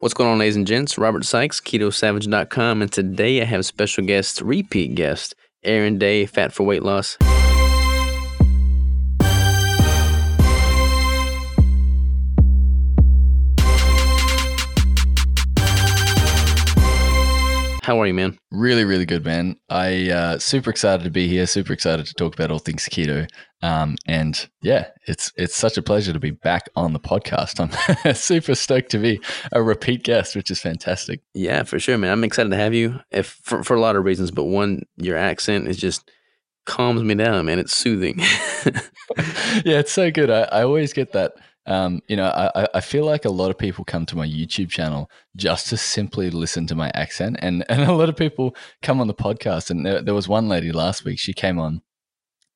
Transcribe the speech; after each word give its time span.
What's 0.00 0.12
going 0.12 0.28
on, 0.28 0.38
ladies 0.38 0.56
and 0.56 0.66
gents? 0.66 0.98
Robert 0.98 1.24
Sykes, 1.24 1.60
KetoSavage.com, 1.60 2.82
and 2.82 2.92
today 2.92 3.40
I 3.40 3.44
have 3.44 3.64
special 3.64 4.04
guest, 4.04 4.40
repeat 4.40 4.94
guest, 4.96 5.34
Aaron 5.62 5.98
Day, 5.98 6.26
Fat 6.26 6.52
for 6.52 6.64
Weight 6.64 6.82
Loss. 6.82 7.16
How 17.84 18.00
are 18.00 18.06
you, 18.06 18.14
man? 18.14 18.38
Really, 18.50 18.86
really 18.86 19.04
good, 19.04 19.26
man. 19.26 19.56
I 19.68 20.10
uh, 20.10 20.38
super 20.38 20.70
excited 20.70 21.04
to 21.04 21.10
be 21.10 21.28
here. 21.28 21.46
Super 21.46 21.74
excited 21.74 22.06
to 22.06 22.14
talk 22.14 22.32
about 22.32 22.50
all 22.50 22.58
things 22.58 22.84
keto. 22.84 23.28
Um, 23.60 23.96
and 24.06 24.48
yeah, 24.62 24.86
it's 25.06 25.30
it's 25.36 25.54
such 25.54 25.76
a 25.76 25.82
pleasure 25.82 26.14
to 26.14 26.18
be 26.18 26.30
back 26.30 26.70
on 26.76 26.94
the 26.94 26.98
podcast. 26.98 27.60
I'm 27.60 28.14
super 28.14 28.54
stoked 28.54 28.90
to 28.92 28.98
be 28.98 29.20
a 29.52 29.62
repeat 29.62 30.02
guest, 30.02 30.34
which 30.34 30.50
is 30.50 30.60
fantastic. 30.60 31.20
Yeah, 31.34 31.64
for 31.64 31.78
sure, 31.78 31.98
man. 31.98 32.12
I'm 32.12 32.24
excited 32.24 32.48
to 32.52 32.56
have 32.56 32.72
you. 32.72 33.00
If 33.10 33.38
for, 33.42 33.62
for 33.62 33.76
a 33.76 33.80
lot 33.80 33.96
of 33.96 34.04
reasons, 34.04 34.30
but 34.30 34.44
one, 34.44 34.84
your 34.96 35.18
accent 35.18 35.68
is 35.68 35.76
just 35.76 36.10
calms 36.64 37.02
me 37.02 37.14
down, 37.14 37.44
man. 37.44 37.58
It's 37.58 37.76
soothing. 37.76 38.18
yeah, 39.62 39.80
it's 39.80 39.92
so 39.92 40.10
good. 40.10 40.30
I, 40.30 40.44
I 40.44 40.62
always 40.62 40.94
get 40.94 41.12
that 41.12 41.34
um, 41.66 42.00
you 42.08 42.16
know, 42.16 42.26
I, 42.26 42.66
I 42.74 42.80
feel 42.80 43.04
like 43.04 43.24
a 43.24 43.30
lot 43.30 43.50
of 43.50 43.58
people 43.58 43.84
come 43.84 44.04
to 44.06 44.16
my 44.16 44.26
YouTube 44.26 44.68
channel 44.68 45.10
just 45.36 45.68
to 45.68 45.76
simply 45.76 46.30
listen 46.30 46.66
to 46.66 46.74
my 46.74 46.90
accent, 46.94 47.36
and 47.40 47.64
and 47.70 47.82
a 47.82 47.92
lot 47.92 48.08
of 48.08 48.16
people 48.16 48.54
come 48.82 49.00
on 49.00 49.06
the 49.06 49.14
podcast. 49.14 49.70
And 49.70 49.84
there, 49.84 50.02
there 50.02 50.14
was 50.14 50.28
one 50.28 50.48
lady 50.48 50.72
last 50.72 51.04
week. 51.04 51.18
She 51.18 51.32
came 51.32 51.58
on. 51.58 51.82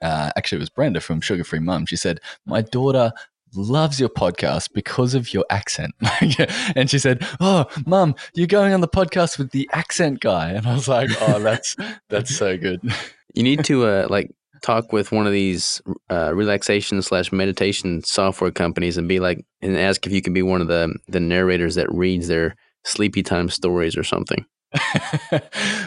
Uh, 0.01 0.31
actually, 0.37 0.57
it 0.57 0.61
was 0.61 0.71
Brenda 0.71 1.01
from 1.01 1.21
Sugar 1.21 1.43
Free 1.43 1.59
Mum. 1.59 1.87
She 1.87 1.97
said, 1.97 2.21
"My 2.47 2.62
daughter 2.62 3.12
loves 3.55 3.98
your 3.98 4.11
podcast 4.11 4.73
because 4.73 5.15
of 5.15 5.33
your 5.33 5.45
accent. 5.51 5.95
and 6.77 6.91
she 6.91 6.98
said, 6.98 7.27
"Oh, 7.41 7.67
mum, 7.87 8.15
you're 8.34 8.47
going 8.47 8.73
on 8.73 8.81
the 8.81 8.89
podcast 8.89 9.39
with 9.39 9.51
the 9.53 9.69
accent 9.73 10.20
guy." 10.20 10.51
And 10.51 10.67
I 10.67 10.75
was 10.75 10.89
like, 10.89 11.11
"Oh, 11.20 11.41
that's 11.41 11.77
that's 12.09 12.34
so 12.34 12.56
good." 12.56 12.81
You 13.34 13.42
need 13.42 13.62
to 13.67 13.84
uh, 13.84 14.06
like 14.11 14.34
talk 14.62 14.92
with 14.92 15.12
one 15.12 15.27
of 15.27 15.33
these 15.33 15.81
uh, 16.11 16.34
relaxation 16.34 17.01
slash 17.03 17.33
meditation 17.33 18.03
software 18.03 18.51
companies 18.51 18.97
and 18.97 19.09
be 19.09 19.20
like 19.20 19.45
and 19.62 19.77
ask 19.77 20.06
if 20.06 20.12
you 20.12 20.23
can 20.23 20.33
be 20.33 20.42
one 20.42 20.61
of 20.61 20.69
the 20.69 20.95
the 21.09 21.20
narrators 21.20 21.75
that 21.75 21.92
reads 21.92 22.28
their 22.28 22.55
sleepy 22.84 23.23
time 23.23 23.48
stories 23.48 23.97
or 23.97 24.05
something 24.05 24.45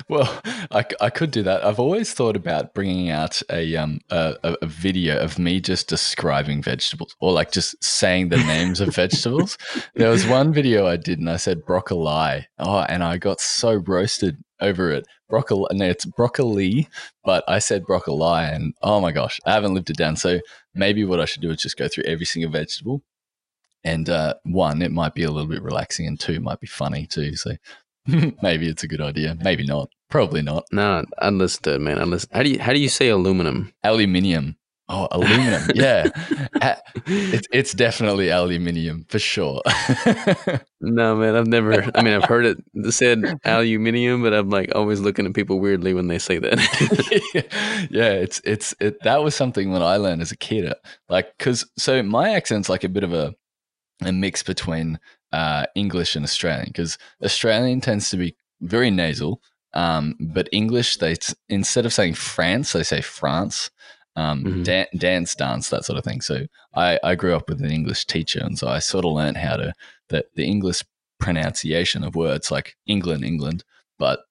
well, 0.10 0.42
I, 0.72 0.84
I 1.00 1.10
could 1.12 1.30
do 1.32 1.44
that. 1.44 1.64
I've 1.64 1.80
always 1.80 2.14
thought 2.14 2.36
about 2.36 2.74
bringing 2.74 3.10
out 3.10 3.42
a 3.50 3.76
um 3.76 4.00
a, 4.10 4.36
a 4.44 4.66
video 4.66 5.20
of 5.20 5.38
me 5.38 5.60
just 5.60 5.88
describing 5.88 6.64
vegetables 6.64 7.16
or 7.20 7.32
like 7.32 7.52
just 7.52 7.82
saying 7.84 8.30
the 8.30 8.38
names 8.38 8.82
of 8.82 8.96
vegetables. 8.96 9.58
There 9.96 10.10
was 10.10 10.26
one 10.26 10.52
video 10.52 10.88
I 10.88 10.98
did 10.98 11.20
and 11.20 11.30
I 11.30 11.38
said 11.38 11.66
broccoli. 11.66 12.48
Oh, 12.58 12.80
and 12.80 13.04
I 13.04 13.18
got 13.18 13.40
so 13.40 13.76
roasted 13.76 14.38
over 14.62 14.92
it. 14.92 15.06
Broccoli, 15.30 15.68
no, 15.74 15.86
it's 15.86 16.06
broccoli, 16.06 16.88
but 17.24 17.44
I 17.48 17.60
said 17.60 17.86
broccoli, 17.86 18.44
and 18.44 18.74
oh 18.82 19.02
my 19.02 19.12
gosh, 19.12 19.40
I 19.46 19.52
haven't 19.54 19.74
lived 19.74 19.90
it 19.90 19.98
down. 19.98 20.16
So 20.16 20.40
maybe 20.74 21.04
what 21.04 21.20
I 21.20 21.26
should 21.26 21.42
do 21.42 21.52
is 21.52 21.62
just 21.62 21.78
go 21.78 21.88
through 21.88 22.06
every 22.06 22.26
single 22.26 22.52
vegetable. 22.52 23.02
And 23.84 24.10
uh, 24.10 24.36
one, 24.44 24.82
it 24.82 24.92
might 24.92 25.16
be 25.16 25.24
a 25.24 25.32
little 25.32 25.50
bit 25.50 25.64
relaxing, 25.64 26.08
and 26.08 26.20
two, 26.20 26.34
it 26.34 26.42
might 26.42 26.60
be 26.60 26.68
funny 26.68 27.08
too. 27.08 27.36
So 27.36 27.52
maybe 28.42 28.68
it's 28.68 28.84
a 28.84 28.88
good 28.88 29.02
idea. 29.02 29.36
Maybe 29.42 29.66
not. 29.66 29.90
Probably 30.10 30.42
not. 30.42 30.66
No, 30.72 31.06
I'd 31.20 31.34
listen 31.34 31.74
it, 31.74 31.82
man. 31.82 31.98
I'd 31.98 32.08
listen. 32.08 32.30
How 32.34 32.44
do 32.44 32.50
you 32.50 32.60
how 32.60 32.74
do 32.74 32.80
you 32.80 32.90
say 32.90 33.10
aluminum? 33.10 33.74
Aluminium. 33.84 34.58
Oh, 34.94 35.08
aluminum. 35.10 35.72
yeah. 35.74 36.10
it's, 37.06 37.48
it's 37.54 37.74
definitely 37.74 38.30
aluminium 38.30 39.06
for 39.08 39.20
sure. 39.20 39.62
no, 40.82 41.16
man, 41.16 41.38
I've 41.38 41.48
never, 41.48 41.90
I 41.96 42.02
mean, 42.02 42.14
I've 42.14 42.26
heard 42.26 42.46
it 42.46 42.94
said 42.94 43.40
aluminium, 43.46 44.22
but 44.22 44.34
I'm 44.34 44.50
like 44.50 44.76
always 44.76 45.00
looking 45.00 45.26
at 45.26 45.34
people 45.34 45.62
weirdly 45.62 45.94
when 45.94 46.08
they 46.08 46.20
say 46.20 46.40
that. 46.40 47.88
yeah, 47.90 48.12
it's, 48.12 48.42
it's, 48.44 48.76
it, 48.82 49.02
that 49.04 49.24
was 49.24 49.34
something 49.34 49.72
when 49.72 49.82
I 49.82 49.96
learned 49.96 50.22
as 50.22 50.34
a 50.34 50.38
kid. 50.38 50.74
Like, 51.08 51.38
cause 51.38 51.66
so 51.78 52.04
my 52.04 52.32
accent's 52.32 52.68
like 52.68 52.84
a 52.84 52.90
bit 52.90 53.06
of 53.06 53.14
a, 53.14 53.34
a 54.04 54.12
mix 54.12 54.44
between 54.44 55.00
uh, 55.32 55.68
English 55.74 56.18
and 56.18 56.26
Australian 56.26 56.68
because 56.68 56.98
Australian 57.24 57.80
tends 57.80 58.10
to 58.10 58.18
be 58.18 58.36
very 58.60 58.92
nasal. 58.92 59.42
Um, 59.74 60.18
but 60.20 60.50
English, 60.52 60.98
they 60.98 61.16
instead 61.48 61.86
of 61.86 61.94
saying 61.94 62.16
France, 62.16 62.74
they 62.74 62.84
say 62.84 63.00
France 63.00 63.72
um, 64.16 64.44
mm-hmm. 64.44 64.64
dan- 64.64 64.88
dance, 64.98 65.36
dance, 65.36 65.70
that 65.70 65.86
sort 65.86 65.98
of 65.98 66.04
thing. 66.04 66.22
So 66.22 66.46
I, 66.76 67.00
I 67.04 67.16
grew 67.16 67.36
up 67.36 67.50
with 67.50 67.62
an 67.62 67.72
English 67.72 68.06
teacher, 68.06 68.40
and 68.42 68.58
so 68.58 68.68
I 68.68 68.80
sort 68.80 69.06
of 69.06 69.14
learned 69.14 69.38
how 69.38 69.58
to 69.58 69.74
the, 70.10 70.26
the 70.36 70.46
English 70.46 70.84
pronunciation 71.20 72.04
of 72.04 72.16
words 72.16 72.52
like 72.52 72.76
England, 72.88 73.24
England, 73.24 73.64
but 73.98 74.22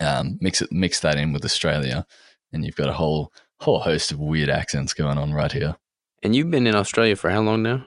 um, 0.00 0.38
mix 0.40 0.62
it 0.62 0.72
mix 0.72 1.00
that 1.00 1.18
in 1.18 1.32
with 1.32 1.44
Australia, 1.44 2.06
and 2.52 2.64
you've 2.64 2.76
got 2.76 2.88
a 2.88 2.94
whole 2.94 3.32
whole 3.60 3.80
host 3.80 4.12
of 4.12 4.20
weird 4.20 4.48
accents 4.48 4.94
going 4.94 5.18
on 5.18 5.32
right 5.32 5.52
here. 5.52 5.76
And 6.22 6.34
you've 6.34 6.50
been 6.50 6.66
in 6.66 6.74
Australia 6.74 7.16
for 7.16 7.30
how 7.30 7.42
long 7.42 7.62
now? 7.62 7.86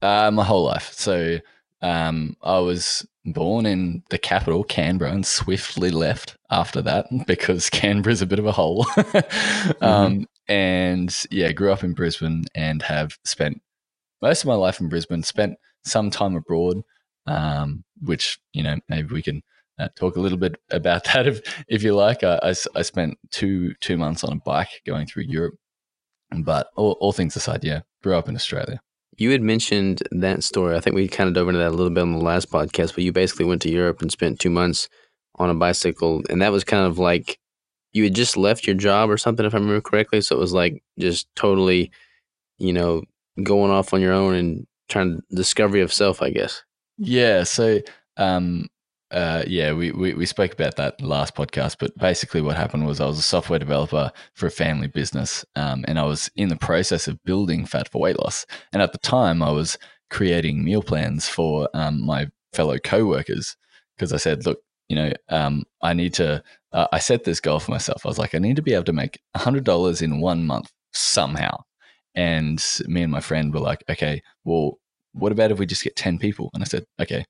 Uh, 0.00 0.30
my 0.30 0.44
whole 0.44 0.64
life. 0.64 0.92
So 0.92 1.38
um, 1.82 2.36
I 2.42 2.58
was 2.58 3.06
born 3.26 3.66
in 3.66 4.02
the 4.10 4.18
capital, 4.18 4.64
Canberra, 4.64 5.12
and 5.12 5.24
swiftly 5.24 5.90
left 5.90 6.36
after 6.50 6.80
that 6.82 7.06
because 7.26 7.70
Canberra's 7.70 8.22
a 8.22 8.26
bit 8.26 8.38
of 8.38 8.46
a 8.46 8.52
hole. 8.52 8.84
mm-hmm. 8.86 10.24
And 10.48 11.14
yeah, 11.30 11.52
grew 11.52 11.72
up 11.72 11.84
in 11.84 11.94
Brisbane 11.94 12.44
and 12.54 12.82
have 12.82 13.18
spent 13.24 13.60
most 14.22 14.42
of 14.42 14.48
my 14.48 14.54
life 14.54 14.80
in 14.80 14.88
Brisbane. 14.88 15.22
Spent 15.22 15.56
some 15.84 16.10
time 16.10 16.36
abroad, 16.36 16.82
um, 17.26 17.84
which 18.00 18.38
you 18.52 18.62
know 18.62 18.76
maybe 18.88 19.12
we 19.12 19.22
can 19.22 19.42
uh, 19.78 19.88
talk 19.96 20.16
a 20.16 20.20
little 20.20 20.38
bit 20.38 20.56
about 20.70 21.04
that 21.12 21.26
if 21.26 21.64
if 21.68 21.82
you 21.82 21.94
like. 21.94 22.22
I, 22.22 22.38
I, 22.42 22.54
I, 22.76 22.82
spent 22.82 23.18
two 23.30 23.74
two 23.80 23.96
months 23.96 24.24
on 24.24 24.32
a 24.32 24.40
bike 24.44 24.82
going 24.86 25.06
through 25.06 25.24
Europe, 25.24 25.54
but 26.38 26.68
all, 26.76 26.92
all 27.00 27.12
things 27.12 27.36
aside, 27.36 27.64
yeah, 27.64 27.80
grew 28.02 28.16
up 28.16 28.28
in 28.28 28.36
Australia. 28.36 28.80
You 29.16 29.30
had 29.30 29.42
mentioned 29.42 30.02
that 30.10 30.42
story. 30.42 30.76
I 30.76 30.80
think 30.80 30.96
we 30.96 31.06
kind 31.06 31.28
of 31.28 31.34
dove 31.34 31.48
into 31.48 31.58
that 31.58 31.68
a 31.68 31.70
little 31.70 31.90
bit 31.90 32.00
on 32.00 32.12
the 32.12 32.18
last 32.18 32.50
podcast, 32.50 32.94
but 32.94 33.04
you 33.04 33.12
basically 33.12 33.44
went 33.44 33.62
to 33.62 33.70
Europe 33.70 34.02
and 34.02 34.10
spent 34.10 34.40
two 34.40 34.50
months 34.50 34.88
on 35.36 35.50
a 35.50 35.54
bicycle. 35.54 36.22
And 36.28 36.42
that 36.42 36.50
was 36.50 36.64
kind 36.64 36.84
of 36.84 36.98
like 36.98 37.38
you 37.94 38.04
had 38.04 38.14
just 38.14 38.36
left 38.36 38.66
your 38.66 38.76
job 38.76 39.08
or 39.08 39.16
something, 39.16 39.46
if 39.46 39.54
I 39.54 39.58
remember 39.58 39.80
correctly. 39.80 40.20
So 40.20 40.36
it 40.36 40.40
was 40.40 40.52
like 40.52 40.82
just 40.98 41.26
totally, 41.34 41.90
you 42.58 42.72
know, 42.72 43.02
going 43.42 43.70
off 43.70 43.94
on 43.94 44.02
your 44.02 44.12
own 44.12 44.34
and 44.34 44.66
trying 44.88 45.16
to 45.16 45.22
discovery 45.34 45.80
of 45.80 45.92
self, 45.92 46.20
I 46.20 46.30
guess. 46.30 46.62
Yeah. 46.98 47.44
So 47.44 47.80
um, 48.16 48.68
uh, 49.10 49.44
yeah, 49.46 49.72
we, 49.72 49.92
we, 49.92 50.12
we 50.14 50.26
spoke 50.26 50.52
about 50.52 50.74
that 50.76 51.00
last 51.00 51.36
podcast, 51.36 51.76
but 51.78 51.96
basically 51.98 52.40
what 52.40 52.56
happened 52.56 52.84
was 52.84 53.00
I 53.00 53.06
was 53.06 53.18
a 53.18 53.22
software 53.22 53.60
developer 53.60 54.10
for 54.34 54.46
a 54.46 54.50
family 54.50 54.88
business, 54.88 55.44
um, 55.54 55.84
and 55.86 55.98
I 56.00 56.02
was 56.04 56.30
in 56.34 56.48
the 56.48 56.56
process 56.56 57.06
of 57.06 57.22
building 57.22 57.64
Fat 57.64 57.88
for 57.88 58.00
Weight 58.00 58.18
Loss. 58.18 58.44
And 58.72 58.82
at 58.82 58.90
the 58.90 58.98
time, 58.98 59.40
I 59.40 59.52
was 59.52 59.78
creating 60.10 60.64
meal 60.64 60.82
plans 60.82 61.28
for 61.28 61.68
um, 61.74 62.04
my 62.04 62.28
fellow 62.52 62.78
coworkers 62.78 63.56
because 63.96 64.12
I 64.12 64.16
said, 64.16 64.46
look, 64.46 64.58
you 64.88 64.96
know, 64.96 65.12
um, 65.28 65.62
I 65.80 65.92
need 65.92 66.14
to. 66.14 66.42
Uh, 66.74 66.88
I 66.92 66.98
set 66.98 67.24
this 67.24 67.40
goal 67.40 67.60
for 67.60 67.70
myself. 67.70 68.04
I 68.04 68.08
was 68.08 68.18
like, 68.18 68.34
I 68.34 68.38
need 68.38 68.56
to 68.56 68.62
be 68.62 68.74
able 68.74 68.84
to 68.84 68.92
make 68.92 69.20
hundred 69.36 69.64
dollars 69.64 70.02
in 70.02 70.20
one 70.20 70.44
month 70.44 70.70
somehow. 70.92 71.56
And 72.14 72.62
me 72.86 73.02
and 73.02 73.12
my 73.12 73.20
friend 73.20 73.54
were 73.54 73.60
like, 73.60 73.84
okay, 73.88 74.22
well, 74.44 74.78
what 75.12 75.32
about 75.32 75.52
if 75.52 75.58
we 75.58 75.66
just 75.66 75.84
get 75.84 75.96
ten 75.96 76.18
people? 76.18 76.50
And 76.52 76.62
I 76.62 76.66
said, 76.66 76.84
okay, 77.00 77.24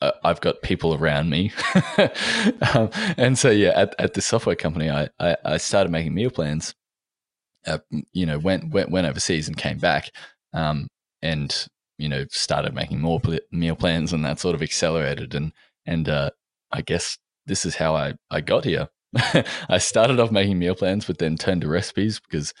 uh, 0.00 0.12
I've 0.24 0.40
got 0.40 0.62
people 0.62 0.94
around 0.94 1.30
me. 1.30 1.52
um, 2.74 2.90
and 3.16 3.38
so, 3.38 3.50
yeah, 3.50 3.70
at, 3.70 3.94
at 4.00 4.14
the 4.14 4.20
software 4.20 4.56
company, 4.56 4.90
I, 4.90 5.08
I, 5.20 5.36
I 5.44 5.56
started 5.58 5.92
making 5.92 6.14
meal 6.14 6.30
plans. 6.30 6.74
Uh, 7.64 7.78
you 8.12 8.26
know, 8.26 8.40
went, 8.40 8.72
went 8.74 8.90
went 8.90 9.06
overseas 9.06 9.46
and 9.46 9.56
came 9.56 9.78
back, 9.78 10.10
um, 10.52 10.88
and 11.22 11.68
you 11.98 12.08
know, 12.08 12.24
started 12.30 12.74
making 12.74 13.00
more 13.00 13.20
pl- 13.20 13.38
meal 13.52 13.76
plans, 13.76 14.12
and 14.12 14.24
that 14.24 14.40
sort 14.40 14.56
of 14.56 14.62
accelerated. 14.62 15.36
And 15.36 15.52
and 15.86 16.08
uh, 16.08 16.30
I 16.72 16.82
guess 16.82 17.18
this 17.46 17.64
is 17.64 17.76
how 17.76 17.94
I 17.94 18.14
I 18.30 18.40
got 18.40 18.64
here. 18.64 18.88
I 19.68 19.78
started 19.78 20.20
off 20.20 20.30
making 20.30 20.58
meal 20.58 20.74
plans, 20.74 21.04
but 21.06 21.18
then 21.18 21.36
turned 21.36 21.62
to 21.62 21.68
recipes 21.68 22.20
because 22.20 22.54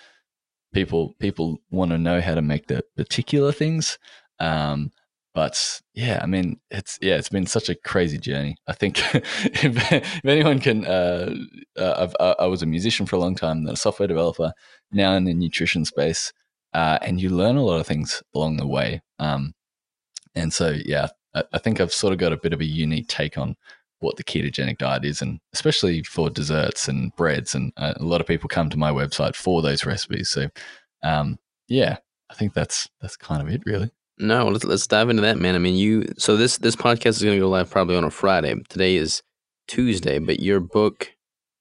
people 0.72 1.14
people 1.18 1.58
want 1.70 1.90
to 1.90 1.98
know 1.98 2.20
how 2.20 2.34
to 2.34 2.42
make 2.42 2.66
the 2.66 2.84
particular 2.96 3.52
things. 3.52 3.98
Um, 4.38 4.90
but 5.34 5.80
yeah, 5.94 6.20
I 6.22 6.26
mean, 6.26 6.60
it's 6.70 6.98
yeah, 7.00 7.14
it's 7.14 7.30
been 7.30 7.46
such 7.46 7.70
a 7.70 7.74
crazy 7.74 8.18
journey. 8.18 8.56
I 8.66 8.74
think 8.74 8.98
if, 9.14 9.92
if, 9.92 10.24
anyone 10.24 10.60
can, 10.60 10.84
uh, 10.84 11.34
uh, 11.78 12.08
uh, 12.20 12.34
i 12.38 12.46
was 12.46 12.62
a 12.62 12.66
musician 12.66 13.06
for 13.06 13.16
a 13.16 13.18
long 13.18 13.34
time, 13.34 13.64
then 13.64 13.72
a 13.72 13.76
software 13.76 14.08
developer, 14.08 14.52
now 14.92 15.14
in 15.14 15.24
the 15.24 15.32
nutrition 15.32 15.86
space, 15.86 16.32
uh, 16.74 16.98
and 17.00 17.20
you 17.20 17.30
learn 17.30 17.56
a 17.56 17.64
lot 17.64 17.80
of 17.80 17.86
things 17.86 18.22
along 18.34 18.58
the 18.58 18.66
way. 18.66 19.00
Um, 19.18 19.54
and 20.34 20.52
so 20.52 20.76
yeah, 20.84 21.08
I, 21.34 21.44
I, 21.54 21.58
think 21.58 21.80
I've 21.80 21.92
sort 21.92 22.12
of 22.12 22.18
got 22.18 22.32
a 22.32 22.38
bit 22.38 22.52
of 22.52 22.60
a 22.60 22.66
unique 22.66 23.08
take 23.08 23.38
on 23.38 23.56
what 24.02 24.16
the 24.16 24.24
ketogenic 24.24 24.78
diet 24.78 25.04
is, 25.04 25.22
and 25.22 25.40
especially 25.52 26.02
for 26.02 26.28
desserts 26.28 26.88
and 26.88 27.14
breads. 27.16 27.54
And 27.54 27.72
uh, 27.76 27.94
a 27.96 28.04
lot 28.04 28.20
of 28.20 28.26
people 28.26 28.48
come 28.48 28.68
to 28.70 28.78
my 28.78 28.90
website 28.90 29.34
for 29.34 29.62
those 29.62 29.86
recipes. 29.86 30.30
So 30.30 30.48
um, 31.02 31.38
yeah, 31.68 31.98
I 32.30 32.34
think 32.34 32.54
that's 32.54 32.88
that's 33.00 33.16
kind 33.16 33.42
of 33.42 33.52
it, 33.52 33.62
really. 33.64 33.90
No, 34.18 34.46
let's 34.48 34.64
let's 34.64 34.86
dive 34.86 35.10
into 35.10 35.22
that, 35.22 35.38
man. 35.38 35.54
I 35.54 35.58
mean, 35.58 35.76
you. 35.76 36.06
So 36.18 36.36
this 36.36 36.58
this 36.58 36.76
podcast 36.76 37.06
is 37.06 37.22
going 37.22 37.36
to 37.36 37.40
go 37.40 37.48
live 37.48 37.70
probably 37.70 37.96
on 37.96 38.04
a 38.04 38.10
Friday. 38.10 38.54
Today 38.68 38.96
is 38.96 39.22
Tuesday, 39.68 40.18
but 40.18 40.40
your 40.40 40.60
book 40.60 41.12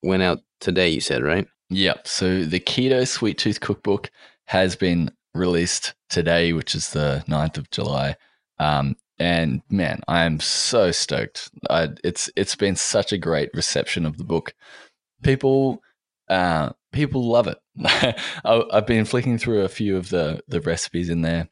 went 0.04 0.24
out 0.24 0.40
today. 0.60 0.90
You 0.90 1.02
said 1.02 1.24
right? 1.24 1.48
Yep. 1.70 2.08
So 2.08 2.44
the 2.44 2.60
Keto 2.60 3.08
Sweet 3.08 3.38
Tooth 3.38 3.62
Cookbook 3.62 4.12
has 4.46 4.76
been 4.76 5.12
released 5.34 5.94
today, 6.10 6.52
which 6.52 6.76
is 6.76 6.90
the 6.90 7.24
9th 7.30 7.58
of 7.58 7.72
July. 7.72 8.18
Um, 8.60 8.98
and 9.22 9.62
man, 9.70 10.02
I 10.08 10.24
am 10.24 10.40
so 10.40 10.90
stoked. 10.92 11.52
I, 11.70 11.90
it's 12.04 12.32
it's 12.36 12.56
been 12.56 12.76
such 12.76 13.14
a 13.14 13.20
great 13.20 13.52
reception 13.54 14.08
of 14.08 14.18
the 14.18 14.24
book. 14.24 14.56
People 15.22 15.84
uh, 16.28 16.72
people 16.92 17.30
love 17.30 17.48
it. 17.48 17.60
I, 18.44 18.64
I've 18.74 18.88
been 18.88 19.06
flicking 19.06 19.38
through 19.38 19.62
a 19.62 19.70
few 19.70 19.96
of 19.96 20.10
the 20.10 20.42
the 20.48 20.60
recipes 20.60 21.10
in 21.10 21.22
there, 21.22 21.50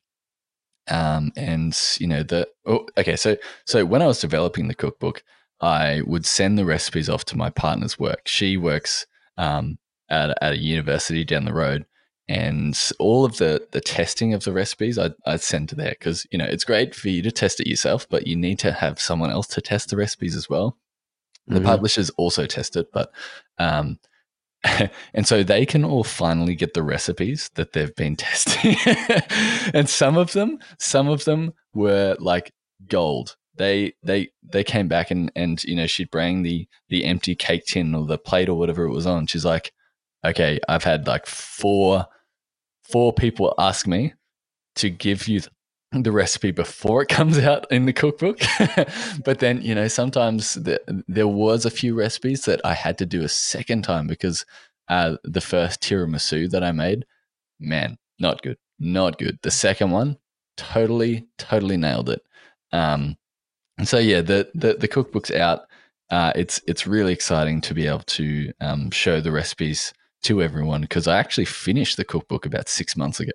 um, 0.87 1.31
and 1.37 1.79
you 1.99 2.07
know 2.07 2.23
the 2.23 2.47
oh, 2.65 2.87
okay. 2.97 3.15
So 3.15 3.37
so 3.65 3.85
when 3.85 4.01
I 4.01 4.07
was 4.07 4.19
developing 4.19 4.67
the 4.67 4.73
cookbook, 4.73 5.23
I 5.61 6.01
would 6.07 6.25
send 6.25 6.57
the 6.57 6.65
recipes 6.65 7.07
off 7.07 7.23
to 7.25 7.37
my 7.37 7.51
partner's 7.51 7.99
work. 7.99 8.27
She 8.27 8.57
works 8.57 9.05
um, 9.37 9.77
at 10.09 10.35
at 10.41 10.53
a 10.53 10.57
university 10.57 11.23
down 11.23 11.45
the 11.45 11.53
road, 11.53 11.85
and 12.29 12.91
all 12.99 13.25
of 13.25 13.37
the 13.37 13.67
the 13.71 13.81
testing 13.81 14.35
of 14.35 14.43
the 14.43 14.53
recipes 14.53 14.99
I'd, 14.99 15.15
I'd 15.25 15.41
send 15.41 15.69
to 15.69 15.75
there 15.75 15.95
because 15.97 16.27
you 16.31 16.37
know 16.37 16.45
it's 16.45 16.63
great 16.63 16.93
for 16.93 17.09
you 17.09 17.23
to 17.23 17.31
test 17.31 17.59
it 17.59 17.67
yourself, 17.67 18.07
but 18.07 18.27
you 18.27 18.35
need 18.35 18.59
to 18.59 18.71
have 18.71 19.01
someone 19.01 19.31
else 19.31 19.47
to 19.47 19.61
test 19.61 19.89
the 19.89 19.97
recipes 19.97 20.35
as 20.35 20.47
well. 20.47 20.77
The 21.47 21.55
mm-hmm. 21.55 21.65
publishers 21.65 22.11
also 22.11 22.45
test 22.45 22.75
it, 22.75 22.91
but 22.93 23.11
um, 23.57 23.97
and 25.13 25.25
so 25.25 25.41
they 25.41 25.65
can 25.65 25.83
all 25.83 26.03
finally 26.03 26.53
get 26.53 26.75
the 26.75 26.83
recipes 26.83 27.49
that 27.55 27.73
they've 27.73 27.95
been 27.95 28.15
testing. 28.17 28.75
and 29.73 29.89
some 29.89 30.15
of 30.15 30.33
them, 30.33 30.59
some 30.77 31.07
of 31.07 31.25
them 31.25 31.53
were 31.73 32.15
like 32.19 32.53
gold. 32.87 33.37
They 33.55 33.93
they 34.03 34.29
they 34.43 34.63
came 34.63 34.87
back 34.87 35.09
and 35.09 35.31
and 35.35 35.61
you 35.63 35.75
know 35.75 35.87
she'd 35.87 36.11
bring 36.11 36.43
the 36.43 36.67
the 36.89 37.05
empty 37.05 37.33
cake 37.33 37.65
tin 37.65 37.95
or 37.95 38.05
the 38.05 38.19
plate 38.19 38.49
or 38.49 38.57
whatever 38.57 38.83
it 38.83 38.93
was 38.93 39.07
on. 39.07 39.25
She's 39.25 39.45
like, 39.45 39.73
okay, 40.23 40.59
I've 40.69 40.83
had 40.83 41.07
like 41.07 41.25
four 41.25 42.05
four 42.91 43.13
people 43.13 43.53
ask 43.57 43.87
me 43.87 44.13
to 44.75 44.89
give 44.89 45.27
you 45.27 45.41
the 45.91 46.11
recipe 46.11 46.51
before 46.51 47.01
it 47.01 47.09
comes 47.09 47.37
out 47.39 47.69
in 47.71 47.85
the 47.85 47.93
cookbook. 47.93 48.39
but 49.23 49.39
then, 49.39 49.61
you 49.61 49.75
know, 49.75 49.87
sometimes 49.87 50.55
the, 50.55 50.79
there 51.07 51.27
was 51.27 51.65
a 51.65 51.71
few 51.71 51.95
recipes 51.95 52.45
that 52.45 52.61
I 52.63 52.73
had 52.73 52.97
to 52.99 53.05
do 53.05 53.23
a 53.23 53.29
second 53.29 53.83
time 53.83 54.07
because 54.07 54.45
uh, 54.87 55.17
the 55.23 55.41
first 55.41 55.81
tiramisu 55.81 56.49
that 56.51 56.63
I 56.63 56.71
made, 56.71 57.05
man, 57.59 57.97
not 58.19 58.41
good, 58.41 58.57
not 58.79 59.17
good. 59.17 59.39
The 59.43 59.51
second 59.51 59.91
one, 59.91 60.17
totally, 60.57 61.27
totally 61.37 61.77
nailed 61.77 62.09
it. 62.09 62.21
Um, 62.71 63.17
so 63.83 63.97
yeah, 63.97 64.21
the 64.21 64.49
the, 64.53 64.73
the 64.73 64.87
cookbook's 64.87 65.31
out. 65.31 65.61
Uh, 66.09 66.33
it's 66.35 66.59
it's 66.67 66.87
really 66.87 67.13
exciting 67.13 67.61
to 67.61 67.73
be 67.73 67.87
able 67.87 67.99
to 67.99 68.51
um, 68.59 68.91
show 68.91 69.21
the 69.21 69.31
recipes 69.31 69.93
to 70.23 70.41
everyone 70.41 70.81
because 70.81 71.07
I 71.07 71.17
actually 71.17 71.45
finished 71.45 71.97
the 71.97 72.05
cookbook 72.05 72.45
about 72.45 72.69
six 72.69 72.95
months 72.95 73.19
ago. 73.19 73.31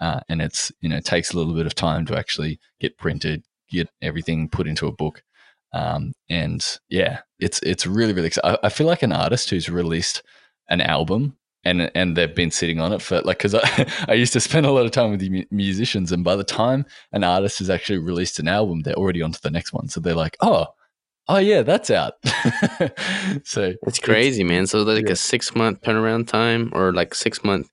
Uh, 0.00 0.20
and 0.28 0.42
it's 0.42 0.70
you 0.80 0.88
know 0.88 0.96
it 0.96 1.04
takes 1.04 1.32
a 1.32 1.38
little 1.38 1.54
bit 1.54 1.66
of 1.66 1.74
time 1.74 2.04
to 2.06 2.18
actually 2.18 2.60
get 2.80 2.98
printed, 2.98 3.42
get 3.70 3.88
everything 4.02 4.48
put 4.48 4.66
into 4.66 4.86
a 4.86 4.92
book, 4.92 5.22
um, 5.72 6.12
and 6.28 6.78
yeah, 6.90 7.20
it's 7.40 7.60
it's 7.62 7.86
really 7.86 8.12
really. 8.12 8.30
I, 8.44 8.58
I 8.64 8.68
feel 8.68 8.86
like 8.86 9.02
an 9.02 9.12
artist 9.12 9.48
who's 9.48 9.70
released 9.70 10.22
an 10.68 10.82
album 10.82 11.36
and 11.66 11.90
and 11.94 12.16
they've 12.16 12.34
been 12.34 12.50
sitting 12.50 12.80
on 12.80 12.92
it 12.92 13.02
for 13.02 13.20
like 13.22 13.38
because 13.38 13.54
I, 13.54 13.86
I 14.08 14.14
used 14.14 14.32
to 14.34 14.40
spend 14.40 14.66
a 14.66 14.70
lot 14.70 14.86
of 14.86 14.92
time 14.92 15.10
with 15.10 15.20
the 15.20 15.46
musicians 15.50 16.12
and 16.12 16.24
by 16.24 16.36
the 16.36 16.44
time 16.44 16.86
an 17.12 17.24
artist 17.24 17.58
has 17.58 17.68
actually 17.68 17.98
released 17.98 18.38
an 18.38 18.48
album 18.48 18.80
they're 18.80 18.94
already 18.94 19.20
on 19.20 19.32
to 19.32 19.42
the 19.42 19.50
next 19.50 19.72
one 19.72 19.88
so 19.88 20.00
they're 20.00 20.14
like 20.14 20.36
oh 20.40 20.66
oh 21.28 21.38
yeah 21.38 21.62
that's 21.62 21.90
out 21.90 22.14
so 23.44 23.72
it's 23.86 23.98
crazy 23.98 24.42
it's, 24.42 24.48
man 24.48 24.66
so 24.66 24.82
like 24.82 25.06
yeah. 25.06 25.12
a 25.12 25.16
six 25.16 25.54
month 25.54 25.80
turnaround 25.82 26.26
time 26.28 26.70
or 26.72 26.92
like 26.92 27.14
six 27.14 27.42
month 27.42 27.68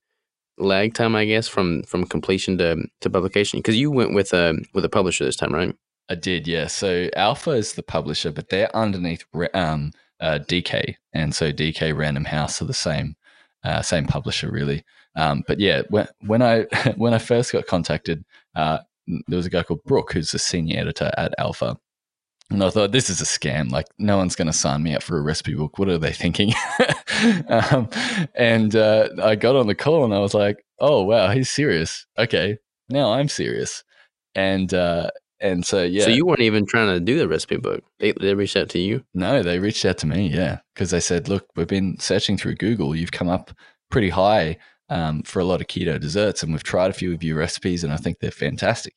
lag 0.57 0.93
time, 0.93 1.15
I 1.15 1.25
guess, 1.25 1.47
from 1.47 1.83
from 1.83 2.05
completion 2.05 2.57
to 2.59 2.77
to 3.01 3.09
publication? 3.09 3.59
Because 3.59 3.77
you 3.77 3.91
went 3.91 4.13
with 4.13 4.33
a 4.33 4.57
with 4.73 4.85
a 4.85 4.89
publisher 4.89 5.25
this 5.25 5.35
time, 5.35 5.53
right? 5.53 5.75
I 6.09 6.15
did, 6.15 6.47
yeah. 6.47 6.67
So 6.67 7.09
Alpha 7.15 7.51
is 7.51 7.73
the 7.73 7.83
publisher, 7.83 8.31
but 8.31 8.49
they're 8.49 8.75
underneath 8.75 9.25
um, 9.53 9.91
uh, 10.19 10.39
DK, 10.39 10.95
and 11.13 11.33
so 11.33 11.51
DK 11.51 11.95
Random 11.95 12.25
House 12.25 12.61
are 12.61 12.65
the 12.65 12.73
same 12.73 13.15
uh, 13.63 13.81
same 13.81 14.07
publisher, 14.07 14.51
really. 14.51 14.83
Um, 15.15 15.43
but 15.47 15.59
yeah, 15.59 15.83
when, 15.89 16.07
when 16.21 16.41
I 16.41 16.63
when 16.97 17.13
I 17.13 17.19
first 17.19 17.51
got 17.51 17.67
contacted, 17.67 18.23
uh, 18.55 18.79
there 19.27 19.37
was 19.37 19.45
a 19.45 19.49
guy 19.49 19.63
called 19.63 19.83
Brooke, 19.85 20.13
who's 20.13 20.31
the 20.31 20.39
senior 20.39 20.79
editor 20.79 21.11
at 21.17 21.33
Alpha, 21.37 21.77
and 22.49 22.63
I 22.63 22.69
thought, 22.69 22.91
this 22.91 23.09
is 23.09 23.21
a 23.21 23.25
scam. 23.25 23.71
Like, 23.71 23.87
no 23.97 24.17
one's 24.17 24.35
going 24.35 24.47
to 24.47 24.53
sign 24.53 24.83
me 24.83 24.95
up 24.95 25.03
for 25.03 25.17
a 25.17 25.21
recipe 25.21 25.55
book. 25.55 25.79
What 25.79 25.89
are 25.89 25.97
they 25.97 26.11
thinking? 26.11 26.53
um, 27.47 27.89
and 28.35 28.75
uh, 28.75 29.09
I 29.21 29.35
got 29.35 29.55
on 29.55 29.67
the 29.67 29.75
call 29.75 30.03
and 30.03 30.13
I 30.13 30.19
was 30.19 30.33
like, 30.33 30.63
oh, 30.79 31.03
wow, 31.03 31.31
he's 31.31 31.49
serious. 31.49 32.05
Okay, 32.17 32.57
now 32.89 33.13
I'm 33.13 33.27
serious. 33.27 33.83
And 34.35 34.73
uh, 34.73 35.09
and 35.43 35.65
so, 35.65 35.83
yeah. 35.83 36.05
So 36.05 36.09
you 36.09 36.25
weren't 36.25 36.39
even 36.39 36.65
trying 36.65 36.87
to 36.87 36.99
do 36.99 37.19
the 37.19 37.27
recipe 37.27 37.57
book. 37.57 37.83
They, 37.99 38.13
they 38.13 38.33
reached 38.33 38.55
out 38.55 38.69
to 38.69 38.79
you? 38.79 39.03
No, 39.13 39.43
they 39.43 39.59
reached 39.59 39.83
out 39.83 39.97
to 39.99 40.07
me, 40.07 40.27
yeah. 40.27 40.59
Because 40.73 40.91
they 40.91 41.01
said, 41.01 41.27
look, 41.27 41.47
we've 41.55 41.67
been 41.67 41.99
searching 41.99 42.37
through 42.37 42.55
Google. 42.55 42.95
You've 42.95 43.11
come 43.11 43.27
up 43.27 43.51
pretty 43.91 44.09
high 44.09 44.57
um, 44.87 45.21
for 45.23 45.39
a 45.39 45.43
lot 45.43 45.59
of 45.59 45.67
keto 45.67 45.99
desserts. 45.99 46.43
And 46.43 46.53
we've 46.53 46.63
tried 46.63 46.91
a 46.91 46.93
few 46.93 47.13
of 47.13 47.23
your 47.23 47.37
recipes 47.37 47.83
and 47.83 47.91
I 47.91 47.97
think 47.97 48.19
they're 48.19 48.31
fantastic. 48.31 48.95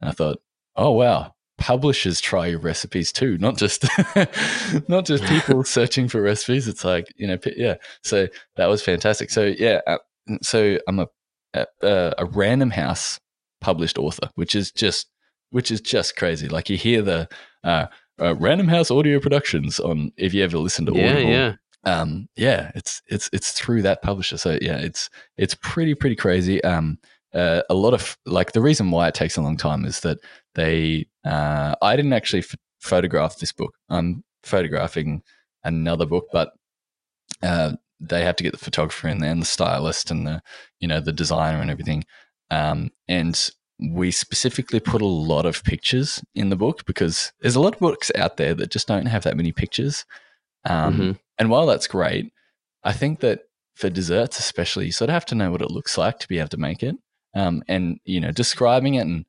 And 0.00 0.08
I 0.08 0.12
thought, 0.14 0.40
oh, 0.76 0.92
wow, 0.92 1.34
publishers 1.58 2.20
try 2.20 2.46
your 2.46 2.58
recipes 2.58 3.12
too, 3.12 3.38
not 3.38 3.56
just 3.56 3.84
not 4.88 5.04
just 5.04 5.24
people 5.24 5.64
searching 5.64 6.08
for 6.08 6.20
recipes. 6.20 6.68
It's 6.68 6.84
like 6.84 7.06
you 7.16 7.26
know, 7.26 7.38
yeah. 7.56 7.76
So 8.02 8.28
that 8.56 8.66
was 8.66 8.82
fantastic. 8.82 9.30
So 9.30 9.44
yeah, 9.46 9.80
uh, 9.86 9.98
so 10.42 10.78
I'm 10.88 10.98
a, 10.98 11.08
a 11.54 11.66
a 12.18 12.26
Random 12.26 12.70
House 12.70 13.20
published 13.60 13.98
author, 13.98 14.28
which 14.34 14.54
is 14.54 14.72
just 14.72 15.08
which 15.50 15.70
is 15.70 15.80
just 15.80 16.16
crazy. 16.16 16.48
Like 16.48 16.68
you 16.70 16.76
hear 16.76 17.02
the 17.02 17.28
uh, 17.64 17.86
uh, 18.20 18.34
Random 18.36 18.68
House 18.68 18.90
audio 18.90 19.20
productions 19.20 19.78
on 19.80 20.12
if 20.16 20.34
you 20.34 20.42
ever 20.44 20.58
listen 20.58 20.86
to 20.86 20.92
yeah, 20.94 21.10
Audible. 21.12 21.30
Yeah, 21.30 21.54
um, 21.84 22.28
yeah, 22.36 22.70
it's 22.74 23.02
it's 23.08 23.28
it's 23.32 23.52
through 23.52 23.82
that 23.82 24.02
publisher. 24.02 24.36
So 24.36 24.58
yeah, 24.60 24.78
it's 24.78 25.10
it's 25.36 25.54
pretty 25.54 25.94
pretty 25.94 26.16
crazy. 26.16 26.62
Um, 26.64 26.98
uh, 27.34 27.62
a 27.70 27.74
lot 27.74 27.94
of 27.94 28.16
like 28.26 28.52
the 28.52 28.60
reason 28.60 28.90
why 28.90 29.08
it 29.08 29.14
takes 29.14 29.36
a 29.36 29.42
long 29.42 29.56
time 29.56 29.84
is 29.84 30.00
that 30.00 30.18
they 30.54 31.06
uh, 31.24 31.74
I 31.80 31.96
didn't 31.96 32.12
actually 32.12 32.40
f- 32.40 32.56
photograph 32.80 33.38
this 33.38 33.52
book. 33.52 33.74
I'm 33.88 34.24
photographing 34.42 35.22
another 35.64 36.06
book, 36.06 36.26
but 36.32 36.52
uh, 37.42 37.72
they 38.00 38.24
have 38.24 38.36
to 38.36 38.42
get 38.42 38.52
the 38.52 38.58
photographer 38.58 39.08
in 39.08 39.18
there 39.18 39.30
and 39.30 39.42
the 39.42 39.46
stylist 39.46 40.10
and 40.10 40.26
the 40.26 40.42
you 40.80 40.88
know 40.88 41.00
the 41.00 41.12
designer 41.12 41.60
and 41.60 41.70
everything. 41.70 42.04
Um, 42.50 42.90
and 43.08 43.50
we 43.78 44.10
specifically 44.10 44.80
put 44.80 45.02
a 45.02 45.06
lot 45.06 45.46
of 45.46 45.64
pictures 45.64 46.22
in 46.34 46.50
the 46.50 46.56
book 46.56 46.84
because 46.86 47.32
there's 47.40 47.56
a 47.56 47.60
lot 47.60 47.74
of 47.74 47.80
books 47.80 48.12
out 48.14 48.36
there 48.36 48.54
that 48.54 48.70
just 48.70 48.86
don't 48.86 49.06
have 49.06 49.24
that 49.24 49.36
many 49.36 49.52
pictures. 49.52 50.04
Um, 50.64 50.94
mm-hmm. 50.94 51.12
And 51.38 51.50
while 51.50 51.66
that's 51.66 51.86
great, 51.86 52.32
I 52.84 52.92
think 52.92 53.20
that 53.20 53.44
for 53.74 53.88
desserts, 53.88 54.38
especially, 54.38 54.86
you 54.86 54.92
sort 54.92 55.10
of 55.10 55.14
have 55.14 55.26
to 55.26 55.34
know 55.34 55.50
what 55.50 55.62
it 55.62 55.70
looks 55.70 55.96
like 55.96 56.18
to 56.20 56.28
be 56.28 56.38
able 56.38 56.50
to 56.50 56.56
make 56.58 56.82
it 56.82 56.96
um, 57.34 57.62
and 57.68 57.98
you 58.04 58.20
know 58.20 58.30
describing 58.30 58.94
it 58.94 59.06
and 59.06 59.24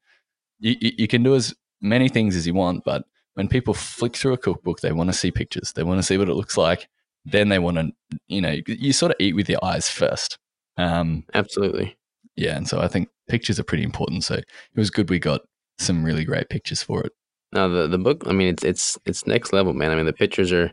you, 0.60 0.76
you 0.80 1.08
can 1.08 1.24
do 1.24 1.36
as 1.36 1.54
many 1.84 2.10
things 2.10 2.36
as 2.36 2.48
you 2.48 2.54
want 2.54 2.84
but 2.84 3.04
when 3.36 3.48
people 3.48 3.74
flick 3.74 4.16
through 4.16 4.34
a 4.34 4.38
cookbook 4.38 4.80
they 4.80 4.92
want 4.92 5.10
to 5.10 5.14
see 5.14 5.32
pictures 5.32 5.74
they 5.74 5.84
want 5.84 6.00
to 6.00 6.04
see 6.04 6.18
what 6.18 6.30
it 6.30 6.36
looks 6.36 6.58
like 6.58 6.88
then 7.26 7.50
they 7.50 7.60
want 7.60 7.78
to 7.78 7.92
you 8.28 8.42
know 8.42 8.56
you 8.68 8.92
sort 8.94 9.12
of 9.12 9.18
eat 9.20 9.36
with 9.36 9.50
your 9.50 9.64
eyes 9.64 9.88
first. 9.90 10.38
Um, 10.78 11.24
absolutely. 11.36 11.96
yeah 12.36 12.58
and 12.58 12.68
so 12.68 12.80
i 12.80 12.88
think 12.88 13.10
pictures 13.30 13.60
are 13.60 13.64
pretty 13.64 13.84
important 13.84 14.24
so 14.24 14.34
it 14.36 14.46
was 14.76 14.90
good 14.90 15.10
we 15.10 15.20
got 15.20 15.42
some 15.78 16.04
really 16.04 16.24
great 16.24 16.50
pictures 16.50 16.82
for 16.84 17.02
it. 17.04 17.12
Now 17.52 17.68
the, 17.68 17.88
the 17.88 17.98
book 17.98 18.24
i 18.28 18.32
mean 18.32 18.48
it's 18.48 18.64
it's 18.64 18.98
it's 19.06 19.28
next 19.28 19.54
level 19.54 19.74
man. 19.74 19.92
I 19.92 19.96
mean 19.96 20.06
the 20.06 20.14
pictures 20.14 20.52
are 20.52 20.72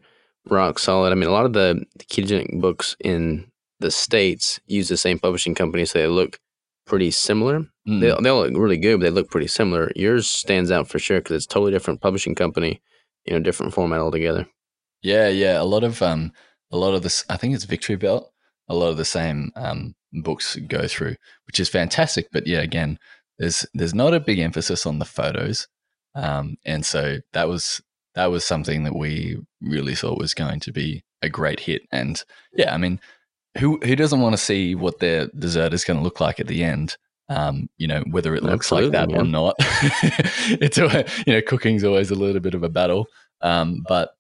rock 0.49 0.79
solid. 0.79 1.13
I 1.13 1.15
mean 1.15 1.29
a 1.29 1.33
lot 1.33 1.47
of 1.47 1.53
the, 1.53 1.85
the 1.97 2.05
ketogenic 2.05 2.61
books 2.61 2.97
in 3.01 3.51
the 3.81 3.91
states 3.91 4.61
use 4.67 4.89
the 4.89 4.97
same 4.97 5.19
publishing 5.19 5.55
company 5.55 5.85
so 5.85 5.99
they 5.99 6.07
look 6.07 6.39
pretty 6.87 7.11
similar. 7.11 7.67
Mm. 7.91 8.01
They, 8.01 8.23
they 8.23 8.29
all 8.31 8.43
look 8.43 8.57
really 8.57 8.77
good, 8.77 9.01
but 9.01 9.05
they 9.05 9.11
look 9.11 9.31
pretty 9.31 9.49
similar. 9.49 9.91
Yours 9.97 10.31
stands 10.31 10.71
out 10.71 10.89
for 10.89 10.99
sure 10.99 11.19
because 11.21 11.37
it's 11.37 11.47
totally 11.47 11.73
different 11.73 12.01
publishing 12.01 12.35
company, 12.35 12.81
you 13.25 13.33
know, 13.33 13.41
different 13.41 13.75
format 13.75 14.01
altogether. 14.01 14.47
Yeah, 15.03 15.29
yeah. 15.29 15.61
A 15.61 15.65
lot 15.65 15.83
of 15.83 16.01
um, 16.03 16.33
a 16.71 16.77
lot 16.77 16.95
of 16.95 17.03
this. 17.03 17.25
I 17.29 17.37
think 17.37 17.55
it's 17.55 17.65
Victory 17.65 17.97
Belt. 17.97 18.31
A 18.69 18.75
lot 18.75 18.89
of 18.91 18.97
the 18.97 19.05
same 19.05 19.51
um 19.57 19.95
books 20.13 20.57
go 20.69 20.87
through, 20.87 21.17
which 21.47 21.59
is 21.59 21.69
fantastic. 21.69 22.29
But 22.33 22.47
yeah, 22.47 22.61
again, 22.61 22.99
there's 23.39 23.67
there's 23.75 23.95
not 23.95 24.15
a 24.15 24.21
big 24.21 24.39
emphasis 24.39 24.87
on 24.87 24.99
the 24.99 25.05
photos, 25.05 25.67
um, 26.15 26.57
and 26.65 26.85
so 26.85 27.19
that 27.33 27.49
was 27.49 27.81
that 28.15 28.31
was 28.31 28.45
something 28.45 28.85
that 28.85 28.97
we 28.97 29.39
really 29.61 29.95
thought 29.95 30.19
was 30.19 30.35
going 30.35 30.61
to 30.61 30.73
be 30.73 31.03
a 31.23 31.29
great 31.29 31.61
hit. 31.61 31.83
And 31.93 32.23
yeah, 32.55 32.75
I 32.75 32.79
mean, 32.79 33.01
who 33.59 33.79
who 33.83 33.97
doesn't 33.97 34.21
want 34.21 34.35
to 34.35 34.43
see 34.43 34.75
what 34.75 34.99
their 34.99 35.29
dessert 35.29 35.75
is 35.75 35.85
going 35.85 35.99
to 35.99 36.05
look 36.05 36.21
like 36.21 36.39
at 36.41 36.47
the 36.47 36.63
end? 36.63 36.97
Um, 37.31 37.71
you 37.79 37.87
know, 37.87 38.03
whether 38.11 38.35
it 38.35 38.43
looks 38.43 38.73
Absolutely, 38.73 38.99
like 38.99 39.09
that 39.09 39.17
or 39.17 39.25
not, 39.25 39.55
it's 40.61 40.79
a- 40.79 41.07
you 41.27 41.33
know, 41.33 41.41
cooking's 41.41 41.85
always 41.85 42.11
a 42.11 42.17
little 42.17 42.41
bit 42.41 42.55
of 42.55 42.65
a 42.65 42.69
battle. 42.69 43.07
Um, 43.41 43.85
but 43.89 44.11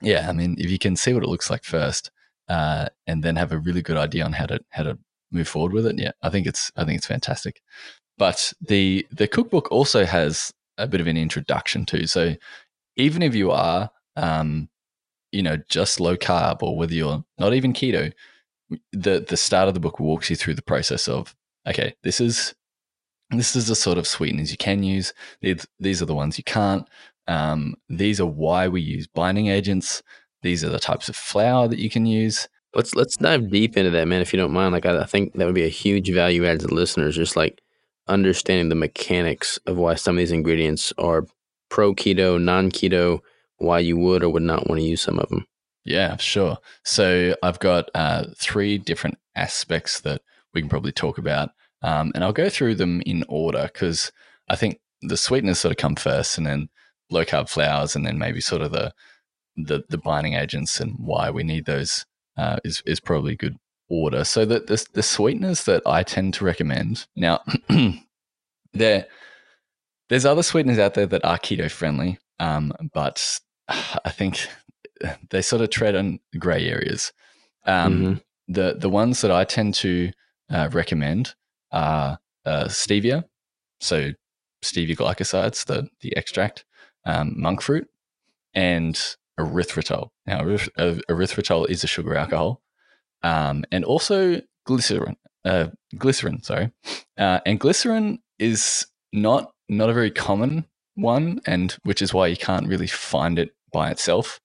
yeah, 0.00 0.26
I 0.28 0.32
mean, 0.32 0.56
if 0.58 0.70
you 0.70 0.78
can 0.78 0.96
see 0.96 1.12
what 1.12 1.22
it 1.22 1.28
looks 1.28 1.50
like 1.50 1.62
first, 1.62 2.10
uh, 2.48 2.88
and 3.06 3.22
then 3.22 3.36
have 3.36 3.52
a 3.52 3.58
really 3.58 3.82
good 3.82 3.98
idea 3.98 4.24
on 4.24 4.32
how 4.32 4.46
to 4.46 4.60
how 4.70 4.82
to 4.84 4.98
move 5.30 5.46
forward 5.46 5.74
with 5.74 5.86
it, 5.86 5.98
yeah, 5.98 6.12
I 6.22 6.30
think 6.30 6.46
it's 6.46 6.72
I 6.74 6.84
think 6.84 6.96
it's 6.96 7.06
fantastic. 7.06 7.60
But 8.16 8.52
the 8.60 9.06
the 9.12 9.28
cookbook 9.28 9.70
also 9.70 10.04
has 10.06 10.52
a 10.78 10.86
bit 10.86 11.02
of 11.02 11.06
an 11.06 11.18
introduction 11.18 11.84
too. 11.84 12.06
So 12.06 12.34
even 12.96 13.20
if 13.22 13.34
you 13.34 13.50
are, 13.50 13.90
um, 14.16 14.70
you 15.32 15.42
know, 15.42 15.58
just 15.68 16.00
low 16.00 16.16
carb 16.16 16.62
or 16.62 16.76
whether 16.78 16.94
you're 16.94 17.24
not 17.38 17.52
even 17.52 17.74
keto, 17.74 18.12
the 18.92 19.20
the 19.20 19.36
start 19.36 19.68
of 19.68 19.74
the 19.74 19.80
book 19.80 20.00
walks 20.00 20.30
you 20.30 20.36
through 20.36 20.54
the 20.54 20.62
process 20.62 21.08
of 21.08 21.34
okay, 21.66 21.94
this 22.02 22.20
is 22.20 22.54
this 23.30 23.54
is 23.54 23.66
the 23.66 23.74
sort 23.74 23.98
of 23.98 24.06
sweeteners 24.06 24.50
you 24.50 24.56
can 24.56 24.82
use. 24.82 25.12
These, 25.42 25.66
these 25.78 26.00
are 26.00 26.06
the 26.06 26.14
ones 26.14 26.38
you 26.38 26.44
can't. 26.44 26.88
Um, 27.26 27.74
these 27.90 28.20
are 28.20 28.26
why 28.26 28.68
we 28.68 28.80
use 28.80 29.06
binding 29.06 29.48
agents. 29.48 30.02
These 30.42 30.64
are 30.64 30.70
the 30.70 30.78
types 30.78 31.08
of 31.08 31.16
flour 31.16 31.68
that 31.68 31.78
you 31.78 31.90
can 31.90 32.06
use. 32.06 32.48
Let's 32.74 32.94
let's 32.94 33.16
dive 33.16 33.50
deep 33.50 33.76
into 33.76 33.90
that, 33.90 34.08
man. 34.08 34.20
If 34.22 34.32
you 34.32 34.38
don't 34.38 34.52
mind, 34.52 34.72
like 34.72 34.86
I, 34.86 35.00
I 35.00 35.04
think 35.04 35.34
that 35.34 35.44
would 35.44 35.54
be 35.54 35.64
a 35.64 35.68
huge 35.68 36.10
value 36.10 36.46
add 36.46 36.60
to 36.60 36.66
the 36.66 36.74
listeners, 36.74 37.16
just 37.16 37.36
like 37.36 37.60
understanding 38.06 38.68
the 38.68 38.74
mechanics 38.74 39.58
of 39.66 39.76
why 39.76 39.94
some 39.94 40.16
of 40.16 40.18
these 40.18 40.32
ingredients 40.32 40.92
are 40.98 41.26
pro 41.70 41.94
keto, 41.94 42.40
non 42.42 42.70
keto, 42.70 43.20
why 43.58 43.78
you 43.78 43.96
would 43.96 44.22
or 44.22 44.30
would 44.30 44.42
not 44.42 44.68
want 44.68 44.80
to 44.80 44.86
use 44.86 45.02
some 45.02 45.18
of 45.18 45.28
them. 45.28 45.46
Yeah, 45.84 46.16
sure. 46.16 46.58
So 46.84 47.34
I've 47.42 47.58
got 47.58 47.90
uh, 47.94 48.26
three 48.36 48.78
different 48.78 49.18
aspects 49.34 50.00
that 50.00 50.22
we 50.54 50.60
can 50.60 50.70
probably 50.70 50.92
talk 50.92 51.18
about, 51.18 51.50
um, 51.82 52.12
and 52.14 52.24
I'll 52.24 52.32
go 52.32 52.48
through 52.48 52.76
them 52.76 53.02
in 53.06 53.24
order 53.28 53.68
because 53.72 54.12
I 54.48 54.56
think 54.56 54.80
the 55.02 55.16
sweeteners 55.16 55.58
sort 55.60 55.72
of 55.72 55.78
come 55.78 55.96
first, 55.96 56.38
and 56.38 56.46
then 56.46 56.68
low 57.10 57.24
carb 57.24 57.48
flours, 57.48 57.94
and 57.96 58.04
then 58.06 58.18
maybe 58.18 58.40
sort 58.40 58.62
of 58.62 58.72
the 58.72 58.92
the, 59.56 59.82
the 59.88 59.98
binding 59.98 60.34
agents 60.34 60.78
and 60.80 60.94
why 60.98 61.30
we 61.30 61.42
need 61.42 61.66
those 61.66 62.06
uh, 62.36 62.58
is 62.64 62.82
is 62.86 63.00
probably 63.00 63.34
good 63.36 63.56
order. 63.88 64.24
So 64.24 64.44
the, 64.44 64.60
the 64.60 64.84
the 64.92 65.02
sweeteners 65.02 65.64
that 65.64 65.82
I 65.86 66.02
tend 66.02 66.34
to 66.34 66.44
recommend 66.44 67.06
now, 67.16 67.40
there 68.72 69.06
there's 70.08 70.24
other 70.24 70.42
sweeteners 70.42 70.78
out 70.78 70.94
there 70.94 71.06
that 71.06 71.24
are 71.24 71.38
keto 71.38 71.70
friendly, 71.70 72.18
um, 72.38 72.72
but 72.94 73.40
I 73.68 74.10
think 74.10 74.48
they 75.30 75.42
sort 75.42 75.62
of 75.62 75.70
tread 75.70 75.94
on 75.94 76.20
grey 76.38 76.68
areas. 76.68 77.12
Um, 77.66 78.00
Mhm. 78.02 78.22
The 78.50 78.76
the 78.78 78.88
ones 78.88 79.20
that 79.20 79.30
I 79.30 79.44
tend 79.44 79.74
to 79.74 80.10
uh, 80.50 80.68
recommend 80.72 81.34
are 81.72 82.18
uh, 82.44 82.64
stevia, 82.64 83.24
so 83.80 84.12
stevia 84.62 84.96
glycosides, 84.96 85.66
the 85.66 85.88
the 86.00 86.16
extract, 86.16 86.64
um, 87.04 87.34
monk 87.36 87.62
fruit, 87.62 87.88
and 88.54 89.16
erythritol. 89.38 90.08
Now, 90.26 90.40
erythritol 90.40 91.68
is 91.68 91.84
a 91.84 91.86
sugar 91.86 92.16
alcohol, 92.16 92.62
um, 93.22 93.64
and 93.70 93.84
also 93.84 94.40
glycerin. 94.64 95.16
Uh, 95.44 95.68
glycerin, 95.96 96.42
sorry, 96.42 96.70
uh, 97.16 97.40
and 97.46 97.60
glycerin 97.60 98.18
is 98.38 98.86
not 99.12 99.52
not 99.68 99.90
a 99.90 99.94
very 99.94 100.10
common 100.10 100.66
one, 100.94 101.40
and 101.46 101.76
which 101.84 102.02
is 102.02 102.12
why 102.12 102.26
you 102.26 102.36
can't 102.36 102.68
really 102.68 102.86
find 102.86 103.38
it 103.38 103.50
by 103.72 103.90
itself. 103.90 104.40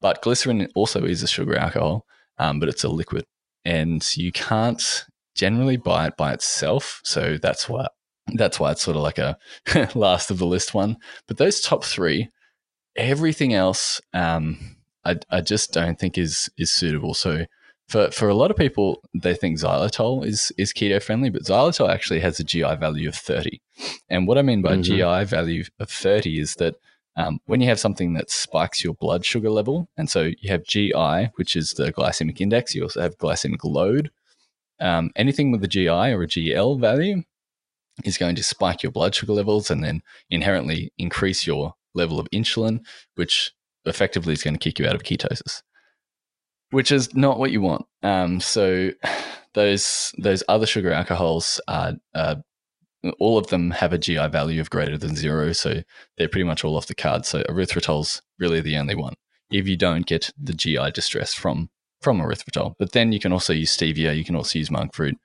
But 0.00 0.22
glycerin 0.22 0.68
also 0.74 1.04
is 1.04 1.22
a 1.22 1.28
sugar 1.28 1.56
alcohol, 1.56 2.06
um, 2.38 2.58
but 2.58 2.68
it's 2.68 2.82
a 2.82 2.88
liquid, 2.88 3.24
and 3.64 4.04
you 4.16 4.32
can't 4.32 5.04
generally 5.34 5.76
buy 5.76 6.06
it 6.06 6.16
by 6.16 6.32
itself. 6.32 7.00
So 7.04 7.38
that's 7.40 7.68
why 7.68 7.86
that's 8.34 8.60
why 8.60 8.70
it's 8.72 8.82
sort 8.82 8.96
of 8.96 9.02
like 9.02 9.18
a 9.18 9.36
last 9.94 10.30
of 10.30 10.38
the 10.38 10.46
list 10.46 10.74
one. 10.74 10.96
But 11.26 11.38
those 11.38 11.60
top 11.60 11.84
three, 11.84 12.28
everything 12.96 13.52
else, 13.54 14.00
um, 14.14 14.76
I, 15.04 15.16
I 15.30 15.40
just 15.40 15.72
don't 15.72 15.98
think 15.98 16.18
is 16.18 16.48
is 16.58 16.72
suitable. 16.72 17.14
So 17.14 17.46
for 17.88 18.10
for 18.10 18.28
a 18.28 18.34
lot 18.34 18.50
of 18.50 18.56
people, 18.56 19.02
they 19.14 19.34
think 19.34 19.58
xylitol 19.58 20.24
is 20.24 20.52
is 20.56 20.72
keto 20.72 21.02
friendly, 21.02 21.30
but 21.30 21.42
xylitol 21.42 21.90
actually 21.92 22.20
has 22.20 22.38
a 22.38 22.44
GI 22.44 22.76
value 22.76 23.08
of 23.08 23.14
thirty. 23.14 23.60
And 24.08 24.26
what 24.26 24.38
I 24.38 24.42
mean 24.42 24.62
by 24.62 24.76
Mhm. 24.76 24.84
GI 24.84 25.24
value 25.24 25.64
of 25.80 25.90
thirty 25.90 26.38
is 26.38 26.54
that 26.56 26.76
um, 27.16 27.40
when 27.44 27.60
you 27.60 27.68
have 27.68 27.80
something 27.80 28.14
that 28.14 28.30
spikes 28.30 28.82
your 28.82 28.94
blood 28.94 29.24
sugar 29.26 29.50
level, 29.50 29.88
and 29.98 30.08
so 30.08 30.30
you 30.38 30.50
have 30.50 30.64
GI, 30.64 31.30
which 31.34 31.56
is 31.56 31.72
the 31.72 31.92
glycemic 31.92 32.40
index, 32.40 32.74
you 32.74 32.84
also 32.84 33.02
have 33.02 33.18
glycemic 33.18 33.64
load. 33.64 34.10
Um, 34.82 35.10
anything 35.14 35.52
with 35.52 35.62
a 35.62 35.68
GI 35.68 35.88
or 35.88 36.22
a 36.22 36.26
GL 36.26 36.80
value 36.80 37.22
is 38.04 38.18
going 38.18 38.34
to 38.34 38.42
spike 38.42 38.82
your 38.82 38.92
blood 38.92 39.14
sugar 39.14 39.32
levels 39.32 39.70
and 39.70 39.82
then 39.82 40.02
inherently 40.28 40.92
increase 40.98 41.46
your 41.46 41.74
level 41.94 42.18
of 42.18 42.28
insulin, 42.32 42.80
which 43.14 43.52
effectively 43.84 44.32
is 44.32 44.42
going 44.42 44.54
to 44.54 44.60
kick 44.60 44.78
you 44.78 44.86
out 44.86 44.94
of 44.94 45.04
ketosis, 45.04 45.62
which 46.70 46.90
is 46.90 47.14
not 47.14 47.38
what 47.38 47.52
you 47.52 47.60
want. 47.60 47.86
Um, 48.02 48.40
so 48.40 48.90
those 49.54 50.12
those 50.18 50.42
other 50.48 50.66
sugar 50.66 50.92
alcohols 50.92 51.60
are. 51.68 51.94
Uh, 52.14 52.36
all 53.18 53.36
of 53.36 53.48
them 53.48 53.72
have 53.72 53.92
a 53.92 53.98
GI 53.98 54.28
value 54.28 54.60
of 54.60 54.70
greater 54.70 54.96
than 54.96 55.16
zero, 55.16 55.52
so 55.52 55.82
they're 56.16 56.28
pretty 56.28 56.44
much 56.44 56.62
all 56.62 56.76
off 56.76 56.86
the 56.86 56.94
card. 56.94 57.26
So 57.26 57.42
erythritol's 57.48 58.22
really 58.38 58.60
the 58.60 58.76
only 58.76 58.94
one. 58.94 59.14
If 59.50 59.66
you 59.66 59.76
don't 59.76 60.06
get 60.06 60.30
the 60.40 60.52
GI 60.52 60.92
distress 60.92 61.34
from 61.34 61.68
from 62.02 62.20
erythritol, 62.20 62.74
but 62.78 62.92
then 62.92 63.12
you 63.12 63.20
can 63.20 63.32
also 63.32 63.52
use 63.52 63.76
stevia, 63.76 64.16
you 64.16 64.24
can 64.24 64.36
also 64.36 64.58
use 64.58 64.70
monk 64.70 64.94
fruit. 64.94 65.16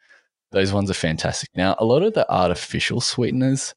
Those 0.52 0.72
ones 0.72 0.90
are 0.90 0.96
fantastic. 0.96 1.50
Now, 1.56 1.76
a 1.80 1.86
lot 1.86 2.04
of 2.04 2.14
the 2.14 2.30
artificial 2.32 3.02
sweeteners. 3.02 3.76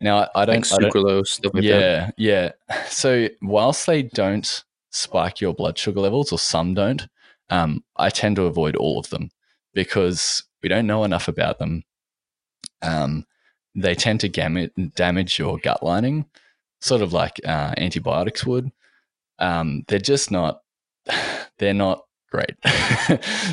Now, 0.00 0.18
I, 0.18 0.42
I 0.42 0.44
don't. 0.44 0.72
I 0.72 0.76
don't 0.78 0.92
sucralose, 0.92 1.40
that. 1.42 1.62
yeah, 1.62 2.10
yeah. 2.16 2.52
So 2.88 3.28
whilst 3.42 3.86
they 3.86 4.02
don't 4.02 4.64
spike 4.90 5.40
your 5.40 5.54
blood 5.54 5.76
sugar 5.78 6.00
levels, 6.00 6.32
or 6.32 6.38
some 6.38 6.74
don't, 6.74 7.06
um, 7.50 7.84
I 7.96 8.10
tend 8.10 8.36
to 8.36 8.44
avoid 8.44 8.76
all 8.76 8.98
of 8.98 9.10
them 9.10 9.30
because 9.74 10.42
we 10.62 10.68
don't 10.68 10.86
know 10.86 11.04
enough 11.04 11.28
about 11.28 11.58
them. 11.58 11.82
Um, 12.82 13.26
they 13.74 13.94
tend 13.94 14.20
to 14.20 14.28
damage 14.94 15.38
your 15.38 15.58
gut 15.58 15.82
lining, 15.82 16.26
sort 16.80 17.02
of 17.02 17.12
like 17.12 17.40
uh, 17.44 17.74
antibiotics 17.76 18.44
would. 18.46 18.70
Um, 19.38 19.84
they're 19.88 19.98
just 19.98 20.30
not. 20.30 20.62
They're 21.58 21.72
not 21.72 22.05
great. 22.30 22.54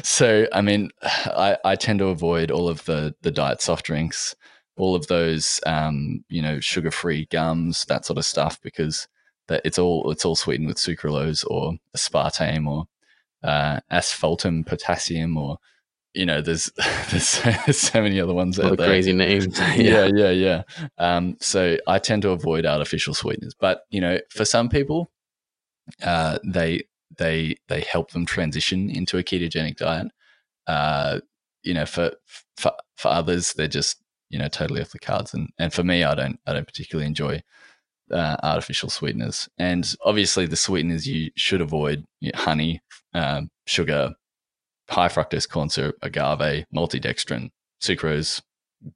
so, 0.05 0.47
I 0.51 0.61
mean, 0.61 0.89
I, 1.01 1.57
I 1.63 1.75
tend 1.75 1.99
to 1.99 2.07
avoid 2.07 2.51
all 2.51 2.67
of 2.67 2.85
the 2.85 3.15
the 3.21 3.31
diet 3.31 3.61
soft 3.61 3.85
drinks, 3.85 4.35
all 4.77 4.95
of 4.95 5.07
those, 5.07 5.59
um, 5.65 6.23
you 6.29 6.41
know, 6.41 6.59
sugar 6.59 6.91
free 6.91 7.27
gums, 7.31 7.85
that 7.85 8.05
sort 8.05 8.17
of 8.17 8.25
stuff, 8.25 8.59
because 8.61 9.07
that 9.47 9.61
it's 9.65 9.79
all 9.79 10.09
it's 10.11 10.25
all 10.25 10.35
sweetened 10.35 10.67
with 10.67 10.77
sucralose 10.77 11.45
or 11.49 11.73
aspartame 11.95 12.67
or 12.67 12.85
uh, 13.43 13.79
acesulfame 13.91 14.65
potassium 14.65 15.37
or 15.37 15.57
you 16.13 16.25
know, 16.25 16.41
there's 16.41 16.71
there's 17.09 17.77
so 17.77 18.01
many 18.01 18.19
other 18.19 18.33
ones 18.33 18.59
out 18.59 18.71
the 18.71 18.75
there 18.75 18.87
crazy 18.87 19.13
names. 19.13 19.59
yeah, 19.75 20.09
yeah, 20.13 20.29
yeah. 20.29 20.63
Um, 20.97 21.37
so 21.39 21.77
I 21.87 21.99
tend 21.99 22.21
to 22.23 22.29
avoid 22.29 22.65
artificial 22.65 23.13
sweeteners, 23.13 23.55
but 23.59 23.83
you 23.89 23.99
know, 23.99 24.19
for 24.29 24.45
some 24.45 24.69
people, 24.69 25.11
uh, 26.03 26.39
they 26.45 26.83
they 27.17 27.58
they 27.67 27.82
help 27.82 28.12
them 28.12 28.25
transition 28.25 28.89
into 28.89 29.17
a 29.17 29.24
ketogenic 29.24 29.77
diet. 29.77 30.08
Uh, 30.67 31.20
you 31.63 31.74
know, 31.74 31.86
for 31.86 32.12
for 32.58 32.74
for 32.98 33.10
others, 33.10 33.53
they're 33.53 33.67
just 33.67 33.98
you 34.29 34.39
know 34.39 34.48
totally 34.48 34.82
off 34.82 34.91
the 34.91 35.00
cards, 35.00 35.34
and 35.34 35.50
and 35.60 35.74
for 35.74 35.84
me, 35.84 36.03
I 36.03 36.15
don't 36.15 36.39
I 36.46 36.53
don't 36.53 36.67
particularly 36.67 37.08
enjoy 37.08 37.41
uh, 38.12 38.38
artificial 38.43 38.89
sweeteners, 38.89 39.50
and 39.58 39.96
obviously 40.03 40.46
the 40.46 40.55
sweeteners 40.55 41.08
you 41.08 41.32
should 41.36 41.62
avoid: 41.62 42.05
honey, 42.36 42.82
um, 43.13 43.50
sugar, 43.65 44.13
high 44.89 45.10
fructose 45.10 45.50
corn 45.50 45.70
syrup, 45.70 45.96
agave, 46.01 46.65
maltodextrin, 46.75 47.50
sucrose, 47.82 48.41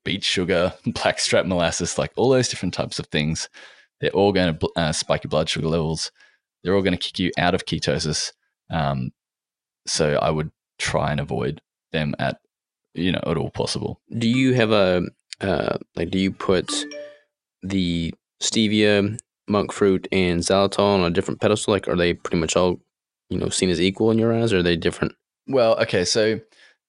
beet 0.03 0.23
sugar, 0.23 0.73
blackstrap 0.85 1.45
molasses, 1.45 1.97
like 1.97 2.11
all 2.15 2.29
those 2.29 2.49
different 2.49 2.73
types 2.73 2.99
of 2.99 3.07
things. 3.07 3.49
They're 3.99 4.11
all 4.11 4.31
going 4.31 4.57
to 4.57 4.69
uh, 4.75 4.91
spike 4.91 5.23
your 5.23 5.29
blood 5.29 5.49
sugar 5.49 5.67
levels. 5.67 6.11
They're 6.63 6.75
all 6.75 6.81
going 6.81 6.97
to 6.97 6.99
kick 6.99 7.19
you 7.19 7.31
out 7.37 7.55
of 7.55 7.65
ketosis. 7.65 8.31
Um, 8.69 9.11
so 9.85 10.15
I 10.21 10.29
would 10.29 10.51
try 10.79 11.11
and 11.11 11.19
avoid 11.19 11.61
them 11.91 12.15
at 12.19 12.39
you 12.93 13.11
know 13.11 13.23
at 13.25 13.37
all 13.37 13.49
possible. 13.49 14.01
Do 14.17 14.27
you 14.27 14.53
have 14.53 14.71
a 14.71 15.03
uh, 15.41 15.77
like? 15.95 16.09
Do 16.09 16.19
you 16.19 16.31
put 16.31 16.85
the 17.63 18.13
stevia, 18.41 19.19
monk 19.47 19.71
fruit, 19.71 20.07
and 20.11 20.41
xylitol 20.41 20.95
on 20.95 21.03
a 21.03 21.09
different 21.09 21.41
pedestal? 21.41 21.73
Like, 21.73 21.87
are 21.87 21.95
they 21.95 22.13
pretty 22.13 22.37
much 22.37 22.55
all 22.55 22.79
you 23.29 23.37
know 23.37 23.49
seen 23.49 23.69
as 23.69 23.81
equal 23.81 24.11
in 24.11 24.19
your 24.19 24.33
eyes? 24.33 24.51
Or 24.51 24.59
are 24.59 24.63
they 24.63 24.75
different? 24.75 25.13
Well, 25.47 25.79
okay, 25.79 26.03
so 26.03 26.39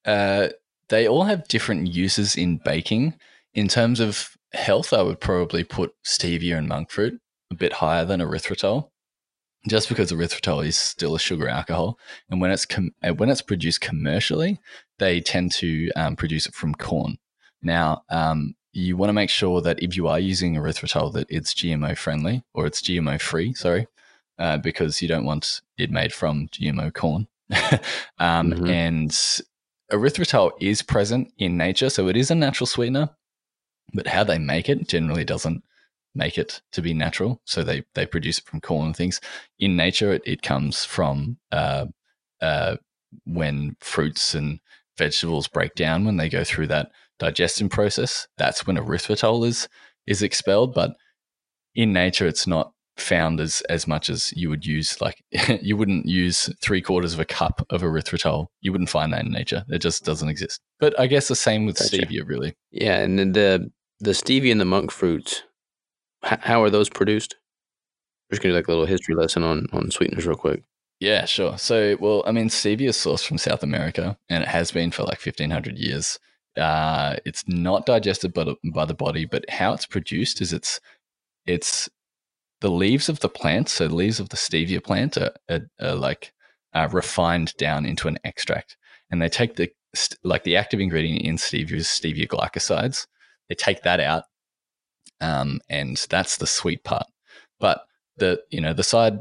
uh, 0.04 0.48
they 0.88 1.06
all 1.06 1.24
have 1.24 1.48
different 1.48 1.88
uses 1.88 2.36
in 2.36 2.60
baking. 2.64 3.14
In 3.54 3.68
terms 3.68 4.00
of 4.00 4.30
health, 4.52 4.92
I 4.92 5.02
would 5.02 5.20
probably 5.20 5.64
put 5.64 5.92
stevia 6.04 6.56
and 6.56 6.68
monk 6.68 6.90
fruit 6.90 7.20
a 7.50 7.54
bit 7.54 7.72
higher 7.72 8.04
than 8.04 8.20
erythritol, 8.20 8.90
just 9.68 9.88
because 9.88 10.12
erythritol 10.12 10.66
is 10.66 10.76
still 10.76 11.14
a 11.14 11.18
sugar 11.18 11.48
alcohol, 11.48 11.98
and 12.30 12.40
when 12.40 12.50
it's 12.50 12.66
com- 12.66 12.94
uh, 13.02 13.12
when 13.14 13.30
it's 13.30 13.42
produced 13.42 13.80
commercially, 13.80 14.60
they 14.98 15.20
tend 15.20 15.52
to 15.52 15.90
um, 15.96 16.16
produce 16.16 16.46
it 16.46 16.54
from 16.54 16.74
corn. 16.74 17.18
Now, 17.62 18.02
um, 18.10 18.54
you 18.72 18.96
want 18.96 19.08
to 19.08 19.14
make 19.14 19.30
sure 19.30 19.60
that 19.62 19.82
if 19.82 19.96
you 19.96 20.06
are 20.08 20.18
using 20.20 20.54
erythritol, 20.54 21.12
that 21.14 21.26
it's 21.30 21.54
GMO 21.54 21.96
friendly 21.96 22.44
or 22.54 22.66
it's 22.66 22.82
GMO 22.82 23.20
free. 23.20 23.54
Sorry, 23.54 23.86
uh, 24.38 24.58
because 24.58 25.02
you 25.02 25.08
don't 25.08 25.24
want 25.24 25.60
it 25.76 25.90
made 25.90 26.12
from 26.12 26.48
GMO 26.48 26.92
corn. 26.92 27.26
um, 28.18 28.52
Mhm. 28.52 28.68
And 28.68 29.10
erythritol 29.92 30.52
is 30.60 30.82
present 30.82 31.32
in 31.38 31.56
nature, 31.56 31.90
so 31.90 32.08
it 32.08 32.16
is 32.16 32.30
a 32.30 32.34
natural 32.34 32.66
sweetener. 32.66 33.10
But 33.94 34.06
how 34.06 34.22
they 34.22 34.38
make 34.38 34.68
it 34.68 34.86
generally 34.86 35.24
doesn't 35.24 35.64
make 36.18 36.36
it 36.36 36.60
to 36.72 36.82
be 36.82 36.92
natural. 36.92 37.40
So 37.46 37.62
they 37.62 37.84
they 37.94 38.04
produce 38.04 38.38
it 38.38 38.44
from 38.44 38.60
corn 38.60 38.88
and 38.88 38.96
things. 38.96 39.20
In 39.58 39.76
nature, 39.76 40.12
it, 40.12 40.22
it 40.26 40.42
comes 40.42 40.84
from 40.84 41.38
uh, 41.50 41.86
uh, 42.42 42.76
when 43.24 43.76
fruits 43.80 44.34
and 44.34 44.60
vegetables 44.98 45.48
break 45.48 45.74
down 45.74 46.04
when 46.04 46.16
they 46.18 46.28
go 46.28 46.44
through 46.44 46.66
that 46.66 46.90
digestion 47.18 47.68
process. 47.68 48.28
That's 48.36 48.66
when 48.66 48.76
erythritol 48.76 49.46
is 49.46 49.68
is 50.06 50.22
expelled. 50.22 50.74
But 50.74 50.94
in 51.74 51.92
nature, 51.92 52.26
it's 52.26 52.46
not 52.46 52.72
found 52.96 53.40
as 53.40 53.62
as 53.68 53.86
much 53.86 54.10
as 54.10 54.32
you 54.36 54.50
would 54.50 54.66
use. 54.66 55.00
Like 55.00 55.22
you 55.62 55.76
wouldn't 55.76 56.06
use 56.06 56.52
three 56.60 56.82
quarters 56.82 57.14
of 57.14 57.20
a 57.20 57.24
cup 57.24 57.64
of 57.70 57.82
erythritol. 57.82 58.46
You 58.60 58.72
wouldn't 58.72 58.90
find 58.90 59.12
that 59.12 59.24
in 59.24 59.32
nature. 59.32 59.64
It 59.68 59.78
just 59.78 60.04
doesn't 60.04 60.28
exist. 60.28 60.60
But 60.80 60.98
I 60.98 61.06
guess 61.06 61.28
the 61.28 61.36
same 61.36 61.66
with 61.66 61.78
Gotcha. 61.78 61.98
stevia, 61.98 62.26
really. 62.26 62.54
Yeah, 62.70 62.98
and 62.98 63.18
then 63.18 63.32
the 63.32 63.70
the 64.00 64.12
stevia 64.12 64.52
and 64.52 64.60
the 64.60 64.64
monk 64.64 64.90
fruits, 64.90 65.42
how 66.22 66.62
are 66.62 66.70
those 66.70 66.88
produced? 66.88 67.36
We're 68.28 68.34
just 68.34 68.42
gonna 68.42 68.52
do 68.52 68.56
like 68.56 68.68
a 68.68 68.70
little 68.70 68.86
history 68.86 69.14
lesson 69.14 69.42
on 69.42 69.66
on 69.72 69.90
sweeteners 69.90 70.26
real 70.26 70.36
quick. 70.36 70.62
Yeah, 71.00 71.26
sure. 71.26 71.58
So, 71.58 71.96
well, 72.00 72.24
I 72.26 72.32
mean, 72.32 72.48
stevia 72.48 72.88
is 72.88 72.96
sourced 72.96 73.26
from 73.26 73.38
South 73.38 73.62
America, 73.62 74.18
and 74.28 74.42
it 74.42 74.48
has 74.48 74.72
been 74.72 74.90
for 74.90 75.04
like 75.04 75.20
fifteen 75.20 75.50
hundred 75.50 75.78
years. 75.78 76.18
Uh, 76.56 77.16
it's 77.24 77.46
not 77.46 77.86
digested 77.86 78.34
by 78.34 78.44
the, 78.44 78.56
by 78.74 78.84
the 78.84 78.94
body, 78.94 79.24
but 79.24 79.48
how 79.48 79.72
it's 79.72 79.86
produced 79.86 80.40
is 80.40 80.52
it's 80.52 80.80
it's 81.46 81.88
the 82.60 82.70
leaves 82.70 83.08
of 83.08 83.20
the 83.20 83.28
plant. 83.28 83.68
So, 83.68 83.86
the 83.86 83.94
leaves 83.94 84.18
of 84.18 84.30
the 84.30 84.36
stevia 84.36 84.82
plant 84.82 85.16
are, 85.16 85.32
are, 85.48 85.60
are 85.80 85.94
like 85.94 86.32
uh, 86.74 86.88
refined 86.92 87.54
down 87.58 87.86
into 87.86 88.08
an 88.08 88.18
extract, 88.24 88.76
and 89.10 89.22
they 89.22 89.28
take 89.28 89.54
the 89.56 89.70
like 90.24 90.42
the 90.44 90.56
active 90.56 90.80
ingredient 90.80 91.22
in 91.22 91.36
stevia 91.36 91.74
is 91.74 91.86
stevia 91.86 92.26
glycosides. 92.26 93.06
They 93.48 93.54
take 93.54 93.82
that 93.82 94.00
out, 94.00 94.24
um, 95.20 95.60
and 95.68 95.96
that's 96.08 96.36
the 96.36 96.46
sweet 96.46 96.84
part. 96.84 97.06
But 97.60 97.86
the 98.16 98.42
you 98.50 98.60
know 98.60 98.72
the 98.72 98.82
side 98.82 99.20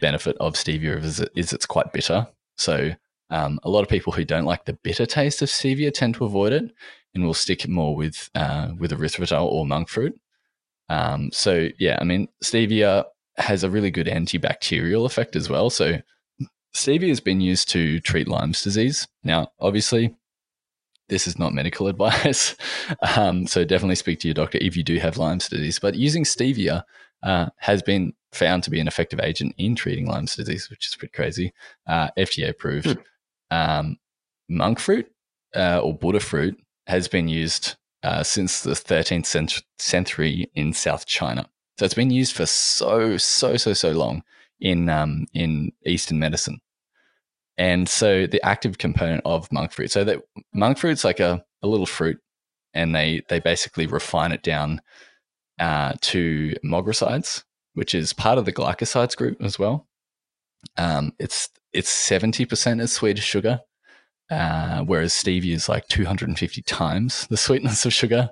benefit 0.00 0.36
of 0.40 0.54
stevia 0.54 1.02
is, 1.02 1.20
is 1.34 1.52
it's 1.52 1.66
quite 1.66 1.92
bitter. 1.92 2.26
So 2.56 2.92
um, 3.30 3.60
a 3.62 3.70
lot 3.70 3.82
of 3.82 3.88
people 3.88 4.12
who 4.12 4.24
don't 4.24 4.44
like 4.44 4.64
the 4.64 4.72
bitter 4.72 5.06
taste 5.06 5.42
of 5.42 5.48
stevia 5.48 5.92
tend 5.92 6.14
to 6.14 6.24
avoid 6.24 6.52
it 6.52 6.72
and 7.14 7.24
will 7.24 7.34
stick 7.34 7.66
more 7.68 7.94
with 7.94 8.30
uh, 8.34 8.70
with 8.78 8.92
erythritol 8.92 9.46
or 9.46 9.66
monk 9.66 9.88
fruit. 9.88 10.18
Um, 10.88 11.30
so 11.32 11.68
yeah, 11.78 11.98
I 12.00 12.04
mean 12.04 12.28
stevia 12.42 13.04
has 13.36 13.64
a 13.64 13.70
really 13.70 13.90
good 13.90 14.06
antibacterial 14.06 15.04
effect 15.04 15.36
as 15.36 15.48
well. 15.48 15.70
So 15.70 16.00
stevia 16.74 17.08
has 17.08 17.20
been 17.20 17.40
used 17.40 17.68
to 17.70 18.00
treat 18.00 18.28
Lyme's 18.28 18.62
disease. 18.62 19.08
Now, 19.24 19.50
obviously, 19.60 20.14
this 21.08 21.26
is 21.26 21.38
not 21.38 21.52
medical 21.52 21.86
advice. 21.88 22.56
um, 23.16 23.46
so 23.46 23.64
definitely 23.64 23.96
speak 23.96 24.20
to 24.20 24.28
your 24.28 24.34
doctor 24.34 24.58
if 24.60 24.76
you 24.76 24.82
do 24.82 24.98
have 24.98 25.18
Lyme's 25.18 25.48
disease. 25.48 25.78
But 25.78 25.94
using 25.94 26.24
stevia 26.24 26.84
uh, 27.22 27.46
has 27.56 27.82
been 27.82 28.12
found 28.32 28.62
to 28.64 28.70
be 28.70 28.80
an 28.80 28.88
effective 28.88 29.20
agent 29.20 29.54
in 29.58 29.74
treating 29.74 30.06
Lyme's 30.06 30.36
disease, 30.36 30.68
which 30.70 30.86
is 30.86 30.96
pretty 30.96 31.12
crazy. 31.12 31.52
Uh, 31.86 32.08
FDA 32.18 32.48
approved. 32.48 32.98
Um, 33.50 33.96
monk 34.48 34.78
fruit 34.78 35.10
uh, 35.54 35.80
or 35.80 35.96
Buddha 35.96 36.20
fruit 36.20 36.58
has 36.86 37.08
been 37.08 37.28
used 37.28 37.76
uh, 38.02 38.22
since 38.22 38.62
the 38.62 38.72
13th 38.72 39.26
cent- 39.26 39.62
century 39.78 40.50
in 40.54 40.72
South 40.72 41.06
China. 41.06 41.48
So 41.78 41.84
it's 41.84 41.94
been 41.94 42.10
used 42.10 42.34
for 42.34 42.46
so 42.46 43.16
so 43.18 43.56
so 43.56 43.72
so 43.74 43.90
long 43.90 44.22
in 44.60 44.88
um, 44.88 45.26
in 45.34 45.72
Eastern 45.84 46.18
medicine. 46.18 46.60
And 47.58 47.88
so 47.88 48.26
the 48.26 48.44
active 48.44 48.78
component 48.78 49.22
of 49.24 49.50
monk 49.50 49.72
fruit. 49.72 49.90
So 49.90 50.04
that 50.04 50.22
monk 50.52 50.78
fruit's 50.78 51.04
like 51.04 51.20
a, 51.20 51.44
a 51.62 51.66
little 51.66 51.86
fruit, 51.86 52.18
and 52.74 52.94
they 52.94 53.22
they 53.28 53.40
basically 53.40 53.86
refine 53.86 54.32
it 54.32 54.42
down 54.42 54.82
uh, 55.58 55.94
to 56.02 56.54
mogrosides, 56.64 57.44
which 57.74 57.94
is 57.94 58.12
part 58.12 58.38
of 58.38 58.44
the 58.44 58.52
glycosides 58.52 59.16
group 59.16 59.42
as 59.42 59.58
well. 59.58 59.86
Um, 60.76 61.12
it's 61.18 61.48
it's 61.72 61.88
seventy 61.88 62.44
percent 62.44 62.80
as 62.80 62.92
sweet 62.92 63.18
as 63.18 63.24
sugar, 63.24 63.60
uh, 64.30 64.82
whereas 64.82 65.12
stevia 65.12 65.54
is 65.54 65.68
like 65.68 65.88
two 65.88 66.04
hundred 66.04 66.28
and 66.28 66.38
fifty 66.38 66.62
times 66.62 67.26
the 67.28 67.36
sweetness 67.38 67.86
of 67.86 67.92
sugar. 67.94 68.30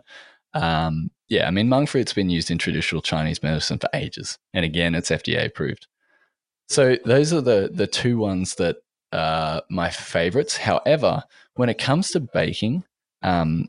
Um, 0.53 1.11
yeah, 1.29 1.49
I 1.49 1.51
mean 1.51 1.69
monk 1.69 1.89
fruit's 1.89 2.13
been 2.13 2.31
used 2.31 2.51
in 2.51 2.59
traditional 2.59 3.03
Chinese 3.03 3.43
medicine 3.43 3.79
for 3.79 3.89
ages, 3.95 4.39
and 4.53 4.65
again, 4.65 4.95
it's 4.95 5.11
FDA 5.11 5.47
approved. 5.47 5.87
So 6.69 6.97
those 7.05 7.33
are 7.33 7.41
the 7.41 7.71
the 7.73 7.87
two 7.87 8.19
ones 8.19 8.57
that 8.57 8.77
are 9.15 9.63
my 9.71 9.91
favorites. 9.91 10.57
However, 10.57 11.23
when 11.55 11.69
it 11.69 11.79
comes 11.79 12.11
to 12.11 12.21
baking, 12.21 12.85
um, 13.23 13.69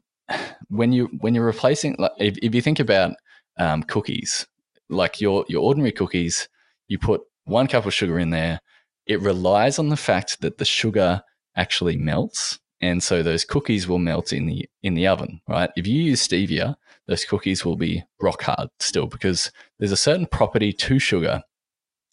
when 0.70 0.92
you 0.92 1.06
when 1.20 1.36
you're 1.36 1.46
replacing, 1.46 1.96
like, 2.00 2.12
if, 2.20 2.38
if 2.40 2.56
you 2.56 2.62
think 2.62 2.80
about 2.80 3.14
um, 3.58 3.84
cookies, 3.84 4.48
like 4.90 5.22
your 5.22 5.46
your 5.48 5.64
ordinary 5.64 5.92
cookies, 5.92 6.50
you 6.88 6.98
put 7.00 7.22
one 7.46 7.68
cup 7.68 7.86
of 7.86 7.94
sugar 7.94 8.20
in 8.20 8.32
there. 8.32 8.60
It 9.06 9.22
relies 9.22 9.78
on 9.78 9.90
the 9.90 9.98
fact 9.98 10.42
that 10.42 10.58
the 10.58 10.66
sugar 10.66 11.22
actually 11.56 11.96
melts, 11.96 12.60
and 12.82 13.04
so 13.04 13.22
those 13.22 13.46
cookies 13.46 13.88
will 13.88 14.00
melt 14.00 14.34
in 14.34 14.48
the 14.48 14.68
in 14.82 14.96
the 14.96 15.08
oven. 15.08 15.42
Right? 15.48 15.70
If 15.76 15.86
you 15.86 16.02
use 16.02 16.28
stevia, 16.28 16.76
those 17.08 17.24
cookies 17.24 17.64
will 17.64 17.78
be 17.78 18.04
rock 18.20 18.42
hard 18.44 18.70
still 18.80 19.06
because 19.06 19.52
there's 19.80 19.92
a 19.92 19.98
certain 19.98 20.26
property 20.26 20.74
to 20.74 21.00
sugar 21.00 21.44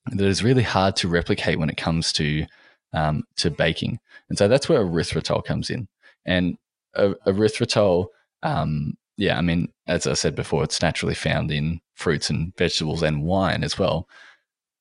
that 0.07 0.27
is 0.27 0.45
really 0.45 0.63
hard 0.63 0.97
to 0.97 1.09
replicate 1.09 1.59
when 1.59 1.71
it 1.71 1.77
comes 1.77 2.13
to 2.13 2.45
um, 2.93 3.25
to 3.37 3.51
baking, 3.51 3.99
and 4.29 4.39
so 4.39 4.49
that's 4.49 4.69
where 4.69 4.85
erythritol 4.85 5.45
comes 5.45 5.71
in. 5.71 5.89
And 6.25 6.57
erythritol, 6.97 8.07
um, 8.43 8.95
yeah, 9.17 9.39
I 9.39 9.41
mean, 9.41 9.69
as 9.87 10.07
I 10.07 10.15
said 10.15 10.35
before, 10.35 10.65
it's 10.65 10.83
naturally 10.83 11.15
found 11.15 11.51
in 11.51 11.81
fruits 11.95 12.31
and 12.31 12.57
vegetables 12.57 13.03
and 13.03 13.25
wine 13.25 13.65
as 13.65 13.79
well. 13.79 14.09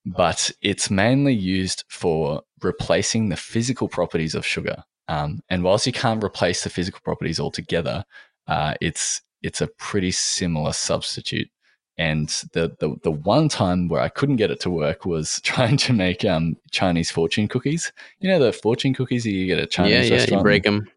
But 0.06 0.52
it's 0.62 0.90
mainly 0.90 1.34
used 1.34 1.84
for 1.88 2.42
replacing 2.64 3.30
the 3.30 3.36
physical 3.36 3.88
properties 3.88 4.34
of 4.34 4.46
sugar. 4.46 4.84
Um, 5.08 5.42
and 5.50 5.64
whilst 5.64 5.86
you 5.86 5.94
can't 5.94 6.24
replace 6.24 6.64
the 6.64 6.70
physical 6.70 7.02
properties 7.04 7.40
altogether, 7.40 8.06
uh, 8.48 8.74
it's 8.82 9.22
it's 9.44 9.62
a 9.62 9.68
pretty 9.68 10.12
similar 10.12 10.72
substitute. 10.74 11.50
And 11.98 12.30
the, 12.54 12.76
the 12.80 12.96
the 13.04 13.12
one 13.12 13.50
time 13.50 13.88
where 13.88 14.02
I 14.02 14.10
couldn't 14.10 14.38
get 14.38 14.50
it 14.50 14.60
to 14.62 14.70
work 14.70 15.06
was 15.06 15.40
trying 15.44 15.78
to 15.78 15.94
make 15.94 16.26
um, 16.26 16.58
Chinese 16.72 17.12
fortune 17.12 17.48
cookies. 17.48 17.92
You 18.20 18.30
know 18.30 18.40
the 18.40 18.54
fortune 18.54 18.94
cookies 18.94 19.24
that 19.24 19.32
you 19.32 19.46
get 19.46 19.60
at 19.60 19.72
Chinese 19.72 19.92
yeah, 19.92 20.02
yeah, 20.04 20.22
restaurant. 20.22 20.40
you 20.40 20.44
break 20.44 20.64
them. 20.64 20.90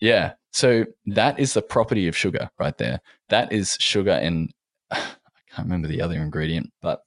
Yeah. 0.00 0.32
So 0.52 0.86
that 1.06 1.38
is 1.38 1.52
the 1.54 1.62
property 1.62 2.08
of 2.08 2.16
sugar 2.16 2.50
right 2.58 2.76
there. 2.78 3.00
That 3.28 3.52
is 3.52 3.76
sugar 3.78 4.12
and 4.12 4.52
I 4.90 4.98
can't 5.50 5.66
remember 5.66 5.88
the 5.88 6.00
other 6.00 6.16
ingredient, 6.16 6.72
but 6.80 7.02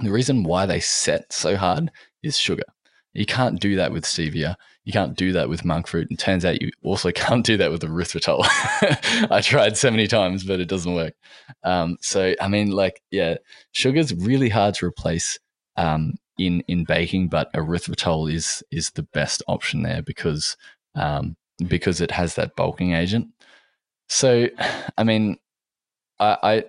the 0.00 0.10
reason 0.10 0.42
why 0.42 0.66
they 0.66 0.80
set 0.80 1.32
so 1.32 1.56
hard 1.56 1.90
is 2.22 2.36
sugar. 2.36 2.64
You 3.12 3.26
can't 3.26 3.60
do 3.60 3.76
that 3.76 3.92
with 3.92 4.04
stevia. 4.04 4.56
You 4.84 4.92
can't 4.92 5.16
do 5.16 5.32
that 5.32 5.48
with 5.48 5.64
monk 5.64 5.86
fruit. 5.86 6.08
And 6.10 6.18
turns 6.18 6.44
out 6.44 6.60
you 6.60 6.70
also 6.82 7.12
can't 7.14 7.44
do 7.44 7.56
that 7.56 7.70
with 7.70 7.82
erythritol. 7.82 8.44
I 9.30 9.40
tried 9.40 9.76
so 9.76 9.90
many 9.90 10.06
times, 10.06 10.44
but 10.44 10.60
it 10.60 10.68
doesn't 10.68 10.94
work. 10.94 11.14
Um, 11.62 11.98
so, 12.00 12.34
I 12.40 12.48
mean, 12.48 12.70
like, 12.70 13.02
yeah, 13.10 13.36
sugar's 13.72 14.14
really 14.14 14.48
hard 14.48 14.74
to 14.76 14.86
replace 14.86 15.38
um, 15.76 16.14
in 16.38 16.62
in 16.68 16.84
baking, 16.84 17.28
but 17.28 17.52
erythritol 17.52 18.32
is 18.32 18.62
is 18.70 18.90
the 18.90 19.02
best 19.02 19.42
option 19.48 19.82
there 19.82 20.02
because 20.02 20.56
um, 20.94 21.36
because 21.68 22.00
it 22.00 22.10
has 22.10 22.34
that 22.34 22.56
bulking 22.56 22.92
agent. 22.92 23.28
So, 24.08 24.48
I 24.98 25.04
mean, 25.04 25.36
I 26.18 26.36
I, 26.42 26.64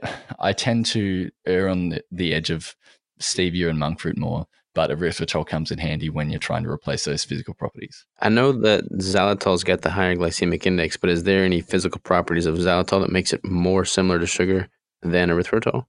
I 0.49 0.53
tend 0.53 0.85
to 0.87 1.31
err 1.45 1.69
on 1.69 1.89
the, 1.89 2.03
the 2.11 2.33
edge 2.33 2.49
of 2.49 2.75
stevia 3.19 3.69
and 3.69 3.79
monk 3.79 3.99
fruit 3.99 4.17
more, 4.17 4.47
but 4.73 4.89
erythritol 4.89 5.45
comes 5.45 5.71
in 5.71 5.77
handy 5.77 6.09
when 6.09 6.29
you're 6.29 6.39
trying 6.39 6.63
to 6.63 6.69
replace 6.69 7.05
those 7.05 7.23
physical 7.23 7.53
properties. 7.53 8.05
I 8.21 8.29
know 8.29 8.51
that 8.51 8.89
xylitol's 8.93 9.63
got 9.63 9.81
the 9.81 9.91
higher 9.91 10.15
glycemic 10.15 10.65
index, 10.65 10.97
but 10.97 11.09
is 11.09 11.23
there 11.23 11.43
any 11.43 11.61
physical 11.61 12.01
properties 12.01 12.45
of 12.45 12.55
xylitol 12.55 13.01
that 13.01 13.11
makes 13.11 13.33
it 13.33 13.43
more 13.45 13.85
similar 13.85 14.19
to 14.19 14.27
sugar 14.27 14.69
than 15.01 15.29
erythritol? 15.29 15.85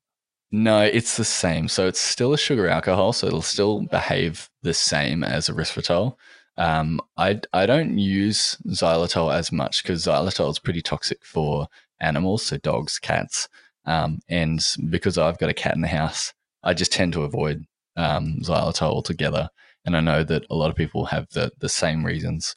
No, 0.51 0.81
it's 0.81 1.17
the 1.17 1.25
same. 1.25 1.69
So 1.69 1.89
it's 1.89 1.99
still 1.99 2.33
a 2.33 2.39
sugar 2.39 2.69
alcohol, 2.69 3.13
so 3.13 3.27
it'll 3.27 3.43
still 3.43 3.83
behave 3.91 4.49
the 4.63 4.75
same 4.75 5.25
as 5.25 5.49
erythritol. 5.49 6.17
Um, 6.57 7.01
I 7.17 7.41
I 7.53 7.67
don't 7.67 7.99
use 7.99 8.57
xylitol 8.69 9.35
as 9.35 9.51
much 9.51 9.83
because 9.83 10.05
xylitol 10.07 10.51
is 10.51 10.61
pretty 10.61 10.83
toxic 10.83 11.25
for 11.25 11.67
animals, 12.01 12.47
so 12.47 12.59
dogs, 12.59 12.99
cats, 12.99 13.49
um, 13.87 14.21
and 14.29 14.65
because 14.89 15.19
I've 15.19 15.39
got 15.39 15.51
a 15.51 15.55
cat 15.55 15.75
in 15.75 15.81
the 15.81 15.89
house, 15.89 16.33
I 16.63 16.75
just 16.75 16.93
tend 16.93 17.13
to 17.15 17.23
avoid 17.23 17.65
um, 17.97 18.39
xylitol 18.43 18.83
altogether. 18.83 19.49
And 19.85 19.97
I 19.97 20.01
know 20.01 20.25
that 20.25 20.47
a 20.51 20.55
lot 20.55 20.71
of 20.71 20.77
people 20.77 21.07
have 21.07 21.29
the 21.31 21.53
the 21.59 21.69
same 21.69 22.05
reasons. 22.05 22.57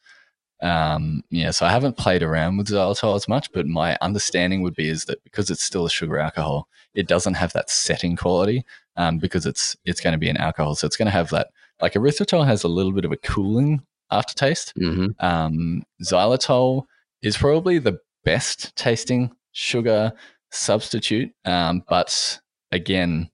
Um, 0.62 1.22
yeah, 1.30 1.52
so 1.52 1.66
I 1.68 1.72
haven't 1.72 1.98
played 1.98 2.24
around 2.24 2.58
with 2.58 2.70
xylitol 2.70 3.16
as 3.16 3.28
much, 3.28 3.52
but 3.52 3.68
my 3.68 3.98
understanding 4.02 4.64
would 4.64 4.76
be 4.76 4.90
is 4.90 5.06
that 5.06 5.24
because 5.24 5.52
it's 5.52 5.64
still 5.64 5.86
a 5.86 5.90
sugar 5.90 6.18
alcohol, 6.18 6.68
it 6.96 7.08
doesn't 7.08 7.36
have 7.36 7.54
that 7.54 7.70
setting 7.70 8.16
quality 8.16 8.66
um, 8.96 9.20
because 9.20 9.46
it's 9.46 9.76
it's 9.86 10.02
going 10.02 10.14
to 10.14 10.18
be 10.18 10.30
an 10.30 10.38
alcohol, 10.38 10.76
so 10.76 10.88
it's 10.88 10.98
going 10.98 11.06
to 11.08 11.12
have 11.12 11.30
that 11.30 11.50
like 11.82 11.94
erythritol 11.94 12.46
has 12.46 12.64
a 12.64 12.68
little 12.68 12.92
bit 12.92 13.06
of 13.06 13.12
a 13.12 13.18
cooling 13.18 13.84
aftertaste. 14.10 14.74
Mm-hmm. 14.80 15.26
Um, 15.26 15.84
xylitol 16.04 16.86
is 17.22 17.38
probably 17.38 17.78
the 17.78 18.00
best 18.24 18.76
tasting 18.76 19.32
sugar 19.52 20.14
substitute, 20.50 21.32
um, 21.46 21.84
but 21.88 22.40
again, 22.72 23.30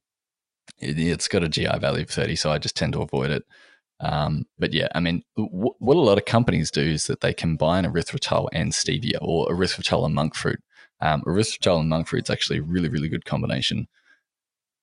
it, 0.83 0.97
has 0.97 1.27
got 1.27 1.43
a 1.43 1.49
GI 1.49 1.79
value 1.79 2.03
of 2.03 2.09
30, 2.09 2.35
so 2.35 2.51
I 2.51 2.57
just 2.57 2.75
tend 2.75 2.93
to 2.93 3.01
avoid 3.01 3.31
it. 3.31 3.43
Um, 3.99 4.45
but 4.59 4.73
yeah, 4.73 4.89
I 4.93 4.99
mean, 4.99 5.23
w- 5.37 5.75
what 5.79 5.97
a 5.97 6.01
lot 6.01 6.17
of 6.17 6.25
companies 6.25 6.71
do 6.71 6.81
is 6.81 7.07
that 7.07 7.21
they 7.21 7.33
combine 7.33 7.85
erythritol 7.85 8.47
and 8.51 8.71
stevia 8.71 9.17
or 9.21 9.47
erythritol 9.47 10.05
and 10.05 10.13
monk 10.13 10.35
fruit. 10.35 10.59
Um, 10.99 11.21
erythritol 11.23 11.79
and 11.79 11.89
monk 11.89 12.07
fruit 12.07 12.25
is 12.25 12.29
actually 12.29 12.59
a 12.59 12.63
really, 12.63 12.89
really 12.89 13.09
good 13.09 13.25
combination 13.25 13.87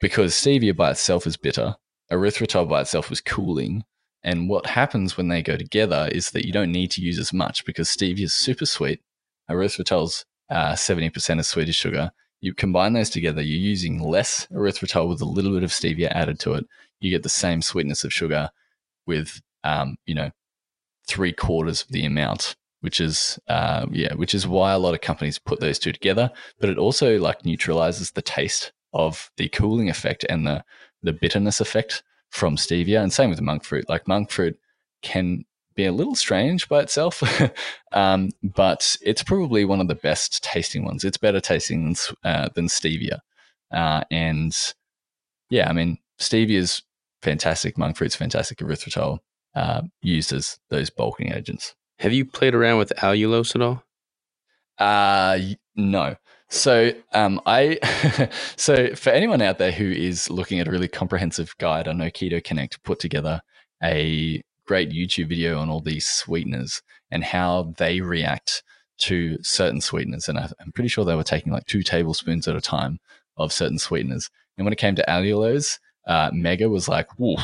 because 0.01 0.33
stevia 0.33 0.75
by 0.75 0.91
itself 0.91 1.27
is 1.27 1.37
bitter, 1.37 1.77
erythritol 2.11 2.69
by 2.69 2.81
itself 2.81 3.13
is 3.13 3.21
cooling. 3.21 3.85
And 4.23 4.49
what 4.49 4.67
happens 4.67 5.17
when 5.17 5.29
they 5.29 5.43
go 5.43 5.57
together 5.57 6.09
is 6.13 6.31
that 6.31 6.45
you 6.45 6.53
don't 6.53 6.73
need 6.73 6.91
to 6.93 7.03
use 7.03 7.19
as 7.19 7.33
much 7.33 7.65
because 7.65 7.89
stevia 7.89 8.25
is 8.25 8.35
super 8.35 8.67
sweet. 8.67 9.01
Erythritol's 9.51 10.25
uh, 10.51 10.73
70% 10.73 11.39
of 11.39 11.47
sweet 11.47 11.69
as 11.69 11.77
sugar. 11.77 12.11
You 12.41 12.55
combine 12.55 12.95
those 12.95 13.11
together, 13.11 13.43
you're 13.43 13.59
using 13.59 14.03
less 14.03 14.47
erythritol 14.53 15.09
with 15.09 15.21
a 15.21 15.27
little 15.27 15.53
bit 15.53 15.63
of 15.63 15.71
stevia 15.71 16.11
added 16.11 16.39
to 16.41 16.55
it. 16.55 16.67
You 17.01 17.11
get 17.11 17.23
the 17.23 17.29
same 17.29 17.63
sweetness 17.63 18.05
of 18.05 18.13
sugar 18.13 18.51
with, 19.07 19.41
um, 19.65 19.97
you 20.07 20.15
know, 20.15 20.31
three 21.07 21.33
quarters 21.33 21.83
of 21.83 21.89
the 21.89 22.05
amount, 22.05 22.57
which 22.81 23.01
is, 23.01 23.39
uh, 23.49 23.87
yeah, 23.91 24.15
which 24.15 24.35
is 24.35 24.47
why 24.47 24.73
a 24.73 24.79
lot 24.79 24.95
of 24.95 25.01
companies 25.01 25.39
put 25.39 25.61
those 25.61 25.79
two 25.79 25.93
together. 25.93 26.31
But 26.59 26.71
it 26.71 26.79
also 26.79 27.19
like 27.19 27.45
neutralizes 27.45 28.13
the 28.13 28.23
taste 28.23 28.73
of 28.93 29.31
the 29.37 29.49
cooling 29.49 29.89
effect 29.89 30.25
and 30.29 30.47
the 30.47 30.65
the 31.03 31.13
bitterness 31.13 31.61
effect 31.61 32.03
from 32.31 32.57
stevia. 32.57 33.03
And 33.03 33.13
same 33.13 33.31
with 33.31 33.41
monk 33.41 33.65
fruit. 33.65 33.89
Like 33.89 34.07
monk 34.09 34.31
fruit 34.31 34.59
can 35.03 35.45
be 35.75 35.85
a 35.85 35.93
little 35.93 36.15
strange 36.15 36.69
by 36.69 36.81
itself, 36.81 37.23
um, 37.93 38.31
but 38.43 38.97
it's 39.03 39.23
probably 39.23 39.65
one 39.65 39.81
of 39.81 39.89
the 39.89 39.95
best 39.95 40.43
tasting 40.43 40.85
ones. 40.85 41.05
It's 41.05 41.19
better 41.19 41.41
tasting 41.41 41.85
than, 41.85 41.97
uh, 42.25 42.49
than 42.55 42.67
stevia. 42.67 43.21
Uh, 43.73 44.03
and 44.11 44.57
yeah, 45.49 45.69
I 45.69 45.73
mean, 45.73 45.99
stevia 46.19 46.59
is 46.59 46.83
fantastic. 47.23 47.79
Monk 47.79 47.97
fruit's 47.97 48.17
fantastic. 48.17 48.59
Erythritol 48.59 49.19
uh, 49.55 49.83
used 50.03 50.33
as 50.33 50.59
those 50.71 50.91
bulking 50.91 51.33
agents. 51.33 51.75
Have 51.99 52.13
you 52.13 52.25
played 52.25 52.55
around 52.55 52.79
with 52.79 52.93
allulose 52.99 53.55
at 53.55 53.63
all? 53.63 53.83
Uh, 54.79 55.39
no. 55.77 56.17
So, 56.49 56.93
um, 57.13 57.41
I 57.47 57.79
so 58.57 58.95
for 58.95 59.11
anyone 59.11 59.43
out 59.43 59.59
there 59.59 59.71
who 59.71 59.85
is 59.85 60.31
looking 60.31 60.59
at 60.59 60.67
a 60.67 60.71
really 60.71 60.89
comprehensive 60.89 61.55
guide, 61.59 61.87
I 61.87 61.93
know 61.93 62.07
Keto 62.07 62.43
Connect 62.43 62.83
put 62.83 62.99
together 62.99 63.41
a 63.83 64.43
great 64.71 64.91
YouTube 64.91 65.29
video 65.29 65.59
on 65.59 65.69
all 65.69 65.81
these 65.81 66.09
sweeteners 66.09 66.81
and 67.11 67.25
how 67.25 67.75
they 67.77 68.01
react 68.01 68.63
to 68.99 69.37
certain 69.43 69.81
sweeteners. 69.81 70.29
And 70.29 70.39
I'm 70.39 70.71
pretty 70.77 70.87
sure 70.87 71.05
they 71.05 71.17
were 71.17 71.25
taking 71.25 71.53
like 71.53 71.67
two 71.67 71.83
tablespoons 71.83 72.47
at 72.47 72.55
a 72.55 72.61
time 72.61 73.01
of 73.37 73.53
certain 73.53 73.81
sweeteners. 73.81 74.31
And 74.57 74.65
when 74.65 74.73
it 74.73 74.79
came 74.79 74.95
to 74.95 75.05
allulose, 75.09 75.81
uh, 76.07 76.31
Megha 76.31 76.71
was 76.71 76.87
like, 76.87 77.09
"Whoa, 77.19 77.35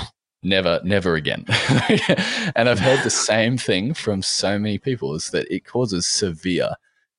never, 0.44 0.80
never 0.84 1.16
again." 1.16 1.44
and 2.54 2.68
I've 2.68 2.78
heard 2.78 3.02
the 3.02 3.10
same 3.32 3.58
thing 3.58 3.92
from 3.92 4.22
so 4.22 4.56
many 4.56 4.78
people: 4.78 5.16
is 5.16 5.30
that 5.30 5.52
it 5.52 5.64
causes 5.64 6.06
severe 6.06 6.76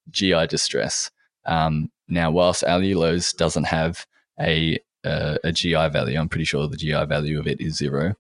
GI 0.10 0.48
distress. 0.48 1.12
Um, 1.46 1.92
now, 2.08 2.32
whilst 2.32 2.64
allulose 2.64 3.36
doesn't 3.36 3.66
have 3.66 4.08
a, 4.40 4.80
a, 5.04 5.38
a 5.44 5.52
GI 5.52 5.90
value, 5.90 6.18
I'm 6.18 6.30
pretty 6.30 6.46
sure 6.46 6.66
the 6.66 6.78
GI 6.78 7.08
value 7.08 7.42
of 7.42 7.48
it 7.48 7.60
is 7.60 7.76
zero. 7.76 8.16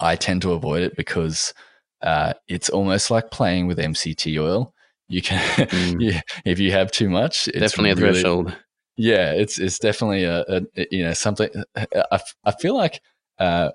I 0.00 0.16
tend 0.16 0.42
to 0.42 0.52
avoid 0.52 0.82
it 0.82 0.96
because 0.96 1.54
uh, 2.02 2.34
it's 2.48 2.68
almost 2.68 3.10
like 3.10 3.30
playing 3.30 3.66
with 3.66 3.78
MCT 3.78 4.40
oil. 4.40 4.74
You 5.08 5.22
can, 5.22 5.40
mm. 5.68 5.96
yeah, 6.12 6.20
if 6.44 6.58
you 6.58 6.72
have 6.72 6.90
too 6.90 7.08
much, 7.08 7.48
it's 7.48 7.58
definitely 7.58 7.90
a 7.90 7.94
really, 7.94 8.12
threshold. 8.20 8.56
Yeah, 8.96 9.32
it's 9.32 9.58
it's 9.58 9.78
definitely 9.78 10.24
a, 10.24 10.44
a, 10.48 10.86
you 10.90 11.04
know 11.04 11.12
something. 11.12 11.50
I, 11.76 12.20
I 12.44 12.52
feel 12.52 12.76
like 12.76 13.00
uh, 13.38 13.70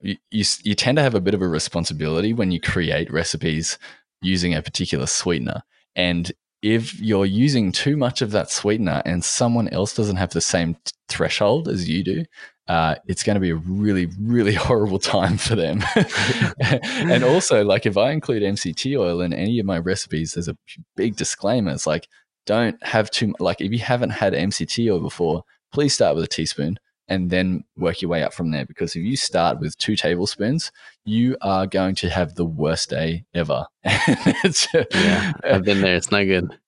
you, 0.00 0.16
you 0.30 0.44
you 0.62 0.74
tend 0.74 0.96
to 0.96 1.02
have 1.02 1.14
a 1.14 1.20
bit 1.20 1.34
of 1.34 1.42
a 1.42 1.48
responsibility 1.48 2.32
when 2.32 2.50
you 2.50 2.60
create 2.60 3.12
recipes 3.12 3.78
using 4.20 4.54
a 4.54 4.62
particular 4.62 5.06
sweetener, 5.06 5.62
and 5.94 6.32
if 6.62 6.98
you're 7.00 7.26
using 7.26 7.70
too 7.70 7.96
much 7.96 8.20
of 8.20 8.32
that 8.32 8.50
sweetener 8.50 9.02
and 9.04 9.24
someone 9.24 9.68
else 9.68 9.94
doesn't 9.94 10.16
have 10.16 10.30
the 10.30 10.40
same 10.40 10.74
t- 10.74 10.92
threshold 11.08 11.68
as 11.68 11.88
you 11.88 12.02
do, 12.02 12.24
uh, 12.68 12.96
it's 13.06 13.22
going 13.22 13.34
to 13.34 13.40
be 13.40 13.50
a 13.50 13.56
really, 13.56 14.08
really 14.20 14.54
horrible 14.66 14.98
time 14.98 15.38
for 15.38 15.56
them. 15.56 15.82
and 16.60 17.24
also, 17.24 17.64
like 17.64 17.86
if 17.86 17.96
I 17.96 18.10
include 18.10 18.42
MCT 18.42 18.98
oil 18.98 19.22
in 19.22 19.32
any 19.32 19.58
of 19.58 19.66
my 19.66 19.78
recipes, 19.78 20.34
there's 20.34 20.48
a 20.48 20.56
big 20.96 21.16
disclaimer. 21.16 21.72
It's 21.72 21.86
like, 21.86 22.08
don't 22.46 22.82
have 22.82 23.10
too 23.10 23.34
like 23.40 23.60
if 23.60 23.72
you 23.72 23.78
haven't 23.78 24.10
had 24.10 24.32
MCT 24.32 24.90
oil 24.92 25.00
before, 25.00 25.44
please 25.72 25.94
start 25.94 26.14
with 26.14 26.24
a 26.24 26.28
teaspoon 26.28 26.78
and 27.06 27.30
then 27.30 27.64
work 27.76 28.02
your 28.02 28.10
way 28.10 28.22
up 28.22 28.34
from 28.34 28.50
there. 28.50 28.66
Because 28.66 28.94
if 28.94 29.02
you 29.02 29.16
start 29.16 29.60
with 29.60 29.76
two 29.78 29.96
tablespoons, 29.96 30.70
you 31.04 31.36
are 31.40 31.66
going 31.66 31.94
to 31.96 32.10
have 32.10 32.34
the 32.34 32.44
worst 32.44 32.90
day 32.90 33.24
ever. 33.34 33.66
yeah, 33.84 35.32
I've 35.44 35.64
been 35.64 35.80
there. 35.80 35.96
It's 35.96 36.10
not 36.10 36.24
good. 36.24 36.58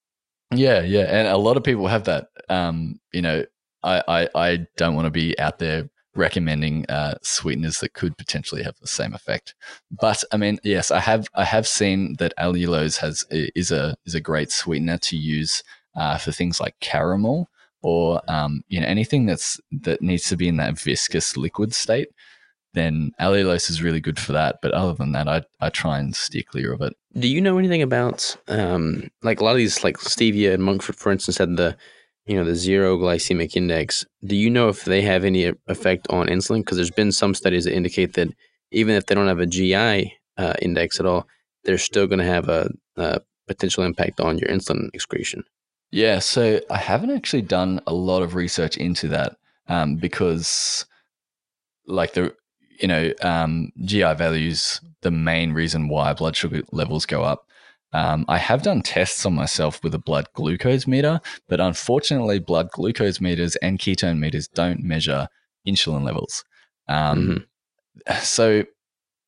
Yeah, 0.53 0.81
yeah, 0.81 1.03
and 1.03 1.27
a 1.27 1.37
lot 1.37 1.57
of 1.57 1.63
people 1.63 1.87
have 1.87 2.05
that. 2.05 2.27
Um, 2.49 2.99
you 3.13 3.21
know, 3.21 3.45
I 3.83 4.03
I, 4.07 4.29
I 4.35 4.67
don't 4.77 4.95
want 4.95 5.05
to 5.05 5.11
be 5.11 5.37
out 5.39 5.59
there 5.59 5.89
recommending 6.15 6.85
uh, 6.89 7.15
sweeteners 7.21 7.79
that 7.79 7.93
could 7.93 8.17
potentially 8.17 8.63
have 8.63 8.77
the 8.79 8.87
same 8.87 9.13
effect. 9.13 9.55
But 9.91 10.23
I 10.31 10.37
mean, 10.37 10.59
yes, 10.63 10.91
I 10.91 10.99
have 10.99 11.27
I 11.35 11.45
have 11.45 11.67
seen 11.67 12.15
that 12.19 12.33
allulose 12.37 12.97
has 12.97 13.25
is 13.31 13.71
a 13.71 13.95
is 14.05 14.15
a 14.15 14.21
great 14.21 14.51
sweetener 14.51 14.97
to 14.99 15.17
use 15.17 15.63
uh, 15.95 16.17
for 16.17 16.31
things 16.31 16.59
like 16.59 16.75
caramel 16.79 17.49
or 17.81 18.21
um, 18.27 18.63
you 18.67 18.79
know 18.79 18.87
anything 18.87 19.25
that's 19.25 19.59
that 19.71 20.01
needs 20.01 20.27
to 20.29 20.37
be 20.37 20.47
in 20.47 20.57
that 20.57 20.79
viscous 20.79 21.37
liquid 21.37 21.73
state, 21.73 22.09
then 22.73 23.11
allulose 23.19 23.69
is 23.69 23.81
really 23.81 23.99
good 23.99 24.19
for 24.19 24.33
that. 24.33 24.57
But 24.61 24.71
other 24.71 24.93
than 24.93 25.13
that, 25.13 25.27
I 25.27 25.43
I 25.59 25.69
try 25.69 25.99
and 25.99 26.15
steer 26.15 26.43
clear 26.43 26.73
of 26.73 26.81
it. 26.81 26.93
Do 27.17 27.27
you 27.27 27.41
know 27.41 27.57
anything 27.57 27.81
about 27.81 28.35
um, 28.47 29.09
like 29.23 29.39
a 29.39 29.43
lot 29.43 29.51
of 29.51 29.57
these 29.57 29.83
like 29.83 29.97
stevia 29.97 30.53
and 30.53 30.63
monk 30.63 30.81
fruit, 30.81 30.97
for 30.97 31.11
instance, 31.11 31.37
had 31.37 31.57
the 31.57 31.75
you 32.25 32.35
know 32.35 32.43
the 32.43 32.55
zero 32.55 32.97
glycemic 32.97 33.55
index. 33.55 34.05
Do 34.23 34.35
you 34.35 34.49
know 34.49 34.69
if 34.69 34.85
they 34.85 35.01
have 35.01 35.23
any 35.23 35.51
effect 35.67 36.07
on 36.09 36.27
insulin? 36.27 36.59
Because 36.59 36.77
there's 36.77 36.91
been 36.91 37.11
some 37.11 37.33
studies 37.33 37.65
that 37.65 37.75
indicate 37.75 38.13
that 38.13 38.29
even 38.71 38.95
if 38.95 39.05
they 39.05 39.15
don't 39.15 39.27
have 39.27 39.39
a 39.39 39.45
GI 39.45 40.13
uh, 40.37 40.53
index 40.61 40.99
at 40.99 41.05
all, 41.05 41.27
they're 41.63 41.77
still 41.77 42.07
going 42.07 42.19
to 42.19 42.25
have 42.25 42.49
a, 42.49 42.69
a 42.97 43.21
potential 43.47 43.83
impact 43.83 44.19
on 44.19 44.37
your 44.37 44.49
insulin 44.49 44.89
excretion. 44.93 45.43
Yeah, 45.91 46.19
so 46.19 46.61
I 46.69 46.77
haven't 46.77 47.11
actually 47.11 47.41
done 47.41 47.81
a 47.85 47.93
lot 47.93 48.21
of 48.21 48.35
research 48.35 48.77
into 48.77 49.09
that 49.09 49.35
um, 49.67 49.97
because, 49.97 50.85
like 51.85 52.13
the 52.13 52.33
you 52.79 52.87
know 52.87 53.11
um, 53.21 53.71
GI 53.83 54.13
values, 54.13 54.79
the 55.01 55.11
main 55.11 55.51
reason 55.51 55.89
why 55.89 56.13
blood 56.13 56.35
sugar 56.35 56.61
levels 56.71 57.05
go 57.05 57.23
up. 57.23 57.45
Um, 57.93 58.25
I 58.27 58.37
have 58.37 58.61
done 58.61 58.81
tests 58.81 59.25
on 59.25 59.33
myself 59.33 59.83
with 59.83 59.93
a 59.93 59.99
blood 59.99 60.27
glucose 60.33 60.87
meter, 60.87 61.19
but 61.49 61.59
unfortunately, 61.59 62.39
blood 62.39 62.69
glucose 62.71 63.19
meters 63.19 63.55
and 63.57 63.79
ketone 63.79 64.19
meters 64.19 64.47
don't 64.47 64.81
measure 64.81 65.27
insulin 65.67 66.03
levels. 66.03 66.43
Um, 66.87 67.45
mm-hmm. 68.07 68.21
So, 68.21 68.63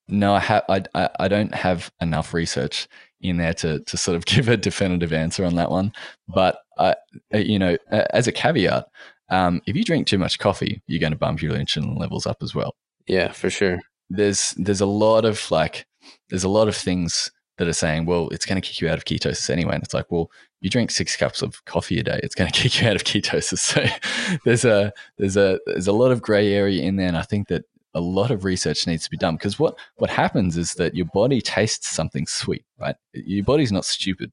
no, 0.07 0.35
I, 0.35 0.39
ha- 0.39 0.63
I, 0.69 1.09
I 1.19 1.27
don't 1.27 1.53
have 1.53 1.91
enough 1.99 2.33
research 2.33 2.87
in 3.23 3.37
there 3.37 3.53
to 3.53 3.79
to 3.79 3.97
sort 3.97 4.15
of 4.15 4.25
give 4.25 4.49
a 4.49 4.57
definitive 4.57 5.13
answer 5.13 5.43
on 5.45 5.55
that 5.55 5.71
one. 5.71 5.91
But 6.27 6.59
uh, 6.77 6.95
you 7.33 7.59
know, 7.59 7.77
as 7.89 8.27
a 8.27 8.31
caveat, 8.31 8.85
um, 9.29 9.61
if 9.65 9.75
you 9.75 9.83
drink 9.83 10.07
too 10.07 10.17
much 10.17 10.39
coffee, 10.39 10.81
you're 10.87 10.99
going 10.99 11.13
to 11.13 11.17
bump 11.17 11.41
your 11.41 11.53
insulin 11.53 11.97
levels 11.97 12.25
up 12.25 12.37
as 12.41 12.53
well. 12.53 12.75
Yeah, 13.07 13.31
for 13.31 13.49
sure. 13.49 13.79
There's 14.09 14.51
there's 14.57 14.81
a 14.81 14.85
lot 14.85 15.25
of 15.25 15.49
like 15.49 15.85
there's 16.29 16.43
a 16.43 16.49
lot 16.49 16.67
of 16.67 16.75
things 16.75 17.31
that 17.57 17.67
are 17.67 17.73
saying, 17.73 18.05
well, 18.05 18.29
it's 18.29 18.45
going 18.45 18.59
to 18.59 18.67
kick 18.67 18.81
you 18.81 18.89
out 18.89 18.97
of 18.97 19.05
ketosis 19.05 19.49
anyway. 19.49 19.75
And 19.75 19.83
it's 19.83 19.93
like, 19.93 20.11
well, 20.11 20.31
you 20.61 20.69
drink 20.69 20.91
six 20.91 21.15
cups 21.15 21.41
of 21.41 21.63
coffee 21.65 21.99
a 21.99 22.03
day, 22.03 22.19
it's 22.23 22.35
going 22.35 22.51
to 22.51 22.59
kick 22.59 22.81
you 22.81 22.87
out 22.87 22.95
of 22.95 23.03
ketosis. 23.03 23.59
So 23.59 23.85
there's 24.45 24.65
a 24.65 24.93
there's 25.17 25.37
a 25.37 25.59
there's 25.65 25.87
a 25.87 25.93
lot 25.93 26.11
of 26.11 26.21
gray 26.21 26.53
area 26.53 26.81
in 26.81 26.95
there, 26.95 27.07
and 27.07 27.17
I 27.17 27.23
think 27.23 27.47
that 27.49 27.65
a 27.93 28.01
lot 28.01 28.31
of 28.31 28.43
research 28.43 28.87
needs 28.87 29.03
to 29.03 29.11
be 29.11 29.17
done 29.17 29.35
because 29.35 29.59
what 29.59 29.77
what 29.95 30.09
happens 30.09 30.57
is 30.57 30.73
that 30.75 30.95
your 30.95 31.05
body 31.13 31.41
tastes 31.41 31.89
something 31.89 32.25
sweet, 32.25 32.65
right? 32.79 32.95
Your 33.13 33.45
body's 33.45 33.71
not 33.71 33.85
stupid, 33.85 34.31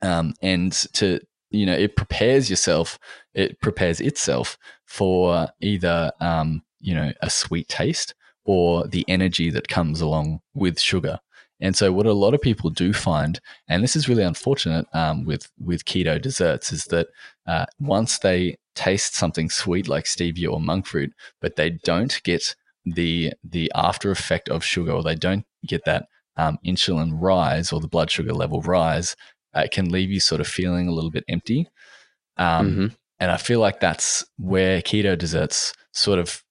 um, 0.00 0.34
and 0.40 0.72
to 0.94 1.20
you 1.50 1.66
know 1.66 1.74
it 1.74 1.96
prepares 1.96 2.48
yourself, 2.48 2.98
it 3.34 3.60
prepares 3.60 4.00
itself 4.00 4.56
for 4.86 5.48
either 5.60 6.12
um, 6.20 6.62
you 6.80 6.94
know 6.94 7.12
a 7.20 7.28
sweet 7.28 7.68
taste 7.68 8.14
or 8.44 8.86
the 8.88 9.04
energy 9.08 9.50
that 9.50 9.68
comes 9.68 10.00
along 10.00 10.40
with 10.54 10.80
sugar. 10.80 11.18
And 11.62 11.76
so, 11.76 11.92
what 11.92 12.06
a 12.06 12.12
lot 12.12 12.34
of 12.34 12.42
people 12.42 12.70
do 12.70 12.92
find, 12.92 13.40
and 13.68 13.82
this 13.82 13.94
is 13.94 14.08
really 14.08 14.24
unfortunate 14.24 14.86
um, 14.92 15.24
with 15.24 15.50
with 15.58 15.84
keto 15.84 16.20
desserts, 16.20 16.72
is 16.72 16.84
that 16.86 17.06
uh, 17.46 17.66
once 17.78 18.18
they 18.18 18.56
taste 18.74 19.14
something 19.14 19.48
sweet 19.48 19.88
like 19.88 20.04
stevia 20.04 20.52
or 20.52 20.60
monk 20.60 20.86
fruit, 20.86 21.12
but 21.40 21.56
they 21.56 21.70
don't 21.70 22.20
get 22.24 22.56
the 22.84 23.32
the 23.44 23.70
after 23.74 24.10
effect 24.10 24.48
of 24.48 24.64
sugar, 24.64 24.90
or 24.92 25.04
they 25.04 25.14
don't 25.14 25.46
get 25.64 25.84
that 25.84 26.06
um, 26.36 26.58
insulin 26.66 27.12
rise 27.14 27.72
or 27.72 27.80
the 27.80 27.88
blood 27.88 28.10
sugar 28.10 28.32
level 28.32 28.60
rise, 28.62 29.14
uh, 29.54 29.60
it 29.60 29.70
can 29.70 29.90
leave 29.90 30.10
you 30.10 30.18
sort 30.18 30.40
of 30.40 30.48
feeling 30.48 30.88
a 30.88 30.92
little 30.92 31.10
bit 31.10 31.24
empty. 31.28 31.68
Um, 32.38 32.70
mm-hmm. 32.70 32.86
And 33.20 33.30
I 33.30 33.36
feel 33.36 33.60
like 33.60 33.78
that's 33.78 34.24
where 34.36 34.82
keto 34.82 35.16
desserts 35.16 35.74
sort 35.92 36.18
of 36.18 36.42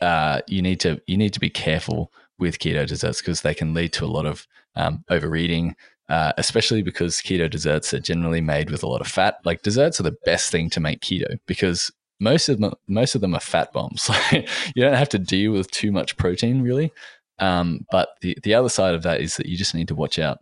uh, 0.00 0.42
you 0.46 0.62
need 0.62 0.78
to 0.80 1.00
you 1.08 1.16
need 1.16 1.32
to 1.32 1.40
be 1.40 1.50
careful 1.50 2.12
with 2.38 2.58
keto 2.58 2.86
desserts 2.86 3.20
because 3.20 3.42
they 3.42 3.54
can 3.54 3.74
lead 3.74 3.92
to 3.94 4.04
a 4.04 4.06
lot 4.06 4.26
of 4.26 4.46
um, 4.76 5.04
overeating, 5.08 5.74
uh, 6.08 6.32
especially 6.38 6.82
because 6.82 7.16
keto 7.16 7.48
desserts 7.48 7.94
are 7.94 8.00
generally 8.00 8.40
made 8.40 8.70
with 8.70 8.82
a 8.82 8.88
lot 8.88 9.00
of 9.00 9.06
fat. 9.06 9.36
Like 9.44 9.62
desserts 9.62 10.00
are 10.00 10.04
the 10.04 10.16
best 10.24 10.50
thing 10.50 10.70
to 10.70 10.80
make 10.80 11.00
keto 11.00 11.38
because 11.46 11.90
most 12.20 12.48
of 12.48 12.60
them 12.60 12.74
most 12.86 13.14
of 13.14 13.20
them 13.20 13.34
are 13.34 13.40
fat 13.40 13.72
bombs. 13.72 14.10
you 14.32 14.82
don't 14.82 14.94
have 14.94 15.08
to 15.10 15.18
deal 15.18 15.52
with 15.52 15.70
too 15.70 15.92
much 15.92 16.16
protein 16.16 16.62
really. 16.62 16.92
Um, 17.38 17.86
but 17.90 18.10
the 18.20 18.36
the 18.42 18.54
other 18.54 18.68
side 18.68 18.94
of 18.94 19.02
that 19.02 19.20
is 19.20 19.36
that 19.36 19.46
you 19.46 19.56
just 19.56 19.74
need 19.74 19.88
to 19.88 19.94
watch 19.94 20.18
out 20.18 20.38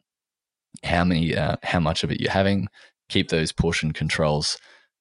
how 0.83 1.05
many 1.05 1.37
uh, 1.37 1.57
how 1.63 1.81
much 1.81 2.05
of 2.05 2.11
it 2.11 2.21
you're 2.21 2.31
having. 2.31 2.69
Keep 3.09 3.29
those 3.29 3.53
portion 3.53 3.93
controls 3.93 4.59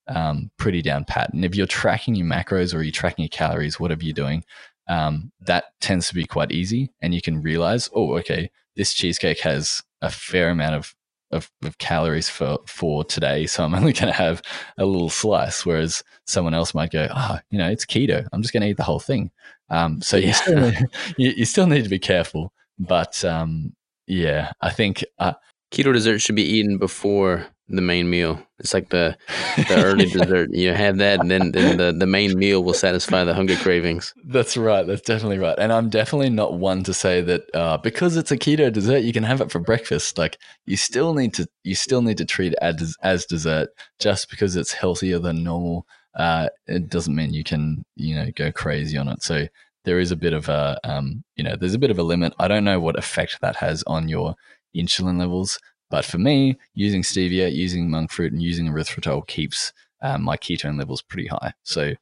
um, 0.08 0.50
pretty 0.58 0.82
down 0.82 1.06
pat. 1.06 1.34
And 1.34 1.44
if 1.44 1.56
you're 1.56 1.68
tracking 1.68 2.16
your 2.16 2.28
macros 2.28 2.74
or 2.74 2.82
you're 2.82 2.92
tracking 2.92 3.24
your 3.24 3.30
calories, 3.30 3.80
whatever 3.80 4.04
you're 4.04 4.14
doing, 4.14 4.44
um, 4.88 5.32
that 5.42 5.66
tends 5.82 6.08
to 6.08 6.16
be 6.16 6.26
quite 6.26 6.52
easy. 6.52 6.92
And 7.02 7.14
you 7.14 7.22
can 7.22 7.42
realize, 7.42 7.90
oh, 7.94 8.18
okay, 8.20 8.50
this 8.78 8.94
cheesecake 8.94 9.40
has 9.42 9.84
a 10.02 10.10
fair 10.10 10.50
amount 10.50 10.76
of, 10.76 10.96
of, 11.32 11.52
of 11.64 11.78
calories 11.80 12.30
for, 12.30 12.60
for 12.68 13.04
today. 13.04 13.46
So 13.48 13.64
I'm 13.64 13.76
only 13.76 13.94
going 13.94 14.08
to 14.08 14.18
have 14.18 14.42
a 14.78 14.86
little 14.86 15.10
slice. 15.10 15.66
Whereas 15.66 16.04
someone 16.26 16.54
else 16.54 16.74
might 16.74 16.92
go, 16.92 17.08
oh, 17.14 17.40
you 17.50 17.58
know, 17.58 17.70
it's 17.70 17.86
keto. 17.86 18.26
I'm 18.32 18.42
just 18.42 18.54
going 18.54 18.62
to 18.62 18.70
eat 18.70 18.78
the 18.78 18.84
whole 18.84 19.00
thing. 19.00 19.32
Um, 19.70 20.02
so 20.02 20.16
yeah. 20.16 20.28
you, 20.28 20.34
still 20.34 20.60
need, 20.62 20.86
you, 21.18 21.34
you, 21.38 21.46
still 21.46 21.68
need 21.68 21.84
to 21.84 21.90
be 21.90 22.00
careful. 22.00 22.54
But 22.80 23.26
um, 23.26 23.74
yeah, 24.06 24.54
I 24.62 24.70
think 24.70 25.04
uh, 25.20 25.34
keto 25.74 25.92
dessert 25.92 26.20
should 26.20 26.36
be 26.36 26.44
eaten 26.44 26.78
before 26.78 27.48
the 27.70 27.82
main 27.82 28.10
meal. 28.10 28.42
It's 28.60 28.74
like 28.74 28.90
the 28.90 29.18
the 29.58 29.84
early 29.86 30.06
dessert. 30.06 30.50
You 30.54 30.74
have 30.74 30.98
that, 30.98 31.20
and 31.20 31.30
then, 31.30 31.52
then 31.52 31.78
the, 31.78 31.92
the 31.92 32.08
main 32.08 32.38
meal 32.38 32.64
will 32.64 32.74
satisfy 32.74 33.24
the 33.24 33.34
hunger 33.34 33.56
cravings. 33.58 34.14
That's 34.26 34.58
right. 34.58 34.86
That's 34.86 35.02
definitely 35.02 35.40
right. 35.40 35.58
And 35.60 35.72
I'm 35.72 35.90
definitely 35.90 36.30
not 36.30 36.54
one 36.54 36.84
to 36.84 36.94
say 36.94 37.22
that 37.22 37.44
uh, 37.54 37.78
because 37.78 38.16
it's 38.16 38.32
a 38.32 38.38
keto 38.38 38.72
dessert, 38.72 39.00
you 39.00 39.14
can 39.14 39.24
have 39.24 39.42
it 39.42 39.52
for 39.52 39.60
breakfast. 39.60 40.18
Like 40.18 40.38
you 40.66 40.78
still 40.78 41.14
need 41.14 41.34
to 41.36 41.48
you 41.64 41.76
still 41.76 42.02
need 42.02 42.18
to 42.18 42.26
treat 42.26 42.54
it 42.54 42.60
as 42.62 42.96
as 43.02 43.26
dessert. 43.26 43.70
Just 44.00 44.30
because 44.30 44.56
it's 44.56 44.74
healthier 44.74 45.20
than 45.20 45.44
normal, 45.44 45.86
uh, 46.16 46.50
it 46.68 46.90
doesn't 46.90 47.16
mean 47.16 47.34
you 47.34 47.44
can 47.44 47.84
you 47.96 48.16
know 48.16 48.32
go 48.36 48.52
crazy 48.52 48.98
on 48.98 49.08
it. 49.08 49.22
So 49.22 49.48
there 49.84 50.00
is 50.00 50.12
a 50.12 50.18
bit 50.18 50.34
of 50.34 50.50
a 50.50 50.80
um, 50.84 51.24
you 51.36 51.44
know 51.44 51.56
there's 51.56 51.74
a 51.74 51.80
bit 51.80 51.92
of 51.92 52.00
a 52.00 52.04
limit. 52.04 52.34
I 52.40 52.48
don't 52.48 52.64
know 52.64 52.80
what 52.80 52.98
effect 52.98 53.40
that 53.42 53.58
has 53.58 53.84
on 53.88 54.10
your 54.10 54.36
insulin 54.76 55.20
levels. 55.20 55.60
But 55.90 56.06
for 56.06 56.18
me, 56.18 56.58
using 56.74 57.02
stevia, 57.02 57.54
using 57.54 57.90
monk 57.90 58.12
fruit, 58.12 58.34
and 58.34 58.42
using 58.42 58.68
erythritol 58.68 59.26
keeps 59.28 59.74
um, 60.02 60.24
my 60.24 60.38
ketone 60.38 60.78
levels 60.78 61.02
pretty 61.02 61.28
high. 61.28 61.54
So 61.64 61.94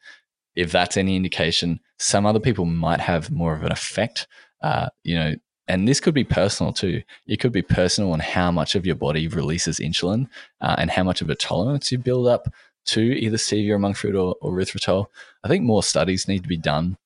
if 0.55 0.71
that's 0.71 0.97
any 0.97 1.15
indication, 1.15 1.79
some 1.99 2.25
other 2.25 2.39
people 2.39 2.65
might 2.65 2.99
have 2.99 3.31
more 3.31 3.53
of 3.53 3.63
an 3.63 3.71
effect. 3.71 4.27
Uh, 4.61 4.89
you 5.03 5.15
know, 5.15 5.35
and 5.67 5.87
this 5.87 5.99
could 5.99 6.13
be 6.13 6.23
personal 6.23 6.73
too. 6.73 7.01
It 7.27 7.39
could 7.39 7.51
be 7.51 7.61
personal 7.61 8.11
on 8.11 8.19
how 8.19 8.51
much 8.51 8.75
of 8.75 8.85
your 8.85 8.95
body 8.95 9.27
releases 9.27 9.79
insulin 9.79 10.27
uh, 10.61 10.75
and 10.77 10.91
how 10.91 11.03
much 11.03 11.21
of 11.21 11.29
a 11.29 11.35
tolerance 11.35 11.91
you 11.91 11.97
build 11.97 12.27
up 12.27 12.47
to 12.87 13.01
either 13.01 13.37
stevia 13.37 13.71
or 13.71 13.79
monk 13.79 13.97
fruit 13.97 14.15
or, 14.15 14.35
or 14.41 14.51
erythritol. 14.51 15.07
I 15.43 15.47
think 15.47 15.63
more 15.63 15.83
studies 15.83 16.27
need 16.27 16.43
to 16.43 16.49
be 16.49 16.57
done, 16.57 16.97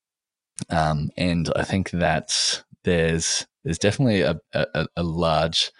um, 0.69 1.11
and 1.15 1.49
I 1.55 1.63
think 1.63 1.91
that 1.91 2.63
there's 2.83 3.47
there's 3.63 3.79
definitely 3.79 4.21
a, 4.21 4.39
a, 4.53 4.87
a 4.95 5.03
large 5.03 5.71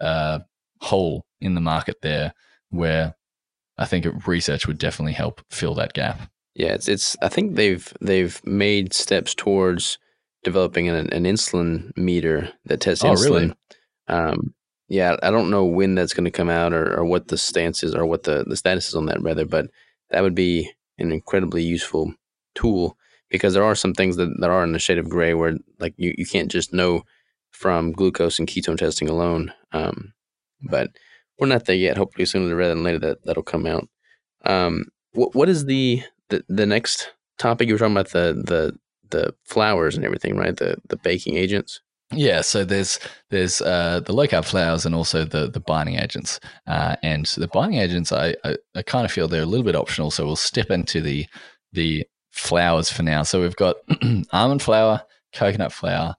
uh, 0.00 0.40
hole 0.80 1.26
in 1.40 1.54
the 1.54 1.60
market 1.60 1.96
there 2.02 2.32
where 2.70 3.14
I 3.78 3.86
think 3.86 4.06
research 4.26 4.66
would 4.66 4.78
definitely 4.78 5.12
help 5.12 5.40
fill 5.50 5.74
that 5.74 5.92
gap. 5.92 6.30
Yeah, 6.54 6.74
it's 6.74 6.88
it's. 6.88 7.16
I 7.20 7.28
think 7.28 7.56
they've 7.56 7.92
they've 8.00 8.40
made 8.44 8.92
steps 8.92 9.34
towards 9.34 9.98
developing 10.44 10.88
an, 10.88 11.12
an 11.12 11.24
insulin 11.24 11.96
meter 11.96 12.50
that 12.66 12.80
tests 12.80 13.04
oh, 13.04 13.10
insulin. 13.10 13.30
Really? 13.30 13.54
Um, 14.06 14.54
yeah, 14.88 15.16
I 15.22 15.30
don't 15.30 15.50
know 15.50 15.64
when 15.64 15.94
that's 15.94 16.12
going 16.12 16.26
to 16.26 16.30
come 16.30 16.50
out 16.50 16.72
or, 16.72 16.98
or 16.98 17.04
what 17.04 17.28
the 17.28 17.38
stance 17.38 17.82
is 17.82 17.94
or 17.94 18.06
what 18.06 18.24
the, 18.24 18.44
the 18.46 18.56
status 18.56 18.88
is 18.88 18.94
on 18.94 19.06
that 19.06 19.22
rather, 19.22 19.46
but 19.46 19.66
that 20.10 20.22
would 20.22 20.34
be 20.34 20.70
an 20.98 21.10
incredibly 21.10 21.62
useful 21.62 22.14
tool 22.54 22.96
because 23.30 23.54
there 23.54 23.64
are 23.64 23.74
some 23.74 23.94
things 23.94 24.16
that, 24.16 24.32
that 24.40 24.50
are 24.50 24.62
in 24.62 24.72
the 24.72 24.78
shade 24.78 24.98
of 24.98 25.08
gray 25.08 25.34
where 25.34 25.56
like 25.80 25.94
you, 25.96 26.14
you 26.16 26.26
can't 26.26 26.50
just 26.50 26.72
know 26.72 27.02
from 27.50 27.92
glucose 27.92 28.38
and 28.38 28.46
ketone 28.46 28.76
testing 28.76 29.08
alone. 29.08 29.52
Um, 29.74 30.14
but 30.62 30.90
we're 31.38 31.48
not 31.48 31.66
there 31.66 31.76
yet. 31.76 31.98
Hopefully, 31.98 32.24
sooner 32.24 32.54
rather 32.54 32.74
than 32.74 32.84
later 32.84 33.00
that 33.00 33.24
that'll 33.24 33.42
come 33.42 33.66
out. 33.66 33.88
Um, 34.46 34.86
what 35.12 35.34
what 35.34 35.48
is 35.48 35.66
the, 35.66 36.02
the 36.30 36.44
the 36.48 36.66
next 36.66 37.12
topic 37.38 37.68
you 37.68 37.74
were 37.74 37.78
talking 37.78 37.94
about 37.94 38.10
the 38.10 38.42
the 38.46 38.78
the 39.10 39.34
flours 39.44 39.96
and 39.96 40.04
everything, 40.04 40.36
right? 40.36 40.56
The 40.56 40.76
the 40.88 40.96
baking 40.96 41.36
agents. 41.36 41.80
Yeah, 42.12 42.42
so 42.42 42.64
there's 42.64 43.00
there's 43.30 43.60
uh, 43.60 44.00
the 44.00 44.12
low 44.12 44.26
carb 44.26 44.44
flours 44.44 44.86
and 44.86 44.94
also 44.94 45.24
the 45.24 45.50
the 45.50 45.60
binding 45.60 45.98
agents, 45.98 46.38
uh, 46.66 46.96
and 47.02 47.26
the 47.26 47.48
binding 47.48 47.80
agents 47.80 48.12
I, 48.12 48.34
I, 48.44 48.56
I 48.74 48.82
kind 48.82 49.04
of 49.04 49.12
feel 49.12 49.26
they're 49.26 49.42
a 49.42 49.46
little 49.46 49.64
bit 49.64 49.76
optional. 49.76 50.10
So 50.10 50.24
we'll 50.24 50.36
step 50.36 50.70
into 50.70 51.00
the 51.00 51.26
the 51.72 52.06
flours 52.30 52.90
for 52.90 53.02
now. 53.02 53.22
So 53.22 53.40
we've 53.40 53.56
got 53.56 53.76
almond 54.32 54.62
flour, 54.62 55.02
coconut 55.32 55.72
flour, 55.72 56.14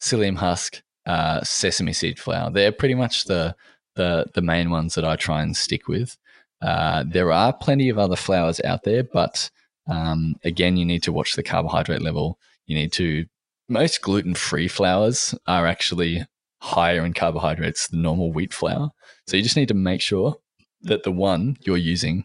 psyllium 0.00 0.36
husk, 0.36 0.82
uh, 1.06 1.42
sesame 1.42 1.92
seed 1.92 2.18
flour. 2.18 2.50
They're 2.50 2.72
pretty 2.72 2.94
much 2.94 3.24
the, 3.24 3.54
the, 3.94 4.26
the 4.34 4.42
main 4.42 4.70
ones 4.70 4.94
that 4.94 5.04
I 5.04 5.16
try 5.16 5.42
and 5.42 5.56
stick 5.56 5.88
with. 5.88 6.16
Uh, 6.62 7.04
there 7.06 7.32
are 7.32 7.52
plenty 7.52 7.88
of 7.88 7.98
other 7.98 8.16
flours 8.16 8.60
out 8.64 8.84
there, 8.84 9.04
but 9.04 9.50
um, 9.86 10.36
again, 10.44 10.76
you 10.76 10.84
need 10.84 11.02
to 11.02 11.12
watch 11.12 11.34
the 11.34 11.42
carbohydrate 11.42 12.02
level. 12.02 12.38
You 12.66 12.74
need 12.74 12.92
to, 12.92 13.26
most 13.68 14.00
gluten 14.00 14.34
free 14.34 14.68
flours 14.68 15.34
are 15.46 15.66
actually 15.66 16.24
higher 16.60 17.04
in 17.04 17.12
carbohydrates 17.12 17.88
than 17.88 18.02
normal 18.02 18.32
wheat 18.32 18.54
flour. 18.54 18.90
So 19.26 19.36
you 19.36 19.42
just 19.42 19.56
need 19.56 19.68
to 19.68 19.74
make 19.74 20.00
sure 20.00 20.36
that 20.82 21.02
the 21.02 21.12
one 21.12 21.56
you're 21.60 21.76
using 21.76 22.24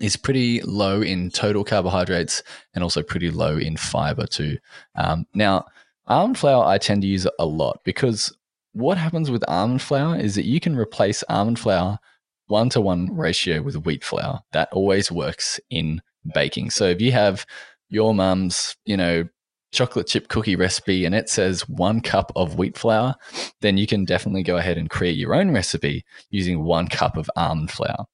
is 0.00 0.16
pretty 0.16 0.62
low 0.62 1.02
in 1.02 1.30
total 1.30 1.64
carbohydrates 1.64 2.42
and 2.74 2.82
also 2.82 3.02
pretty 3.02 3.30
low 3.30 3.56
in 3.58 3.76
fiber 3.76 4.26
too. 4.26 4.56
Um, 4.94 5.26
now, 5.34 5.66
Almond 6.10 6.38
flour 6.38 6.64
I 6.64 6.78
tend 6.78 7.02
to 7.02 7.08
use 7.08 7.26
a 7.38 7.46
lot 7.46 7.80
because 7.84 8.36
what 8.72 8.98
happens 8.98 9.30
with 9.30 9.44
almond 9.48 9.80
flour 9.80 10.18
is 10.18 10.34
that 10.34 10.44
you 10.44 10.58
can 10.58 10.76
replace 10.76 11.22
almond 11.28 11.60
flour 11.60 12.00
one 12.48 12.68
to 12.70 12.80
one 12.80 13.16
ratio 13.16 13.62
with 13.62 13.86
wheat 13.86 14.02
flour. 14.02 14.40
That 14.50 14.68
always 14.72 15.12
works 15.12 15.60
in 15.70 16.02
baking. 16.34 16.70
So 16.70 16.86
if 16.86 17.00
you 17.00 17.12
have 17.12 17.46
your 17.88 18.12
mum's, 18.12 18.76
you 18.84 18.96
know, 18.96 19.28
chocolate 19.70 20.08
chip 20.08 20.26
cookie 20.26 20.56
recipe 20.56 21.04
and 21.04 21.14
it 21.14 21.28
says 21.28 21.68
one 21.68 22.00
cup 22.00 22.32
of 22.34 22.58
wheat 22.58 22.76
flour, 22.76 23.14
then 23.60 23.78
you 23.78 23.86
can 23.86 24.04
definitely 24.04 24.42
go 24.42 24.56
ahead 24.56 24.78
and 24.78 24.90
create 24.90 25.16
your 25.16 25.32
own 25.32 25.52
recipe 25.52 26.04
using 26.30 26.64
one 26.64 26.88
cup 26.88 27.16
of 27.16 27.30
almond 27.36 27.70
flour. 27.70 28.06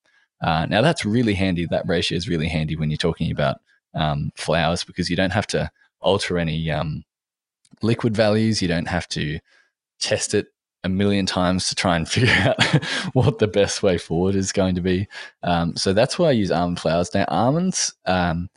Uh, 0.43 0.67
now 0.67 0.83
that's 0.83 1.07
really 1.07 1.33
handy. 1.33 1.65
That 1.65 1.89
ratio 1.89 2.17
is 2.17 2.29
really 2.29 2.49
handy 2.49 2.77
when 2.77 2.91
you're 2.91 2.99
talking 2.99 3.31
about 3.31 3.57
um, 3.95 4.33
flours 4.37 4.85
because 4.85 5.09
you 5.09 5.17
don't 5.17 5.33
have 5.33 5.47
to 5.49 5.71
alter 6.03 6.37
any 6.37 6.71
um, 6.71 7.05
liquid 7.83 8.17
values. 8.17 8.62
You 8.62 8.69
don't 8.69 8.89
have 8.89 9.09
to 9.09 9.39
test 10.01 10.35
it 10.35 10.47
a 10.85 10.89
million 10.89 11.27
times 11.27 11.69
to 11.69 11.75
try 11.75 11.97
and 11.97 12.09
figure 12.09 12.33
out 12.33 12.62
what 13.12 13.39
the 13.39 13.49
best 13.49 13.83
way 13.83 13.99
forward 13.99 14.35
is 14.35 14.53
going 14.53 14.75
to 14.77 14.81
be. 14.81 15.07
Um, 15.43 15.77
so 15.77 15.93
that's 15.93 16.19
why 16.19 16.29
I 16.29 16.33
use 16.33 16.51
almond 16.51 16.81
flours. 16.81 17.12
Now, 17.15 17.27
almonds 17.29 17.95
um, 18.07 18.49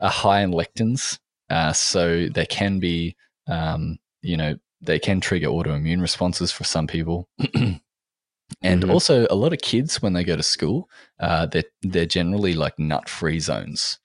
are 0.00 0.10
high 0.10 0.42
in 0.42 0.52
lectins, 0.52 1.18
uh, 1.50 1.72
so 1.72 2.28
they 2.28 2.46
can 2.46 2.78
be, 2.78 3.16
um, 3.48 3.98
you 4.22 4.36
know, 4.36 4.56
they 4.80 4.98
can 4.98 5.20
trigger 5.20 5.48
autoimmune 5.48 6.00
responses 6.00 6.52
for 6.52 6.64
some 6.64 6.86
people. 6.86 7.28
and 7.54 7.80
mm-hmm. 8.62 8.90
also, 8.90 9.26
a 9.30 9.34
lot 9.34 9.52
of 9.52 9.60
kids 9.60 10.02
when 10.02 10.12
they 10.12 10.24
go 10.24 10.36
to 10.36 10.42
school, 10.42 10.88
uh, 11.20 11.46
they're 11.46 11.64
they're 11.82 12.06
generally 12.06 12.54
like 12.54 12.78
nut 12.78 13.08
free 13.08 13.40
zones 13.40 13.98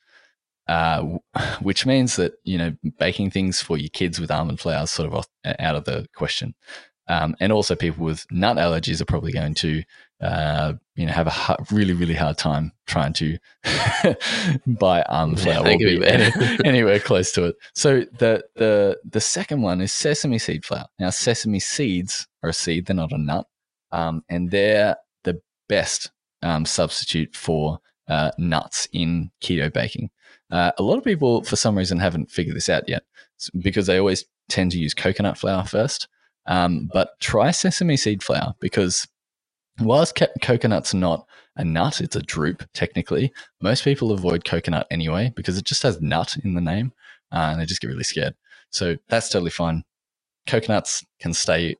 uh, 0.70 1.18
which 1.62 1.86
means 1.86 2.16
that 2.16 2.34
you 2.44 2.58
know 2.58 2.74
baking 2.98 3.32
things 3.32 3.62
for 3.62 3.78
your 3.78 3.90
kids 3.90 4.20
with 4.20 4.32
almond 4.32 4.60
flour 4.60 4.84
is 4.84 4.92
sort 4.92 5.12
of 5.12 5.28
out 5.60 5.76
of 5.76 5.84
the 5.86 6.08
question. 6.16 6.54
Um, 7.08 7.36
and 7.40 7.52
also, 7.52 7.76
people 7.76 8.06
with 8.06 8.24
nut 8.30 8.58
allergies 8.58 9.02
are 9.02 9.06
probably 9.06 9.32
going 9.32 9.56
to 9.56 9.82
uh, 10.22 10.74
you 10.96 11.08
know 11.08 11.12
have 11.12 11.26
a 11.26 11.32
hard, 11.32 11.60
really 11.72 11.94
really 11.94 12.14
hard 12.14 12.38
time 12.38 12.72
trying 12.86 13.14
to 13.14 13.40
buy 14.68 15.02
almond 15.02 15.42
flour 15.42 15.68
or 15.68 15.78
be 15.78 16.06
any, 16.06 16.60
anywhere 16.66 17.00
close 17.00 17.32
to 17.32 17.46
it. 17.46 17.56
So 17.74 18.02
the 18.20 18.44
the 18.56 19.00
the 19.04 19.22
second 19.22 19.64
one 19.64 19.82
is 19.82 19.92
sesame 19.92 20.38
seed 20.38 20.64
flour. 20.64 20.86
Now 21.00 21.10
sesame 21.10 21.60
seeds 21.60 22.28
are 22.44 22.52
a 22.52 22.54
seed; 22.54 22.86
they're 22.86 22.96
not 22.96 23.12
a 23.12 23.18
nut, 23.18 23.48
um, 23.92 24.24
and 24.30 24.52
they're 24.52 24.96
the 25.24 25.42
best 25.68 26.12
um, 26.44 26.64
substitute 26.64 27.36
for 27.36 27.80
uh, 28.08 28.30
nuts 28.38 28.88
in 28.94 29.32
keto 29.42 29.74
baking. 29.74 30.12
Uh, 30.52 30.72
a 30.78 30.84
lot 30.84 30.98
of 30.98 31.04
people, 31.04 31.44
for 31.44 31.56
some 31.56 31.78
reason, 31.78 32.00
haven't 32.00 32.32
figured 32.32 32.56
this 32.56 32.70
out 32.70 32.88
yet 32.90 33.04
because 33.60 33.88
they 33.88 33.98
always 33.98 34.26
tend 34.50 34.72
to 34.72 34.80
use 34.80 34.94
coconut 34.94 35.38
flour 35.38 35.64
first. 35.64 36.08
Um, 36.48 36.90
but 36.92 37.20
try 37.20 37.52
sesame 37.52 37.96
seed 37.96 38.24
flour 38.24 38.56
because 38.60 39.08
whilst 39.80 40.16
ca- 40.16 40.28
coconut's 40.42 40.94
not 40.94 41.28
a 41.56 41.64
nut, 41.64 42.02
it's 42.02 42.16
a 42.16 42.22
drupe 42.22 42.66
technically. 42.74 43.32
Most 43.62 43.84
people 43.84 44.12
avoid 44.12 44.46
coconut 44.46 44.88
anyway 44.90 45.32
because 45.36 45.58
it 45.58 45.66
just 45.66 45.84
has 45.84 46.02
nut 46.02 46.38
in 46.44 46.56
the 46.56 46.62
name 46.62 46.92
uh, 47.32 47.50
and 47.52 47.62
they 47.62 47.66
just 47.66 47.82
get 47.82 47.88
really 47.88 48.04
scared. 48.04 48.36
So 48.72 48.98
that's 49.10 49.30
totally 49.30 49.52
fine. 49.52 49.84
Coconuts 50.48 51.06
can 51.20 51.34
stay 51.34 51.76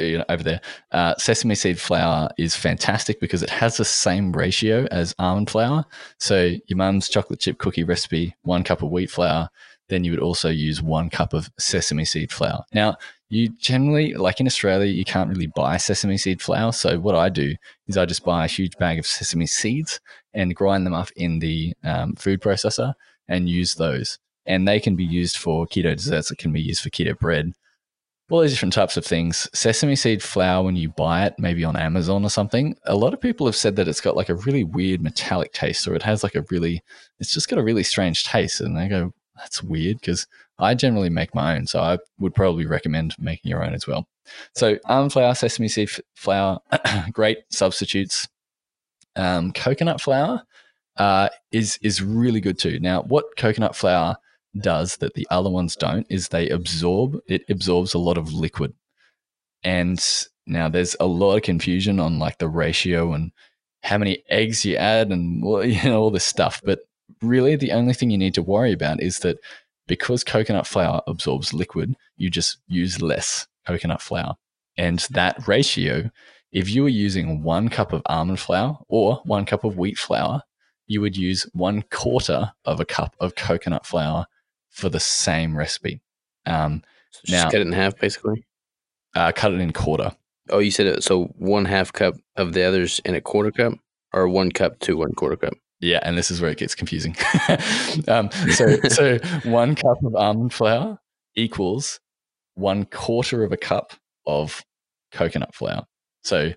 you 0.00 0.18
know, 0.18 0.24
over 0.28 0.42
there. 0.42 0.60
Uh, 0.92 1.14
sesame 1.16 1.54
seed 1.54 1.80
flour 1.80 2.28
is 2.38 2.56
fantastic 2.56 3.20
because 3.20 3.42
it 3.42 3.50
has 3.50 3.76
the 3.76 3.84
same 3.84 4.32
ratio 4.32 4.86
as 4.90 5.14
almond 5.18 5.50
flour. 5.50 5.84
So 6.18 6.54
your 6.66 6.76
mum's 6.76 7.08
chocolate 7.08 7.40
chip 7.40 7.58
cookie 7.58 7.84
recipe, 7.84 8.36
one 8.42 8.64
cup 8.64 8.82
of 8.82 8.90
wheat 8.90 9.10
flour, 9.10 9.48
then 9.88 10.04
you 10.04 10.12
would 10.12 10.20
also 10.20 10.48
use 10.48 10.80
one 10.80 11.10
cup 11.10 11.34
of 11.34 11.50
sesame 11.58 12.04
seed 12.04 12.32
flour. 12.32 12.64
Now, 12.72 12.96
you 13.28 13.50
generally, 13.58 14.14
like 14.14 14.40
in 14.40 14.46
Australia, 14.46 14.86
you 14.86 15.04
can't 15.04 15.30
really 15.30 15.46
buy 15.48 15.76
sesame 15.76 16.16
seed 16.16 16.40
flour. 16.40 16.72
So 16.72 16.98
what 16.98 17.14
I 17.14 17.28
do 17.28 17.54
is 17.86 17.96
I 17.96 18.06
just 18.06 18.24
buy 18.24 18.44
a 18.44 18.48
huge 18.48 18.76
bag 18.78 18.98
of 18.98 19.06
sesame 19.06 19.46
seeds 19.46 20.00
and 20.32 20.54
grind 20.54 20.86
them 20.86 20.94
up 20.94 21.10
in 21.16 21.38
the 21.38 21.74
um, 21.84 22.14
food 22.14 22.40
processor 22.40 22.94
and 23.28 23.48
use 23.48 23.74
those. 23.74 24.18
And 24.46 24.66
they 24.66 24.80
can 24.80 24.96
be 24.96 25.04
used 25.04 25.36
for 25.36 25.66
keto 25.66 25.94
desserts. 25.94 26.30
It 26.30 26.38
can 26.38 26.52
be 26.52 26.60
used 26.60 26.82
for 26.82 26.90
keto 26.90 27.16
bread 27.18 27.52
all 28.30 28.40
these 28.40 28.52
different 28.52 28.72
types 28.72 28.96
of 28.96 29.04
things. 29.04 29.48
Sesame 29.52 29.96
seed 29.96 30.22
flour, 30.22 30.64
when 30.64 30.76
you 30.76 30.88
buy 30.90 31.26
it, 31.26 31.34
maybe 31.38 31.64
on 31.64 31.76
Amazon 31.76 32.24
or 32.24 32.30
something, 32.30 32.76
a 32.84 32.94
lot 32.94 33.12
of 33.12 33.20
people 33.20 33.46
have 33.46 33.56
said 33.56 33.76
that 33.76 33.88
it's 33.88 34.00
got 34.00 34.16
like 34.16 34.28
a 34.28 34.34
really 34.34 34.64
weird 34.64 35.02
metallic 35.02 35.52
taste, 35.52 35.86
or 35.88 35.94
it 35.94 36.02
has 36.02 36.22
like 36.22 36.34
a 36.34 36.44
really, 36.50 36.82
it's 37.18 37.32
just 37.32 37.48
got 37.48 37.58
a 37.58 37.62
really 37.62 37.82
strange 37.82 38.24
taste. 38.24 38.60
And 38.60 38.76
they 38.76 38.88
go, 38.88 39.12
that's 39.36 39.62
weird 39.62 40.00
because 40.00 40.26
I 40.58 40.74
generally 40.74 41.10
make 41.10 41.34
my 41.34 41.56
own. 41.56 41.66
So 41.66 41.80
I 41.80 41.98
would 42.18 42.34
probably 42.34 42.66
recommend 42.66 43.14
making 43.18 43.50
your 43.50 43.64
own 43.64 43.74
as 43.74 43.86
well. 43.86 44.06
So 44.54 44.78
almond 44.84 45.12
flour, 45.12 45.34
sesame 45.34 45.68
seed 45.68 45.90
flour, 46.14 46.60
great 47.12 47.38
substitutes. 47.50 48.28
Um, 49.16 49.52
coconut 49.52 50.00
flour 50.00 50.42
uh, 50.96 51.30
is 51.50 51.78
is 51.82 52.02
really 52.02 52.40
good 52.40 52.58
too. 52.58 52.78
Now, 52.78 53.02
what 53.02 53.24
coconut 53.36 53.74
flour 53.74 54.16
does 54.58 54.96
that 54.96 55.14
the 55.14 55.26
other 55.30 55.50
ones 55.50 55.76
don't 55.76 56.06
is 56.10 56.28
they 56.28 56.48
absorb 56.48 57.18
it 57.26 57.44
absorbs 57.48 57.94
a 57.94 57.98
lot 57.98 58.18
of 58.18 58.32
liquid. 58.32 58.74
And 59.62 60.04
now 60.46 60.68
there's 60.68 60.96
a 60.98 61.06
lot 61.06 61.36
of 61.36 61.42
confusion 61.42 62.00
on 62.00 62.18
like 62.18 62.38
the 62.38 62.48
ratio 62.48 63.12
and 63.12 63.32
how 63.82 63.98
many 63.98 64.22
eggs 64.28 64.64
you 64.64 64.76
add 64.76 65.10
and 65.10 65.42
you 65.64 65.82
know 65.84 66.02
all 66.02 66.10
this 66.10 66.24
stuff. 66.24 66.60
But 66.64 66.80
really 67.22 67.56
the 67.56 67.72
only 67.72 67.94
thing 67.94 68.10
you 68.10 68.18
need 68.18 68.34
to 68.34 68.42
worry 68.42 68.72
about 68.72 69.00
is 69.00 69.18
that 69.20 69.38
because 69.86 70.24
coconut 70.24 70.66
flour 70.66 71.02
absorbs 71.06 71.52
liquid 71.52 71.94
you 72.16 72.30
just 72.30 72.58
use 72.68 73.02
less 73.02 73.46
coconut 73.66 74.02
flour. 74.02 74.34
And 74.76 75.00
that 75.10 75.46
ratio 75.46 76.10
if 76.52 76.68
you 76.68 76.82
were 76.82 76.88
using 76.88 77.44
one 77.44 77.68
cup 77.68 77.92
of 77.92 78.02
almond 78.06 78.40
flour 78.40 78.78
or 78.88 79.20
one 79.24 79.46
cup 79.46 79.62
of 79.62 79.76
wheat 79.76 79.98
flour 79.98 80.42
you 80.88 81.00
would 81.00 81.16
use 81.16 81.46
one 81.52 81.82
quarter 81.90 82.50
of 82.64 82.80
a 82.80 82.84
cup 82.84 83.14
of 83.20 83.36
coconut 83.36 83.86
flour 83.86 84.26
for 84.70 84.88
the 84.88 85.00
same 85.00 85.56
recipe. 85.56 86.00
Um, 86.46 86.82
so 87.10 87.20
just 87.26 87.44
now, 87.44 87.50
cut 87.50 87.60
it 87.60 87.66
in 87.66 87.72
half, 87.72 87.98
basically. 87.98 88.44
Uh, 89.14 89.32
cut 89.32 89.52
it 89.52 89.60
in 89.60 89.72
quarter. 89.72 90.12
Oh, 90.48 90.58
you 90.58 90.70
said 90.70 90.86
it. 90.86 91.04
So 91.04 91.24
one 91.36 91.64
half 91.64 91.92
cup 91.92 92.14
of 92.36 92.52
the 92.52 92.62
others 92.62 93.00
in 93.04 93.14
a 93.14 93.20
quarter 93.20 93.50
cup, 93.50 93.74
or 94.12 94.28
one 94.28 94.50
cup 94.50 94.78
to 94.80 94.96
one 94.96 95.12
quarter 95.12 95.36
cup. 95.36 95.54
Yeah, 95.80 96.00
and 96.02 96.16
this 96.16 96.30
is 96.30 96.40
where 96.40 96.50
it 96.50 96.58
gets 96.58 96.74
confusing. 96.74 97.16
um, 98.08 98.30
so, 98.52 98.76
so 98.88 99.18
one 99.44 99.74
cup 99.74 100.02
of 100.04 100.14
almond 100.14 100.52
flour 100.52 100.98
equals 101.34 102.00
one 102.54 102.84
quarter 102.84 103.44
of 103.44 103.52
a 103.52 103.56
cup 103.56 103.94
of 104.26 104.62
coconut 105.10 105.54
flour. 105.54 105.84
So, 106.22 106.52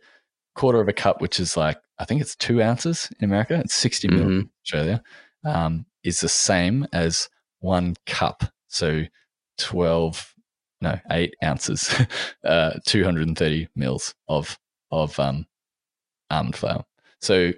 quarter 0.56 0.82
of 0.82 0.90
a 0.90 0.94
cup, 0.94 1.22
which 1.22 1.40
is 1.40 1.56
like 1.56 1.78
I 2.00 2.06
think 2.06 2.22
it's 2.22 2.36
two 2.36 2.62
ounces 2.62 3.10
in 3.20 3.26
America. 3.26 3.56
It's 3.64 3.74
sixty 3.74 4.08
mm-hmm. 4.08 4.18
mil 4.18 4.28
in 4.28 4.50
Australia. 4.66 5.04
Um, 5.46 5.86
is 6.04 6.20
the 6.20 6.30
same 6.30 6.86
as 6.92 7.30
one 7.64 7.96
cup. 8.06 8.44
So 8.68 9.04
12, 9.58 10.34
no, 10.82 11.00
eight 11.12 11.36
ounces, 11.44 11.94
uh, 12.46 12.74
230 12.86 13.70
mils 13.76 14.14
of, 14.28 14.58
of, 14.92 15.18
um, 15.20 15.46
almond 16.30 16.56
flour. 16.56 16.84
So, 17.22 17.54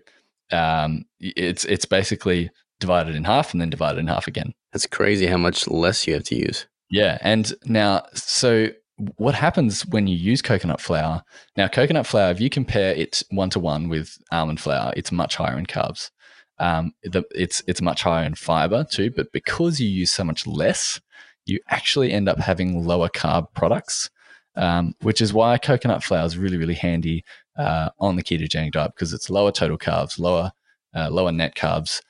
um, 0.51 1.05
it's, 1.19 1.65
it's 1.65 1.85
basically 1.85 2.51
divided 2.79 3.15
in 3.15 3.23
half 3.23 3.51
and 3.51 3.59
then 3.59 3.69
divided 3.69 3.99
in 3.99 4.07
half 4.07 4.27
again. 4.27 4.53
That's 4.71 4.85
crazy 4.85 5.25
how 5.25 5.37
much 5.37 5.67
less 5.67 6.05
you 6.05 6.13
have 6.13 6.25
to 6.25 6.35
use. 6.35 6.67
Yeah. 6.89 7.17
And 7.21 7.53
now, 7.65 8.05
so 8.13 8.69
what 9.17 9.35
happens 9.35 9.85
when 9.87 10.07
you 10.07 10.15
use 10.15 10.41
coconut 10.41 10.79
flour? 10.79 11.23
Now, 11.57 11.67
coconut 11.67 12.05
flour, 12.05 12.31
if 12.31 12.39
you 12.39 12.49
compare 12.49 12.93
it 12.93 13.23
one 13.31 13.49
to 13.51 13.59
one 13.59 13.89
with 13.89 14.17
almond 14.31 14.59
flour, 14.59 14.93
it's 14.95 15.11
much 15.11 15.35
higher 15.35 15.57
in 15.57 15.65
carbs. 15.65 16.11
Um, 16.57 16.93
the, 17.03 17.23
it's 17.31 17.61
it's 17.67 17.81
much 17.81 18.03
higher 18.03 18.25
in 18.25 18.35
fiber 18.35 18.85
too, 18.89 19.11
but 19.11 19.31
because 19.31 19.79
you 19.79 19.89
use 19.89 20.11
so 20.11 20.23
much 20.23 20.47
less, 20.47 21.01
you 21.45 21.59
actually 21.69 22.11
end 22.11 22.29
up 22.29 22.39
having 22.39 22.85
lower 22.85 23.09
carb 23.09 23.47
products, 23.53 24.09
um, 24.55 24.93
which 25.01 25.21
is 25.21 25.33
why 25.33 25.57
coconut 25.57 26.03
flour 26.03 26.25
is 26.25 26.37
really 26.37 26.57
really 26.57 26.73
handy 26.73 27.23
uh, 27.57 27.89
on 27.99 28.15
the 28.15 28.23
ketogenic 28.23 28.71
diet 28.71 28.91
because 28.95 29.13
it's 29.13 29.29
lower 29.29 29.51
total 29.51 29.77
carbs, 29.77 30.17
lower 30.19 30.51
uh, 30.95 31.09
lower 31.09 31.31
net 31.31 31.55
carbs. 31.55 32.01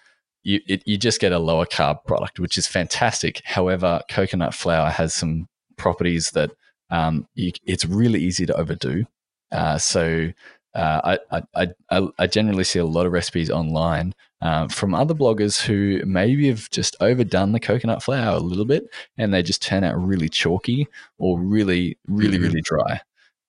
You 0.44 0.62
it, 0.68 0.84
you 0.86 0.98
just 0.98 1.20
get 1.20 1.32
a 1.32 1.40
lower 1.40 1.66
carb 1.66 2.06
product, 2.06 2.40
which 2.40 2.58
is 2.58 2.68
fantastic. 2.68 3.42
However, 3.46 4.02
coconut 4.10 4.54
flour 4.54 4.90
has 4.90 5.14
some 5.14 5.48
properties 5.78 6.32
that 6.32 6.52
um, 6.92 7.28
you, 7.34 7.52
it's 7.66 7.86
really 7.86 8.22
easy 8.22 8.46
to 8.46 8.56
overdo. 8.56 9.06
Uh, 9.52 9.78
so 9.78 10.32
uh, 10.76 11.18
I, 11.32 11.42
I, 11.56 11.68
I, 11.90 12.08
I, 12.20 12.28
generally 12.28 12.66
see 12.66 12.80
a 12.80 12.86
lot 12.86 13.06
of 13.06 13.14
recipes 13.14 13.50
online 13.50 14.14
uh, 14.42 14.68
from 14.68 14.94
other 14.94 15.14
bloggers 15.14 15.62
who 15.62 16.02
maybe 16.06 16.50
have 16.50 16.70
just 16.70 16.98
overdone 17.00 17.54
the 17.54 17.62
coconut 17.62 18.04
flour 18.04 18.36
a 18.36 18.40
little 18.42 18.66
bit 18.66 18.84
and 19.18 19.34
they 19.34 19.42
just 19.42 19.62
turn 19.62 19.86
out 19.86 19.96
really 19.96 20.28
chalky 20.28 20.88
or 21.18 21.40
really, 21.40 21.98
really, 22.08 22.36
mm-hmm. 22.36 22.48
really 22.48 22.62
dry. 22.62 23.00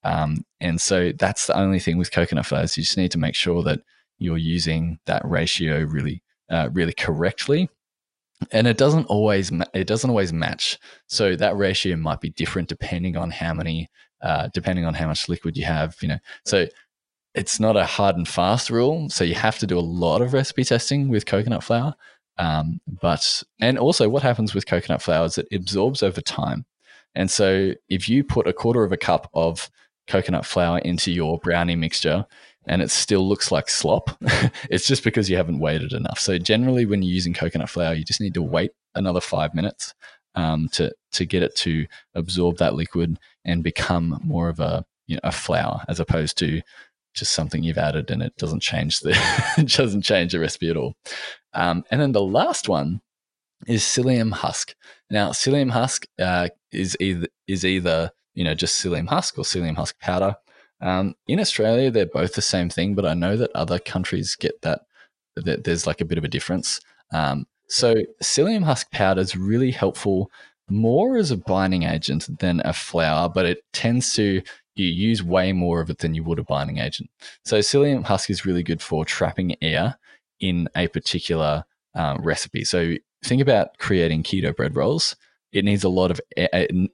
Um, 0.05 0.45
and 0.61 0.79
so 0.79 1.11
that's 1.11 1.47
the 1.47 1.57
only 1.57 1.79
thing 1.79 1.97
with 1.97 2.13
coconut 2.13 2.45
flour 2.45 2.63
is 2.63 2.77
you 2.77 2.83
just 2.83 2.97
need 2.97 3.11
to 3.11 3.19
make 3.19 3.35
sure 3.35 3.61
that 3.63 3.81
you're 4.19 4.37
using 4.37 4.97
that 5.05 5.21
ratio 5.25 5.81
really, 5.81 6.23
uh, 6.49 6.69
really 6.71 6.93
correctly. 6.93 7.69
And 8.51 8.67
it 8.67 8.77
doesn't 8.77 9.05
always 9.07 9.51
it 9.73 9.87
doesn't 9.87 10.09
always 10.09 10.31
match. 10.31 10.77
So 11.07 11.35
that 11.35 11.57
ratio 11.57 11.97
might 11.97 12.21
be 12.21 12.29
different 12.29 12.69
depending 12.69 13.17
on 13.17 13.31
how 13.31 13.53
many, 13.53 13.89
uh, 14.21 14.47
depending 14.53 14.85
on 14.85 14.93
how 14.93 15.07
much 15.07 15.27
liquid 15.27 15.57
you 15.57 15.65
have. 15.65 15.97
You 16.01 16.09
know, 16.09 16.19
so 16.45 16.67
it's 17.37 17.59
not 17.59 17.77
a 17.77 17.85
hard 17.85 18.17
and 18.17 18.27
fast 18.27 18.71
rule. 18.71 19.09
So 19.09 19.23
you 19.23 19.35
have 19.35 19.59
to 19.59 19.67
do 19.67 19.77
a 19.77 19.79
lot 19.79 20.21
of 20.23 20.33
recipe 20.33 20.63
testing 20.63 21.07
with 21.07 21.27
coconut 21.27 21.63
flour. 21.63 21.93
Um, 22.39 22.81
but, 22.87 23.43
and 23.61 23.77
also 23.77 24.09
what 24.09 24.23
happens 24.23 24.55
with 24.55 24.65
coconut 24.65 25.03
flour 25.03 25.25
is 25.25 25.37
it 25.37 25.47
absorbs 25.53 26.01
over 26.01 26.19
time. 26.19 26.65
And 27.13 27.29
so 27.29 27.73
if 27.89 28.09
you 28.09 28.23
put 28.23 28.47
a 28.47 28.53
quarter 28.53 28.83
of 28.83 28.91
a 28.91 28.97
cup 28.97 29.29
of 29.35 29.69
coconut 30.07 30.45
flour 30.45 30.79
into 30.79 31.11
your 31.11 31.37
brownie 31.37 31.75
mixture 31.75 32.25
and 32.65 32.81
it 32.81 32.89
still 32.89 33.27
looks 33.27 33.51
like 33.51 33.69
slop, 33.69 34.17
it's 34.71 34.87
just 34.87 35.03
because 35.03 35.29
you 35.29 35.37
haven't 35.37 35.59
waited 35.59 35.93
enough. 35.93 36.19
So 36.19 36.39
generally, 36.39 36.87
when 36.87 37.03
you're 37.03 37.13
using 37.13 37.35
coconut 37.35 37.69
flour, 37.69 37.93
you 37.93 38.03
just 38.03 38.21
need 38.21 38.33
to 38.33 38.41
wait 38.41 38.71
another 38.95 39.21
five 39.21 39.53
minutes 39.53 39.93
um, 40.33 40.69
to 40.69 40.91
to 41.13 41.25
get 41.25 41.43
it 41.43 41.55
to 41.57 41.85
absorb 42.15 42.57
that 42.57 42.75
liquid 42.75 43.19
and 43.45 43.63
become 43.63 44.19
more 44.23 44.49
of 44.49 44.59
a 44.59 44.85
you 45.07 45.15
know, 45.15 45.21
a 45.23 45.31
flour 45.31 45.83
as 45.87 45.99
opposed 45.99 46.37
to 46.37 46.61
just 47.17 47.33
something 47.33 47.63
you've 47.63 47.77
added 47.77 48.11
and 48.11 48.21
it 48.21 48.35
doesn't 48.37 48.61
change 48.61 48.99
the 49.01 49.11
it 49.57 49.67
doesn't 49.69 50.03
change 50.03 50.31
the 50.31 50.39
recipe 50.39 50.69
at 50.69 50.77
all. 50.77 50.95
Um, 51.53 51.83
and 51.91 51.99
then 51.99 52.11
the 52.11 52.21
last 52.21 52.69
one 52.69 53.01
is 53.65 53.83
psyllium 53.83 54.31
husk. 54.31 54.75
Now, 55.09 55.31
psyllium 55.31 55.71
husk 55.71 56.05
uh, 56.19 56.49
is 56.71 56.95
either 56.99 57.27
is 57.47 57.65
either 57.65 58.11
you 58.33 58.43
know 58.43 58.53
just 58.53 58.83
psyllium 58.83 59.07
husk 59.07 59.37
or 59.37 59.43
psyllium 59.43 59.75
husk 59.75 59.99
powder. 59.99 60.35
Um, 60.79 61.15
in 61.27 61.39
Australia, 61.39 61.89
they're 61.89 62.05
both 62.05 62.35
the 62.35 62.41
same 62.41 62.69
thing, 62.69 62.93
but 62.93 63.05
I 63.05 63.15
know 63.15 63.35
that 63.35 63.51
other 63.55 63.79
countries 63.79 64.35
get 64.35 64.61
that, 64.61 64.81
that 65.35 65.63
there's 65.63 65.87
like 65.87 66.01
a 66.01 66.05
bit 66.05 66.19
of 66.19 66.23
a 66.23 66.27
difference. 66.27 66.79
Um, 67.11 67.47
so 67.67 67.95
psyllium 68.21 68.63
husk 68.63 68.91
powder 68.91 69.21
is 69.21 69.35
really 69.35 69.71
helpful 69.71 70.31
more 70.69 71.17
as 71.17 71.31
a 71.31 71.37
binding 71.37 71.83
agent 71.83 72.27
than 72.39 72.61
a 72.63 72.73
flour, 72.73 73.29
but 73.29 73.45
it 73.45 73.63
tends 73.73 74.13
to 74.13 74.41
you 74.77 74.87
use 74.87 75.23
way 75.23 75.51
more 75.53 75.81
of 75.81 75.89
it 75.89 75.99
than 75.99 76.13
you 76.13 76.23
would 76.23 76.39
a 76.39 76.43
binding 76.43 76.77
agent. 76.77 77.09
So 77.45 77.59
psyllium 77.59 78.03
husk 78.03 78.29
is 78.29 78.45
really 78.45 78.63
good 78.63 78.81
for 78.81 79.05
trapping 79.05 79.55
air 79.61 79.97
in 80.39 80.69
a 80.75 80.87
particular 80.87 81.65
uh, 81.95 82.17
recipe. 82.19 82.63
So 82.63 82.93
think 83.23 83.41
about 83.41 83.77
creating 83.77 84.23
keto 84.23 84.55
bread 84.55 84.75
rolls. 84.75 85.15
It 85.51 85.65
needs 85.65 85.83
a 85.83 85.89
lot 85.89 86.11
of 86.11 86.21
air. 86.35 86.49
It, 86.53 86.89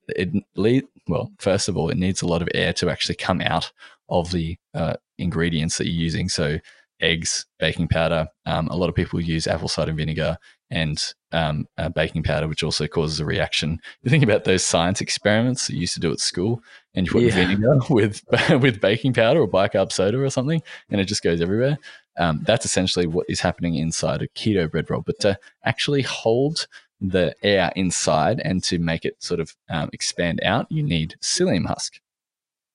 it, 0.56 0.86
well, 1.08 1.32
first 1.40 1.68
of 1.68 1.76
all, 1.76 1.90
it 1.90 1.98
needs 1.98 2.22
a 2.22 2.28
lot 2.28 2.42
of 2.42 2.50
air 2.54 2.72
to 2.74 2.90
actually 2.90 3.16
come 3.16 3.42
out 3.42 3.72
of 4.10 4.32
the 4.32 4.58
uh, 4.74 4.96
ingredients 5.18 5.78
that 5.78 5.88
you're 5.88 6.02
using. 6.02 6.30
So 6.30 6.60
eggs, 7.02 7.46
baking 7.60 7.90
powder. 7.90 8.28
Um, 8.46 8.68
a 8.68 8.76
lot 8.76 8.90
of 8.90 8.96
people 8.96 9.20
use 9.20 9.48
apple 9.48 9.68
cider 9.68 9.94
vinegar 9.94 10.38
and 10.74 11.14
um, 11.32 11.68
uh, 11.78 11.88
baking 11.88 12.24
powder, 12.24 12.48
which 12.48 12.64
also 12.64 12.88
causes 12.88 13.20
a 13.20 13.26
reaction. 13.26 13.80
You 14.02 14.10
think 14.10 14.24
about 14.24 14.44
those 14.44 14.66
science 14.66 15.02
experiments 15.02 15.68
that 15.68 15.76
you 15.76 15.82
used 15.82 15.94
to 15.94 16.00
do 16.00 16.12
at 16.12 16.20
school, 16.20 16.62
and 16.96 17.06
you 17.06 17.14
put 17.14 17.24
yeah. 17.24 17.36
vinegar 17.36 17.80
with 17.90 18.22
with 18.60 18.82
baking 18.82 19.14
powder 19.14 19.40
or 19.40 19.48
bicarb 19.48 19.92
soda 19.92 20.20
or 20.20 20.30
something, 20.30 20.62
and 20.90 21.00
it 21.00 21.06
just 21.06 21.24
goes 21.24 21.42
everywhere. 21.42 21.78
Um, 22.18 22.42
that's 22.44 22.66
essentially 22.66 23.06
what 23.06 23.28
is 23.30 23.40
happening 23.40 23.76
inside 23.76 24.22
a 24.22 24.28
keto 24.30 24.70
bread 24.70 24.90
roll. 24.90 25.02
But 25.02 25.20
to 25.22 25.38
actually 25.64 26.02
hold 26.02 26.68
the 27.00 27.36
air 27.44 27.72
inside 27.76 28.42
and 28.44 28.64
to 28.64 28.80
make 28.80 29.06
it 29.06 29.22
sort 29.22 29.40
of 29.40 29.56
um, 29.70 29.90
expand 29.94 30.42
out, 30.44 30.66
you 30.72 30.82
need 30.82 31.16
psyllium 31.22 31.68
husk. 31.68 32.00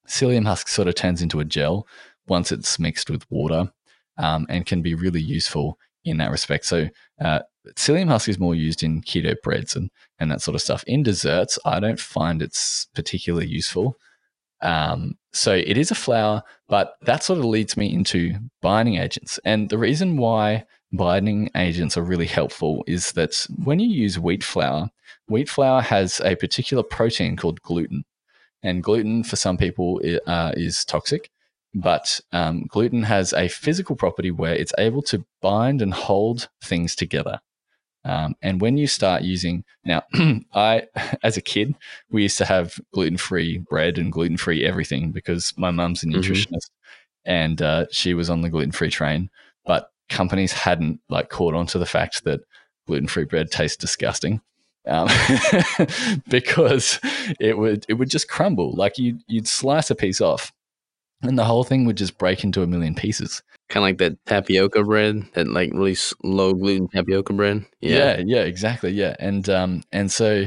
Psyllium 0.06 0.46
husk 0.46 0.68
sort 0.68 0.88
of 0.88 0.94
turns 0.94 1.20
into 1.20 1.40
a 1.40 1.44
gel 1.44 1.86
once 2.28 2.52
it's 2.52 2.78
mixed 2.78 3.10
with 3.10 3.28
water 3.30 3.72
um, 4.18 4.46
and 4.48 4.66
can 4.66 4.82
be 4.82 4.94
really 4.94 5.20
useful 5.20 5.78
in 6.04 6.18
that 6.18 6.30
respect. 6.30 6.64
So, 6.64 6.88
uh, 7.20 7.40
psyllium 7.76 8.08
husk 8.08 8.28
is 8.28 8.38
more 8.38 8.54
used 8.54 8.82
in 8.82 9.02
keto 9.02 9.34
breads 9.42 9.76
and, 9.76 9.90
and 10.18 10.30
that 10.30 10.42
sort 10.42 10.54
of 10.54 10.62
stuff. 10.62 10.84
In 10.86 11.02
desserts, 11.02 11.58
I 11.64 11.80
don't 11.80 12.00
find 12.00 12.42
it's 12.42 12.86
particularly 12.94 13.46
useful. 13.46 13.96
Um, 14.60 15.14
so 15.32 15.54
it 15.54 15.76
is 15.76 15.90
a 15.90 15.94
flour, 15.94 16.42
but 16.68 16.94
that 17.02 17.22
sort 17.22 17.38
of 17.38 17.44
leads 17.44 17.76
me 17.76 17.92
into 17.92 18.34
binding 18.60 18.96
agents. 18.96 19.38
And 19.44 19.68
the 19.68 19.78
reason 19.78 20.16
why 20.16 20.64
binding 20.92 21.50
agents 21.54 21.96
are 21.96 22.02
really 22.02 22.26
helpful 22.26 22.82
is 22.86 23.12
that 23.12 23.46
when 23.64 23.78
you 23.78 23.88
use 23.88 24.18
wheat 24.18 24.42
flour, 24.42 24.90
wheat 25.28 25.48
flour 25.48 25.80
has 25.80 26.20
a 26.24 26.34
particular 26.34 26.82
protein 26.82 27.36
called 27.36 27.62
gluten. 27.62 28.04
And 28.62 28.82
gluten, 28.82 29.22
for 29.22 29.36
some 29.36 29.56
people, 29.56 30.00
uh, 30.26 30.52
is 30.56 30.84
toxic. 30.84 31.30
But 31.74 32.20
um, 32.32 32.64
gluten 32.66 33.04
has 33.04 33.32
a 33.32 33.48
physical 33.48 33.94
property 33.94 34.32
where 34.32 34.54
it's 34.54 34.72
able 34.78 35.02
to 35.02 35.24
bind 35.40 35.80
and 35.80 35.94
hold 35.94 36.48
things 36.64 36.96
together. 36.96 37.40
Um, 38.08 38.36
and 38.40 38.58
when 38.60 38.78
you 38.78 38.86
start 38.86 39.22
using 39.22 39.64
now, 39.84 40.02
I 40.54 40.86
as 41.22 41.36
a 41.36 41.42
kid 41.42 41.74
we 42.10 42.22
used 42.22 42.38
to 42.38 42.46
have 42.46 42.80
gluten 42.92 43.18
free 43.18 43.58
bread 43.58 43.98
and 43.98 44.10
gluten 44.10 44.38
free 44.38 44.64
everything 44.64 45.12
because 45.12 45.52
my 45.56 45.70
mum's 45.70 46.02
a 46.02 46.06
mm-hmm. 46.06 46.18
nutritionist 46.18 46.54
mm-hmm. 46.54 47.30
and 47.30 47.62
uh, 47.62 47.86
she 47.92 48.14
was 48.14 48.30
on 48.30 48.40
the 48.40 48.48
gluten 48.48 48.72
free 48.72 48.90
train. 48.90 49.28
But 49.66 49.90
companies 50.08 50.52
hadn't 50.52 51.00
like 51.10 51.28
caught 51.28 51.54
on 51.54 51.66
to 51.66 51.78
the 51.78 51.86
fact 51.86 52.24
that 52.24 52.40
gluten 52.86 53.08
free 53.08 53.24
bread 53.24 53.50
tastes 53.50 53.76
disgusting. 53.76 54.40
Um, 54.86 55.08
because 56.30 56.98
it 57.38 57.58
would 57.58 57.84
it 57.90 57.94
would 57.94 58.08
just 58.08 58.26
crumble 58.26 58.74
like 58.74 58.96
you 58.96 59.18
you'd 59.26 59.46
slice 59.46 59.90
a 59.90 59.94
piece 59.94 60.22
off 60.22 60.50
and 61.22 61.38
the 61.38 61.44
whole 61.44 61.64
thing 61.64 61.84
would 61.84 61.96
just 61.96 62.18
break 62.18 62.44
into 62.44 62.62
a 62.62 62.66
million 62.66 62.94
pieces. 62.94 63.42
Kind 63.68 63.82
of 63.82 63.88
like 63.88 63.98
that 63.98 64.24
tapioca 64.26 64.82
bread, 64.84 65.24
that 65.34 65.48
like 65.48 65.72
really 65.72 65.96
low 66.22 66.54
gluten 66.54 66.88
tapioca 66.88 67.32
bread. 67.32 67.66
Yeah. 67.80 68.16
yeah, 68.18 68.22
yeah, 68.24 68.42
exactly. 68.42 68.92
Yeah, 68.92 69.16
and 69.18 69.48
um, 69.48 69.82
and 69.92 70.10
so 70.10 70.46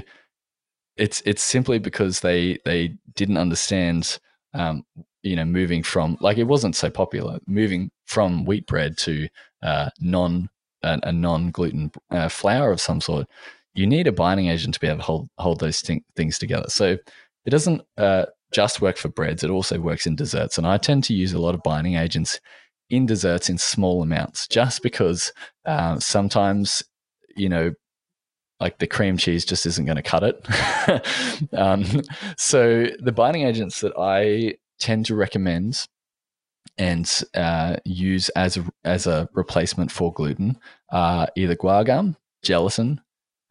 it's 0.98 1.22
it's 1.26 1.44
simply 1.44 1.80
because 1.80 2.22
they 2.22 2.58
they 2.66 2.96
didn't 3.16 3.38
understand, 3.38 4.20
um, 4.54 4.84
you 5.24 5.36
know, 5.36 5.46
moving 5.46 5.84
from 5.84 6.18
like 6.22 6.38
it 6.38 6.46
wasn't 6.46 6.76
so 6.76 6.90
popular, 6.90 7.40
moving 7.48 7.92
from 8.06 8.46
wheat 8.46 8.66
bread 8.66 8.98
to 9.00 9.28
uh, 9.62 9.90
non 10.00 10.50
a, 10.84 11.00
a 11.04 11.12
non 11.12 11.52
gluten 11.52 11.92
uh, 12.12 12.30
flour 12.30 12.72
of 12.72 12.82
some 12.82 13.02
sort. 13.02 13.28
You 13.74 13.88
need 13.88 14.08
a 14.08 14.12
binding 14.12 14.48
agent 14.48 14.74
to 14.74 14.80
be 14.80 14.88
able 14.88 14.98
to 14.98 15.04
hold 15.04 15.30
hold 15.38 15.60
those 15.60 15.82
th- 15.82 16.04
things 16.16 16.40
together. 16.40 16.70
So 16.70 16.98
it 17.46 17.50
doesn't 17.50 17.82
uh, 17.98 18.26
just 18.52 18.82
work 18.82 18.98
for 18.98 19.10
breads, 19.10 19.44
it 19.44 19.50
also 19.50 19.80
works 19.80 20.06
in 20.06 20.16
desserts. 20.16 20.58
And 20.58 20.68
I 20.68 20.78
tend 20.78 21.04
to 21.06 21.14
use 21.14 21.34
a 21.34 21.40
lot 21.40 21.56
of 21.56 21.64
binding 21.64 21.96
agents 21.96 22.40
in 22.90 23.06
desserts 23.06 23.50
in 23.50 23.58
small 23.58 24.02
amounts 24.02 24.48
just 24.48 24.84
because 24.84 25.32
uh, 25.66 26.00
sometimes, 26.00 26.84
you 27.36 27.50
know, 27.50 27.72
like 28.60 28.78
the 28.78 28.88
cream 28.88 29.18
cheese 29.18 29.44
just 29.44 29.66
isn't 29.66 29.86
going 29.86 29.96
to 29.96 30.04
cut 30.04 30.24
it. 30.24 31.54
um, 31.54 31.84
so 32.38 32.86
the 33.00 33.12
binding 33.12 33.44
agents 33.44 33.82
that 33.82 33.94
I 33.98 34.56
tend 34.80 35.08
to 35.08 35.16
recommend 35.16 35.88
and 36.78 37.24
uh, 37.34 37.78
use 37.86 38.30
as 38.30 38.58
a, 38.58 38.66
as 38.84 39.08
a 39.08 39.28
replacement 39.34 39.92
for 39.92 40.14
gluten 40.14 40.60
are 40.92 41.28
either 41.36 41.56
guar 41.56 41.86
gum, 41.86 42.18
gelatin, 42.44 43.02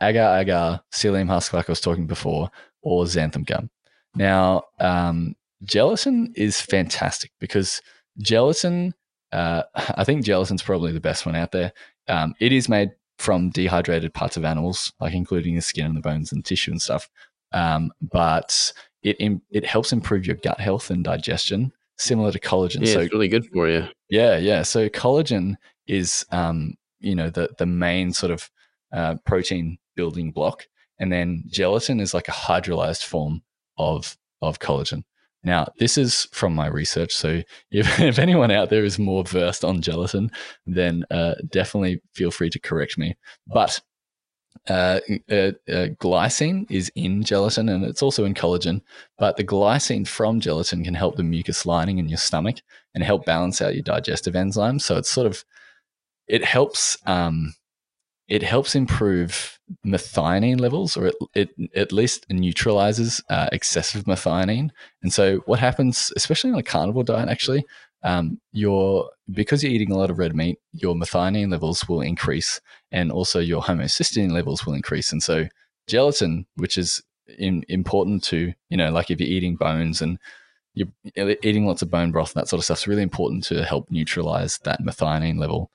agar 0.00 0.38
agar, 0.38 0.80
psyllium 0.92 1.28
husk, 1.28 1.52
like 1.52 1.68
I 1.68 1.72
was 1.72 1.80
talking 1.80 2.06
before, 2.06 2.50
or 2.82 3.04
xanthan 3.04 3.46
gum. 3.46 3.70
Now, 4.14 4.64
um, 4.78 5.36
gelatin 5.62 6.32
is 6.36 6.60
fantastic 6.60 7.30
because 7.38 7.80
gelatin, 8.18 8.94
uh, 9.32 9.62
I 9.74 10.04
think 10.04 10.24
gelatin's 10.24 10.62
probably 10.62 10.92
the 10.92 11.00
best 11.00 11.26
one 11.26 11.36
out 11.36 11.52
there. 11.52 11.72
Um, 12.08 12.34
it 12.40 12.52
is 12.52 12.68
made 12.68 12.90
from 13.18 13.50
dehydrated 13.50 14.14
parts 14.14 14.36
of 14.36 14.44
animals, 14.44 14.92
like 15.00 15.12
including 15.12 15.54
the 15.54 15.60
skin 15.60 15.86
and 15.86 15.96
the 15.96 16.00
bones 16.00 16.32
and 16.32 16.44
tissue 16.44 16.70
and 16.70 16.80
stuff. 16.80 17.08
Um, 17.52 17.92
but 18.00 18.72
it 19.02 19.40
it 19.50 19.64
helps 19.64 19.92
improve 19.92 20.26
your 20.26 20.36
gut 20.36 20.60
health 20.60 20.90
and 20.90 21.04
digestion, 21.04 21.72
similar 21.98 22.32
to 22.32 22.38
collagen. 22.38 22.86
Yeah, 22.86 22.94
so, 22.94 23.00
it's 23.00 23.12
really 23.12 23.28
good 23.28 23.46
for 23.46 23.68
you. 23.68 23.86
Yeah, 24.08 24.38
yeah. 24.38 24.62
So 24.62 24.88
collagen 24.88 25.56
is, 25.86 26.24
um, 26.30 26.74
you 27.00 27.14
know, 27.14 27.30
the 27.30 27.50
the 27.58 27.66
main 27.66 28.12
sort 28.12 28.32
of 28.32 28.50
uh, 28.92 29.16
protein 29.26 29.78
building 29.96 30.30
block, 30.30 30.66
and 30.98 31.12
then 31.12 31.44
gelatin 31.46 32.00
is 32.00 32.14
like 32.14 32.28
a 32.28 32.32
hydrolyzed 32.32 33.04
form 33.04 33.42
of 33.80 34.16
of 34.42 34.58
collagen. 34.58 35.02
Now, 35.42 35.68
this 35.78 35.96
is 35.96 36.26
from 36.32 36.54
my 36.54 36.66
research. 36.66 37.14
So, 37.14 37.42
if, 37.70 38.00
if 38.00 38.18
anyone 38.18 38.50
out 38.50 38.70
there 38.70 38.84
is 38.84 38.98
more 38.98 39.24
versed 39.24 39.64
on 39.64 39.80
gelatin, 39.80 40.30
then 40.66 41.04
uh, 41.10 41.34
definitely 41.48 42.02
feel 42.14 42.30
free 42.30 42.50
to 42.50 42.60
correct 42.60 42.98
me. 42.98 43.16
But 43.46 43.80
uh, 44.68 45.00
uh, 45.30 45.52
uh, 45.68 45.88
glycine 45.98 46.70
is 46.70 46.92
in 46.94 47.22
gelatin 47.22 47.68
and 47.68 47.84
it's 47.84 48.02
also 48.02 48.24
in 48.24 48.34
collagen. 48.34 48.82
But 49.18 49.36
the 49.36 49.44
glycine 49.44 50.06
from 50.06 50.40
gelatin 50.40 50.84
can 50.84 50.94
help 50.94 51.16
the 51.16 51.22
mucus 51.22 51.64
lining 51.64 51.98
in 51.98 52.08
your 52.08 52.18
stomach 52.18 52.56
and 52.94 53.02
help 53.02 53.24
balance 53.24 53.62
out 53.62 53.74
your 53.74 53.82
digestive 53.82 54.34
enzymes. 54.34 54.82
So, 54.82 54.98
it's 54.98 55.10
sort 55.10 55.26
of, 55.26 55.44
it 56.28 56.44
helps 56.44 56.98
um, 57.06 57.54
it 58.30 58.44
helps 58.44 58.76
improve 58.76 59.58
methionine 59.84 60.60
levels, 60.60 60.96
or 60.96 61.06
it, 61.08 61.16
it 61.34 61.50
at 61.74 61.92
least 61.92 62.26
neutralizes 62.30 63.20
uh, 63.28 63.48
excessive 63.50 64.04
methionine. 64.04 64.70
And 65.02 65.12
so, 65.12 65.38
what 65.46 65.58
happens, 65.58 66.12
especially 66.14 66.52
on 66.52 66.58
a 66.58 66.62
carnivore 66.62 67.04
diet, 67.04 67.28
actually, 67.28 67.66
um, 68.04 68.40
your 68.52 69.10
because 69.32 69.62
you're 69.62 69.72
eating 69.72 69.90
a 69.90 69.98
lot 69.98 70.10
of 70.10 70.18
red 70.18 70.34
meat, 70.34 70.58
your 70.72 70.94
methionine 70.94 71.50
levels 71.50 71.88
will 71.88 72.00
increase, 72.00 72.60
and 72.92 73.10
also 73.10 73.40
your 73.40 73.62
homocysteine 73.62 74.30
levels 74.30 74.64
will 74.64 74.74
increase. 74.74 75.10
And 75.10 75.22
so, 75.22 75.48
gelatin, 75.88 76.46
which 76.54 76.78
is 76.78 77.02
in, 77.36 77.64
important 77.68 78.22
to 78.24 78.52
you 78.68 78.76
know, 78.76 78.92
like 78.92 79.10
if 79.10 79.20
you're 79.20 79.28
eating 79.28 79.56
bones 79.56 80.00
and 80.00 80.18
you're 80.74 80.88
eating 81.42 81.66
lots 81.66 81.82
of 81.82 81.90
bone 81.90 82.12
broth 82.12 82.36
and 82.36 82.42
that 82.42 82.48
sort 82.48 82.60
of 82.60 82.64
stuff, 82.64 82.78
is 82.78 82.86
really 82.86 83.02
important 83.02 83.42
to 83.44 83.64
help 83.64 83.90
neutralize 83.90 84.58
that 84.62 84.80
methionine 84.82 85.38
level. 85.40 85.72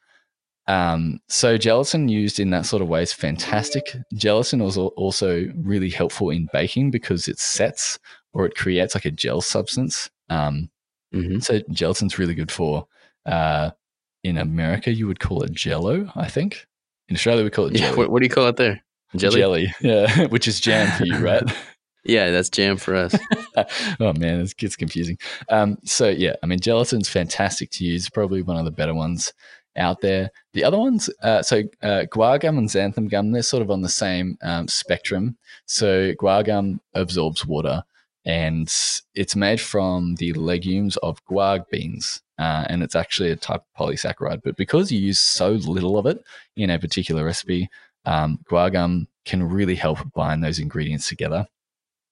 Um, 0.68 1.20
so 1.30 1.58
gelatin 1.58 2.08
used 2.10 2.40
in 2.40 2.50
that 2.50 2.66
sort 2.66 2.82
of 2.82 2.88
way 2.88 3.04
is 3.04 3.14
fantastic. 3.14 3.96
Gelatin 4.16 4.64
was 4.64 4.78
also 4.78 5.46
really 5.56 5.90
helpful 5.90 6.30
in 6.32 6.50
baking 6.52 6.92
because 6.92 7.28
it 7.28 7.40
sets 7.40 8.00
or 8.34 8.46
it 8.46 8.56
creates 8.56 8.96
like 8.96 9.06
a 9.06 9.12
gel 9.12 9.42
substance. 9.42 10.10
Um, 10.30 10.70
mm-hmm. 11.14 11.40
So 11.40 11.62
gelatin's 11.70 12.18
really 12.18 12.36
good 12.36 12.52
for. 12.52 12.88
Uh, 13.26 13.72
in 14.24 14.38
America, 14.38 14.92
you 14.92 15.06
would 15.08 15.20
call 15.20 15.44
it 15.44 15.52
Jello, 15.52 16.12
I 16.16 16.28
think. 16.28 16.66
In 17.10 17.16
Australia, 17.16 17.44
we 17.44 17.52
call 17.52 17.68
it 17.68 17.74
jelly. 17.74 17.92
Yeah, 17.92 17.96
what, 17.96 18.10
what 18.10 18.20
do 18.20 18.26
you 18.26 18.32
call 18.32 18.48
it 18.48 18.58
there? 18.58 18.84
Jelly. 19.16 19.40
Jelly, 19.40 19.74
yeah, 19.82 20.26
which 20.30 20.48
is 20.48 20.60
jam 20.60 20.92
for 20.98 21.06
you, 21.06 21.18
right? 21.18 21.44
yeah, 22.04 22.32
that's 22.32 22.50
jam 22.50 22.78
for 22.78 22.96
us. 22.96 23.16
oh 24.00 24.14
man, 24.14 24.42
it 24.42 24.58
gets 24.58 24.76
confusing. 24.76 25.20
Um, 25.50 25.78
so 25.84 26.10
yeah, 26.10 26.34
I 26.42 26.48
mean, 26.48 26.60
gelatin's 26.60 27.08
fantastic 27.08 27.70
to 27.72 27.86
use. 27.86 28.10
Probably 28.10 28.42
one 28.42 28.58
of 28.58 28.66
the 28.66 28.72
better 28.72 28.96
ones 28.96 29.32
out 29.78 30.02
there. 30.02 30.32
The 30.54 30.64
other 30.64 30.78
ones, 30.78 31.10
uh, 31.22 31.42
so 31.42 31.64
uh, 31.82 32.06
guar 32.12 32.40
gum 32.40 32.58
and 32.58 32.70
xanthan 32.70 33.10
gum, 33.10 33.32
they're 33.32 33.42
sort 33.44 33.62
of 33.62 33.72
on 33.72 33.82
the 33.82 33.90
same 33.90 34.38
um, 34.42 34.68
spectrum. 34.68 35.38
So 35.66 36.14
guar 36.14 36.46
gum 36.46 36.82
absorbs 36.94 37.46
water, 37.46 37.84
and 38.26 38.72
it's 39.14 39.36
made 39.36 39.62
from 39.62 40.16
the 40.16 40.34
legumes 40.34 40.98
of 40.98 41.24
guar 41.26 41.68
beans, 41.70 42.22
uh, 42.40 42.66
and 42.70 42.84
it's 42.84 42.96
actually 42.96 43.32
a 43.32 43.36
type 43.36 43.62
of 43.62 43.88
polysaccharide. 43.88 44.42
But 44.44 44.56
because 44.58 44.92
you 44.92 45.00
use 45.00 45.20
so 45.20 45.52
little 45.52 45.98
of 45.98 46.06
it 46.06 46.24
in 46.56 46.70
a 46.70 46.80
particular 46.80 47.26
recipe, 47.26 47.70
um, 48.06 48.40
guar 48.50 48.72
gum 48.72 49.08
can 49.26 49.44
really 49.44 49.76
help 49.76 50.00
bind 50.14 50.44
those 50.44 50.60
ingredients 50.60 51.10
together. 51.10 51.48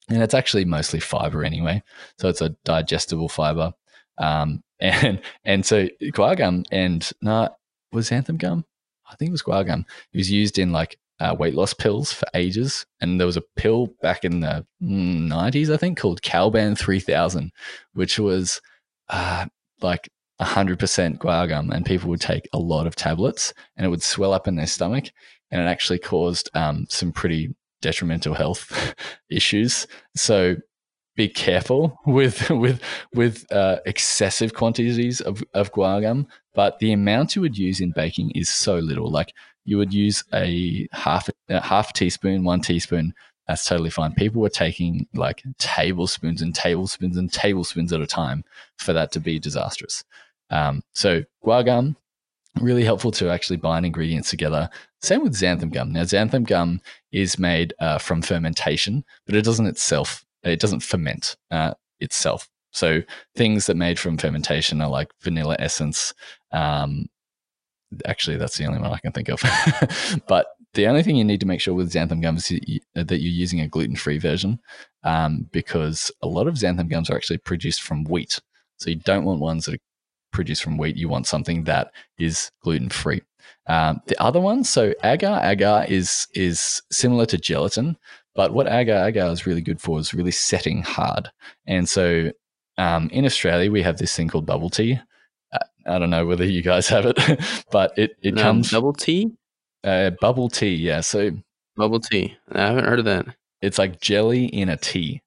and 0.09 0.21
it's 0.21 0.33
actually 0.33 0.65
mostly 0.65 0.99
fiber 0.99 1.43
anyway. 1.43 1.81
So 2.17 2.27
it's 2.27 2.41
a 2.41 2.55
digestible 2.65 3.29
fiber. 3.29 3.73
Um, 4.17 4.63
and 4.79 5.21
and 5.45 5.65
so 5.65 5.87
guar 6.01 6.37
gum 6.37 6.63
and 6.71 7.09
nah, 7.21 7.49
was 7.91 8.09
xanthan 8.09 8.37
gum? 8.37 8.65
I 9.09 9.15
think 9.15 9.29
it 9.29 9.33
was 9.33 9.43
guar 9.43 9.65
gum. 9.65 9.85
It 10.13 10.17
was 10.17 10.31
used 10.31 10.57
in 10.57 10.71
like 10.71 10.97
uh, 11.19 11.35
weight 11.37 11.55
loss 11.55 11.73
pills 11.73 12.11
for 12.11 12.25
ages, 12.33 12.85
and 12.99 13.19
there 13.19 13.27
was 13.27 13.37
a 13.37 13.43
pill 13.55 13.87
back 14.01 14.25
in 14.25 14.39
the 14.39 14.65
nineties, 14.79 15.69
I 15.69 15.77
think, 15.77 15.97
called 15.97 16.21
Cal-Ban 16.21 16.75
three 16.75 16.99
thousand, 16.99 17.51
which 17.93 18.19
was 18.19 18.61
uh, 19.09 19.45
like 19.81 20.09
hundred 20.41 20.77
percent 20.79 21.19
guar 21.19 21.47
gum, 21.47 21.71
and 21.71 21.85
people 21.85 22.09
would 22.09 22.21
take 22.21 22.47
a 22.53 22.59
lot 22.59 22.87
of 22.87 22.95
tablets, 22.95 23.53
and 23.77 23.85
it 23.85 23.89
would 23.89 24.03
swell 24.03 24.33
up 24.33 24.47
in 24.47 24.55
their 24.55 24.67
stomach, 24.67 25.05
and 25.51 25.61
it 25.61 25.65
actually 25.65 25.99
caused 25.99 26.49
um, 26.53 26.85
some 26.89 27.11
pretty 27.11 27.55
detrimental 27.81 28.33
health 28.33 28.95
issues. 29.29 29.87
So 30.15 30.55
be 31.15 31.27
careful 31.27 31.99
with 32.05 32.49
with 32.49 32.81
with 33.13 33.51
uh, 33.51 33.77
excessive 33.85 34.53
quantities 34.53 35.21
of, 35.21 35.43
of 35.53 35.71
guar 35.71 36.01
gum, 36.01 36.27
but 36.53 36.79
the 36.79 36.91
amount 36.91 37.35
you 37.35 37.41
would 37.41 37.57
use 37.57 37.79
in 37.79 37.91
baking 37.91 38.31
is 38.31 38.49
so 38.49 38.75
little. 38.75 39.09
Like 39.11 39.33
you 39.65 39.77
would 39.77 39.93
use 39.93 40.23
a 40.33 40.87
half 40.91 41.29
a 41.49 41.61
half 41.61 41.93
teaspoon, 41.93 42.43
one 42.43 42.61
teaspoon. 42.61 43.13
That's 43.47 43.65
totally 43.65 43.89
fine. 43.89 44.13
People 44.13 44.41
were 44.41 44.49
taking 44.49 45.05
like 45.13 45.43
tablespoons 45.59 46.41
and 46.41 46.55
tablespoons 46.55 47.17
and 47.17 47.31
tablespoons 47.31 47.91
at 47.91 47.99
a 47.99 48.07
time 48.07 48.45
for 48.77 48.93
that 48.93 49.11
to 49.11 49.19
be 49.19 49.37
disastrous. 49.37 50.03
Um, 50.49 50.81
so 50.93 51.23
guar 51.43 51.65
gum, 51.65 51.97
really 52.61 52.85
helpful 52.85 53.11
to 53.11 53.29
actually 53.29 53.57
bind 53.57 53.85
ingredients 53.85 54.29
together. 54.29 54.69
Same 55.01 55.23
with 55.23 55.33
xanthan 55.33 55.73
gum. 55.73 55.91
Now, 55.91 56.03
xanthan 56.03 56.47
gum 56.47 56.79
is 57.11 57.37
made 57.37 57.73
uh, 57.79 57.97
from 57.97 58.21
fermentation, 58.21 59.03
but 59.25 59.35
it 59.35 59.43
doesn't 59.43 59.67
itself 59.67 60.23
it 60.43 60.59
doesn't 60.59 60.81
ferment 60.81 61.35
uh, 61.51 61.73
itself. 61.99 62.49
So 62.71 63.01
things 63.35 63.67
that 63.67 63.77
made 63.77 63.99
from 63.99 64.17
fermentation 64.17 64.81
are 64.81 64.89
like 64.89 65.11
vanilla 65.21 65.55
essence. 65.59 66.13
Um, 66.51 67.05
actually, 68.05 68.37
that's 68.37 68.57
the 68.57 68.65
only 68.65 68.79
one 68.79 68.91
I 68.91 68.97
can 68.97 69.11
think 69.11 69.29
of. 69.29 69.41
but 70.27 70.47
the 70.73 70.87
only 70.87 71.03
thing 71.03 71.15
you 71.15 71.23
need 71.23 71.39
to 71.39 71.45
make 71.45 71.61
sure 71.61 71.75
with 71.75 71.93
xanthan 71.93 72.21
gums 72.21 72.49
is 72.49 72.59
that 72.95 73.21
you're 73.21 73.31
using 73.31 73.61
a 73.61 73.67
gluten 73.67 73.95
free 73.95 74.17
version 74.17 74.59
um, 75.03 75.47
because 75.51 76.11
a 76.23 76.27
lot 76.27 76.47
of 76.47 76.55
xanthan 76.55 76.89
gums 76.89 77.09
are 77.09 77.15
actually 77.15 77.37
produced 77.37 77.83
from 77.83 78.03
wheat. 78.05 78.39
So 78.77 78.89
you 78.89 78.95
don't 78.97 79.23
want 79.23 79.39
ones 79.39 79.65
that 79.65 79.75
are 79.75 79.83
produced 80.31 80.63
from 80.63 80.77
wheat. 80.77 80.97
You 80.97 81.09
want 81.09 81.27
something 81.27 81.63
that 81.65 81.91
is 82.17 82.49
gluten 82.61 82.89
free. 82.89 83.21
Um, 83.67 84.01
the 84.07 84.21
other 84.21 84.41
one, 84.41 84.63
so 84.63 84.93
agar, 85.03 85.39
agar 85.43 85.85
is 85.87 86.27
is 86.33 86.81
similar 86.91 87.25
to 87.27 87.37
gelatin, 87.37 87.97
but 88.35 88.53
what 88.53 88.67
agar 88.67 89.05
agar 89.05 89.31
is 89.31 89.45
really 89.45 89.61
good 89.61 89.81
for 89.81 89.99
is 89.99 90.13
really 90.13 90.31
setting 90.31 90.81
hard. 90.81 91.29
And 91.67 91.87
so 91.87 92.31
um, 92.77 93.09
in 93.11 93.25
Australia, 93.25 93.71
we 93.71 93.83
have 93.83 93.97
this 93.97 94.15
thing 94.15 94.27
called 94.27 94.45
bubble 94.45 94.69
tea. 94.69 94.99
Uh, 95.51 95.59
I 95.85 95.99
don't 95.99 96.09
know 96.09 96.25
whether 96.25 96.45
you 96.45 96.61
guys 96.61 96.87
have 96.89 97.05
it, 97.05 97.19
but 97.71 97.97
it, 97.97 98.11
it 98.21 98.35
comes. 98.35 98.71
Double 98.71 98.93
tea? 98.93 99.31
Uh, 99.83 100.11
bubble 100.21 100.49
tea, 100.49 100.75
yeah. 100.75 101.01
So 101.01 101.31
bubble 101.75 101.99
tea. 101.99 102.35
I 102.51 102.61
haven't 102.61 102.85
heard 102.85 102.99
of 102.99 103.05
that. 103.05 103.25
It's 103.61 103.77
like 103.77 104.01
jelly 104.01 104.45
in 104.45 104.69
a 104.69 104.77
tea. 104.77 105.21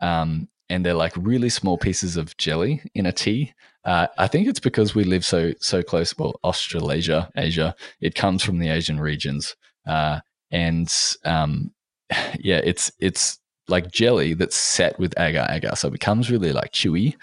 Um, 0.00 0.48
and 0.68 0.86
they're 0.86 0.94
like 0.94 1.12
really 1.16 1.48
small 1.48 1.76
pieces 1.76 2.16
of 2.16 2.36
jelly 2.36 2.82
in 2.94 3.04
a 3.04 3.12
tea. 3.12 3.52
Uh, 3.84 4.06
I 4.18 4.28
think 4.28 4.46
it's 4.46 4.60
because 4.60 4.94
we 4.94 5.04
live 5.04 5.24
so 5.24 5.52
so 5.58 5.82
close. 5.82 6.16
Well, 6.16 6.38
Australasia, 6.44 7.30
Asia. 7.36 7.74
It 8.00 8.14
comes 8.14 8.42
from 8.44 8.58
the 8.58 8.68
Asian 8.68 9.00
regions, 9.00 9.56
uh, 9.86 10.20
and 10.50 10.92
um, 11.24 11.72
yeah, 12.40 12.60
it's 12.64 12.90
it's 12.98 13.38
like 13.68 13.90
jelly 13.90 14.34
that's 14.34 14.56
set 14.56 14.98
with 14.98 15.14
agar 15.18 15.46
agar, 15.50 15.76
so 15.76 15.88
it 15.88 15.92
becomes 15.92 16.30
really 16.30 16.52
like 16.52 16.72
chewy. 16.72 17.14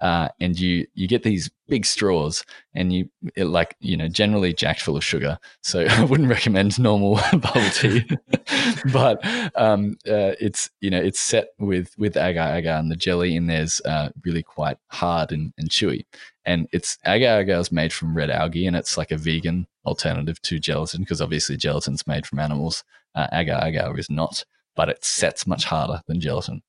Uh, 0.00 0.28
and 0.40 0.58
you 0.58 0.86
you 0.94 1.06
get 1.06 1.22
these 1.22 1.50
big 1.68 1.86
straws, 1.86 2.44
and 2.74 2.92
you 2.92 3.08
it 3.36 3.46
like 3.46 3.76
you 3.80 3.96
know 3.96 4.08
generally 4.08 4.52
jacked 4.52 4.82
full 4.82 4.96
of 4.96 5.04
sugar. 5.04 5.38
So 5.62 5.80
I 5.88 6.04
wouldn't 6.04 6.28
recommend 6.28 6.78
normal 6.78 7.20
bubble 7.32 7.70
tea, 7.70 8.04
but 8.92 9.24
um, 9.56 9.96
uh, 10.06 10.34
it's 10.40 10.68
you 10.80 10.90
know 10.90 11.00
it's 11.00 11.20
set 11.20 11.48
with 11.58 11.94
with 11.96 12.16
agar 12.16 12.54
agar, 12.56 12.72
and 12.78 12.90
the 12.90 12.96
jelly 12.96 13.36
in 13.36 13.46
there's 13.46 13.80
uh, 13.82 14.10
really 14.24 14.42
quite 14.42 14.78
hard 14.90 15.32
and, 15.32 15.52
and 15.58 15.70
chewy. 15.70 16.04
And 16.44 16.68
it's 16.72 16.98
agar 17.06 17.40
agar 17.40 17.60
is 17.60 17.72
made 17.72 17.92
from 17.92 18.16
red 18.16 18.30
algae, 18.30 18.66
and 18.66 18.76
it's 18.76 18.98
like 18.98 19.10
a 19.10 19.16
vegan 19.16 19.66
alternative 19.86 20.40
to 20.42 20.58
gelatin 20.58 21.00
because 21.00 21.22
obviously 21.22 21.56
gelatin's 21.56 22.06
made 22.06 22.26
from 22.26 22.40
animals. 22.40 22.84
Uh, 23.14 23.28
agar 23.32 23.60
agar 23.62 23.96
is 23.96 24.10
not, 24.10 24.44
but 24.74 24.88
it 24.88 25.04
sets 25.04 25.46
much 25.46 25.64
harder 25.64 26.02
than 26.08 26.20
gelatin. 26.20 26.62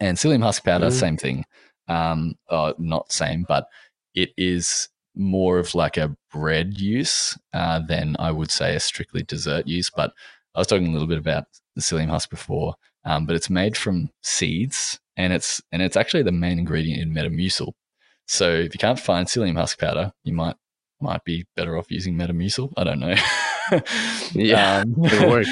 And 0.00 0.16
psyllium 0.16 0.42
husk 0.42 0.64
powder, 0.64 0.86
mm. 0.86 0.92
same 0.92 1.16
thing. 1.16 1.44
Um, 1.88 2.34
uh, 2.50 2.74
not 2.78 3.12
same, 3.12 3.44
but 3.48 3.66
it 4.14 4.30
is 4.36 4.88
more 5.14 5.58
of 5.58 5.74
like 5.74 5.96
a 5.96 6.16
bread 6.32 6.78
use 6.78 7.36
uh, 7.52 7.80
than 7.86 8.16
I 8.18 8.30
would 8.30 8.50
say 8.50 8.74
a 8.74 8.80
strictly 8.80 9.22
dessert 9.22 9.66
use. 9.66 9.90
But 9.90 10.12
I 10.54 10.60
was 10.60 10.66
talking 10.66 10.88
a 10.88 10.92
little 10.92 11.08
bit 11.08 11.18
about 11.18 11.44
the 11.74 11.82
psyllium 11.82 12.08
husk 12.10 12.30
before, 12.30 12.74
um, 13.04 13.26
but 13.26 13.36
it's 13.36 13.50
made 13.50 13.76
from 13.76 14.10
seeds, 14.22 15.00
and 15.16 15.32
it's 15.32 15.60
and 15.72 15.82
it's 15.82 15.96
actually 15.96 16.22
the 16.22 16.32
main 16.32 16.58
ingredient 16.58 17.00
in 17.02 17.12
Metamucil. 17.12 17.72
So 18.26 18.50
if 18.50 18.74
you 18.74 18.78
can't 18.78 19.00
find 19.00 19.26
psyllium 19.26 19.56
husk 19.56 19.78
powder, 19.78 20.12
you 20.24 20.32
might 20.32 20.56
might 21.00 21.24
be 21.24 21.46
better 21.56 21.76
off 21.76 21.90
using 21.90 22.14
Metamucil. 22.14 22.72
I 22.76 22.84
don't 22.84 23.00
know. 23.00 23.14
yeah, 24.32 24.80
um, 24.82 24.94
it'll 25.04 25.30
work. 25.30 25.46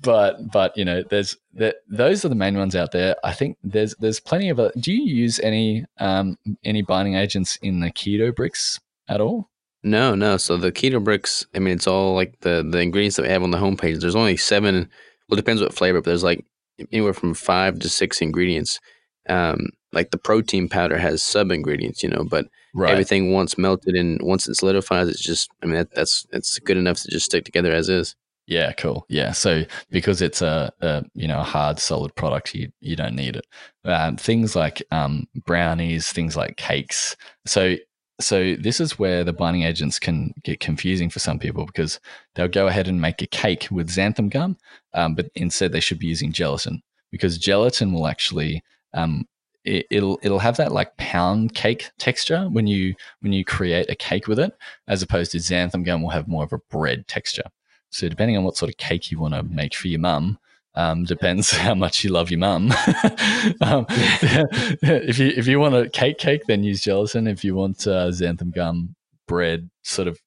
But 0.00 0.50
but 0.50 0.76
you 0.76 0.84
know, 0.84 1.02
there's 1.02 1.36
that 1.54 1.76
those 1.88 2.24
are 2.24 2.28
the 2.28 2.34
main 2.34 2.56
ones 2.56 2.76
out 2.76 2.92
there. 2.92 3.16
I 3.24 3.32
think 3.32 3.58
there's 3.62 3.94
there's 3.96 4.20
plenty 4.20 4.48
of. 4.48 4.60
do 4.78 4.92
you 4.92 5.02
use 5.02 5.40
any 5.40 5.84
um 5.98 6.38
any 6.64 6.82
binding 6.82 7.14
agents 7.14 7.56
in 7.62 7.80
the 7.80 7.90
keto 7.90 8.34
bricks 8.34 8.80
at 9.08 9.20
all? 9.20 9.50
No, 9.82 10.14
no. 10.14 10.36
So 10.36 10.56
the 10.56 10.72
keto 10.72 11.02
bricks, 11.02 11.46
I 11.54 11.60
mean, 11.60 11.74
it's 11.74 11.86
all 11.86 12.14
like 12.14 12.40
the 12.40 12.66
the 12.68 12.80
ingredients 12.80 13.16
that 13.16 13.22
we 13.22 13.28
have 13.28 13.42
on 13.42 13.50
the 13.52 13.58
homepage. 13.58 14.00
There's 14.00 14.16
only 14.16 14.36
seven. 14.36 14.88
Well, 15.28 15.38
it 15.38 15.42
depends 15.42 15.62
what 15.62 15.74
flavor, 15.74 16.00
but 16.00 16.06
there's 16.06 16.24
like 16.24 16.44
anywhere 16.92 17.12
from 17.12 17.34
five 17.34 17.78
to 17.80 17.88
six 17.88 18.20
ingredients. 18.20 18.80
Um, 19.28 19.70
like 19.92 20.10
the 20.10 20.18
protein 20.18 20.68
powder 20.68 20.98
has 20.98 21.22
sub 21.22 21.50
ingredients, 21.50 22.02
you 22.02 22.08
know, 22.08 22.24
but 22.24 22.46
right. 22.74 22.90
everything 22.90 23.32
once 23.32 23.56
melted 23.56 23.94
and 23.94 24.20
once 24.22 24.46
it 24.46 24.56
solidifies, 24.56 25.08
it's 25.08 25.22
just, 25.22 25.50
I 25.62 25.66
mean, 25.66 25.76
that, 25.76 25.94
that's, 25.94 26.26
it's 26.32 26.58
good 26.58 26.76
enough 26.76 27.00
to 27.02 27.10
just 27.10 27.26
stick 27.26 27.44
together 27.44 27.72
as 27.72 27.88
is. 27.88 28.14
Yeah, 28.46 28.72
cool. 28.72 29.06
Yeah, 29.08 29.32
so 29.32 29.64
because 29.90 30.22
it's 30.22 30.40
a, 30.40 30.72
a 30.80 31.04
you 31.14 31.26
know 31.26 31.40
a 31.40 31.44
hard 31.44 31.80
solid 31.80 32.14
product, 32.14 32.54
you 32.54 32.70
you 32.80 32.94
don't 32.94 33.16
need 33.16 33.34
it. 33.34 33.46
Um, 33.84 34.16
things 34.16 34.54
like 34.54 34.82
um, 34.92 35.26
brownies, 35.34 36.12
things 36.12 36.36
like 36.36 36.56
cakes. 36.56 37.16
So 37.44 37.74
so 38.20 38.54
this 38.54 38.80
is 38.80 38.98
where 38.98 39.24
the 39.24 39.32
binding 39.32 39.64
agents 39.64 39.98
can 39.98 40.32
get 40.44 40.60
confusing 40.60 41.10
for 41.10 41.18
some 41.18 41.38
people 41.38 41.66
because 41.66 41.98
they'll 42.34 42.48
go 42.48 42.68
ahead 42.68 42.86
and 42.86 43.00
make 43.00 43.20
a 43.20 43.26
cake 43.26 43.66
with 43.70 43.90
xanthan 43.90 44.30
gum, 44.30 44.56
um, 44.94 45.14
but 45.14 45.28
instead 45.34 45.72
they 45.72 45.80
should 45.80 45.98
be 45.98 46.06
using 46.06 46.32
gelatin 46.32 46.82
because 47.10 47.38
gelatin 47.38 47.92
will 47.92 48.06
actually 48.06 48.62
um, 48.96 49.26
it, 49.64 50.02
will 50.02 50.18
it'll 50.22 50.38
have 50.38 50.56
that 50.58 50.72
like 50.72 50.96
pound 50.96 51.54
cake 51.54 51.90
texture 51.98 52.48
when 52.50 52.66
you 52.66 52.94
when 53.20 53.32
you 53.32 53.44
create 53.44 53.90
a 53.90 53.96
cake 53.96 54.28
with 54.28 54.38
it, 54.38 54.52
as 54.88 55.02
opposed 55.02 55.32
to 55.32 55.38
xanthan 55.38 55.84
gum 55.84 56.02
will 56.02 56.10
have 56.10 56.28
more 56.28 56.44
of 56.44 56.52
a 56.52 56.58
bread 56.70 57.06
texture. 57.08 57.44
So 57.90 58.08
depending 58.08 58.36
on 58.36 58.44
what 58.44 58.56
sort 58.56 58.70
of 58.70 58.76
cake 58.76 59.10
you 59.10 59.18
want 59.18 59.34
to 59.34 59.42
make 59.42 59.74
for 59.74 59.88
your 59.88 60.00
mum, 60.00 60.38
um, 60.74 61.04
depends 61.04 61.50
how 61.56 61.74
much 61.74 62.04
you 62.04 62.10
love 62.10 62.30
your 62.30 62.38
mum. 62.38 62.70
um, 63.60 63.86
if 63.90 65.18
you 65.18 65.32
if 65.36 65.46
you 65.46 65.58
want 65.58 65.74
a 65.74 65.88
cake 65.88 66.18
cake, 66.18 66.42
then 66.46 66.62
use 66.62 66.80
gelatin. 66.82 67.26
If 67.26 67.44
you 67.44 67.54
want 67.54 67.86
uh, 67.86 68.08
xanthan 68.08 68.54
gum 68.54 68.94
bread 69.26 69.68
sort 69.82 70.06
of 70.06 70.20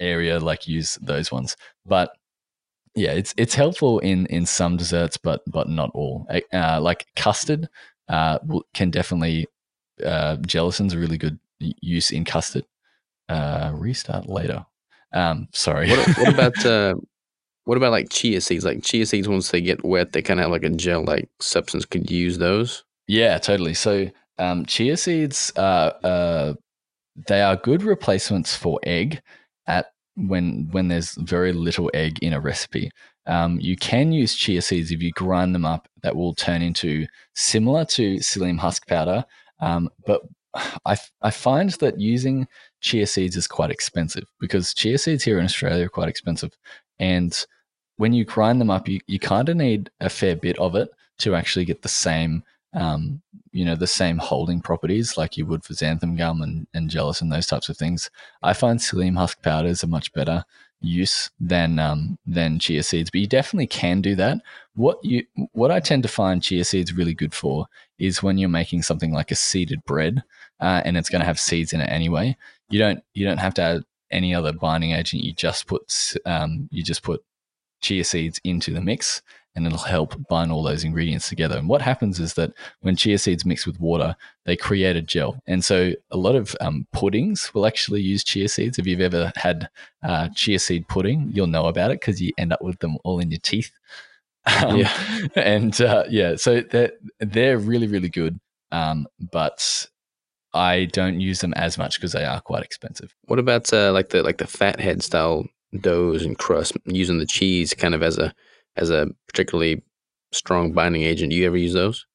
area, 0.00 0.40
like 0.40 0.66
use 0.66 0.98
those 1.00 1.30
ones. 1.30 1.56
But 1.86 2.10
yeah, 2.96 3.12
it's 3.12 3.34
it's 3.36 3.54
helpful 3.54 4.00
in 4.00 4.26
in 4.26 4.46
some 4.46 4.76
desserts, 4.76 5.16
but 5.16 5.42
but 5.46 5.68
not 5.68 5.90
all. 5.94 6.26
Uh, 6.52 6.80
like 6.80 7.06
custard, 7.14 7.68
uh, 8.10 8.38
can 8.74 8.90
definitely 8.90 9.46
uh, 10.04 10.36
gelatin's 10.36 10.94
a 10.94 10.98
really 10.98 11.16
good 11.18 11.38
use 11.58 12.10
in 12.10 12.24
custard. 12.24 12.64
Uh, 13.28 13.72
restart 13.74 14.28
later. 14.28 14.66
Um, 15.12 15.48
sorry. 15.52 15.90
What, 15.90 16.18
what 16.18 16.28
about 16.34 16.66
uh, 16.66 16.94
what 17.64 17.76
about 17.76 17.92
like 17.92 18.10
chia 18.10 18.40
seeds? 18.40 18.64
Like 18.64 18.82
chia 18.82 19.06
seeds, 19.06 19.28
once 19.28 19.50
they 19.50 19.60
get 19.60 19.84
wet, 19.84 20.12
they 20.12 20.22
kind 20.22 20.40
of 20.40 20.44
have 20.44 20.50
like 20.50 20.64
a 20.64 20.70
gel-like 20.70 21.28
substance. 21.40 21.84
Could 21.84 22.10
use 22.10 22.38
those? 22.38 22.84
Yeah, 23.06 23.38
totally. 23.38 23.74
So 23.74 24.10
um, 24.38 24.66
chia 24.66 24.96
seeds, 24.96 25.52
uh, 25.56 25.92
uh, 26.02 26.54
they 27.28 27.42
are 27.42 27.56
good 27.56 27.82
replacements 27.82 28.56
for 28.56 28.80
egg 28.82 29.22
at 29.66 29.92
when 30.16 30.68
when 30.72 30.88
there's 30.88 31.14
very 31.14 31.52
little 31.52 31.90
egg 31.94 32.18
in 32.22 32.32
a 32.32 32.40
recipe. 32.40 32.90
Um, 33.26 33.60
you 33.60 33.76
can 33.76 34.12
use 34.12 34.34
chia 34.34 34.62
seeds 34.62 34.90
if 34.90 35.02
you 35.02 35.12
grind 35.12 35.54
them 35.54 35.64
up. 35.64 35.88
That 36.02 36.16
will 36.16 36.34
turn 36.34 36.62
into 36.62 37.06
similar 37.34 37.84
to 37.86 38.16
psyllium 38.16 38.58
husk 38.58 38.86
powder, 38.86 39.24
um, 39.60 39.90
but 40.06 40.22
I, 40.86 40.96
I 41.22 41.30
find 41.30 41.70
that 41.70 42.00
using 42.00 42.48
chia 42.80 43.06
seeds 43.06 43.36
is 43.36 43.46
quite 43.46 43.70
expensive 43.70 44.24
because 44.40 44.74
chia 44.74 44.98
seeds 44.98 45.22
here 45.22 45.38
in 45.38 45.44
Australia 45.44 45.86
are 45.86 45.90
quite 45.90 46.08
expensive. 46.08 46.56
And 46.98 47.46
when 47.98 48.12
you 48.12 48.24
grind 48.24 48.60
them 48.60 48.70
up, 48.70 48.88
you, 48.88 49.00
you 49.06 49.18
kind 49.18 49.48
of 49.48 49.56
need 49.56 49.90
a 50.00 50.08
fair 50.08 50.34
bit 50.34 50.58
of 50.58 50.74
it 50.74 50.88
to 51.18 51.34
actually 51.34 51.66
get 51.66 51.82
the 51.82 51.88
same 51.88 52.42
um, 52.72 53.20
you 53.52 53.64
know, 53.64 53.74
the 53.74 53.86
same 53.86 54.18
holding 54.18 54.60
properties 54.60 55.16
like 55.16 55.36
you 55.36 55.44
would 55.46 55.64
for 55.64 55.74
xanthan 55.74 56.16
gum 56.16 56.40
and, 56.40 56.66
and 56.72 56.88
gelatin, 56.88 57.28
those 57.28 57.46
types 57.46 57.68
of 57.68 57.76
things. 57.76 58.10
I 58.42 58.52
find 58.52 58.78
psyllium 58.78 59.18
husk 59.18 59.42
powders 59.42 59.82
are 59.82 59.88
much 59.88 60.12
better 60.12 60.44
use 60.80 61.30
than 61.38 61.78
um, 61.78 62.18
than 62.26 62.58
chia 62.58 62.82
seeds, 62.82 63.10
but 63.10 63.20
you 63.20 63.26
definitely 63.26 63.66
can 63.66 64.00
do 64.00 64.14
that. 64.16 64.38
What 64.74 64.98
you 65.02 65.24
what 65.52 65.70
I 65.70 65.80
tend 65.80 66.02
to 66.04 66.08
find 66.08 66.42
chia 66.42 66.64
seeds 66.64 66.92
really 66.92 67.14
good 67.14 67.34
for 67.34 67.66
is 67.98 68.22
when 68.22 68.38
you're 68.38 68.48
making 68.48 68.82
something 68.82 69.12
like 69.12 69.30
a 69.30 69.36
seeded 69.36 69.84
bread, 69.84 70.22
uh, 70.60 70.82
and 70.84 70.96
it's 70.96 71.08
going 71.08 71.20
to 71.20 71.26
have 71.26 71.38
seeds 71.38 71.72
in 71.72 71.80
it 71.80 71.90
anyway. 71.90 72.36
You 72.68 72.78
don't 72.78 73.02
you 73.14 73.26
don't 73.26 73.38
have 73.38 73.54
to 73.54 73.62
add 73.62 73.82
any 74.10 74.34
other 74.34 74.52
binding 74.52 74.92
agent. 74.92 75.22
You 75.22 75.32
just 75.32 75.66
put 75.66 76.14
um, 76.26 76.68
you 76.70 76.82
just 76.82 77.02
put 77.02 77.22
chia 77.80 78.04
seeds 78.04 78.40
into 78.44 78.72
the 78.72 78.80
mix, 78.80 79.22
and 79.54 79.66
it'll 79.66 79.78
help 79.78 80.14
bind 80.28 80.52
all 80.52 80.62
those 80.62 80.84
ingredients 80.84 81.28
together. 81.28 81.58
And 81.58 81.68
what 81.68 81.82
happens 81.82 82.20
is 82.20 82.34
that 82.34 82.52
when 82.80 82.96
chia 82.96 83.18
seeds 83.18 83.44
mix 83.44 83.66
with 83.66 83.80
water, 83.80 84.14
they 84.44 84.56
create 84.56 84.96
a 84.96 85.02
gel. 85.02 85.42
And 85.46 85.64
so 85.64 85.92
a 86.10 86.16
lot 86.16 86.36
of 86.36 86.54
um, 86.60 86.86
puddings 86.92 87.52
will 87.52 87.66
actually 87.66 88.00
use 88.00 88.22
chia 88.22 88.48
seeds. 88.48 88.78
If 88.78 88.86
you've 88.86 89.00
ever 89.00 89.32
had 89.36 89.68
uh, 90.02 90.28
chia 90.34 90.58
seed 90.58 90.86
pudding, 90.88 91.30
you'll 91.32 91.48
know 91.48 91.66
about 91.66 91.90
it 91.90 92.00
because 92.00 92.22
you 92.22 92.32
end 92.38 92.52
up 92.52 92.62
with 92.62 92.78
them 92.78 92.96
all 93.04 93.18
in 93.20 93.30
your 93.30 93.40
teeth. 93.40 93.72
Um, 94.64 94.78
yeah. 94.78 95.26
And 95.36 95.78
uh, 95.82 96.04
yeah, 96.08 96.34
so 96.36 96.62
they're, 96.62 96.92
they're 97.18 97.58
really, 97.58 97.86
really 97.86 98.08
good. 98.08 98.40
Um, 98.72 99.06
but 99.30 99.86
I 100.52 100.86
don't 100.86 101.20
use 101.20 101.40
them 101.40 101.52
as 101.54 101.78
much 101.78 101.96
because 101.96 102.12
they 102.12 102.24
are 102.24 102.40
quite 102.40 102.62
expensive. 102.62 103.14
What 103.26 103.38
about 103.38 103.72
uh, 103.72 103.92
like 103.92 104.08
the 104.08 104.22
like 104.22 104.38
the 104.38 104.46
fathead 104.46 105.02
style 105.02 105.46
doughs 105.78 106.24
and 106.24 106.38
crust 106.38 106.76
using 106.84 107.18
the 107.18 107.26
cheese 107.26 107.74
kind 107.74 107.94
of 107.94 108.02
as 108.02 108.18
a 108.18 108.34
as 108.76 108.90
a 108.90 109.08
particularly 109.26 109.82
strong 110.32 110.72
binding 110.72 111.02
agent. 111.02 111.30
Do 111.30 111.36
you 111.36 111.46
ever 111.46 111.56
use 111.56 111.74
those? 111.74 112.06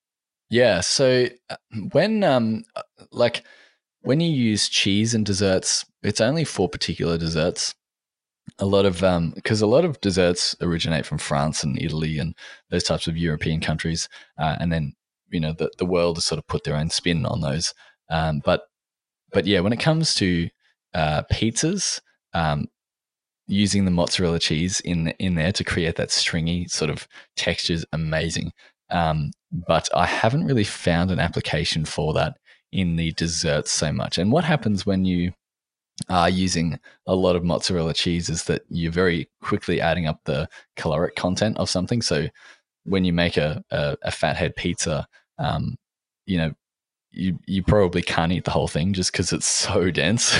Yeah. 0.49 0.81
So 0.81 1.27
uh, 1.49 1.55
when 1.91 2.23
um 2.23 2.63
uh, 2.75 2.83
like 3.11 3.43
when 4.01 4.19
you 4.19 4.29
use 4.29 4.69
cheese 4.69 5.13
in 5.13 5.23
desserts, 5.23 5.85
it's 6.03 6.21
only 6.21 6.43
for 6.43 6.69
particular 6.69 7.17
desserts. 7.17 7.73
A 8.59 8.65
lot 8.65 8.85
of 8.85 9.03
um 9.03 9.31
because 9.31 9.61
a 9.61 9.67
lot 9.67 9.85
of 9.85 9.99
desserts 10.01 10.55
originate 10.61 11.05
from 11.05 11.17
France 11.17 11.63
and 11.63 11.81
Italy 11.81 12.19
and 12.19 12.35
those 12.69 12.83
types 12.83 13.07
of 13.07 13.17
European 13.17 13.59
countries, 13.59 14.07
uh, 14.37 14.55
and 14.59 14.71
then 14.71 14.93
you 15.29 15.39
know 15.39 15.53
the 15.53 15.71
the 15.77 15.85
world 15.85 16.17
has 16.17 16.25
sort 16.25 16.39
of 16.39 16.47
put 16.47 16.63
their 16.63 16.75
own 16.75 16.89
spin 16.89 17.25
on 17.25 17.41
those. 17.41 17.73
Um, 18.09 18.41
but 18.45 18.63
but 19.31 19.45
yeah, 19.45 19.61
when 19.61 19.73
it 19.73 19.79
comes 19.79 20.13
to 20.15 20.49
uh, 20.93 21.23
pizzas, 21.31 21.99
um, 22.33 22.67
using 23.47 23.85
the 23.85 23.91
mozzarella 23.91 24.39
cheese 24.39 24.79
in 24.81 25.09
in 25.19 25.35
there 25.35 25.51
to 25.51 25.63
create 25.63 25.95
that 25.95 26.11
stringy 26.11 26.67
sort 26.67 26.89
of 26.89 27.07
texture 27.35 27.73
is 27.73 27.85
amazing. 27.93 28.51
Um, 28.89 29.31
but 29.67 29.89
I 29.95 30.05
haven't 30.05 30.45
really 30.45 30.63
found 30.63 31.11
an 31.11 31.19
application 31.19 31.85
for 31.85 32.13
that 32.13 32.37
in 32.71 32.95
the 32.95 33.11
desserts 33.13 33.71
so 33.71 33.91
much. 33.91 34.17
And 34.17 34.31
what 34.31 34.43
happens 34.43 34.85
when 34.85 35.05
you 35.05 35.31
are 36.09 36.29
using 36.29 36.77
a 37.07 37.15
lot 37.15 37.35
of 37.35 37.43
mozzarella 37.43 37.93
cheese 37.93 38.29
is 38.29 38.43
that 38.45 38.63
you're 38.69 38.91
very 38.91 39.29
quickly 39.41 39.79
adding 39.79 40.07
up 40.07 40.19
the 40.25 40.47
caloric 40.75 41.15
content 41.15 41.57
of 41.57 41.69
something. 41.69 42.01
So 42.01 42.27
when 42.83 43.05
you 43.05 43.13
make 43.13 43.37
a, 43.37 43.63
a, 43.71 43.97
a 44.03 44.11
fathead 44.11 44.55
pizza, 44.55 45.07
um, 45.39 45.77
you 46.25 46.37
know, 46.37 46.51
you 47.15 47.39
you 47.47 47.63
probably 47.63 48.01
can't 48.01 48.31
eat 48.31 48.43
the 48.43 48.51
whole 48.51 48.67
thing 48.67 48.93
just 48.93 49.11
because 49.11 49.33
it's 49.33 49.45
so 49.45 49.89
dense. 49.91 50.37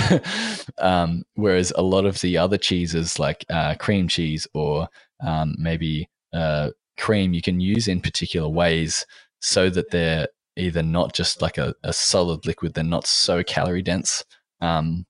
um, 0.78 1.24
whereas 1.36 1.72
a 1.76 1.82
lot 1.82 2.06
of 2.06 2.22
the 2.22 2.38
other 2.38 2.58
cheeses, 2.58 3.20
like 3.20 3.46
uh, 3.50 3.76
cream 3.76 4.08
cheese 4.08 4.48
or 4.54 4.88
um, 5.22 5.56
maybe 5.58 6.10
uh, 6.34 6.72
cream, 6.98 7.34
you 7.34 7.42
can 7.42 7.60
use 7.60 7.88
in 7.88 8.02
particular 8.02 8.50
ways 8.50 9.06
so 9.40 9.70
that 9.70 9.92
they're 9.92 10.28
either 10.58 10.84
not 10.84 11.14
just 11.14 11.42
like 11.42 11.58
a, 11.58 11.74
a 11.84 11.94
solid 11.94 12.46
liquid, 12.46 12.74
they're 12.74 12.84
not 12.84 13.06
so 13.08 13.44
calorie 13.44 13.82
dense. 13.82 14.24
Um, 14.62 15.06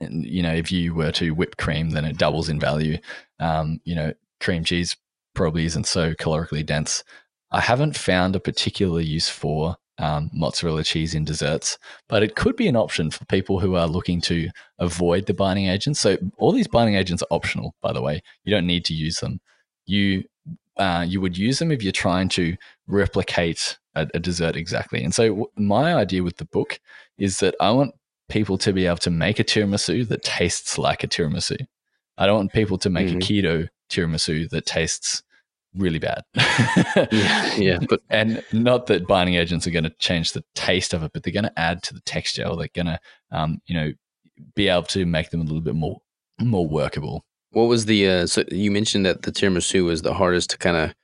and, 0.00 0.24
you 0.24 0.42
know, 0.42 0.52
if 0.52 0.70
you 0.70 0.94
were 0.94 1.12
to 1.12 1.32
whip 1.32 1.56
cream, 1.56 1.90
then 1.90 2.04
it 2.04 2.18
doubles 2.18 2.48
in 2.48 2.60
value. 2.60 2.98
Um, 3.40 3.80
you 3.84 3.94
know, 3.94 4.12
cream 4.40 4.64
cheese 4.64 4.96
probably 5.34 5.64
isn't 5.64 5.86
so 5.86 6.12
calorically 6.14 6.64
dense. 6.64 7.02
I 7.50 7.60
haven't 7.60 7.96
found 7.96 8.36
a 8.36 8.40
particular 8.40 9.00
use 9.00 9.28
for 9.28 9.76
um, 9.98 10.30
mozzarella 10.32 10.84
cheese 10.84 11.14
in 11.14 11.24
desserts, 11.24 11.78
but 12.08 12.22
it 12.22 12.36
could 12.36 12.56
be 12.56 12.68
an 12.68 12.76
option 12.76 13.10
for 13.10 13.24
people 13.26 13.60
who 13.60 13.74
are 13.74 13.86
looking 13.86 14.20
to 14.22 14.48
avoid 14.78 15.26
the 15.26 15.34
binding 15.34 15.68
agents. 15.68 16.00
So 16.00 16.16
all 16.38 16.52
these 16.52 16.68
binding 16.68 16.96
agents 16.96 17.22
are 17.22 17.34
optional, 17.34 17.74
by 17.80 17.92
the 17.92 18.02
way. 18.02 18.22
You 18.44 18.54
don't 18.54 18.66
need 18.66 18.84
to 18.86 18.94
use 18.94 19.20
them. 19.20 19.40
You 19.86 20.24
uh, 20.76 21.06
you 21.08 21.20
would 21.22 21.38
use 21.38 21.58
them 21.58 21.72
if 21.72 21.82
you're 21.82 21.92
trying 21.92 22.28
to 22.28 22.54
replicate 22.86 23.78
a, 23.94 24.06
a 24.12 24.18
dessert 24.18 24.56
exactly. 24.56 25.02
And 25.02 25.14
so 25.14 25.28
w- 25.28 25.50
my 25.56 25.94
idea 25.94 26.22
with 26.22 26.36
the 26.36 26.44
book 26.44 26.78
is 27.16 27.40
that 27.40 27.54
I 27.60 27.70
want 27.70 27.94
people 28.28 28.58
to 28.58 28.72
be 28.72 28.86
able 28.86 28.98
to 28.98 29.10
make 29.10 29.38
a 29.38 29.44
tiramisu 29.44 30.06
that 30.08 30.22
tastes 30.22 30.76
like 30.76 31.02
a 31.02 31.08
tiramisu. 31.08 31.56
I 32.18 32.26
don't 32.26 32.36
want 32.36 32.52
people 32.52 32.76
to 32.78 32.90
make 32.90 33.08
mm-hmm. 33.08 33.16
a 33.16 33.20
keto 33.20 33.68
tiramisu 33.90 34.50
that 34.50 34.66
tastes 34.66 35.22
really 35.76 35.98
bad. 35.98 36.22
yeah, 37.12 37.54
yeah, 37.56 37.78
but 37.88 38.00
and 38.10 38.42
not 38.52 38.86
that 38.86 39.06
binding 39.06 39.34
agents 39.34 39.66
are 39.66 39.70
going 39.70 39.84
to 39.84 39.94
change 39.98 40.32
the 40.32 40.44
taste 40.54 40.92
of 40.92 41.02
it, 41.02 41.12
but 41.12 41.22
they're 41.22 41.32
going 41.32 41.44
to 41.44 41.58
add 41.58 41.82
to 41.84 41.94
the 41.94 42.00
texture. 42.00 42.46
Or 42.46 42.56
they're 42.56 42.68
going 42.74 42.86
to, 42.86 42.98
um, 43.30 43.58
you 43.66 43.74
know, 43.74 43.92
be 44.54 44.68
able 44.68 44.84
to 44.84 45.06
make 45.06 45.30
them 45.30 45.40
a 45.40 45.44
little 45.44 45.60
bit 45.60 45.74
more 45.74 46.00
more 46.40 46.66
workable. 46.66 47.24
What 47.50 47.64
was 47.64 47.86
the? 47.86 48.08
Uh, 48.08 48.26
so 48.26 48.44
you 48.50 48.70
mentioned 48.70 49.06
that 49.06 49.22
the 49.22 49.32
tiramisu 49.32 49.84
was 49.84 50.02
the 50.02 50.14
hardest 50.14 50.50
to 50.50 50.58
kind 50.58 50.76
of 50.76 50.94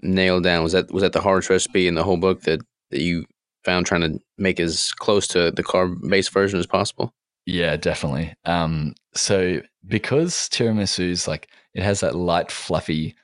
nail 0.00 0.40
down. 0.40 0.62
Was 0.62 0.72
that 0.72 0.92
was 0.92 1.02
that 1.02 1.12
the 1.12 1.20
hardest 1.20 1.50
recipe 1.50 1.88
in 1.88 1.94
the 1.94 2.04
whole 2.04 2.16
book 2.16 2.42
that 2.42 2.60
that 2.90 3.00
you 3.00 3.24
found 3.64 3.86
trying 3.86 4.02
to 4.02 4.20
make 4.38 4.60
as 4.60 4.92
close 4.92 5.26
to 5.28 5.50
the 5.50 5.62
carb 5.64 6.08
based 6.08 6.32
version 6.32 6.58
as 6.58 6.66
possible? 6.66 7.12
Yeah, 7.46 7.76
definitely. 7.76 8.34
Um, 8.44 8.94
so 9.14 9.60
because 9.86 10.34
tiramisu 10.50 11.10
is 11.10 11.28
like 11.28 11.48
it 11.74 11.82
has 11.82 12.00
that 12.00 12.16
light, 12.16 12.50
fluffy 12.50 13.14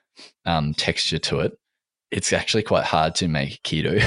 um, 0.45 0.75
texture 0.75 1.19
to 1.19 1.41
it, 1.41 1.59
it's 2.11 2.33
actually 2.33 2.63
quite 2.63 2.85
hard 2.85 3.15
to 3.17 3.29
make 3.29 3.63
keto. 3.63 4.03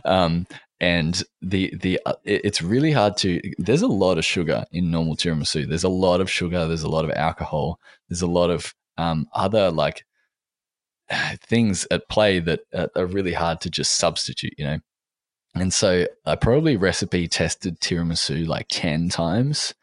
um, 0.04 0.46
and 0.80 1.22
the 1.40 1.72
the 1.80 2.00
uh, 2.04 2.14
it's 2.24 2.60
really 2.60 2.90
hard 2.90 3.16
to 3.16 3.40
there's 3.58 3.82
a 3.82 3.88
lot 3.88 4.18
of 4.18 4.24
sugar 4.24 4.64
in 4.72 4.90
normal 4.90 5.16
tiramisu. 5.16 5.68
There's 5.68 5.84
a 5.84 5.88
lot 5.88 6.20
of 6.20 6.28
sugar 6.28 6.66
there's 6.66 6.82
a 6.82 6.88
lot 6.88 7.04
of 7.04 7.12
alcohol 7.12 7.78
there's 8.08 8.22
a 8.22 8.26
lot 8.26 8.50
of 8.50 8.74
um, 8.98 9.28
other 9.32 9.70
like 9.70 10.04
things 11.40 11.86
at 11.90 12.08
play 12.08 12.40
that 12.40 12.60
are 12.96 13.06
really 13.06 13.32
hard 13.32 13.60
to 13.62 13.70
just 13.70 13.96
substitute 13.96 14.54
you 14.58 14.64
know? 14.64 14.78
And 15.54 15.72
so 15.72 16.06
i 16.26 16.34
probably 16.34 16.76
recipe 16.76 17.28
tested 17.28 17.78
tiramisu 17.80 18.46
like 18.46 18.66
10 18.70 19.08
times 19.08 19.74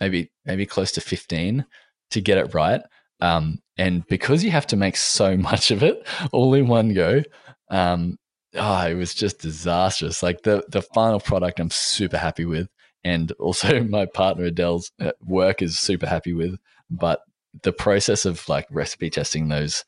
maybe 0.00 0.30
maybe 0.44 0.66
close 0.66 0.90
to 0.92 1.00
15 1.00 1.64
to 2.10 2.20
get 2.20 2.38
it 2.38 2.54
right. 2.54 2.80
Um, 3.20 3.58
and 3.80 4.06
because 4.08 4.44
you 4.44 4.50
have 4.50 4.66
to 4.68 4.76
make 4.76 4.96
so 4.96 5.36
much 5.50 5.70
of 5.70 5.82
it 5.82 6.06
all 6.32 6.52
in 6.54 6.68
one 6.68 6.92
go, 6.92 7.22
um, 7.70 8.18
oh, 8.54 8.86
it 8.86 8.94
was 8.94 9.14
just 9.14 9.40
disastrous. 9.40 10.22
Like 10.22 10.42
the 10.42 10.64
the 10.68 10.82
final 10.82 11.18
product, 11.18 11.58
I'm 11.58 11.70
super 11.70 12.18
happy 12.18 12.44
with, 12.44 12.68
and 13.02 13.32
also 13.40 13.82
my 13.82 14.04
partner 14.06 14.44
Adele's 14.44 14.92
uh, 15.00 15.12
work 15.24 15.62
is 15.62 15.78
super 15.78 16.06
happy 16.06 16.34
with. 16.34 16.56
But 16.90 17.20
the 17.62 17.72
process 17.72 18.26
of 18.26 18.48
like 18.48 18.66
recipe 18.70 19.10
testing 19.10 19.48
those 19.48 19.84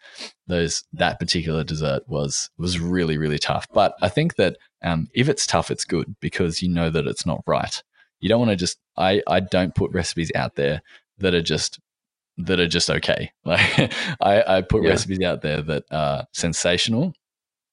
those 0.48 0.82
that 0.94 1.20
particular 1.20 1.62
dessert 1.62 2.02
was 2.08 2.50
was 2.56 2.80
really 2.80 3.18
really 3.18 3.38
tough. 3.38 3.66
But 3.74 3.94
I 4.00 4.08
think 4.08 4.36
that 4.36 4.56
um, 4.82 5.08
if 5.14 5.28
it's 5.28 5.46
tough, 5.46 5.70
it's 5.70 5.84
good 5.84 6.16
because 6.20 6.62
you 6.62 6.70
know 6.70 6.88
that 6.88 7.06
it's 7.06 7.26
not 7.26 7.42
right. 7.46 7.82
You 8.20 8.30
don't 8.30 8.40
want 8.40 8.52
to 8.52 8.56
just 8.56 8.78
I 8.96 9.22
I 9.26 9.40
don't 9.40 9.74
put 9.74 9.92
recipes 9.92 10.32
out 10.34 10.54
there 10.54 10.80
that 11.18 11.34
are 11.34 11.42
just 11.42 11.78
that 12.38 12.60
are 12.60 12.68
just 12.68 12.90
okay. 12.90 13.32
Like 13.44 13.92
I, 14.20 14.58
I 14.58 14.60
put 14.62 14.82
yeah. 14.82 14.90
recipes 14.90 15.20
out 15.20 15.42
there 15.42 15.62
that 15.62 15.84
are 15.90 16.26
sensational 16.32 17.14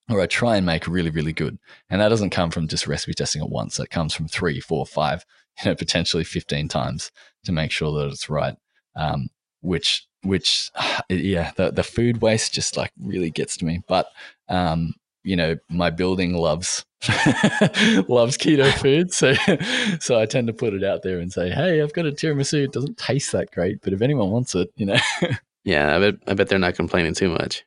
or 0.10 0.22
I 0.22 0.26
try 0.26 0.58
and 0.58 0.66
make 0.66 0.88
really, 0.88 1.12
really 1.12 1.34
good. 1.34 1.60
And 1.90 2.02
that 2.02 2.10
doesn't 2.10 2.32
come 2.32 2.52
from 2.52 2.68
just 2.68 2.88
recipe 2.88 3.14
testing 3.14 3.42
at 3.42 3.50
once. 3.50 3.78
That 3.78 3.92
comes 3.92 4.14
from 4.14 4.28
three, 4.28 4.60
four, 4.60 4.86
five, 4.86 5.26
you 5.64 5.70
know, 5.70 5.76
potentially 5.76 6.24
15 6.24 6.68
times 6.68 7.12
to 7.46 7.52
make 7.52 7.72
sure 7.72 7.92
that 8.00 8.12
it's 8.12 8.30
right. 8.30 8.56
Um, 8.96 9.30
which, 9.62 10.08
which, 10.24 10.72
yeah, 11.10 11.52
the, 11.56 11.72
the 11.72 11.84
food 11.84 12.22
waste 12.22 12.54
just 12.54 12.76
like 12.76 12.92
really 13.00 13.30
gets 13.30 13.58
to 13.58 13.66
me. 13.66 13.82
But, 13.88 14.08
um, 14.48 14.96
you 15.30 15.36
know, 15.36 15.56
my 15.70 15.92
building 15.92 16.34
loves 16.34 16.84
loves 18.10 18.36
keto 18.36 18.74
food, 18.74 19.14
so 19.14 19.34
so 20.00 20.20
I 20.20 20.26
tend 20.26 20.48
to 20.48 20.54
put 20.54 20.74
it 20.74 20.84
out 20.84 21.04
there 21.04 21.20
and 21.20 21.32
say, 21.32 21.52
"Hey, 21.52 21.84
I've 21.84 21.94
got 21.94 22.08
a 22.08 22.12
tiramisu. 22.12 22.64
It 22.64 22.72
doesn't 22.72 22.98
taste 22.98 23.32
that 23.34 23.52
great, 23.52 23.80
but 23.84 23.94
if 23.94 24.02
anyone 24.02 24.32
wants 24.32 24.56
it, 24.56 24.72
you 24.76 24.88
know." 24.88 24.98
yeah, 25.64 25.96
I 25.96 26.00
bet 26.00 26.16
I 26.26 26.34
bet 26.34 26.50
they're 26.50 26.58
not 26.58 26.74
complaining 26.74 27.14
too 27.14 27.30
much. 27.30 27.64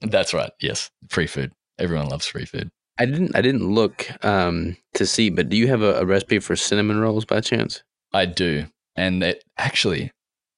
That's 0.00 0.34
right. 0.34 0.50
Yes, 0.60 0.90
free 1.08 1.28
food. 1.28 1.52
Everyone 1.78 2.08
loves 2.08 2.26
free 2.26 2.46
food. 2.46 2.68
I 2.98 3.06
didn't 3.06 3.36
I 3.36 3.42
didn't 3.42 3.72
look 3.72 4.08
um, 4.24 4.76
to 4.94 5.06
see, 5.06 5.30
but 5.30 5.48
do 5.48 5.56
you 5.56 5.68
have 5.68 5.82
a, 5.82 6.00
a 6.00 6.04
recipe 6.04 6.40
for 6.40 6.56
cinnamon 6.56 6.98
rolls 6.98 7.24
by 7.24 7.40
chance? 7.40 7.84
I 8.12 8.26
do, 8.26 8.66
and 8.96 9.22
it 9.22 9.44
actually, 9.56 10.10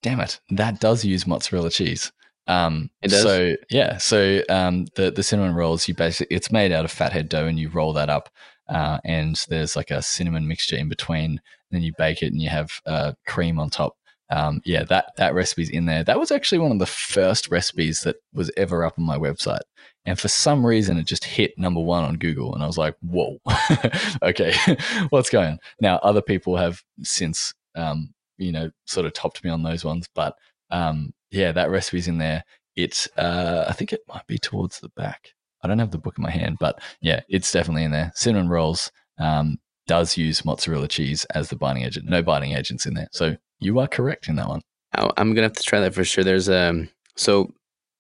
damn 0.02 0.20
it, 0.20 0.40
that 0.50 0.80
does 0.80 1.04
use 1.04 1.26
mozzarella 1.26 1.70
cheese. 1.70 2.12
Um, 2.46 2.90
It 3.02 3.08
does? 3.10 3.22
So 3.22 3.56
yeah, 3.70 3.96
so 3.98 4.42
um, 4.48 4.86
the 4.94 5.10
the 5.10 5.22
cinnamon 5.22 5.54
rolls, 5.54 5.88
you 5.88 5.94
basically 5.94 6.34
it's 6.36 6.52
made 6.52 6.72
out 6.72 6.84
of 6.84 6.90
fathead 6.92 7.28
dough, 7.28 7.46
and 7.46 7.58
you 7.58 7.68
roll 7.70 7.92
that 7.94 8.08
up, 8.10 8.28
uh, 8.68 8.98
and 9.04 9.36
there's 9.48 9.76
like 9.76 9.90
a 9.90 10.02
cinnamon 10.02 10.46
mixture 10.48 10.76
in 10.76 10.88
between. 10.88 11.30
And 11.32 11.40
Then 11.72 11.82
you 11.82 11.92
bake 11.98 12.22
it, 12.22 12.32
and 12.32 12.40
you 12.40 12.48
have 12.48 12.70
uh, 12.86 13.12
cream 13.26 13.58
on 13.58 13.70
top. 13.70 13.96
Um, 14.30 14.60
yeah, 14.64 14.84
that 14.84 15.12
that 15.16 15.34
recipe's 15.34 15.70
in 15.70 15.86
there. 15.86 16.04
That 16.04 16.18
was 16.18 16.30
actually 16.30 16.58
one 16.58 16.72
of 16.72 16.78
the 16.78 16.86
first 16.86 17.48
recipes 17.50 18.00
that 18.02 18.16
was 18.32 18.50
ever 18.56 18.84
up 18.84 18.98
on 18.98 19.04
my 19.04 19.18
website, 19.18 19.60
and 20.04 20.18
for 20.18 20.28
some 20.28 20.64
reason, 20.64 20.98
it 20.98 21.06
just 21.06 21.24
hit 21.24 21.56
number 21.58 21.80
one 21.80 22.04
on 22.04 22.16
Google, 22.16 22.54
and 22.54 22.62
I 22.62 22.66
was 22.66 22.78
like, 22.78 22.96
"Whoa, 23.02 23.38
okay, 24.22 24.54
what's 25.10 25.30
going 25.30 25.52
on?" 25.52 25.58
Now, 25.80 25.96
other 25.98 26.22
people 26.22 26.56
have 26.56 26.82
since, 27.02 27.54
um, 27.76 28.14
you 28.38 28.52
know, 28.52 28.70
sort 28.86 29.06
of 29.06 29.12
topped 29.14 29.42
me 29.44 29.50
on 29.50 29.62
those 29.62 29.84
ones, 29.84 30.08
but 30.14 30.34
um, 30.70 31.12
yeah, 31.30 31.52
that 31.52 31.70
recipe's 31.70 32.08
in 32.08 32.18
there. 32.18 32.44
It's 32.74 33.08
uh, 33.16 33.64
I 33.68 33.72
think 33.72 33.92
it 33.92 34.00
might 34.08 34.26
be 34.26 34.38
towards 34.38 34.80
the 34.80 34.90
back. 34.90 35.32
I 35.62 35.68
don't 35.68 35.78
have 35.78 35.90
the 35.90 35.98
book 35.98 36.18
in 36.18 36.22
my 36.22 36.30
hand, 36.30 36.58
but 36.60 36.80
yeah, 37.00 37.20
it's 37.28 37.50
definitely 37.50 37.84
in 37.84 37.90
there. 37.90 38.12
Cinnamon 38.14 38.48
rolls 38.48 38.92
um, 39.18 39.58
does 39.86 40.16
use 40.16 40.44
mozzarella 40.44 40.88
cheese 40.88 41.24
as 41.34 41.48
the 41.48 41.56
binding 41.56 41.84
agent. 41.84 42.08
No 42.08 42.22
binding 42.22 42.52
agents 42.52 42.86
in 42.86 42.94
there, 42.94 43.08
so 43.12 43.36
you 43.58 43.78
are 43.78 43.88
correct 43.88 44.28
in 44.28 44.36
that 44.36 44.48
one. 44.48 44.60
I'm 44.92 45.34
gonna 45.34 45.42
have 45.42 45.52
to 45.54 45.62
try 45.62 45.80
that 45.80 45.94
for 45.94 46.04
sure. 46.04 46.24
There's 46.24 46.48
um, 46.48 46.88
so 47.16 47.52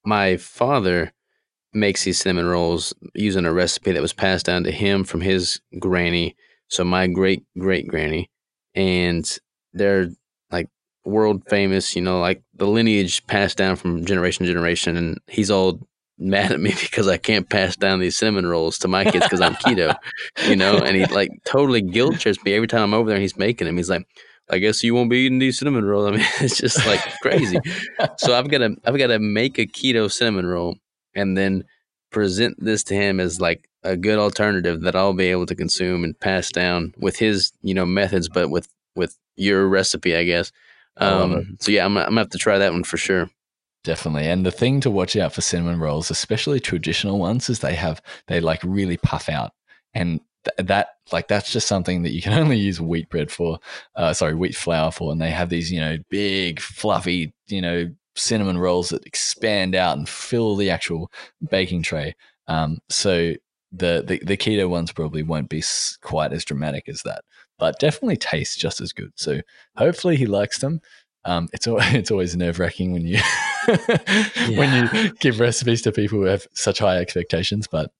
my 0.04 0.36
father 0.36 1.12
makes 1.72 2.04
these 2.04 2.18
cinnamon 2.18 2.46
rolls 2.46 2.94
using 3.14 3.44
a 3.44 3.52
recipe 3.52 3.92
that 3.92 4.02
was 4.02 4.12
passed 4.12 4.46
down 4.46 4.64
to 4.64 4.70
him 4.70 5.04
from 5.04 5.20
his 5.20 5.60
granny. 5.78 6.36
So 6.68 6.84
my 6.84 7.06
great 7.06 7.44
great 7.58 7.86
granny, 7.86 8.30
and 8.74 9.26
they're 9.72 10.10
world 11.06 11.42
famous. 11.48 11.96
You 11.96 12.02
know, 12.02 12.20
like 12.20 12.42
the 12.54 12.66
lineage 12.66 13.26
passed 13.26 13.56
down 13.56 13.76
from 13.76 14.04
generation 14.04 14.44
to 14.44 14.52
generation. 14.52 14.96
And 14.96 15.18
he's 15.26 15.50
all 15.50 15.80
mad 16.18 16.52
at 16.52 16.60
me 16.60 16.74
because 16.80 17.08
I 17.08 17.16
can't 17.16 17.48
pass 17.48 17.76
down 17.76 18.00
these 18.00 18.16
cinnamon 18.16 18.46
rolls 18.46 18.78
to 18.78 18.88
my 18.88 19.04
kids 19.04 19.24
because 19.24 19.40
I'm 19.40 19.54
keto. 19.54 19.96
You 20.46 20.56
know, 20.56 20.78
and 20.78 20.96
he 20.96 21.06
like 21.06 21.30
totally 21.44 21.82
guilt 21.82 22.18
trips 22.18 22.42
me 22.44 22.54
every 22.54 22.68
time 22.68 22.82
I'm 22.82 22.94
over 22.94 23.08
there 23.08 23.16
and 23.16 23.22
he's 23.22 23.36
making 23.38 23.66
them. 23.66 23.76
He's 23.76 23.90
like. 23.90 24.06
I 24.48 24.58
guess 24.58 24.84
you 24.84 24.94
won't 24.94 25.10
be 25.10 25.16
eating 25.16 25.40
these 25.40 25.58
cinnamon 25.58 25.84
rolls. 25.84 26.06
I 26.06 26.10
mean, 26.12 26.26
it's 26.40 26.58
just 26.58 26.86
like 26.86 27.00
crazy. 27.20 27.58
so 28.18 28.32
I've 28.32 28.48
got 28.48 28.58
to 28.58 28.76
I've 28.84 28.96
got 28.96 29.08
to 29.08 29.18
make 29.18 29.58
a 29.58 29.66
keto 29.66 30.08
cinnamon 30.08 30.46
roll 30.46 30.76
and 31.16 31.36
then 31.36 31.64
present 32.12 32.56
this 32.58 32.84
to 32.84 32.94
him 32.94 33.18
as 33.18 33.40
like 33.40 33.68
a 33.82 33.96
good 33.96 34.18
alternative 34.18 34.82
that 34.82 34.96
I'll 34.96 35.12
be 35.14 35.26
able 35.26 35.46
to 35.46 35.54
consume 35.54 36.04
and 36.04 36.18
pass 36.18 36.50
down 36.50 36.94
with 36.98 37.16
his 37.16 37.52
you 37.62 37.74
know 37.74 37.86
methods, 37.86 38.28
but 38.28 38.50
with 38.50 38.68
with 38.94 39.16
your 39.36 39.66
recipe, 39.68 40.16
I 40.16 40.24
guess. 40.24 40.50
Um, 40.98 41.56
so 41.60 41.70
yeah, 41.70 41.84
I'm, 41.84 41.96
I'm 41.96 42.06
gonna 42.06 42.20
have 42.22 42.30
to 42.30 42.38
try 42.38 42.58
that 42.58 42.72
one 42.72 42.84
for 42.84 42.96
sure. 42.96 43.30
Definitely. 43.84 44.26
And 44.26 44.44
the 44.44 44.50
thing 44.50 44.80
to 44.80 44.90
watch 44.90 45.14
out 45.16 45.32
for 45.32 45.42
cinnamon 45.42 45.78
rolls, 45.78 46.10
especially 46.10 46.58
traditional 46.58 47.18
ones, 47.18 47.48
is 47.48 47.60
they 47.60 47.74
have 47.74 48.02
they 48.26 48.40
like 48.40 48.60
really 48.64 48.96
puff 48.96 49.28
out. 49.28 49.52
And 49.94 50.20
th- 50.44 50.66
that 50.68 50.88
like 51.12 51.28
that's 51.28 51.52
just 51.52 51.68
something 51.68 52.02
that 52.02 52.12
you 52.12 52.20
can 52.20 52.32
only 52.38 52.58
use 52.58 52.80
wheat 52.80 53.08
bread 53.10 53.30
for, 53.30 53.58
uh, 53.94 54.12
sorry, 54.12 54.34
wheat 54.34 54.56
flour 54.56 54.90
for. 54.90 55.12
And 55.12 55.20
they 55.20 55.30
have 55.30 55.50
these, 55.50 55.70
you 55.70 55.80
know, 55.80 55.98
big, 56.10 56.60
fluffy, 56.60 57.32
you 57.46 57.60
know, 57.60 57.88
cinnamon 58.16 58.58
rolls 58.58 58.88
that 58.88 59.06
expand 59.06 59.74
out 59.74 59.96
and 59.96 60.08
fill 60.08 60.56
the 60.56 60.70
actual 60.70 61.10
baking 61.48 61.82
tray. 61.82 62.14
Um, 62.48 62.78
so 62.88 63.34
the, 63.72 64.02
the 64.06 64.20
the 64.24 64.36
keto 64.36 64.68
ones 64.68 64.92
probably 64.92 65.22
won't 65.22 65.48
be 65.48 65.62
quite 66.02 66.32
as 66.32 66.44
dramatic 66.44 66.88
as 66.88 67.02
that, 67.04 67.24
but 67.58 67.78
definitely 67.78 68.16
taste 68.16 68.58
just 68.58 68.80
as 68.80 68.92
good. 68.92 69.12
So 69.16 69.40
hopefully 69.76 70.16
he 70.16 70.26
likes 70.26 70.58
them. 70.58 70.80
Um, 71.24 71.48
it's 71.52 71.66
al- 71.66 71.78
it's 71.80 72.10
always 72.10 72.36
nerve 72.36 72.58
wracking 72.58 72.92
when 72.92 73.06
you 73.06 73.18
when 74.56 74.90
you 74.92 75.12
give 75.20 75.40
recipes 75.40 75.82
to 75.82 75.92
people 75.92 76.18
who 76.18 76.24
have 76.24 76.46
such 76.54 76.78
high 76.78 76.98
expectations, 76.98 77.66
but 77.66 77.90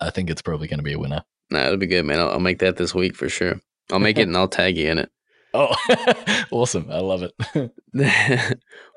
I 0.00 0.10
think 0.10 0.30
it's 0.30 0.42
probably 0.42 0.68
going 0.68 0.78
to 0.78 0.84
be 0.84 0.92
a 0.94 0.98
winner. 0.98 1.22
Nah, 1.50 1.64
it'll 1.64 1.76
be 1.76 1.86
good, 1.86 2.04
man. 2.04 2.20
I'll, 2.20 2.30
I'll 2.30 2.40
make 2.40 2.58
that 2.60 2.76
this 2.76 2.94
week 2.94 3.16
for 3.16 3.28
sure. 3.28 3.60
I'll 3.90 3.98
make 3.98 4.18
it 4.18 4.22
and 4.28 4.36
I'll 4.36 4.48
tag 4.48 4.76
you 4.76 4.90
in 4.90 4.98
it. 4.98 5.10
Oh, 5.54 5.74
awesome! 6.50 6.88
I 6.90 6.98
love 7.00 7.22
it. 7.22 7.32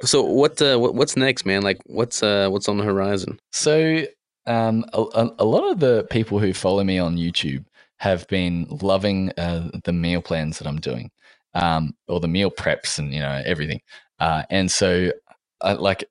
so 0.03 0.21
what 0.23 0.61
uh, 0.61 0.77
what 0.77 0.95
what's 0.95 1.15
next, 1.15 1.45
man? 1.45 1.61
Like 1.61 1.79
what's 1.85 2.21
uh 2.21 2.49
what's 2.49 2.67
on 2.67 2.77
the 2.77 2.83
horizon? 2.83 3.39
So, 3.51 4.03
um, 4.47 4.83
a- 4.93 5.29
a 5.39 5.45
lot 5.45 5.71
of 5.71 5.79
the 5.79 6.05
people 6.09 6.39
who 6.39 6.53
follow 6.53 6.83
me 6.83 6.99
on 6.99 7.15
YouTube 7.15 7.63
have 8.01 8.27
been 8.29 8.65
loving 8.81 9.31
uh, 9.37 9.69
the 9.83 9.93
meal 9.93 10.23
plans 10.23 10.57
that 10.57 10.67
I'm 10.67 10.79
doing, 10.79 11.11
um, 11.53 11.93
or 12.07 12.19
the 12.19 12.27
meal 12.27 12.49
preps 12.49 12.97
and 12.97 13.13
you 13.13 13.19
know 13.19 13.43
everything. 13.45 13.79
Uh, 14.19 14.41
and 14.49 14.71
so, 14.71 15.11
I, 15.61 15.73
like, 15.73 16.05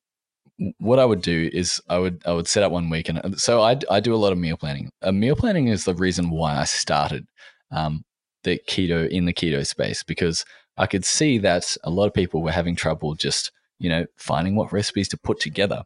what 0.79 1.01
I 1.01 1.05
would 1.05 1.21
do 1.21 1.51
is 1.53 1.81
I 1.89 1.99
would 1.99 2.23
I 2.25 2.33
would 2.33 2.47
set 2.47 2.63
up 2.63 2.71
one 2.71 2.91
week, 2.91 3.09
and 3.09 3.41
so 3.41 3.61
I 3.63 3.77
I 3.91 3.99
do 3.99 4.15
a 4.15 4.23
lot 4.25 4.31
of 4.33 4.39
meal 4.39 4.57
planning. 4.57 4.91
Uh, 5.03 5.11
meal 5.11 5.35
planning 5.35 5.67
is 5.67 5.85
the 5.85 5.95
reason 5.95 6.31
why 6.31 6.57
I 6.59 6.65
started 6.65 7.27
um, 7.73 8.05
the 8.45 8.61
keto 8.69 9.09
in 9.09 9.25
the 9.25 9.35
keto 9.35 9.67
space 9.67 10.05
because 10.05 10.45
I 10.77 10.87
could 10.87 11.05
see 11.05 11.39
that 11.39 11.77
a 11.83 11.91
lot 11.91 12.07
of 12.07 12.15
people 12.15 12.41
were 12.41 12.53
having 12.53 12.77
trouble 12.77 13.17
just 13.17 13.51
you 13.81 13.91
know 13.91 14.07
finding 14.17 14.55
what 14.55 14.73
recipes 14.73 15.09
to 15.09 15.19
put 15.19 15.41
together. 15.41 15.83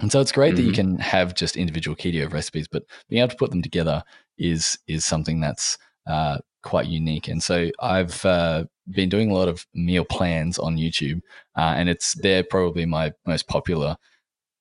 And 0.00 0.10
so 0.10 0.20
it's 0.20 0.32
great 0.32 0.56
that 0.56 0.62
you 0.62 0.72
Mhm. 0.72 0.74
can 0.74 0.98
have 0.98 1.34
just 1.34 1.56
individual 1.56 1.96
keto 1.96 2.30
recipes, 2.32 2.68
but 2.68 2.84
being 3.08 3.20
able 3.22 3.30
to 3.30 3.36
put 3.36 3.50
them 3.50 3.62
together 3.62 4.02
is 4.38 4.78
is 4.88 5.04
something 5.04 5.40
that's 5.40 5.78
uh, 6.06 6.38
quite 6.62 6.86
unique. 6.86 7.28
And 7.28 7.42
so 7.42 7.70
I've 7.80 8.24
uh, 8.24 8.64
been 8.90 9.08
doing 9.08 9.30
a 9.30 9.34
lot 9.34 9.48
of 9.48 9.66
meal 9.74 10.04
plans 10.04 10.58
on 10.58 10.76
YouTube, 10.76 11.20
uh, 11.56 11.74
and 11.76 11.88
it's 11.88 12.14
they're 12.14 12.44
probably 12.44 12.86
my 12.86 13.12
most 13.26 13.46
popular 13.48 13.96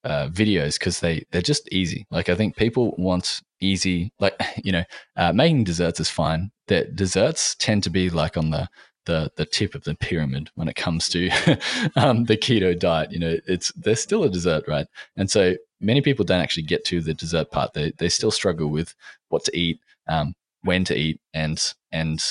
uh, 0.03 0.27
videos 0.29 0.77
because 0.79 0.99
they 0.99 1.25
they're 1.31 1.41
just 1.41 1.67
easy. 1.71 2.05
Like 2.11 2.29
I 2.29 2.35
think 2.35 2.55
people 2.55 2.93
want 2.97 3.41
easy, 3.59 4.11
like 4.19 4.35
you 4.63 4.71
know, 4.71 4.83
uh, 5.15 5.33
making 5.33 5.63
desserts 5.65 5.99
is 5.99 6.09
fine. 6.09 6.51
That 6.67 6.95
desserts 6.95 7.55
tend 7.55 7.83
to 7.83 7.89
be 7.89 8.09
like 8.09 8.37
on 8.37 8.51
the 8.51 8.69
the 9.05 9.31
the 9.35 9.45
tip 9.45 9.75
of 9.75 9.83
the 9.83 9.95
pyramid 9.95 10.49
when 10.55 10.67
it 10.67 10.75
comes 10.75 11.07
to 11.09 11.29
um, 11.95 12.25
the 12.25 12.37
keto 12.37 12.77
diet. 12.77 13.11
You 13.11 13.19
know, 13.19 13.37
it's 13.47 13.71
they're 13.73 13.95
still 13.95 14.23
a 14.23 14.29
dessert, 14.29 14.65
right? 14.67 14.87
And 15.17 15.29
so 15.29 15.55
many 15.79 16.01
people 16.01 16.25
don't 16.25 16.41
actually 16.41 16.63
get 16.63 16.85
to 16.85 17.01
the 17.01 17.13
dessert 17.13 17.51
part. 17.51 17.73
They 17.73 17.91
they 17.97 18.09
still 18.09 18.31
struggle 18.31 18.67
with 18.67 18.95
what 19.29 19.43
to 19.45 19.57
eat, 19.57 19.79
um, 20.07 20.33
when 20.61 20.83
to 20.85 20.95
eat, 20.95 21.19
and 21.33 21.61
and 21.91 22.23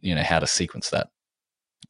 you 0.00 0.14
know 0.14 0.22
how 0.22 0.38
to 0.38 0.46
sequence 0.46 0.90
that. 0.90 1.08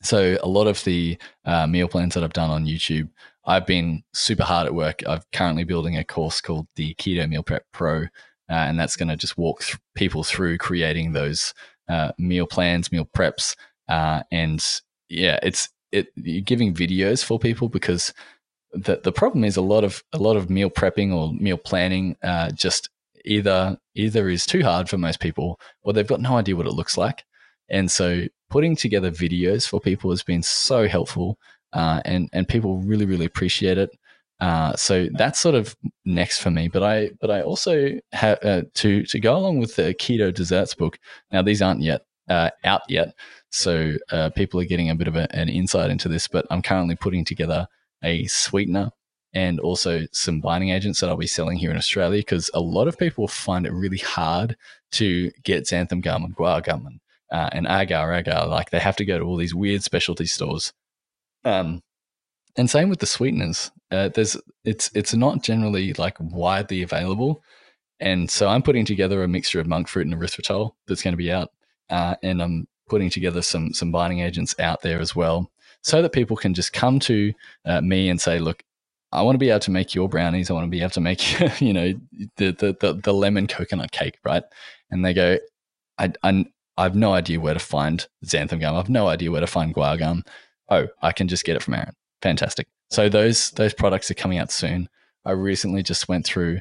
So 0.02 0.38
a 0.42 0.48
lot 0.48 0.66
of 0.66 0.82
the 0.84 1.18
uh, 1.44 1.66
meal 1.66 1.88
plans 1.88 2.14
that 2.14 2.22
I've 2.22 2.32
done 2.32 2.50
on 2.50 2.66
YouTube, 2.66 3.08
I've 3.44 3.66
been 3.66 4.04
super 4.12 4.44
hard 4.44 4.66
at 4.66 4.74
work. 4.74 5.02
I'm 5.06 5.22
currently 5.32 5.64
building 5.64 5.96
a 5.96 6.04
course 6.04 6.40
called 6.40 6.68
the 6.76 6.94
Keto 6.94 7.28
Meal 7.28 7.42
Prep 7.42 7.64
Pro, 7.72 8.02
uh, 8.02 8.06
and 8.48 8.78
that's 8.78 8.96
going 8.96 9.08
to 9.08 9.16
just 9.16 9.36
walk 9.36 9.62
th- 9.62 9.78
people 9.94 10.22
through 10.22 10.58
creating 10.58 11.12
those 11.12 11.52
uh, 11.88 12.12
meal 12.18 12.46
plans, 12.46 12.92
meal 12.92 13.08
preps, 13.16 13.56
uh, 13.88 14.22
and 14.30 14.64
yeah, 15.08 15.38
it's 15.42 15.68
it 15.92 16.08
you're 16.16 16.42
giving 16.42 16.74
videos 16.74 17.24
for 17.24 17.38
people 17.38 17.68
because 17.68 18.12
the 18.72 19.00
the 19.02 19.12
problem 19.12 19.44
is 19.44 19.56
a 19.56 19.62
lot 19.62 19.84
of 19.84 20.02
a 20.12 20.18
lot 20.18 20.36
of 20.36 20.50
meal 20.50 20.70
prepping 20.70 21.12
or 21.12 21.32
meal 21.34 21.56
planning 21.56 22.16
uh, 22.22 22.50
just 22.50 22.90
either 23.24 23.76
either 23.94 24.28
is 24.28 24.46
too 24.46 24.62
hard 24.62 24.88
for 24.88 24.98
most 24.98 25.20
people 25.20 25.58
or 25.82 25.92
they've 25.92 26.06
got 26.06 26.20
no 26.20 26.36
idea 26.36 26.56
what 26.56 26.66
it 26.66 26.72
looks 26.72 26.96
like, 26.96 27.24
and 27.68 27.90
so 27.90 28.24
putting 28.50 28.76
together 28.76 29.10
videos 29.10 29.68
for 29.68 29.80
people 29.80 30.10
has 30.10 30.22
been 30.22 30.42
so 30.42 30.86
helpful, 30.86 31.38
uh, 31.72 32.00
and 32.04 32.28
and 32.32 32.48
people 32.48 32.78
really 32.78 33.06
really 33.06 33.26
appreciate 33.26 33.78
it. 33.78 33.90
Uh, 34.40 34.76
so 34.76 35.08
that's 35.14 35.40
sort 35.40 35.56
of 35.56 35.76
next 36.04 36.38
for 36.38 36.50
me. 36.50 36.68
But 36.68 36.82
I 36.82 37.10
but 37.20 37.30
I 37.30 37.42
also 37.42 37.98
have 38.12 38.38
uh, 38.44 38.62
to 38.74 39.04
to 39.04 39.20
go 39.20 39.36
along 39.36 39.58
with 39.58 39.76
the 39.76 39.94
keto 39.94 40.32
desserts 40.32 40.74
book. 40.74 40.98
Now 41.32 41.42
these 41.42 41.62
aren't 41.62 41.82
yet 41.82 42.02
uh, 42.28 42.50
out 42.64 42.82
yet, 42.88 43.14
so 43.50 43.94
uh, 44.10 44.30
people 44.30 44.60
are 44.60 44.64
getting 44.64 44.90
a 44.90 44.94
bit 44.94 45.08
of 45.08 45.16
a, 45.16 45.34
an 45.34 45.48
insight 45.48 45.90
into 45.90 46.08
this. 46.08 46.28
But 46.28 46.46
I'm 46.50 46.62
currently 46.62 46.96
putting 46.96 47.24
together 47.24 47.68
a 48.02 48.26
sweetener 48.26 48.90
and 49.34 49.60
also 49.60 50.06
some 50.12 50.40
binding 50.40 50.70
agents 50.70 51.00
that 51.00 51.08
I'll 51.08 51.16
be 51.16 51.26
selling 51.26 51.58
here 51.58 51.70
in 51.70 51.76
Australia 51.76 52.20
because 52.20 52.50
a 52.54 52.60
lot 52.60 52.88
of 52.88 52.98
people 52.98 53.28
find 53.28 53.66
it 53.66 53.72
really 53.72 53.98
hard 53.98 54.56
to 54.92 55.30
get 55.42 55.64
xanthan 55.64 56.02
gum 56.02 56.24
and 56.24 56.36
guar 56.36 56.64
gum 56.64 56.86
and, 56.86 57.00
uh, 57.30 57.50
and 57.52 57.66
agar 57.66 58.12
agar. 58.12 58.46
Like 58.46 58.70
they 58.70 58.78
have 58.78 58.96
to 58.96 59.04
go 59.04 59.18
to 59.18 59.24
all 59.24 59.36
these 59.36 59.54
weird 59.54 59.82
specialty 59.82 60.26
stores. 60.26 60.72
Um, 61.44 61.82
and 62.56 62.68
same 62.68 62.88
with 62.88 63.00
the 63.00 63.06
sweeteners. 63.06 63.70
Uh, 63.90 64.08
there's 64.08 64.36
it's 64.64 64.90
it's 64.94 65.14
not 65.14 65.42
generally 65.42 65.92
like 65.94 66.16
widely 66.20 66.82
available, 66.82 67.42
and 68.00 68.30
so 68.30 68.48
I'm 68.48 68.62
putting 68.62 68.84
together 68.84 69.22
a 69.22 69.28
mixture 69.28 69.60
of 69.60 69.66
monk 69.66 69.88
fruit 69.88 70.06
and 70.06 70.14
erythritol 70.14 70.72
that's 70.86 71.02
going 71.02 71.12
to 71.12 71.18
be 71.18 71.32
out, 71.32 71.50
uh, 71.90 72.16
and 72.22 72.42
I'm 72.42 72.68
putting 72.88 73.10
together 73.10 73.42
some 73.42 73.72
some 73.72 73.92
binding 73.92 74.20
agents 74.20 74.54
out 74.58 74.82
there 74.82 75.00
as 75.00 75.14
well, 75.14 75.50
so 75.82 76.02
that 76.02 76.12
people 76.12 76.36
can 76.36 76.54
just 76.54 76.72
come 76.72 76.98
to 77.00 77.32
uh, 77.64 77.80
me 77.80 78.08
and 78.08 78.20
say, 78.20 78.38
look, 78.38 78.62
I 79.12 79.22
want 79.22 79.34
to 79.34 79.38
be 79.38 79.50
able 79.50 79.60
to 79.60 79.70
make 79.70 79.94
your 79.94 80.08
brownies. 80.08 80.50
I 80.50 80.54
want 80.54 80.64
to 80.64 80.70
be 80.70 80.80
able 80.80 80.90
to 80.90 81.00
make 81.00 81.40
you 81.60 81.72
know 81.72 81.94
the 82.36 82.52
the 82.52 82.76
the, 82.80 83.00
the 83.02 83.14
lemon 83.14 83.46
coconut 83.46 83.92
cake, 83.92 84.18
right? 84.24 84.44
And 84.90 85.04
they 85.04 85.14
go, 85.14 85.38
I, 85.98 86.12
I 86.22 86.44
I've 86.76 86.96
no 86.96 87.12
idea 87.12 87.40
where 87.40 87.54
to 87.54 87.60
find 87.60 88.06
xanthan 88.24 88.60
gum. 88.60 88.76
I've 88.76 88.88
no 88.88 89.08
idea 89.08 89.30
where 89.30 89.40
to 89.40 89.46
find 89.46 89.74
guar 89.74 89.98
gum. 89.98 90.24
Oh, 90.68 90.86
I 91.02 91.12
can 91.12 91.28
just 91.28 91.44
get 91.44 91.56
it 91.56 91.62
from 91.62 91.74
Aaron 91.74 91.94
fantastic. 92.22 92.66
so 92.90 93.08
those 93.08 93.50
those 93.52 93.74
products 93.74 94.10
are 94.10 94.14
coming 94.14 94.38
out 94.38 94.50
soon. 94.50 94.88
I 95.24 95.32
recently 95.32 95.82
just 95.82 96.08
went 96.08 96.24
through 96.24 96.60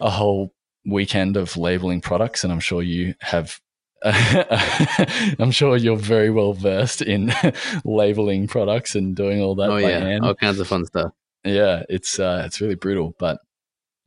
a 0.00 0.10
whole 0.10 0.52
weekend 0.84 1.36
of 1.36 1.56
labeling 1.56 2.00
products, 2.00 2.44
and 2.44 2.52
I'm 2.52 2.60
sure 2.60 2.82
you 2.82 3.14
have. 3.20 3.60
I'm 5.38 5.50
sure 5.50 5.76
you're 5.76 5.96
very 5.96 6.30
well 6.30 6.52
versed 6.52 7.02
in 7.02 7.32
labeling 7.84 8.48
products 8.48 8.94
and 8.94 9.14
doing 9.14 9.40
all 9.40 9.54
that. 9.56 9.70
Oh 9.70 9.76
yeah, 9.76 9.98
hand. 10.00 10.24
all 10.24 10.34
kinds 10.34 10.58
of 10.58 10.68
fun 10.68 10.84
stuff. 10.86 11.12
Yeah, 11.44 11.82
it's 11.88 12.18
uh, 12.18 12.42
it's 12.46 12.60
really 12.60 12.74
brutal, 12.74 13.14
but 13.18 13.38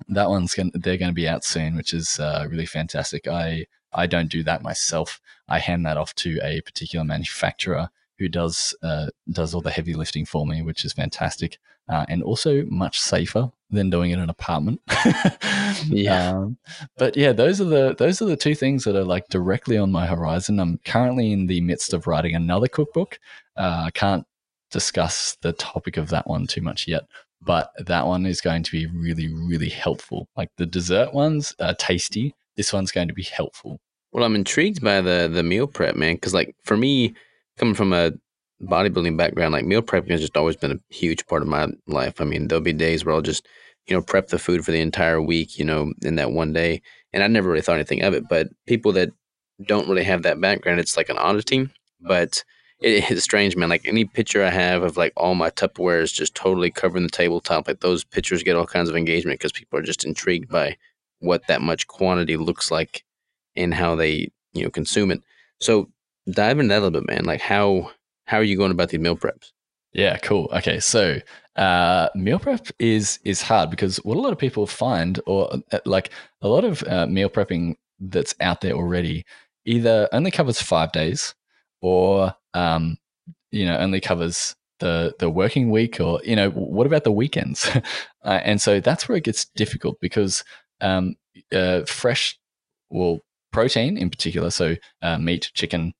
that 0.09 0.29
one's 0.29 0.53
going 0.53 0.71
they're 0.73 0.97
going 0.97 1.11
to 1.11 1.15
be 1.15 1.27
out 1.27 1.43
soon, 1.43 1.75
which 1.75 1.93
is 1.93 2.19
uh, 2.19 2.47
really 2.49 2.65
fantastic. 2.65 3.27
I 3.27 3.65
I 3.93 4.07
don't 4.07 4.29
do 4.29 4.43
that 4.43 4.61
myself. 4.61 5.21
I 5.47 5.59
hand 5.59 5.85
that 5.85 5.97
off 5.97 6.13
to 6.15 6.39
a 6.43 6.61
particular 6.61 7.05
manufacturer 7.05 7.89
who 8.19 8.27
does 8.27 8.75
uh, 8.83 9.07
does 9.29 9.53
all 9.53 9.61
the 9.61 9.71
heavy 9.71 9.93
lifting 9.93 10.25
for 10.25 10.45
me, 10.45 10.61
which 10.61 10.85
is 10.85 10.93
fantastic, 10.93 11.57
uh, 11.89 12.05
and 12.09 12.23
also 12.23 12.63
much 12.65 12.99
safer 12.99 13.51
than 13.69 13.89
doing 13.89 14.11
it 14.11 14.15
in 14.15 14.19
an 14.21 14.29
apartment. 14.29 14.81
yeah, 15.85 16.31
um, 16.31 16.57
but 16.97 17.15
yeah, 17.15 17.31
those 17.31 17.61
are 17.61 17.65
the 17.65 17.95
those 17.97 18.21
are 18.21 18.25
the 18.25 18.37
two 18.37 18.55
things 18.55 18.83
that 18.83 18.95
are 18.95 19.03
like 19.03 19.27
directly 19.29 19.77
on 19.77 19.91
my 19.91 20.05
horizon. 20.05 20.59
I'm 20.59 20.79
currently 20.85 21.31
in 21.31 21.47
the 21.47 21.61
midst 21.61 21.93
of 21.93 22.07
writing 22.07 22.35
another 22.35 22.67
cookbook. 22.67 23.19
Uh, 23.55 23.83
I 23.85 23.91
can't 23.91 24.25
discuss 24.71 25.37
the 25.41 25.53
topic 25.53 25.97
of 25.97 26.09
that 26.09 26.27
one 26.27 26.47
too 26.47 26.61
much 26.61 26.87
yet, 26.87 27.03
but 27.41 27.71
that 27.85 28.05
one 28.05 28.25
is 28.25 28.41
going 28.41 28.63
to 28.63 28.71
be 28.71 28.87
really 28.87 29.31
really 29.33 29.69
helpful. 29.69 30.27
Like 30.35 30.49
the 30.57 30.65
dessert 30.65 31.13
ones 31.13 31.53
are 31.59 31.73
tasty. 31.73 32.33
This 32.55 32.73
one's 32.73 32.91
going 32.91 33.09
to 33.09 33.13
be 33.13 33.23
helpful. 33.23 33.79
Well, 34.11 34.23
I'm 34.23 34.35
intrigued 34.35 34.81
by 34.81 35.01
the 35.01 35.29
the 35.31 35.43
meal 35.43 35.67
prep, 35.67 35.95
man, 35.95 36.15
because 36.15 36.33
like 36.33 36.55
for 36.63 36.77
me, 36.77 37.15
coming 37.57 37.75
from 37.75 37.93
a 37.93 38.13
bodybuilding 38.61 39.17
background, 39.17 39.53
like 39.53 39.65
meal 39.65 39.81
prepping 39.81 40.11
has 40.11 40.21
just 40.21 40.37
always 40.37 40.55
been 40.55 40.71
a 40.71 40.93
huge 40.93 41.25
part 41.27 41.41
of 41.41 41.47
my 41.47 41.67
life. 41.87 42.21
I 42.21 42.23
mean, 42.25 42.47
there'll 42.47 42.63
be 42.63 42.73
days 42.73 43.05
where 43.05 43.13
I'll 43.13 43.21
just, 43.21 43.47
you 43.87 43.95
know, 43.95 44.01
prep 44.01 44.29
the 44.29 44.39
food 44.39 44.65
for 44.65 44.71
the 44.71 44.79
entire 44.79 45.21
week, 45.21 45.57
you 45.57 45.65
know, 45.65 45.93
in 46.03 46.15
that 46.15 46.31
one 46.31 46.53
day. 46.53 46.81
And 47.13 47.23
I 47.23 47.27
never 47.27 47.49
really 47.49 47.61
thought 47.61 47.75
anything 47.75 48.01
of 48.01 48.13
it. 48.13 48.27
But 48.29 48.47
people 48.65 48.91
that 48.93 49.09
don't 49.65 49.87
really 49.87 50.03
have 50.03 50.23
that 50.23 50.39
background, 50.39 50.79
it's 50.79 50.97
like 50.97 51.09
an 51.09 51.17
oddity. 51.17 51.69
But 52.01 52.43
it, 52.79 53.03
it's 53.11 53.23
strange, 53.23 53.55
man. 53.55 53.69
Like 53.69 53.87
any 53.87 54.05
picture 54.05 54.43
I 54.43 54.49
have 54.49 54.83
of 54.83 54.97
like 54.97 55.13
all 55.17 55.35
my 55.35 55.49
Tupperware 55.49 56.01
is 56.01 56.11
just 56.11 56.35
totally 56.35 56.71
covering 56.71 57.03
the 57.03 57.09
tabletop. 57.09 57.67
Like 57.67 57.81
those 57.81 58.03
pictures 58.03 58.43
get 58.43 58.55
all 58.55 58.65
kinds 58.65 58.89
of 58.89 58.95
engagement 58.95 59.39
because 59.39 59.51
people 59.51 59.79
are 59.79 59.83
just 59.83 60.05
intrigued 60.05 60.49
by 60.49 60.77
what 61.19 61.47
that 61.47 61.61
much 61.61 61.87
quantity 61.87 62.37
looks 62.37 62.71
like 62.71 63.03
and 63.55 63.73
how 63.73 63.95
they, 63.95 64.31
you 64.53 64.63
know, 64.63 64.69
consume 64.69 65.11
it. 65.11 65.21
So 65.59 65.89
dive 66.29 66.59
into 66.59 66.69
that 66.69 66.79
a 66.79 66.83
little 66.83 67.01
bit, 67.01 67.07
man. 67.07 67.25
Like 67.25 67.41
how 67.41 67.91
how 68.25 68.37
are 68.37 68.43
you 68.43 68.57
going 68.57 68.71
about 68.71 68.89
these 68.89 68.99
meal 68.99 69.15
preps? 69.15 69.51
Yeah, 69.93 70.17
cool. 70.17 70.49
Okay, 70.53 70.81
so 70.81 71.19
uh, 71.55 72.09
meal 72.15 72.37
prep 72.37 72.67
is 72.79 73.19
is 73.23 73.41
hard 73.41 73.69
because 73.69 73.95
what 73.97 74.17
a 74.17 74.19
lot 74.19 74.33
of 74.33 74.37
people 74.37 74.67
find, 74.67 75.21
or 75.25 75.49
uh, 75.71 75.79
like 75.85 76.11
a 76.41 76.49
lot 76.49 76.65
of 76.65 76.83
uh, 76.83 77.07
meal 77.07 77.29
prepping 77.29 77.75
that's 77.99 78.35
out 78.41 78.59
there 78.59 78.73
already, 78.73 79.25
either 79.63 80.09
only 80.11 80.31
covers 80.31 80.61
five 80.61 80.91
days, 80.91 81.33
or 81.81 82.35
um, 82.53 82.97
you 83.51 83.65
know 83.65 83.77
only 83.77 84.01
covers 84.01 84.53
the 84.79 85.15
the 85.19 85.29
working 85.29 85.71
week, 85.71 86.01
or 86.01 86.19
you 86.25 86.35
know 86.35 86.49
what 86.49 86.87
about 86.87 87.05
the 87.05 87.11
weekends? 87.11 87.65
uh, 88.25 88.41
and 88.43 88.61
so 88.61 88.81
that's 88.81 89.07
where 89.07 89.17
it 89.17 89.23
gets 89.23 89.45
difficult 89.55 89.97
because 90.01 90.43
um, 90.81 91.15
uh, 91.53 91.83
fresh, 91.85 92.37
well, 92.89 93.19
protein 93.53 93.97
in 93.97 94.09
particular, 94.09 94.49
so 94.49 94.75
uh, 95.01 95.17
meat, 95.17 95.51
chicken, 95.53 95.93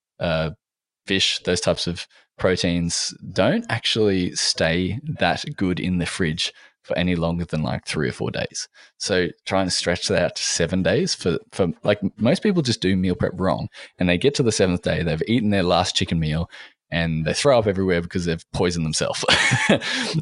fish, 1.06 1.40
those 1.44 1.62
types 1.62 1.88
of 1.88 2.08
proteins 2.38 3.14
don't 3.32 3.66
actually 3.70 4.36
stay 4.36 5.00
that 5.20 5.44
good 5.56 5.80
in 5.80 5.98
the 6.00 6.06
fridge 6.06 6.54
for 6.84 6.98
any 6.98 7.16
longer 7.16 7.46
than 7.46 7.64
like 7.64 7.86
three 7.86 8.08
or 8.08 8.12
four 8.12 8.30
days. 8.30 8.68
So 8.98 9.30
trying 9.46 9.66
to 9.66 9.72
stretch 9.72 10.08
that 10.08 10.22
out 10.22 10.36
to 10.36 10.44
seven 10.44 10.84
days 10.84 11.16
for, 11.16 11.40
for 11.52 11.70
like 11.84 12.00
most 12.18 12.44
people 12.44 12.62
just 12.62 12.82
do 12.82 12.96
meal 12.96 13.16
prep 13.16 13.32
wrong 13.36 13.70
and 13.98 14.08
they 14.08 14.20
get 14.20 14.36
to 14.36 14.44
the 14.44 14.52
seventh 14.52 14.84
day, 14.84 15.02
they've 15.02 15.24
eaten 15.28 15.50
their 15.50 15.64
last 15.64 15.96
chicken 15.96 16.20
meal 16.20 16.48
and 16.92 17.26
they 17.26 17.34
throw 17.34 17.58
up 17.58 17.66
everywhere 17.66 18.02
because 18.02 18.26
they've 18.26 18.46
poisoned 18.54 18.86
themselves. 18.86 19.26
um, 19.70 19.80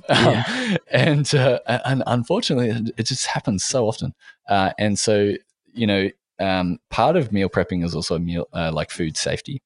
yeah. 0.10 0.78
and, 0.90 1.36
uh, 1.36 1.60
and 1.68 2.02
unfortunately, 2.08 2.94
it 2.98 3.04
just 3.04 3.26
happens 3.26 3.66
so 3.66 3.86
often. 3.86 4.14
Uh, 4.48 4.72
and 4.80 4.98
so, 4.98 5.34
you 5.74 5.86
know, 5.86 6.10
um, 6.40 6.78
part 6.90 7.18
of 7.18 7.34
meal 7.34 7.50
prepping 7.50 7.84
is 7.84 7.94
also 7.94 8.18
meal 8.18 8.48
uh, 8.54 8.72
like 8.74 8.90
food 8.90 9.18
safety 9.18 9.62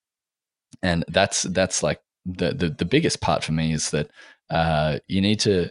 and 0.82 1.04
that's 1.08 1.44
that's 1.44 1.84
like 1.84 2.02
the, 2.26 2.54
the 2.54 2.70
the 2.70 2.86
biggest 2.86 3.22
part 3.22 3.44
for 3.44 3.54
me 3.54 3.74
is 3.74 3.92
that 3.92 4.10
uh, 4.50 5.00
you 5.08 5.22
need 5.22 5.40
to 5.42 5.70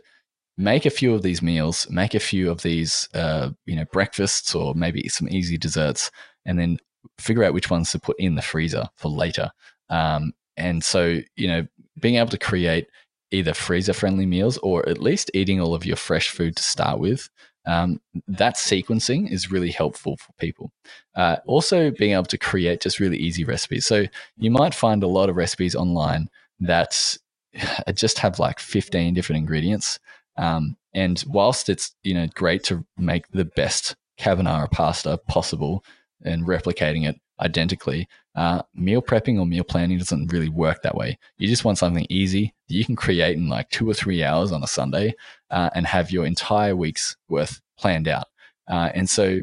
make 0.59 0.86
a 0.86 0.90
few 0.90 1.14
of 1.14 1.22
these 1.22 1.42
meals, 1.42 1.86
make 1.90 2.14
a 2.14 2.20
few 2.20 2.51
of 2.51 2.62
these 2.62 3.09
uh, 3.14 3.51
you 3.66 3.76
know 3.76 3.84
breakfasts 3.92 4.55
or 4.55 4.74
maybe 4.74 5.09
some 5.09 5.28
easy 5.28 5.59
desserts, 5.59 6.11
and 6.44 6.59
then 6.59 6.78
figure 7.18 7.44
out 7.44 7.55
which 7.55 7.70
ones 7.70 7.90
to 7.92 7.99
put 7.99 8.18
in 8.18 8.34
the 8.34 8.42
freezer 8.42 8.88
for 8.97 9.11
later. 9.11 9.51
Um, 9.90 10.32
and 10.57 10.82
so 10.82 11.20
you 11.36 11.49
know 11.49 11.66
being 12.01 12.16
able 12.16 12.30
to 12.30 12.38
create 12.38 12.88
either 13.30 13.53
freezer 13.53 13.92
friendly 13.92 14.26
meals 14.26 14.57
or 14.59 14.88
at 14.88 15.01
least 15.01 15.30
eating 15.34 15.61
all 15.61 15.74
of 15.74 15.84
your 15.84 15.97
fresh 15.97 16.30
food 16.30 16.57
to 16.57 16.62
start 16.62 16.99
with 16.99 17.28
um, 17.66 18.00
that 18.28 18.56
sequencing 18.56 19.30
is 19.30 19.50
really 19.50 19.70
helpful 19.70 20.16
for 20.16 20.32
people. 20.38 20.72
Uh, 21.14 21.36
also, 21.46 21.90
being 21.90 22.12
able 22.12 22.24
to 22.24 22.38
create 22.38 22.80
just 22.80 23.00
really 23.00 23.18
easy 23.18 23.44
recipes. 23.44 23.86
So, 23.86 24.04
you 24.36 24.50
might 24.50 24.74
find 24.74 25.02
a 25.02 25.08
lot 25.08 25.28
of 25.28 25.36
recipes 25.36 25.74
online 25.74 26.28
that 26.60 27.16
just 27.94 28.18
have 28.18 28.38
like 28.38 28.58
15 28.58 29.14
different 29.14 29.38
ingredients. 29.38 29.98
Um, 30.36 30.76
and 30.94 31.22
whilst 31.28 31.68
it's 31.68 31.94
you 32.02 32.14
know 32.14 32.26
great 32.34 32.64
to 32.64 32.84
make 32.96 33.28
the 33.28 33.44
best 33.44 33.94
carbonara 34.18 34.70
pasta 34.70 35.18
possible 35.28 35.84
and 36.24 36.46
replicating 36.46 37.06
it 37.06 37.20
identically, 37.41 38.09
uh, 38.34 38.62
meal 38.74 39.03
prepping 39.03 39.39
or 39.39 39.47
meal 39.47 39.64
planning 39.64 39.99
doesn't 39.99 40.32
really 40.32 40.49
work 40.49 40.82
that 40.82 40.95
way. 40.95 41.18
You 41.39 41.49
just 41.49 41.64
want 41.64 41.78
something 41.78 42.07
easy 42.09 42.55
that 42.68 42.74
you 42.74 42.84
can 42.84 42.97
create 42.97 43.37
in 43.37 43.49
like 43.49 43.70
two 43.70 43.89
or 43.89 43.95
three 43.95 44.22
hours 44.22 44.53
on 44.53 44.62
a 44.62 44.66
Sunday 44.66 45.14
uh, 45.51 45.70
and 45.74 45.87
have 45.87 46.11
your 46.11 46.26
entire 46.26 46.76
week's 46.76 47.16
worth 47.28 47.61
planned 47.78 48.09
out. 48.09 48.26
Uh, 48.68 48.91
and 48.95 49.09
so 49.09 49.41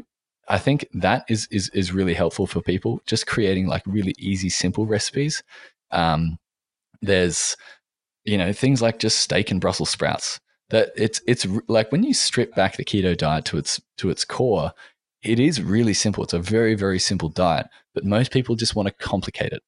I 0.48 0.58
think 0.58 0.86
that 0.94 1.24
is, 1.28 1.48
is, 1.50 1.70
is 1.70 1.92
really 1.92 2.14
helpful 2.14 2.46
for 2.46 2.60
people, 2.60 3.00
just 3.06 3.26
creating 3.26 3.66
like 3.66 3.82
really 3.86 4.14
easy, 4.18 4.48
simple 4.48 4.86
recipes. 4.86 5.42
Um, 5.90 6.38
there's, 7.00 7.56
you 8.24 8.38
know, 8.38 8.52
things 8.52 8.82
like 8.82 8.98
just 8.98 9.18
steak 9.18 9.50
and 9.50 9.60
Brussels 9.60 9.90
sprouts 9.90 10.40
that 10.70 10.90
it's, 10.96 11.20
it's 11.26 11.46
like 11.68 11.92
when 11.92 12.02
you 12.02 12.14
strip 12.14 12.54
back 12.54 12.76
the 12.76 12.84
keto 12.84 13.16
diet 13.16 13.44
to 13.46 13.58
its, 13.58 13.80
to 13.98 14.10
its 14.10 14.24
core, 14.24 14.72
it 15.24 15.40
is 15.40 15.62
really 15.62 15.94
simple. 15.94 16.22
It's 16.24 16.32
a 16.32 16.38
very, 16.38 16.74
very 16.74 16.98
simple 16.98 17.28
diet, 17.28 17.66
but 17.94 18.04
most 18.04 18.30
people 18.30 18.54
just 18.54 18.76
want 18.76 18.88
to 18.88 18.94
complicate 18.94 19.52
it. 19.52 19.62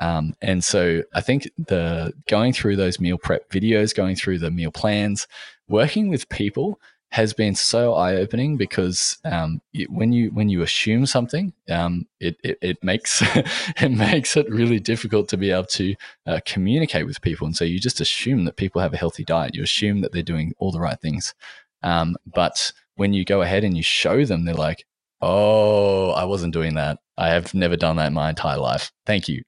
Um, 0.00 0.34
and 0.40 0.64
so 0.64 1.02
I 1.14 1.20
think 1.20 1.50
the 1.58 2.14
going 2.28 2.54
through 2.54 2.76
those 2.76 2.98
meal 2.98 3.18
prep 3.18 3.50
videos, 3.50 3.94
going 3.94 4.16
through 4.16 4.38
the 4.38 4.50
meal 4.50 4.70
plans, 4.72 5.26
working 5.68 6.08
with 6.08 6.28
people 6.30 6.80
has 7.12 7.32
been 7.32 7.56
so 7.56 7.94
eye 7.94 8.14
opening 8.14 8.56
because 8.56 9.18
um, 9.24 9.60
when 9.88 10.12
you 10.12 10.30
when 10.30 10.48
you 10.48 10.62
assume 10.62 11.06
something, 11.06 11.52
um, 11.68 12.06
it, 12.20 12.36
it, 12.44 12.58
it 12.62 12.84
makes 12.84 13.20
it 13.80 13.90
makes 13.90 14.36
it 14.36 14.48
really 14.48 14.78
difficult 14.78 15.28
to 15.28 15.36
be 15.36 15.50
able 15.50 15.64
to 15.64 15.94
uh, 16.26 16.40
communicate 16.46 17.04
with 17.04 17.20
people, 17.20 17.46
and 17.46 17.56
so 17.56 17.64
you 17.64 17.78
just 17.78 18.00
assume 18.00 18.44
that 18.44 18.56
people 18.56 18.80
have 18.80 18.94
a 18.94 18.98
healthy 18.98 19.24
diet. 19.24 19.54
You 19.54 19.62
assume 19.62 20.00
that 20.00 20.12
they're 20.12 20.22
doing 20.22 20.54
all 20.58 20.70
the 20.70 20.80
right 20.80 21.00
things, 21.00 21.34
um, 21.82 22.16
but 22.32 22.72
when 22.94 23.12
you 23.12 23.24
go 23.24 23.42
ahead 23.42 23.64
and 23.64 23.76
you 23.76 23.82
show 23.82 24.24
them, 24.24 24.44
they're 24.44 24.54
like, 24.54 24.84
Oh, 25.22 26.10
I 26.12 26.24
wasn't 26.24 26.54
doing 26.54 26.74
that. 26.74 26.98
I 27.18 27.28
have 27.28 27.52
never 27.52 27.76
done 27.76 27.96
that 27.96 28.06
in 28.06 28.14
my 28.14 28.30
entire 28.30 28.56
life. 28.56 28.90
Thank 29.04 29.28
you. 29.28 29.42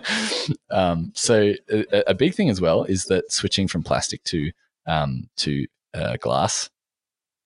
um, 0.70 1.10
so 1.14 1.52
a, 1.68 2.10
a, 2.10 2.14
big 2.14 2.34
thing 2.34 2.48
as 2.48 2.60
well 2.60 2.84
is 2.84 3.06
that 3.06 3.32
switching 3.32 3.66
from 3.66 3.82
plastic 3.82 4.22
to 4.24 4.52
um, 4.86 5.28
to 5.38 5.66
uh, 5.94 6.16
glass 6.20 6.70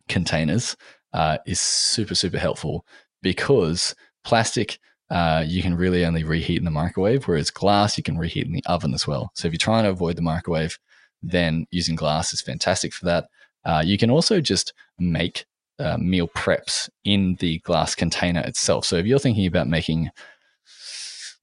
containers 0.08 0.76
uh, 1.14 1.38
is 1.46 1.58
super 1.58 2.14
super 2.14 2.38
helpful 2.38 2.84
because 3.22 3.94
plastic 4.24 4.78
uh, 5.10 5.44
you 5.46 5.62
can 5.62 5.74
really 5.74 6.04
only 6.04 6.24
reheat 6.24 6.58
in 6.58 6.64
the 6.64 6.70
microwave, 6.70 7.24
whereas 7.24 7.50
glass 7.50 7.96
you 7.96 8.02
can 8.02 8.18
reheat 8.18 8.46
in 8.46 8.52
the 8.52 8.64
oven 8.66 8.94
as 8.94 9.06
well. 9.06 9.30
So 9.34 9.46
if 9.46 9.52
you're 9.52 9.58
trying 9.58 9.84
to 9.84 9.90
avoid 9.90 10.16
the 10.16 10.22
microwave, 10.22 10.78
then 11.22 11.66
using 11.70 11.96
glass 11.96 12.32
is 12.32 12.42
fantastic 12.42 12.92
for 12.92 13.06
that. 13.06 13.28
Uh, 13.64 13.82
you 13.84 13.96
can 13.96 14.10
also 14.10 14.40
just 14.40 14.72
make 14.98 15.46
uh, 15.78 15.96
meal 15.98 16.28
preps 16.28 16.88
in 17.04 17.36
the 17.40 17.58
glass 17.60 17.94
container 17.94 18.40
itself. 18.40 18.84
So 18.84 18.96
if 18.96 19.06
you're 19.06 19.18
thinking 19.18 19.46
about 19.46 19.68
making, 19.68 20.10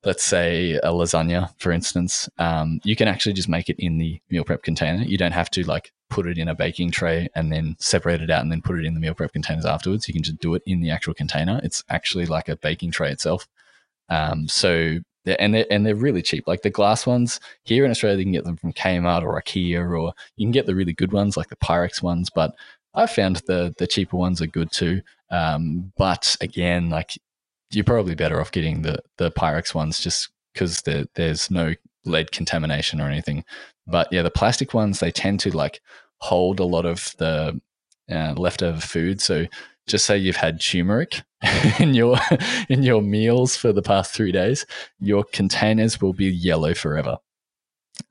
let's 0.03 0.23
say, 0.23 0.73
a 0.75 0.87
lasagna, 0.87 1.49
for 1.59 1.71
instance, 1.71 2.29
um, 2.37 2.79
you 2.83 2.95
can 2.95 3.07
actually 3.07 3.33
just 3.33 3.49
make 3.49 3.69
it 3.69 3.77
in 3.79 3.97
the 3.97 4.21
meal 4.29 4.43
prep 4.43 4.63
container. 4.63 5.03
You 5.03 5.17
don't 5.17 5.33
have 5.33 5.49
to 5.51 5.63
like 5.63 5.91
put 6.09 6.27
it 6.27 6.37
in 6.37 6.47
a 6.47 6.55
baking 6.55 6.91
tray 6.91 7.29
and 7.35 7.51
then 7.51 7.75
separate 7.79 8.21
it 8.21 8.29
out 8.29 8.41
and 8.41 8.51
then 8.51 8.61
put 8.61 8.79
it 8.79 8.85
in 8.85 8.93
the 8.93 8.99
meal 8.99 9.13
prep 9.13 9.33
containers 9.33 9.65
afterwards. 9.65 10.07
You 10.07 10.13
can 10.13 10.23
just 10.23 10.39
do 10.39 10.55
it 10.55 10.63
in 10.65 10.81
the 10.81 10.91
actual 10.91 11.13
container. 11.13 11.59
It's 11.63 11.83
actually 11.89 12.25
like 12.25 12.49
a 12.49 12.57
baking 12.57 12.91
tray 12.91 13.11
itself. 13.11 13.47
Um, 14.09 14.47
so 14.47 14.99
and 15.25 15.53
they're 15.53 15.65
and 15.69 15.85
they're 15.85 15.95
really 15.95 16.21
cheap. 16.21 16.47
Like 16.47 16.63
the 16.63 16.69
glass 16.69 17.05
ones 17.05 17.39
here 17.63 17.85
in 17.85 17.91
Australia, 17.91 18.17
you 18.17 18.25
can 18.25 18.31
get 18.31 18.43
them 18.43 18.57
from 18.57 18.73
Kmart 18.73 19.23
or 19.23 19.39
IKEA, 19.39 19.79
or 19.79 20.13
you 20.35 20.45
can 20.45 20.51
get 20.51 20.65
the 20.65 20.75
really 20.75 20.93
good 20.93 21.11
ones 21.11 21.37
like 21.37 21.49
the 21.49 21.55
Pyrex 21.57 22.01
ones. 22.01 22.29
But 22.29 22.55
I 22.93 23.07
found 23.07 23.37
the 23.47 23.73
the 23.77 23.87
cheaper 23.87 24.17
ones 24.17 24.41
are 24.41 24.47
good 24.47 24.71
too. 24.71 25.01
Um, 25.29 25.93
but 25.97 26.35
again, 26.41 26.89
like 26.89 27.17
you're 27.71 27.85
probably 27.85 28.15
better 28.15 28.39
off 28.41 28.51
getting 28.51 28.81
the 28.81 28.99
the 29.17 29.31
Pyrex 29.31 29.73
ones 29.73 29.99
just 29.99 30.29
because 30.53 30.83
there's 31.15 31.49
no 31.49 31.73
lead 32.05 32.31
contamination 32.31 32.99
or 32.99 33.09
anything. 33.09 33.43
But 33.87 34.11
yeah, 34.11 34.21
the 34.21 34.31
plastic 34.31 34.73
ones 34.73 34.99
they 34.99 35.11
tend 35.11 35.39
to 35.41 35.55
like 35.55 35.81
hold 36.17 36.59
a 36.59 36.65
lot 36.65 36.85
of 36.85 37.15
the 37.17 37.59
uh, 38.11 38.33
leftover 38.35 38.81
food. 38.81 39.21
So 39.21 39.45
just 39.87 40.05
say 40.05 40.17
you've 40.17 40.35
had 40.35 40.61
turmeric 40.61 41.23
in 41.79 41.93
your 41.93 42.17
in 42.69 42.83
your 42.83 43.01
meals 43.01 43.55
for 43.55 43.73
the 43.73 43.81
past 43.81 44.13
three 44.13 44.31
days, 44.31 44.65
your 44.99 45.23
containers 45.23 46.01
will 46.01 46.13
be 46.13 46.25
yellow 46.25 46.73
forever. 46.73 47.17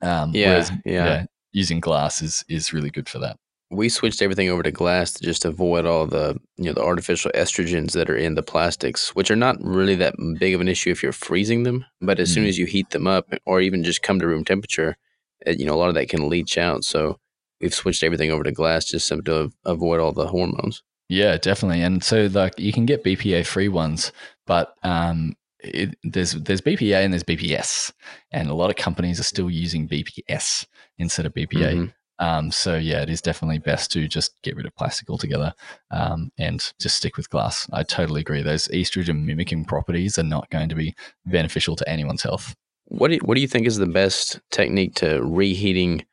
Um, 0.01 0.31
yeah, 0.33 0.49
whereas, 0.49 0.71
yeah, 0.85 1.05
yeah. 1.05 1.25
Using 1.53 1.79
glass 1.79 2.21
is 2.21 2.43
is 2.47 2.73
really 2.73 2.89
good 2.89 3.09
for 3.09 3.19
that. 3.19 3.37
We 3.71 3.89
switched 3.89 4.21
everything 4.21 4.49
over 4.49 4.63
to 4.63 4.71
glass 4.71 5.13
to 5.13 5.23
just 5.23 5.45
avoid 5.45 5.85
all 5.85 6.05
the 6.05 6.37
you 6.57 6.65
know 6.65 6.73
the 6.73 6.83
artificial 6.83 7.31
estrogens 7.33 7.93
that 7.93 8.09
are 8.09 8.17
in 8.17 8.35
the 8.35 8.43
plastics, 8.43 9.15
which 9.15 9.31
are 9.31 9.35
not 9.35 9.57
really 9.61 9.95
that 9.95 10.15
big 10.39 10.53
of 10.53 10.61
an 10.61 10.67
issue 10.67 10.91
if 10.91 11.01
you're 11.01 11.13
freezing 11.13 11.63
them. 11.63 11.85
But 12.01 12.19
as 12.19 12.29
mm. 12.31 12.33
soon 12.33 12.45
as 12.45 12.57
you 12.57 12.65
heat 12.65 12.89
them 12.89 13.07
up, 13.07 13.33
or 13.45 13.61
even 13.61 13.83
just 13.83 14.03
come 14.03 14.19
to 14.19 14.27
room 14.27 14.43
temperature, 14.43 14.97
it, 15.45 15.59
you 15.59 15.65
know 15.65 15.73
a 15.73 15.79
lot 15.79 15.89
of 15.89 15.95
that 15.95 16.09
can 16.09 16.29
leach 16.29 16.57
out. 16.57 16.83
So 16.83 17.19
we've 17.61 17.73
switched 17.73 18.03
everything 18.03 18.31
over 18.31 18.43
to 18.43 18.51
glass 18.51 18.85
just 18.85 19.07
to 19.07 19.51
avoid 19.65 19.99
all 19.99 20.11
the 20.11 20.27
hormones. 20.27 20.83
Yeah, 21.07 21.37
definitely. 21.37 21.81
And 21.81 22.03
so 22.03 22.29
like 22.31 22.57
you 22.57 22.71
can 22.71 22.85
get 22.85 23.03
BPA 23.03 23.45
free 23.45 23.67
ones, 23.67 24.11
but 24.47 24.75
um, 24.83 25.35
it, 25.59 25.95
there's 26.03 26.33
there's 26.33 26.61
BPA 26.61 27.03
and 27.03 27.13
there's 27.13 27.23
BPS, 27.23 27.91
and 28.31 28.49
a 28.49 28.53
lot 28.53 28.69
of 28.69 28.75
companies 28.75 29.19
are 29.19 29.23
still 29.23 29.49
using 29.49 29.87
BPS 29.87 30.65
instead 30.97 31.25
of 31.25 31.33
BPA. 31.33 31.73
Mm-hmm. 31.73 31.85
Um, 32.21 32.51
so 32.51 32.77
yeah, 32.77 33.01
it 33.01 33.09
is 33.09 33.19
definitely 33.19 33.57
best 33.57 33.91
to 33.93 34.07
just 34.07 34.39
get 34.43 34.55
rid 34.55 34.67
of 34.67 34.75
plastic 34.75 35.09
altogether 35.09 35.53
um, 35.89 36.31
and 36.37 36.71
just 36.79 36.95
stick 36.97 37.17
with 37.17 37.31
glass. 37.31 37.67
I 37.73 37.81
totally 37.81 38.21
agree. 38.21 38.43
Those 38.43 38.67
estrogen 38.67 39.25
mimicking 39.25 39.65
properties 39.65 40.19
are 40.19 40.23
not 40.23 40.47
going 40.51 40.69
to 40.69 40.75
be 40.75 40.93
beneficial 41.25 41.75
to 41.77 41.89
anyone's 41.89 42.21
health. 42.21 42.55
What 42.85 43.07
do 43.07 43.15
you, 43.15 43.21
what 43.21 43.35
do 43.35 43.41
you 43.41 43.47
think 43.47 43.65
is 43.65 43.77
the 43.77 43.87
best 43.87 44.39
technique 44.51 44.93
to 44.95 45.19
reheating 45.23 46.05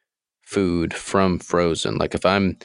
food 0.42 0.94
from 0.94 1.38
frozen? 1.38 1.98
Like 1.98 2.14
if 2.14 2.24
I'm 2.24 2.56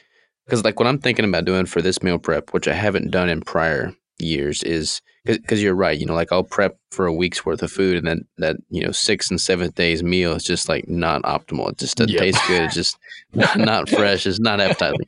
because 0.46 0.64
like 0.64 0.80
what 0.80 0.88
I'm 0.88 1.00
thinking 1.00 1.26
about 1.26 1.46
doing 1.46 1.66
for 1.66 1.82
this 1.82 2.02
meal 2.02 2.20
prep, 2.20 2.54
which 2.54 2.70
I 2.70 2.74
haven't 2.74 3.12
done 3.12 3.28
in 3.28 3.42
prior 3.42 3.94
years, 4.24 4.64
is 4.64 5.02
because 5.26 5.64
you're 5.64 5.76
right. 5.76 5.98
You 5.98 6.06
know, 6.06 6.14
like 6.14 6.32
I'll 6.32 6.44
prep 6.44 6.78
for 6.92 7.06
a 7.06 7.14
week's 7.14 7.46
worth 7.46 7.64
of 7.64 7.72
food, 7.72 7.98
and 7.98 8.08
then 8.08 8.28
that 8.38 8.58
you 8.70 8.84
know 8.84 8.92
sixth 8.92 9.32
and 9.32 9.40
seventh 9.40 9.76
day's 9.76 10.04
meal 10.04 10.34
is 10.34 10.44
just 10.44 10.70
like 10.70 10.88
not 10.88 11.22
optimal. 11.24 11.70
It 11.70 11.78
just 11.78 11.98
doesn't 11.98 12.14
yep. 12.14 12.22
taste 12.22 12.42
good. 12.48 12.64
It's 12.64 12.76
just 12.76 12.98
not, 13.34 13.58
not 13.58 13.90
fresh. 13.90 14.26
It's 14.26 14.40
not 14.40 14.60
appetizing. 14.60 15.06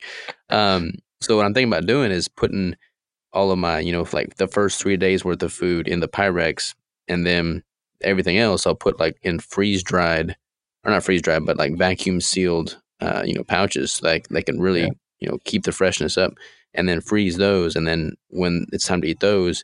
Um, 0.49 0.93
so 1.21 1.37
what 1.37 1.45
I'm 1.45 1.53
thinking 1.53 1.71
about 1.71 1.87
doing 1.87 2.11
is 2.11 2.27
putting 2.27 2.75
all 3.33 3.51
of 3.51 3.57
my, 3.57 3.79
you 3.79 3.91
know, 3.91 4.07
like 4.13 4.35
the 4.35 4.47
first 4.47 4.79
three 4.79 4.97
days 4.97 5.25
worth 5.25 5.43
of 5.43 5.51
food 5.51 5.87
in 5.87 5.99
the 5.99 6.07
Pyrex, 6.07 6.75
and 7.07 7.25
then 7.25 7.63
everything 8.01 8.37
else 8.37 8.65
I'll 8.65 8.75
put 8.75 8.99
like 8.99 9.17
in 9.23 9.39
freeze 9.39 9.83
dried, 9.83 10.35
or 10.83 10.91
not 10.91 11.03
freeze 11.03 11.21
dried, 11.21 11.45
but 11.45 11.57
like 11.57 11.77
vacuum 11.77 12.21
sealed, 12.21 12.79
uh, 13.01 13.23
you 13.25 13.33
know, 13.33 13.43
pouches. 13.43 14.01
Like 14.01 14.27
they 14.29 14.41
can 14.41 14.59
really 14.59 14.83
yeah 14.83 14.89
you 15.19 15.29
know 15.29 15.37
keep 15.43 15.63
the 15.63 15.71
freshness 15.71 16.17
up 16.17 16.33
and 16.75 16.87
then 16.87 17.01
freeze 17.01 17.37
those 17.37 17.75
and 17.75 17.87
then 17.87 18.13
when 18.29 18.65
it's 18.71 18.85
time 18.85 19.01
to 19.01 19.07
eat 19.07 19.19
those 19.19 19.63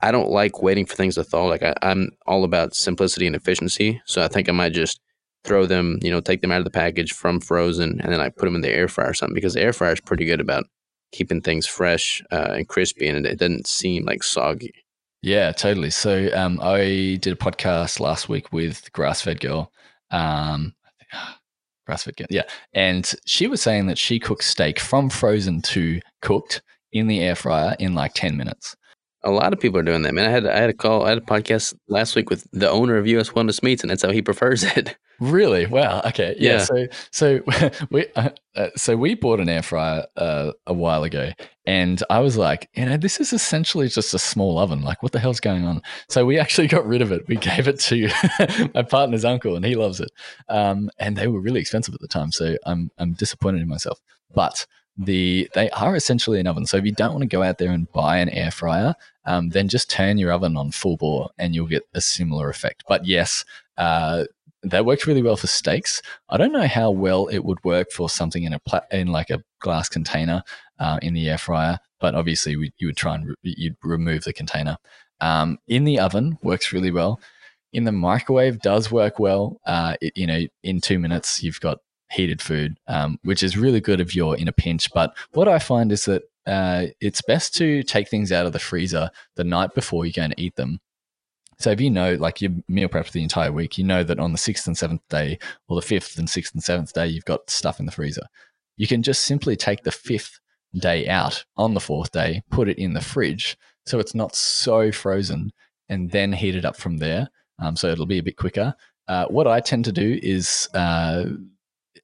i 0.00 0.10
don't 0.10 0.30
like 0.30 0.62
waiting 0.62 0.86
for 0.86 0.94
things 0.94 1.14
to 1.14 1.24
thaw 1.24 1.44
like 1.44 1.62
I, 1.62 1.74
i'm 1.82 2.10
all 2.26 2.44
about 2.44 2.74
simplicity 2.74 3.26
and 3.26 3.36
efficiency 3.36 4.00
so 4.06 4.22
i 4.22 4.28
think 4.28 4.48
i 4.48 4.52
might 4.52 4.72
just 4.72 5.00
throw 5.44 5.66
them 5.66 5.98
you 6.02 6.10
know 6.10 6.20
take 6.20 6.40
them 6.40 6.52
out 6.52 6.58
of 6.58 6.64
the 6.64 6.70
package 6.70 7.12
from 7.12 7.40
frozen 7.40 8.00
and 8.00 8.12
then 8.12 8.20
i 8.20 8.28
put 8.28 8.46
them 8.46 8.54
in 8.54 8.62
the 8.62 8.70
air 8.70 8.88
fryer 8.88 9.10
or 9.10 9.14
something 9.14 9.34
because 9.34 9.54
the 9.54 9.60
air 9.60 9.72
fryer 9.72 9.92
is 9.92 10.00
pretty 10.00 10.24
good 10.24 10.40
about 10.40 10.64
keeping 11.12 11.40
things 11.40 11.66
fresh 11.66 12.22
uh, 12.32 12.54
and 12.56 12.68
crispy 12.68 13.06
and 13.06 13.24
it 13.24 13.38
doesn't 13.38 13.68
seem 13.68 14.04
like 14.04 14.24
soggy. 14.24 14.72
Yeah 15.22 15.52
totally 15.52 15.90
so 15.90 16.30
um, 16.34 16.58
i 16.62 17.18
did 17.20 17.32
a 17.32 17.36
podcast 17.36 18.00
last 18.00 18.28
week 18.28 18.52
with 18.52 18.92
grass-fed 18.92 19.40
girl 19.40 19.70
um, 20.10 20.74
Yeah. 22.30 22.44
And 22.72 23.10
she 23.26 23.46
was 23.46 23.60
saying 23.60 23.86
that 23.86 23.98
she 23.98 24.18
cooks 24.18 24.46
steak 24.46 24.80
from 24.80 25.10
frozen 25.10 25.62
to 25.62 26.00
cooked 26.22 26.62
in 26.92 27.06
the 27.08 27.20
air 27.20 27.34
fryer 27.34 27.76
in 27.78 27.94
like 27.94 28.14
10 28.14 28.36
minutes. 28.36 28.76
A 29.24 29.30
lot 29.30 29.52
of 29.52 29.60
people 29.60 29.78
are 29.78 29.82
doing 29.82 30.02
that, 30.02 30.14
man. 30.14 30.26
I 30.26 30.30
had 30.30 30.46
I 30.46 30.58
had 30.58 30.70
a 30.70 30.74
call, 30.74 31.04
I 31.04 31.10
had 31.10 31.18
a 31.18 31.22
podcast 31.22 31.74
last 31.88 32.14
week 32.14 32.30
with 32.30 32.46
the 32.52 32.70
owner 32.70 32.96
of 32.96 33.06
US 33.06 33.30
Wellness 33.30 33.62
Meats, 33.62 33.82
and 33.82 33.90
that's 33.90 34.02
how 34.02 34.10
he 34.10 34.22
prefers 34.22 34.62
it. 34.76 34.96
Really? 35.20 35.66
Wow. 35.66 36.02
Okay. 36.06 36.34
Yeah. 36.38 36.52
yeah. 36.52 36.58
So 36.58 36.86
so 37.10 37.40
we 37.90 38.06
uh, 38.16 38.30
uh, 38.56 38.68
so 38.76 38.96
we 38.96 39.14
bought 39.14 39.40
an 39.40 39.48
air 39.48 39.62
fryer 39.62 40.06
uh, 40.16 40.52
a 40.66 40.74
while 40.74 41.04
ago, 41.04 41.30
and 41.66 42.02
I 42.10 42.20
was 42.20 42.36
like, 42.36 42.68
you 42.74 42.84
know, 42.84 42.96
this 42.96 43.20
is 43.20 43.32
essentially 43.32 43.88
just 43.88 44.12
a 44.12 44.18
small 44.18 44.58
oven. 44.58 44.82
Like, 44.82 45.02
what 45.02 45.12
the 45.12 45.20
hell's 45.20 45.40
going 45.40 45.64
on? 45.64 45.82
So 46.08 46.26
we 46.26 46.38
actually 46.38 46.66
got 46.76 46.86
rid 46.86 47.02
of 47.02 47.12
it. 47.12 47.26
We 47.28 47.36
gave 47.36 47.68
it 47.68 47.80
to 47.80 48.08
my 48.74 48.82
partner's 48.82 49.24
uncle, 49.24 49.56
and 49.56 49.64
he 49.64 49.74
loves 49.74 50.00
it. 50.00 50.10
Um, 50.48 50.90
and 50.98 51.16
they 51.16 51.28
were 51.28 51.40
really 51.40 51.60
expensive 51.60 51.94
at 51.94 52.00
the 52.00 52.08
time, 52.08 52.32
so 52.32 52.56
I'm 52.66 52.90
I'm 52.98 53.12
disappointed 53.12 53.62
in 53.62 53.68
myself. 53.68 54.00
But 54.34 54.66
the 54.96 55.48
they 55.54 55.70
are 55.70 55.96
essentially 55.96 56.40
an 56.40 56.46
oven. 56.46 56.66
So 56.66 56.76
if 56.76 56.84
you 56.84 56.92
don't 56.92 57.12
want 57.12 57.22
to 57.22 57.36
go 57.36 57.42
out 57.42 57.58
there 57.58 57.72
and 57.72 57.90
buy 57.92 58.18
an 58.18 58.28
air 58.28 58.50
fryer, 58.50 58.94
um, 59.24 59.50
then 59.50 59.68
just 59.68 59.90
turn 59.90 60.18
your 60.18 60.32
oven 60.32 60.56
on 60.56 60.70
full 60.70 60.96
bore, 60.96 61.30
and 61.38 61.54
you'll 61.54 61.66
get 61.66 61.86
a 61.94 62.00
similar 62.00 62.48
effect. 62.48 62.84
But 62.88 63.06
yes. 63.06 63.44
Uh, 63.76 64.24
that 64.64 64.86
works 64.86 65.06
really 65.06 65.22
well 65.22 65.36
for 65.36 65.46
steaks. 65.46 66.00
I 66.30 66.36
don't 66.36 66.52
know 66.52 66.66
how 66.66 66.90
well 66.90 67.26
it 67.26 67.44
would 67.44 67.62
work 67.64 67.90
for 67.90 68.08
something 68.08 68.44
in 68.44 68.54
a 68.54 68.58
pla- 68.58 68.86
in 68.90 69.08
like 69.08 69.30
a 69.30 69.44
glass 69.60 69.88
container 69.88 70.42
uh, 70.78 70.98
in 71.02 71.14
the 71.14 71.28
air 71.28 71.38
fryer, 71.38 71.78
but 72.00 72.14
obviously 72.14 72.56
we, 72.56 72.72
you 72.78 72.88
would 72.88 72.96
try 72.96 73.14
and 73.14 73.28
re- 73.28 73.34
you'd 73.42 73.76
remove 73.82 74.24
the 74.24 74.32
container. 74.32 74.78
Um, 75.20 75.58
in 75.68 75.84
the 75.84 76.00
oven 76.00 76.38
works 76.42 76.72
really 76.72 76.90
well. 76.90 77.20
In 77.72 77.84
the 77.84 77.92
microwave 77.92 78.60
does 78.60 78.90
work 78.90 79.18
well. 79.18 79.60
Uh, 79.66 79.96
it, 80.00 80.16
you 80.16 80.26
know, 80.26 80.46
in 80.62 80.80
two 80.80 80.98
minutes 80.98 81.42
you've 81.42 81.60
got 81.60 81.78
heated 82.10 82.42
food, 82.42 82.78
um, 82.86 83.18
which 83.22 83.42
is 83.42 83.56
really 83.56 83.80
good 83.80 84.00
if 84.00 84.14
you're 84.14 84.36
in 84.36 84.48
a 84.48 84.52
pinch. 84.52 84.92
But 84.92 85.14
what 85.32 85.48
I 85.48 85.58
find 85.58 85.92
is 85.92 86.04
that 86.04 86.22
uh, 86.46 86.86
it's 87.00 87.22
best 87.22 87.54
to 87.56 87.82
take 87.82 88.08
things 88.08 88.30
out 88.30 88.46
of 88.46 88.52
the 88.52 88.58
freezer 88.58 89.10
the 89.36 89.44
night 89.44 89.74
before 89.74 90.04
you're 90.04 90.12
going 90.12 90.30
to 90.30 90.40
eat 90.40 90.56
them 90.56 90.80
so 91.58 91.70
if 91.70 91.80
you 91.80 91.90
know, 91.90 92.14
like 92.14 92.40
your 92.40 92.52
meal 92.68 92.88
prep 92.88 93.06
for 93.06 93.12
the 93.12 93.22
entire 93.22 93.52
week, 93.52 93.78
you 93.78 93.84
know 93.84 94.02
that 94.02 94.18
on 94.18 94.32
the 94.32 94.38
sixth 94.38 94.66
and 94.66 94.76
seventh 94.76 95.02
day, 95.08 95.38
or 95.68 95.76
the 95.76 95.86
fifth 95.86 96.18
and 96.18 96.28
sixth 96.28 96.54
and 96.54 96.62
seventh 96.62 96.92
day, 96.92 97.06
you've 97.06 97.24
got 97.24 97.48
stuff 97.48 97.80
in 97.80 97.86
the 97.86 97.92
freezer. 97.92 98.26
You 98.76 98.86
can 98.86 99.02
just 99.02 99.24
simply 99.24 99.56
take 99.56 99.84
the 99.84 99.92
fifth 99.92 100.40
day 100.74 101.06
out 101.08 101.44
on 101.56 101.74
the 101.74 101.80
fourth 101.80 102.10
day, 102.10 102.42
put 102.50 102.68
it 102.68 102.78
in 102.78 102.94
the 102.94 103.00
fridge, 103.00 103.56
so 103.86 103.98
it's 103.98 104.14
not 104.14 104.34
so 104.34 104.90
frozen, 104.90 105.52
and 105.88 106.10
then 106.10 106.32
heat 106.32 106.56
it 106.56 106.64
up 106.64 106.76
from 106.76 106.98
there. 106.98 107.28
Um, 107.60 107.76
so 107.76 107.88
it'll 107.88 108.06
be 108.06 108.18
a 108.18 108.22
bit 108.22 108.36
quicker. 108.36 108.74
Uh, 109.06 109.26
what 109.26 109.46
I 109.46 109.60
tend 109.60 109.84
to 109.84 109.92
do 109.92 110.18
is, 110.22 110.68
uh, 110.74 111.24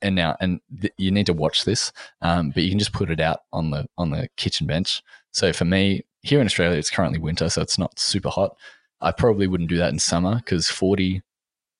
and 0.02 0.14
now, 0.14 0.36
and 0.40 0.60
th- 0.80 0.94
you 0.96 1.10
need 1.10 1.26
to 1.26 1.32
watch 1.32 1.64
this, 1.64 1.92
um, 2.22 2.50
but 2.50 2.62
you 2.62 2.70
can 2.70 2.78
just 2.78 2.92
put 2.92 3.10
it 3.10 3.20
out 3.20 3.40
on 3.52 3.70
the 3.70 3.86
on 3.98 4.10
the 4.10 4.28
kitchen 4.36 4.66
bench. 4.66 5.02
So 5.32 5.52
for 5.52 5.64
me, 5.64 6.04
here 6.22 6.40
in 6.40 6.46
Australia, 6.46 6.78
it's 6.78 6.90
currently 6.90 7.18
winter, 7.18 7.48
so 7.48 7.62
it's 7.62 7.78
not 7.78 7.98
super 7.98 8.28
hot. 8.28 8.56
I 9.00 9.12
probably 9.12 9.46
wouldn't 9.46 9.70
do 9.70 9.78
that 9.78 9.92
in 9.92 9.98
summer 9.98 10.36
because 10.36 10.68
40 10.68 11.22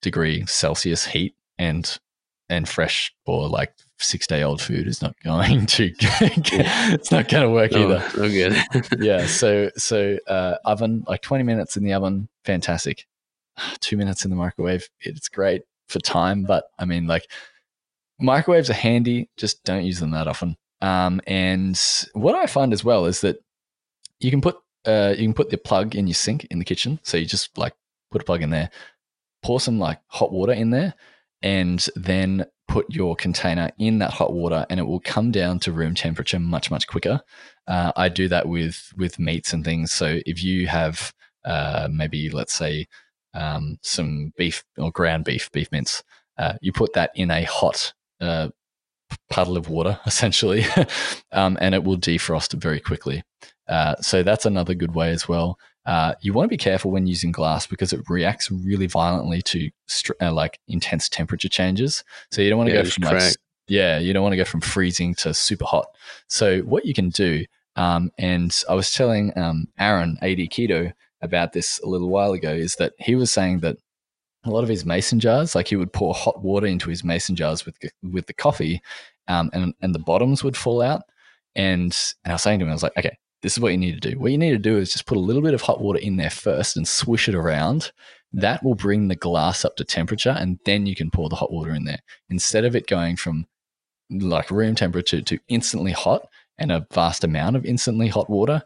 degree 0.01 0.45
Celsius 0.47 1.05
heat 1.05 1.35
and 1.57 1.99
and 2.49 2.67
fresh 2.67 3.13
or 3.25 3.47
like 3.47 3.73
six 3.97 4.27
day 4.27 4.43
old 4.43 4.61
food 4.61 4.87
is 4.87 5.01
not 5.01 5.15
going 5.23 5.65
to 5.65 5.93
it's 5.99 7.11
not 7.11 7.29
going 7.29 7.43
to 7.43 7.49
work 7.49 7.71
oh, 7.73 7.83
either. 7.83 8.03
Oh, 8.17 8.29
good. 8.29 8.57
yeah. 8.99 9.25
So 9.25 9.69
so 9.77 10.17
uh, 10.27 10.55
oven 10.65 11.03
like 11.07 11.21
20 11.21 11.43
minutes 11.43 11.77
in 11.77 11.83
the 11.83 11.93
oven, 11.93 12.27
fantastic. 12.43 13.07
Two 13.79 13.97
minutes 13.97 14.25
in 14.25 14.31
the 14.31 14.37
microwave, 14.37 14.89
it's 14.99 15.29
great 15.29 15.63
for 15.87 15.99
time, 15.99 16.43
but 16.43 16.65
I 16.79 16.85
mean 16.85 17.07
like 17.07 17.27
microwaves 18.21 18.69
are 18.69 18.73
handy. 18.73 19.29
Just 19.37 19.63
don't 19.63 19.83
use 19.83 19.99
them 19.99 20.11
that 20.11 20.27
often. 20.27 20.55
Um, 20.81 21.21
and 21.27 21.79
what 22.13 22.35
I 22.35 22.47
find 22.47 22.73
as 22.73 22.83
well 22.83 23.05
is 23.05 23.21
that 23.21 23.43
you 24.19 24.31
can 24.31 24.41
put 24.41 24.57
uh, 24.85 25.13
you 25.15 25.25
can 25.25 25.33
put 25.33 25.49
the 25.51 25.57
plug 25.57 25.95
in 25.95 26.07
your 26.07 26.15
sink 26.15 26.45
in 26.45 26.59
the 26.59 26.65
kitchen. 26.65 26.99
So 27.03 27.17
you 27.17 27.25
just 27.25 27.57
like 27.57 27.73
put 28.11 28.21
a 28.21 28.25
plug 28.25 28.41
in 28.41 28.49
there, 28.49 28.71
pour 29.43 29.59
some 29.59 29.79
like 29.79 29.99
hot 30.07 30.31
water 30.31 30.53
in 30.53 30.71
there, 30.71 30.95
and 31.41 31.85
then 31.95 32.45
put 32.67 32.89
your 32.89 33.15
container 33.15 33.71
in 33.77 33.99
that 33.99 34.11
hot 34.11 34.33
water, 34.33 34.65
and 34.69 34.79
it 34.79 34.83
will 34.83 35.01
come 35.01 35.31
down 35.31 35.59
to 35.59 35.71
room 35.71 35.93
temperature 35.93 36.39
much 36.39 36.71
much 36.71 36.87
quicker. 36.87 37.21
Uh, 37.67 37.91
I 37.95 38.09
do 38.09 38.27
that 38.29 38.47
with 38.47 38.91
with 38.97 39.19
meats 39.19 39.53
and 39.53 39.63
things. 39.63 39.91
So 39.91 40.19
if 40.25 40.43
you 40.43 40.67
have 40.67 41.13
uh, 41.45 41.87
maybe 41.91 42.29
let's 42.29 42.53
say 42.53 42.87
um, 43.33 43.77
some 43.83 44.33
beef 44.37 44.63
or 44.77 44.91
ground 44.91 45.25
beef 45.25 45.51
beef 45.51 45.71
mince, 45.71 46.03
uh, 46.37 46.53
you 46.61 46.71
put 46.71 46.93
that 46.93 47.11
in 47.15 47.29
a 47.29 47.43
hot 47.43 47.93
uh, 48.21 48.49
puddle 49.29 49.57
of 49.57 49.69
water 49.69 49.99
essentially, 50.05 50.63
um, 51.31 51.57
and 51.61 51.75
it 51.75 51.83
will 51.83 51.97
defrost 51.97 52.53
very 52.53 52.79
quickly. 52.79 53.23
Uh, 53.67 53.95
so 54.01 54.23
that's 54.23 54.45
another 54.45 54.73
good 54.73 54.95
way 54.95 55.11
as 55.11 55.27
well. 55.27 55.57
uh, 55.85 56.13
you 56.21 56.33
want 56.33 56.45
to 56.45 56.49
be 56.49 56.57
careful 56.57 56.91
when 56.91 57.07
using 57.07 57.31
glass 57.31 57.65
because 57.67 57.93
it 57.93 58.01
reacts 58.09 58.51
really 58.51 58.87
violently 58.87 59.41
to 59.41 59.69
uh, 60.21 60.31
like 60.31 60.59
intense 60.67 61.09
temperature 61.09 61.49
changes. 61.49 62.03
So 62.31 62.41
you 62.41 62.49
don't 62.49 62.57
want 62.59 62.67
to 62.67 62.71
Yeah, 62.71 62.83
go 62.83 62.83
from 62.83 63.03
like, 63.03 63.37
yeah, 63.67 63.97
you 63.99 64.13
don't 64.13 64.23
want 64.23 64.33
to 64.33 64.37
go 64.37 64.45
from 64.45 64.61
freezing 64.61 65.15
to 65.15 65.33
super 65.33 65.65
hot. 65.65 65.87
So 66.27 66.59
what 66.61 66.85
you 66.85 66.93
can 66.93 67.09
do, 67.09 67.45
um, 67.75 68.11
and 68.17 68.55
I 68.69 68.75
was 68.75 68.93
telling 68.93 69.37
um, 69.37 69.67
Aaron 69.79 70.17
AD 70.21 70.37
Keto 70.37 70.93
about 71.21 71.53
this 71.53 71.79
a 71.83 71.87
little 71.87 72.09
while 72.09 72.33
ago, 72.33 72.51
is 72.53 72.75
that 72.75 72.93
he 72.99 73.15
was 73.15 73.31
saying 73.31 73.59
that 73.61 73.77
a 74.43 74.49
lot 74.49 74.63
of 74.63 74.69
his 74.69 74.85
mason 74.85 75.19
jars, 75.19 75.55
like 75.55 75.67
he 75.67 75.75
would 75.75 75.93
pour 75.93 76.13
hot 76.13 76.41
water 76.41 76.67
into 76.67 76.89
his 76.89 77.03
mason 77.03 77.35
jars 77.35 77.65
with 77.65 77.77
with 78.03 78.25
the 78.27 78.33
coffee, 78.33 78.81
um, 79.27 79.49
and 79.53 79.73
and 79.81 79.93
the 79.95 79.99
bottoms 79.99 80.43
would 80.43 80.57
fall 80.57 80.81
out. 80.81 81.03
And 81.55 81.95
and 82.23 82.31
I 82.31 82.33
was 82.33 82.41
saying 82.41 82.59
to 82.59 82.65
him, 82.65 82.69
I 82.69 82.73
was 82.73 82.83
like, 82.83 82.97
okay, 82.97 83.17
this 83.41 83.53
is 83.53 83.59
what 83.59 83.71
you 83.71 83.77
need 83.77 84.01
to 84.01 84.11
do. 84.11 84.19
What 84.19 84.31
you 84.31 84.37
need 84.37 84.51
to 84.51 84.57
do 84.57 84.77
is 84.77 84.91
just 84.91 85.05
put 85.05 85.17
a 85.17 85.21
little 85.21 85.41
bit 85.41 85.53
of 85.53 85.61
hot 85.61 85.81
water 85.81 85.99
in 85.99 86.17
there 86.17 86.29
first 86.29 86.77
and 86.77 86.87
swish 86.87 87.27
it 87.27 87.35
around. 87.35 87.91
That 88.33 88.63
will 88.63 88.75
bring 88.75 89.07
the 89.07 89.15
glass 89.15 89.65
up 89.65 89.75
to 89.75 89.83
temperature, 89.83 90.35
and 90.37 90.59
then 90.65 90.85
you 90.85 90.95
can 90.95 91.11
pour 91.11 91.29
the 91.29 91.35
hot 91.35 91.51
water 91.51 91.73
in 91.73 91.83
there 91.83 91.99
instead 92.29 92.65
of 92.65 92.75
it 92.75 92.87
going 92.87 93.17
from 93.17 93.45
like 94.09 94.51
room 94.51 94.75
temperature 94.75 95.21
to 95.21 95.39
instantly 95.47 95.91
hot 95.91 96.25
and 96.57 96.71
a 96.71 96.85
vast 96.91 97.23
amount 97.23 97.55
of 97.55 97.65
instantly 97.65 98.07
hot 98.07 98.29
water. 98.29 98.61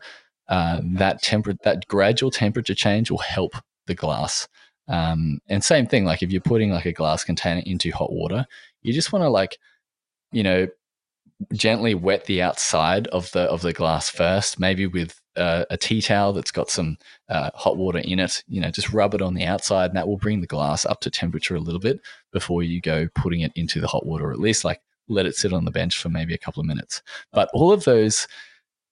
Uh, 0.47 0.79
that 0.83 1.21
temper 1.23 1.55
that 1.63 1.87
gradual 1.87 2.29
temperature 2.29 2.75
change 2.75 3.09
will 3.09 3.17
help 3.17 3.55
the 3.87 3.95
glass. 3.95 4.47
Um, 4.87 5.39
and 5.49 5.63
same 5.63 5.87
thing, 5.87 6.05
like 6.05 6.21
if 6.21 6.31
you're 6.31 6.41
putting 6.41 6.71
like 6.71 6.85
a 6.85 6.93
glass 6.93 7.23
container 7.23 7.61
into 7.65 7.91
hot 7.91 8.11
water, 8.11 8.45
you 8.81 8.93
just 8.93 9.11
want 9.11 9.23
to 9.23 9.29
like, 9.29 9.57
you 10.31 10.43
know, 10.43 10.67
gently 11.53 11.95
wet 11.95 12.25
the 12.25 12.41
outside 12.41 13.07
of 13.07 13.31
the 13.31 13.41
of 13.41 13.61
the 13.61 13.73
glass 13.73 14.09
first, 14.09 14.59
maybe 14.59 14.87
with 14.87 15.19
uh, 15.35 15.65
a 15.69 15.77
tea 15.77 16.01
towel 16.01 16.33
that's 16.33 16.51
got 16.51 16.69
some 16.69 16.97
uh, 17.29 17.49
hot 17.55 17.77
water 17.77 17.99
in 17.99 18.19
it. 18.19 18.43
You 18.47 18.61
know, 18.61 18.71
just 18.71 18.93
rub 18.93 19.13
it 19.13 19.21
on 19.21 19.33
the 19.33 19.45
outside, 19.45 19.87
and 19.87 19.97
that 19.97 20.07
will 20.07 20.17
bring 20.17 20.41
the 20.41 20.47
glass 20.47 20.85
up 20.85 21.01
to 21.01 21.09
temperature 21.09 21.55
a 21.55 21.59
little 21.59 21.79
bit 21.79 21.99
before 22.31 22.63
you 22.63 22.79
go 22.79 23.07
putting 23.15 23.41
it 23.41 23.51
into 23.55 23.81
the 23.81 23.87
hot 23.87 24.05
water. 24.05 24.29
Or 24.29 24.31
at 24.31 24.39
least 24.39 24.63
like 24.63 24.81
let 25.07 25.25
it 25.25 25.35
sit 25.35 25.53
on 25.53 25.65
the 25.65 25.71
bench 25.71 25.97
for 25.97 26.09
maybe 26.09 26.33
a 26.33 26.39
couple 26.39 26.61
of 26.61 26.67
minutes. 26.67 27.01
But 27.31 27.49
all 27.53 27.71
of 27.71 27.83
those 27.83 28.27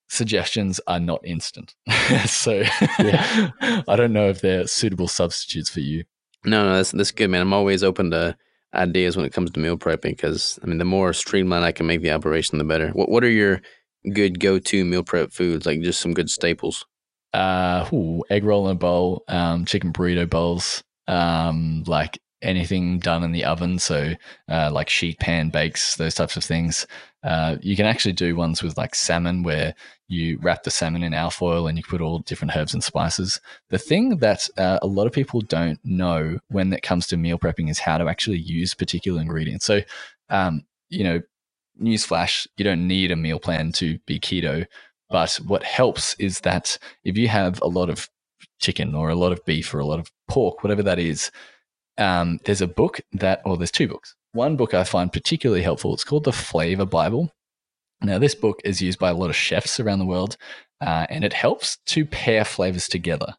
suggestions 0.10 0.80
are 0.88 1.00
not 1.00 1.22
instant, 1.26 1.76
so 2.26 2.64
Yeah. 3.00 3.50
I 3.88 3.96
don't 3.96 4.14
know 4.14 4.30
if 4.30 4.42
they're 4.42 4.68
suitable 4.68 5.08
substitutes 5.08 5.70
for 5.70 5.80
you. 5.80 6.04
No, 6.46 6.66
no, 6.66 6.76
that's 6.76 6.92
that's 6.92 7.12
good, 7.12 7.30
man. 7.30 7.42
I'm 7.42 7.54
always 7.54 7.84
open 7.84 8.12
to 8.12 8.36
ideas 8.74 9.16
when 9.16 9.26
it 9.26 9.34
comes 9.34 9.52
to 9.52 9.60
meal 9.60 9.78
prepping 9.78 10.12
because 10.12 10.60
I 10.64 10.66
mean, 10.68 10.78
the 10.78 10.86
more 10.86 11.14
streamlined 11.14 11.64
I 11.66 11.72
can 11.72 11.88
make 11.88 12.02
the 12.02 12.12
operation, 12.12 12.58
the 12.58 12.64
better. 12.64 12.90
What 12.90 13.10
What 13.10 13.24
are 13.24 13.30
your 13.30 13.62
good 14.14 14.40
go 14.40 14.60
to 14.60 14.86
meal 14.86 15.04
prep 15.04 15.32
foods? 15.32 15.66
Like 15.66 15.82
just 15.82 16.02
some 16.02 16.14
good 16.14 16.30
staples. 16.30 16.86
uh, 17.34 17.88
ooh, 17.94 18.24
egg 18.30 18.44
roll 18.44 18.68
in 18.70 18.76
a 18.76 18.80
bowl, 18.80 19.24
um, 19.28 19.66
chicken 19.66 19.92
burrito 19.94 20.30
bowls, 20.30 20.84
um, 21.08 21.84
like 21.88 22.20
anything 22.42 23.00
done 23.00 23.24
in 23.24 23.32
the 23.32 23.46
oven. 23.46 23.80
So, 23.80 24.14
uh, 24.50 24.70
like 24.72 24.90
sheet 24.90 25.20
pan 25.20 25.50
bakes, 25.50 25.96
those 25.96 26.14
types 26.16 26.36
of 26.38 26.44
things. 26.44 26.86
Uh, 27.24 27.56
you 27.62 27.76
can 27.76 27.86
actually 27.86 28.12
do 28.12 28.36
ones 28.36 28.62
with 28.62 28.78
like 28.78 28.94
salmon 28.94 29.44
where 29.44 29.74
you 30.08 30.38
wrap 30.42 30.64
the 30.64 30.72
salmon 30.72 31.04
in 31.04 31.14
alfoil 31.14 31.68
and 31.68 31.78
you 31.78 31.84
put 31.84 32.02
all 32.02 32.20
different 32.20 32.56
herbs 32.56 32.74
and 32.74 32.84
spices. 32.84 33.40
The 33.70 33.78
thing 33.78 34.18
that 34.18 34.50
uh, 34.58 34.80
a 34.82 34.88
lot 34.88 35.08
of 35.08 35.14
people 35.14 35.42
don't 35.42 35.80
know 35.86 36.40
when 36.50 36.74
it 36.74 36.84
comes 36.84 37.08
to 37.08 37.18
meal 37.18 37.40
prepping 37.40 37.70
is 37.70 37.80
how 37.80 37.98
to 37.98 38.08
actually 38.10 38.40
use 38.40 38.74
particular 38.74 39.22
ingredients. 39.22 39.66
So, 39.66 39.82
um, 40.30 40.66
you 40.90 41.04
know, 41.04 41.22
newsflash, 41.82 42.46
you 42.58 42.66
don't 42.66 42.88
need 42.88 43.12
a 43.12 43.16
meal 43.16 43.40
plan 43.40 43.72
to 43.74 43.98
be 44.06 44.20
keto. 44.20 44.66
But 45.10 45.36
what 45.46 45.64
helps 45.64 46.16
is 46.16 46.42
that 46.42 46.78
if 47.04 47.18
you 47.18 47.30
have 47.30 47.62
a 47.62 47.68
lot 47.68 47.90
of 47.90 48.10
chicken 48.60 48.96
or 48.96 49.10
a 49.10 49.16
lot 49.16 49.32
of 49.32 49.44
beef 49.46 49.74
or 49.74 49.80
a 49.80 49.86
lot 49.86 50.00
of 50.00 50.12
pork, 50.28 50.64
whatever 50.64 50.84
that 50.84 51.00
is, 51.00 51.32
um, 51.98 52.40
there's 52.46 52.62
a 52.62 52.68
book 52.68 53.00
that, 53.14 53.42
or 53.46 53.56
there's 53.56 53.72
two 53.72 53.88
books. 53.88 54.16
One 54.34 54.58
book 54.58 54.74
I 54.74 54.84
find 54.84 55.14
particularly 55.14 55.62
helpful. 55.62 55.94
It's 55.94 56.04
called 56.04 56.24
the 56.24 56.32
Flavor 56.32 56.88
Bible. 56.88 57.32
Now, 58.02 58.18
this 58.18 58.34
book 58.34 58.60
is 58.66 58.82
used 58.82 58.98
by 58.98 59.12
a 59.12 59.14
lot 59.14 59.30
of 59.30 59.36
chefs 59.36 59.80
around 59.80 60.00
the 60.00 60.06
world, 60.06 60.38
uh, 60.82 61.06
and 61.10 61.24
it 61.24 61.34
helps 61.34 61.78
to 61.86 62.04
pair 62.04 62.44
flavors 62.44 62.88
together. 62.88 63.36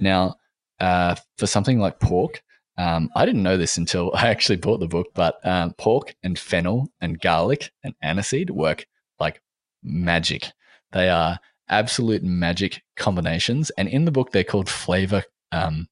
Now, 0.00 0.34
uh, 0.80 1.14
for 1.38 1.46
something 1.46 1.78
like 1.78 2.00
pork, 2.00 2.42
um, 2.76 3.08
I 3.14 3.24
didn't 3.24 3.44
know 3.44 3.56
this 3.56 3.76
until 3.76 4.10
I 4.14 4.28
actually 4.28 4.56
bought 4.56 4.80
the 4.80 4.88
book, 4.88 5.08
but 5.14 5.38
um, 5.46 5.74
pork 5.78 6.16
and 6.24 6.36
fennel 6.36 6.88
and 7.00 7.20
garlic 7.20 7.70
and 7.84 7.94
aniseed 8.02 8.50
work 8.50 8.86
like 9.20 9.40
magic. 9.84 10.48
They 10.90 11.08
are 11.08 11.38
absolute 11.68 12.24
magic 12.24 12.82
combinations. 12.96 13.70
And 13.78 13.88
in 13.88 14.06
the 14.06 14.10
book, 14.10 14.32
they're 14.32 14.42
called 14.42 14.68
flavor 14.68 15.22
um, 15.52 15.86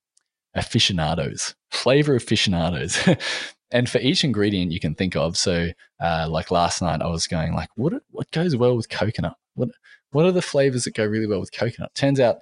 aficionados, 0.55 1.55
flavor 1.71 2.17
aficionados. 2.17 3.09
and 3.71 3.89
for 3.89 3.99
each 3.99 4.25
ingredient 4.25 4.73
you 4.73 4.81
can 4.81 4.95
think 4.95 5.17
of, 5.17 5.37
so 5.37 5.69
uh, 6.01 6.27
like 6.29 6.51
last 6.51 6.83
night, 6.83 7.03
I 7.03 7.09
was 7.09 7.27
going 7.27 7.55
like, 7.55 7.71
what 7.77 7.93
what 8.11 8.31
goes 8.31 8.57
well 8.57 8.77
with 8.77 8.89
coconut? 8.89 9.37
What 9.55 9.71
what 10.13 10.27
are 10.27 10.33
the 10.33 10.43
flavors 10.43 10.85
that 10.85 10.95
go 10.95 11.05
really 11.05 11.27
well 11.27 11.41
with 11.41 11.53
coconut? 11.53 11.95
Turns 11.95 12.21
out 12.21 12.39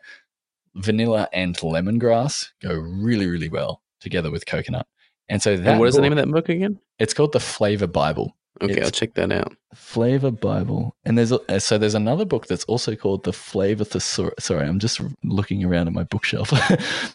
vanilla 0.74 1.28
and 1.32 1.56
lemongrass 1.56 2.50
go 2.62 2.74
really 2.74 3.26
really 3.26 3.48
well 3.48 3.82
together 4.00 4.30
with 4.30 4.46
coconut. 4.46 4.86
And 5.28 5.42
so 5.42 5.56
that 5.56 5.66
And 5.66 5.78
what 5.80 5.88
is 5.88 5.94
the 5.96 6.00
name 6.02 6.12
of 6.12 6.18
that 6.18 6.30
book 6.30 6.48
again? 6.48 6.78
It's 6.98 7.12
called 7.14 7.32
the 7.32 7.40
Flavor 7.40 7.86
Bible. 7.86 8.34
Okay, 8.60 8.72
It's- 8.72 8.86
I'll 8.86 8.90
check 8.90 9.14
that 9.14 9.30
out. 9.30 9.54
Flavor 9.74 10.30
Bible, 10.30 10.96
and 11.04 11.16
there's 11.18 11.30
a, 11.30 11.60
so 11.60 11.76
there's 11.78 11.94
another 11.94 12.24
book 12.24 12.46
that's 12.46 12.64
also 12.64 12.96
called 12.96 13.22
the 13.22 13.32
Flavor 13.32 13.84
Thesaurus. 13.84 14.32
Sorry, 14.44 14.66
I'm 14.66 14.78
just 14.78 15.00
looking 15.22 15.62
around 15.64 15.86
at 15.86 15.92
my 15.92 16.04
bookshelf. 16.04 16.52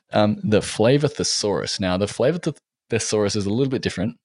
um, 0.13 0.39
the 0.43 0.61
Flavor 0.61 1.07
Thesaurus. 1.07 1.79
Now, 1.79 1.97
the 1.97 2.07
Flavor 2.07 2.37
Th- 2.37 2.55
Thesaurus 2.89 3.35
is 3.35 3.45
a 3.45 3.49
little 3.49 3.71
bit 3.71 3.81
different 3.81 4.17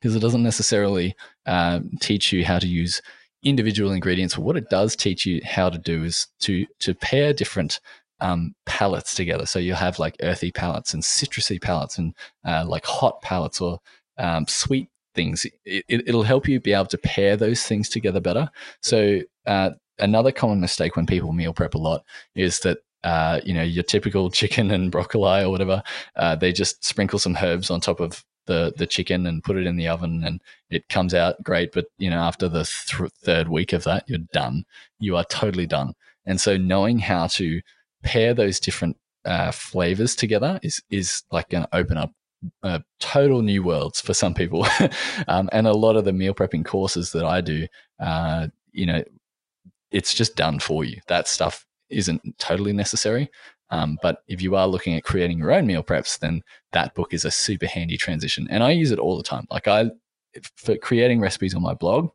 because 0.00 0.14
it 0.14 0.20
doesn't 0.20 0.42
necessarily 0.42 1.14
uh, 1.46 1.80
teach 2.00 2.32
you 2.32 2.44
how 2.44 2.58
to 2.58 2.66
use 2.66 3.02
individual 3.42 3.92
ingredients. 3.92 4.34
But 4.34 4.44
what 4.44 4.56
it 4.56 4.70
does 4.70 4.96
teach 4.96 5.26
you 5.26 5.40
how 5.44 5.70
to 5.70 5.78
do 5.78 6.04
is 6.04 6.26
to 6.40 6.66
to 6.80 6.94
pair 6.94 7.32
different 7.32 7.80
um, 8.20 8.54
palettes 8.66 9.14
together. 9.14 9.46
So 9.46 9.58
you'll 9.58 9.76
have 9.76 9.98
like 9.98 10.16
earthy 10.22 10.50
palettes 10.50 10.94
and 10.94 11.02
citrusy 11.02 11.60
palettes 11.60 11.98
and 11.98 12.14
uh, 12.44 12.64
like 12.66 12.84
hot 12.84 13.22
palettes 13.22 13.60
or 13.60 13.78
um, 14.18 14.46
sweet 14.48 14.88
things. 15.14 15.46
It, 15.64 16.12
will 16.12 16.22
help 16.22 16.48
you 16.48 16.60
be 16.60 16.72
able 16.72 16.86
to 16.86 16.98
pair 16.98 17.36
those 17.36 17.62
things 17.62 17.88
together 17.88 18.20
better. 18.20 18.50
So 18.82 19.20
uh, 19.46 19.70
another 19.98 20.32
common 20.32 20.60
mistake 20.60 20.96
when 20.96 21.06
people 21.06 21.32
meal 21.32 21.52
prep 21.52 21.74
a 21.74 21.78
lot 21.78 22.04
is 22.34 22.60
that 22.60 22.78
uh, 23.04 23.40
you 23.44 23.54
know 23.54 23.62
your 23.62 23.84
typical 23.84 24.30
chicken 24.40 24.70
and 24.70 24.90
broccoli 24.90 25.42
or 25.42 25.50
whatever, 25.50 25.82
uh, 26.16 26.36
they 26.36 26.52
just 26.52 26.84
sprinkle 26.84 27.18
some 27.18 27.36
herbs 27.40 27.70
on 27.70 27.80
top 27.80 28.00
of 28.00 28.24
the 28.46 28.72
the 28.76 28.86
chicken 28.86 29.26
and 29.26 29.44
put 29.44 29.56
it 29.56 29.66
in 29.66 29.76
the 29.76 29.88
oven 29.88 30.24
and 30.24 30.40
it 30.70 30.88
comes 30.88 31.14
out 31.14 31.42
great. 31.42 31.72
But 31.72 31.86
you 31.98 32.10
know 32.10 32.18
after 32.18 32.48
the 32.48 32.64
th- 32.64 33.10
third 33.22 33.48
week 33.48 33.72
of 33.72 33.84
that, 33.84 34.04
you're 34.08 34.18
done. 34.32 34.64
You 34.98 35.16
are 35.16 35.24
totally 35.24 35.66
done. 35.66 35.94
And 36.26 36.40
so 36.40 36.56
knowing 36.56 36.98
how 36.98 37.26
to 37.28 37.60
pair 38.02 38.34
those 38.34 38.60
different 38.60 38.96
uh, 39.24 39.50
flavors 39.50 40.16
together 40.16 40.58
is 40.62 40.82
is 40.90 41.22
like 41.30 41.48
going 41.50 41.64
to 41.64 41.76
open 41.76 41.96
up 41.96 42.12
uh, 42.62 42.78
total 43.00 43.42
new 43.42 43.62
worlds 43.62 44.00
for 44.00 44.14
some 44.14 44.34
people. 44.34 44.66
um, 45.28 45.48
and 45.52 45.66
a 45.66 45.72
lot 45.72 45.96
of 45.96 46.04
the 46.04 46.12
meal 46.12 46.34
prepping 46.34 46.64
courses 46.64 47.12
that 47.12 47.24
I 47.24 47.40
do, 47.40 47.66
uh, 48.00 48.48
you 48.72 48.86
know, 48.86 49.02
it's 49.90 50.14
just 50.14 50.36
done 50.36 50.58
for 50.58 50.84
you. 50.84 51.00
That 51.08 51.28
stuff 51.28 51.66
isn't 51.90 52.38
totally 52.38 52.72
necessary. 52.72 53.30
Um, 53.70 53.98
but 54.02 54.22
if 54.28 54.40
you 54.40 54.56
are 54.56 54.66
looking 54.66 54.94
at 54.96 55.04
creating 55.04 55.38
your 55.38 55.52
own 55.52 55.66
meal 55.66 55.82
preps, 55.82 56.18
then 56.18 56.42
that 56.72 56.94
book 56.94 57.12
is 57.12 57.24
a 57.24 57.30
super 57.30 57.66
handy 57.66 57.96
transition. 57.96 58.46
And 58.50 58.62
I 58.62 58.70
use 58.70 58.90
it 58.90 58.98
all 58.98 59.16
the 59.16 59.22
time. 59.22 59.46
Like 59.50 59.68
I, 59.68 59.90
for 60.56 60.76
creating 60.76 61.20
recipes 61.20 61.54
on 61.54 61.62
my 61.62 61.74
blog, 61.74 62.10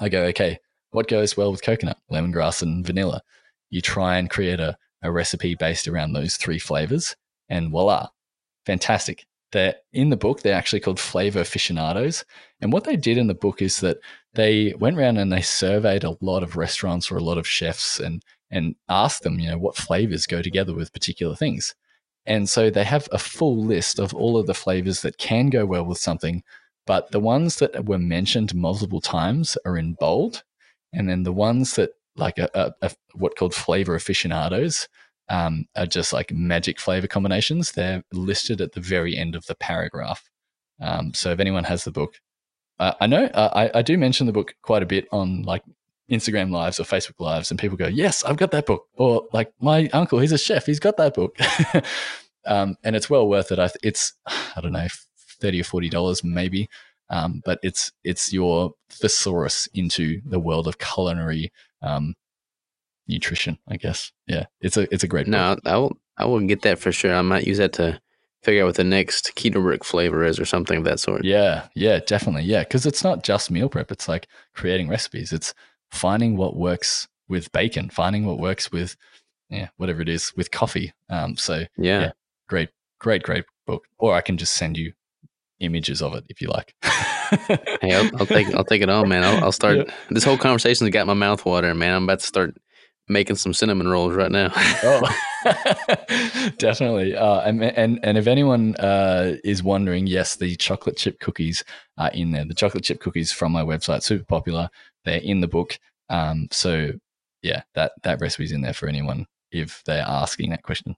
I 0.00 0.08
go, 0.08 0.22
okay, 0.24 0.58
what 0.92 1.08
goes 1.08 1.36
well 1.36 1.50
with 1.50 1.62
coconut, 1.62 1.98
lemongrass, 2.10 2.62
and 2.62 2.86
vanilla? 2.86 3.22
You 3.70 3.80
try 3.80 4.16
and 4.16 4.30
create 4.30 4.60
a, 4.60 4.76
a 5.02 5.12
recipe 5.12 5.54
based 5.54 5.88
around 5.88 6.12
those 6.12 6.36
three 6.36 6.58
flavors, 6.58 7.16
and 7.48 7.70
voila, 7.70 8.08
fantastic. 8.64 9.26
They're 9.52 9.74
in 9.92 10.08
the 10.08 10.16
book, 10.16 10.40
they're 10.40 10.54
actually 10.54 10.80
called 10.80 10.98
flavor 10.98 11.40
aficionados. 11.40 12.24
And 12.62 12.72
what 12.72 12.84
they 12.84 12.96
did 12.96 13.18
in 13.18 13.26
the 13.26 13.34
book 13.34 13.60
is 13.60 13.80
that 13.80 13.98
they 14.32 14.72
went 14.78 14.96
around 14.96 15.18
and 15.18 15.30
they 15.30 15.42
surveyed 15.42 16.04
a 16.04 16.16
lot 16.22 16.42
of 16.42 16.56
restaurants 16.56 17.10
or 17.10 17.18
a 17.18 17.22
lot 17.22 17.36
of 17.36 17.46
chefs 17.46 18.00
and 18.00 18.22
and 18.52 18.76
ask 18.88 19.22
them, 19.22 19.40
you 19.40 19.50
know, 19.50 19.58
what 19.58 19.76
flavors 19.76 20.26
go 20.26 20.42
together 20.42 20.74
with 20.74 20.92
particular 20.92 21.34
things. 21.34 21.74
And 22.26 22.48
so 22.48 22.70
they 22.70 22.84
have 22.84 23.08
a 23.10 23.18
full 23.18 23.64
list 23.64 23.98
of 23.98 24.14
all 24.14 24.36
of 24.36 24.46
the 24.46 24.54
flavors 24.54 25.02
that 25.02 25.18
can 25.18 25.50
go 25.50 25.66
well 25.66 25.84
with 25.84 25.98
something, 25.98 26.44
but 26.86 27.10
the 27.10 27.18
ones 27.18 27.56
that 27.56 27.86
were 27.86 27.98
mentioned 27.98 28.54
multiple 28.54 29.00
times 29.00 29.58
are 29.64 29.76
in 29.76 29.94
bold. 29.94 30.44
And 30.92 31.08
then 31.08 31.24
the 31.24 31.32
ones 31.32 31.74
that 31.74 31.90
like 32.16 32.38
a, 32.38 32.48
a, 32.54 32.72
a 32.82 32.90
what 33.14 33.36
called 33.36 33.54
flavor 33.54 33.94
aficionados 33.94 34.86
um, 35.28 35.64
are 35.76 35.86
just 35.86 36.12
like 36.12 36.30
magic 36.30 36.78
flavor 36.78 37.06
combinations. 37.06 37.72
They're 37.72 38.04
listed 38.12 38.60
at 38.60 38.72
the 38.72 38.80
very 38.80 39.16
end 39.16 39.34
of 39.34 39.46
the 39.46 39.54
paragraph. 39.54 40.30
Um, 40.80 41.14
so 41.14 41.30
if 41.30 41.40
anyone 41.40 41.64
has 41.64 41.84
the 41.84 41.90
book, 41.90 42.20
uh, 42.78 42.94
I 43.00 43.06
know 43.06 43.24
uh, 43.24 43.50
I, 43.54 43.78
I 43.78 43.82
do 43.82 43.96
mention 43.96 44.26
the 44.26 44.32
book 44.32 44.54
quite 44.62 44.82
a 44.82 44.86
bit 44.86 45.06
on 45.12 45.42
like 45.42 45.62
Instagram 46.10 46.50
lives 46.50 46.80
or 46.80 46.84
Facebook 46.84 47.20
lives, 47.20 47.50
and 47.50 47.60
people 47.60 47.76
go, 47.76 47.86
"Yes, 47.86 48.24
I've 48.24 48.36
got 48.36 48.50
that 48.50 48.66
book," 48.66 48.86
or 48.94 49.26
like 49.32 49.52
my 49.60 49.88
uncle, 49.92 50.18
he's 50.18 50.32
a 50.32 50.38
chef, 50.38 50.66
he's 50.66 50.80
got 50.80 50.96
that 50.96 51.14
book, 51.14 51.36
um, 52.46 52.76
and 52.84 52.96
it's 52.96 53.08
well 53.08 53.28
worth 53.28 53.52
it. 53.52 53.58
I, 53.58 53.70
it's 53.82 54.12
I 54.26 54.60
don't 54.60 54.72
know, 54.72 54.88
thirty 55.40 55.60
or 55.60 55.64
forty 55.64 55.88
dollars 55.88 56.22
maybe, 56.24 56.68
um, 57.10 57.42
but 57.44 57.58
it's 57.62 57.92
it's 58.04 58.32
your 58.32 58.74
thesaurus 58.90 59.68
into 59.74 60.20
the 60.24 60.40
world 60.40 60.66
of 60.66 60.78
culinary 60.78 61.52
um, 61.82 62.14
nutrition, 63.06 63.58
I 63.68 63.76
guess. 63.76 64.12
Yeah, 64.26 64.46
it's 64.60 64.76
a 64.76 64.92
it's 64.92 65.04
a 65.04 65.08
great. 65.08 65.26
No, 65.26 65.54
book. 65.54 65.62
I 65.66 65.76
will 65.76 65.96
I 66.16 66.24
will 66.24 66.40
get 66.40 66.62
that 66.62 66.78
for 66.78 66.92
sure. 66.92 67.14
I 67.14 67.22
might 67.22 67.46
use 67.46 67.58
that 67.58 67.74
to 67.74 68.00
figure 68.42 68.62
out 68.62 68.66
what 68.66 68.74
the 68.74 68.84
next 68.84 69.32
keto 69.36 69.62
brick 69.62 69.84
flavor 69.84 70.24
is 70.24 70.38
or 70.40 70.44
something 70.44 70.78
of 70.78 70.84
that 70.84 71.00
sort. 71.00 71.24
Yeah, 71.24 71.68
yeah, 71.74 72.00
definitely. 72.04 72.42
Yeah, 72.42 72.64
because 72.64 72.86
it's 72.86 73.04
not 73.04 73.22
just 73.22 73.50
meal 73.50 73.68
prep. 73.68 73.92
It's 73.92 74.08
like 74.08 74.26
creating 74.54 74.88
recipes. 74.88 75.32
It's 75.32 75.54
finding 75.92 76.36
what 76.36 76.56
works 76.56 77.06
with 77.28 77.52
bacon, 77.52 77.90
finding 77.90 78.26
what 78.26 78.38
works 78.38 78.72
with 78.72 78.96
yeah, 79.50 79.68
whatever 79.76 80.00
it 80.00 80.08
is 80.08 80.32
with 80.34 80.50
coffee. 80.50 80.92
Um, 81.10 81.36
so 81.36 81.66
yeah. 81.76 82.00
yeah, 82.00 82.12
great, 82.48 82.70
great, 82.98 83.22
great 83.22 83.44
book. 83.66 83.84
Or 83.98 84.14
I 84.14 84.22
can 84.22 84.38
just 84.38 84.54
send 84.54 84.78
you 84.78 84.92
images 85.60 86.02
of 86.02 86.14
it 86.14 86.24
if 86.28 86.40
you 86.40 86.48
like. 86.48 86.74
hey, 86.82 87.92
I'll, 87.94 88.10
I'll, 88.18 88.26
take 88.26 88.52
I'll 88.54 88.64
take 88.64 88.82
it 88.82 88.88
on, 88.88 89.08
man. 89.08 89.22
I'll, 89.24 89.44
I'll 89.44 89.52
start. 89.52 89.76
Yep. 89.76 89.90
This 90.10 90.24
whole 90.24 90.38
conversation's 90.38 90.90
got 90.90 91.06
my 91.06 91.14
mouth 91.14 91.44
watering, 91.44 91.78
man. 91.78 91.94
I'm 91.94 92.04
about 92.04 92.20
to 92.20 92.26
start 92.26 92.56
making 93.08 93.36
some 93.36 93.52
cinnamon 93.52 93.88
rolls 93.88 94.14
right 94.14 94.30
now. 94.30 94.50
oh, 94.54 95.02
definitely. 96.58 97.14
Uh, 97.14 97.40
and, 97.40 97.62
and 97.62 98.00
and 98.02 98.18
if 98.18 98.26
anyone 98.26 98.74
uh, 98.76 99.36
is 99.44 99.62
wondering, 99.62 100.06
yes, 100.06 100.36
the 100.36 100.56
chocolate 100.56 100.96
chip 100.96 101.20
cookies 101.20 101.64
are 101.98 102.10
in 102.10 102.32
there. 102.32 102.44
The 102.44 102.54
chocolate 102.54 102.84
chip 102.84 103.00
cookies 103.00 103.32
from 103.32 103.52
my 103.52 103.62
website, 103.62 104.02
super 104.02 104.24
popular. 104.24 104.70
They're 105.04 105.20
in 105.20 105.40
the 105.40 105.48
book. 105.48 105.78
Um, 106.08 106.48
so 106.50 106.92
yeah, 107.42 107.62
that 107.74 107.92
that 108.02 108.20
recipe's 108.20 108.52
in 108.52 108.62
there 108.62 108.74
for 108.74 108.88
anyone 108.88 109.26
if 109.50 109.82
they're 109.84 110.04
asking 110.06 110.50
that 110.50 110.62
question. 110.62 110.96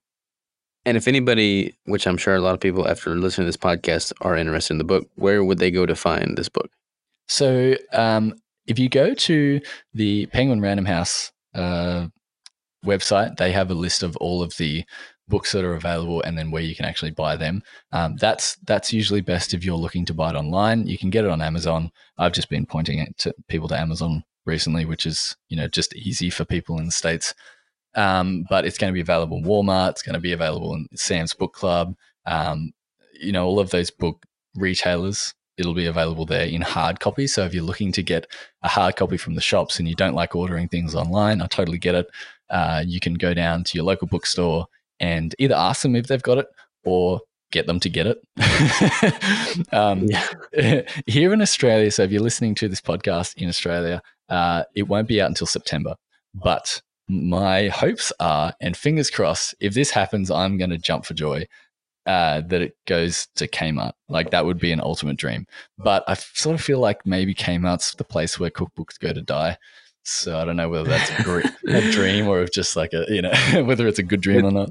And 0.87 0.97
if 0.97 1.09
anybody, 1.09 1.75
which 1.87 2.07
I'm 2.07 2.19
sure 2.19 2.35
a 2.35 2.41
lot 2.41 2.55
of 2.55 2.61
people 2.61 2.87
after 2.87 3.17
listening 3.17 3.47
to 3.47 3.49
this 3.49 3.57
podcast 3.57 4.13
are 4.21 4.37
interested 4.37 4.75
in 4.75 4.79
the 4.79 4.85
book, 4.85 5.09
where 5.15 5.43
would 5.43 5.59
they 5.59 5.71
go 5.71 5.87
to 5.87 5.95
find 5.95 6.37
this 6.37 6.51
book? 6.51 6.71
So 7.27 7.75
um, 7.93 8.35
if 8.67 8.79
you 8.79 8.91
go 8.91 9.15
to 9.15 9.61
the 9.95 10.27
Penguin 10.27 10.61
Random 10.61 10.85
House 10.85 11.33
uh, 11.55 12.09
website, 12.85 13.39
they 13.39 13.51
have 13.53 13.71
a 13.71 13.75
list 13.75 14.03
of 14.03 14.15
all 14.19 14.43
of 14.43 14.57
the 14.59 14.85
books 15.29 15.53
that 15.53 15.65
are 15.65 15.75
available 15.75 16.23
and 16.23 16.37
then 16.37 16.51
where 16.51 16.63
you 16.63 16.75
can 16.75 16.85
actually 16.85 17.11
buy 17.11 17.37
them. 17.37 17.63
Um, 17.93 18.17
that's 18.17 18.57
that's 18.65 18.93
usually 18.93 19.21
best 19.21 19.55
if 19.55 19.65
you're 19.65 19.77
looking 19.77 20.05
to 20.07 20.15
buy 20.15 20.31
it 20.31 20.37
online. 20.37 20.87
You 20.87 20.99
can 20.99 21.11
get 21.11 21.25
it 21.25 21.31
on 21.31 21.43
Amazon. 21.43 21.91
I've 22.19 22.33
just 22.33 22.51
been 22.51 22.67
pointing 22.67 22.99
it 22.99 23.17
to 23.19 23.35
people 23.49 23.69
to 23.69 23.79
Amazon 23.79 24.25
recently, 24.47 24.85
which 24.85 25.07
is 25.07 25.37
you 25.49 25.57
know 25.57 25.69
just 25.69 25.95
easy 25.95 26.31
for 26.31 26.45
people 26.45 26.79
in 26.79 26.87
the 26.87 26.93
states. 26.93 27.35
Um, 27.95 28.45
but 28.49 28.65
it's 28.65 28.79
going 28.79 28.93
to 28.93 28.95
be 28.95 29.01
available 29.01 29.39
in 29.39 29.45
Walmart. 29.45 29.91
It's 29.91 30.03
going 30.03 30.15
to 30.15 30.21
be 30.21 30.33
available 30.33 30.75
in 30.75 30.89
Sam's 30.95 31.33
Book 31.33 31.53
Club. 31.55 31.95
Um, 32.27 32.73
you 33.21 33.33
know 33.33 33.47
all 33.47 33.61
of 33.61 33.71
those 33.71 33.91
book 33.91 34.27
retailers 34.57 35.35
it'll 35.57 35.75
be 35.75 35.87
available 35.87 36.27
there 36.27 36.47
in 36.47 36.63
hard 36.63 37.01
copy. 37.01 37.27
So 37.27 37.45
if 37.45 37.55
you're 37.55 37.63
looking 37.63 37.93
to 37.93 38.03
get 38.03 38.27
a 38.63 38.69
hard 38.69 38.97
copy 38.97 39.17
from 39.17 39.35
the 39.35 39.41
shops 39.41 39.79
and 39.79 39.89
you 39.89 39.95
don't 39.95 40.15
like 40.15 40.35
ordering 40.35 40.69
things 40.69 40.95
online, 40.95 41.41
I 41.41 41.47
totally 41.47 41.79
get 41.79 41.95
it. 41.95 42.07
Uh, 42.51 42.83
you 42.85 43.01
can 43.01 43.15
go 43.15 43.35
down 43.35 43.65
to 43.65 43.79
your 43.79 43.85
local 43.85 44.09
bookstore 44.09 44.67
and 45.01 45.35
either 45.39 45.55
ask 45.55 45.83
them 45.83 45.97
if 45.97 46.07
they've 46.07 46.23
got 46.23 46.39
it 46.39 46.47
or 46.85 47.21
get 47.51 47.67
them 47.67 47.81
to 47.81 47.89
get 47.89 48.07
it. 48.07 49.69
um, 49.73 50.09
here 51.07 51.33
in 51.33 51.41
Australia, 51.41 51.91
so 51.91 52.03
if 52.03 52.11
you're 52.11 52.23
listening 52.23 52.55
to 52.57 52.69
this 52.69 52.81
podcast 52.81 53.37
in 53.37 53.49
Australia, 53.49 54.03
uh, 54.29 54.65
it 54.75 54.85
won't 54.85 55.09
be 55.09 55.21
out 55.21 55.29
until 55.29 55.47
September. 55.47 55.95
But 56.35 56.83
my 57.09 57.69
hopes 57.69 58.13
are, 58.19 58.55
and 58.61 58.77
fingers 58.77 59.11
crossed, 59.11 59.55
if 59.61 59.75
this 59.75 59.91
happens, 59.91 60.31
I'm 60.31 60.59
going 60.59 60.71
to 60.71 60.79
jump 60.79 61.05
for 61.05 61.15
joy 61.15 61.47
uh, 62.07 62.43
that 62.49 62.61
it 62.61 62.77
goes 62.87 63.29
to 63.37 63.49
Kmart. 63.49 63.93
Like 64.09 64.31
that 64.31 64.45
would 64.45 64.59
be 64.59 64.73
an 64.73 64.81
ultimate 64.81 65.17
dream. 65.17 65.47
But 65.79 66.05
I 66.09 66.15
sort 66.15 66.55
of 66.55 66.61
feel 66.61 66.79
like 66.79 67.07
maybe 67.07 67.35
Kmart's 67.35 67.95
the 67.95 68.05
place 68.05 68.39
where 68.39 68.51
cookbooks 68.51 68.99
go 68.99 69.13
to 69.13 69.23
die. 69.23 69.57
So 70.03 70.39
I 70.39 70.45
don't 70.45 70.57
know 70.57 70.69
whether 70.69 70.89
that's 70.89 71.11
a 71.11 71.93
dream 71.93 72.29
or 72.29 72.43
if 72.43 72.53
just 72.53 72.77
like 72.77 72.93
a 72.93 73.07
you 73.09 73.23
know 73.23 73.65
whether 73.65 73.87
it's 73.89 73.99
a 73.99 74.03
good 74.03 74.21
dream 74.21 74.45
or 74.45 74.51
not. 74.51 74.71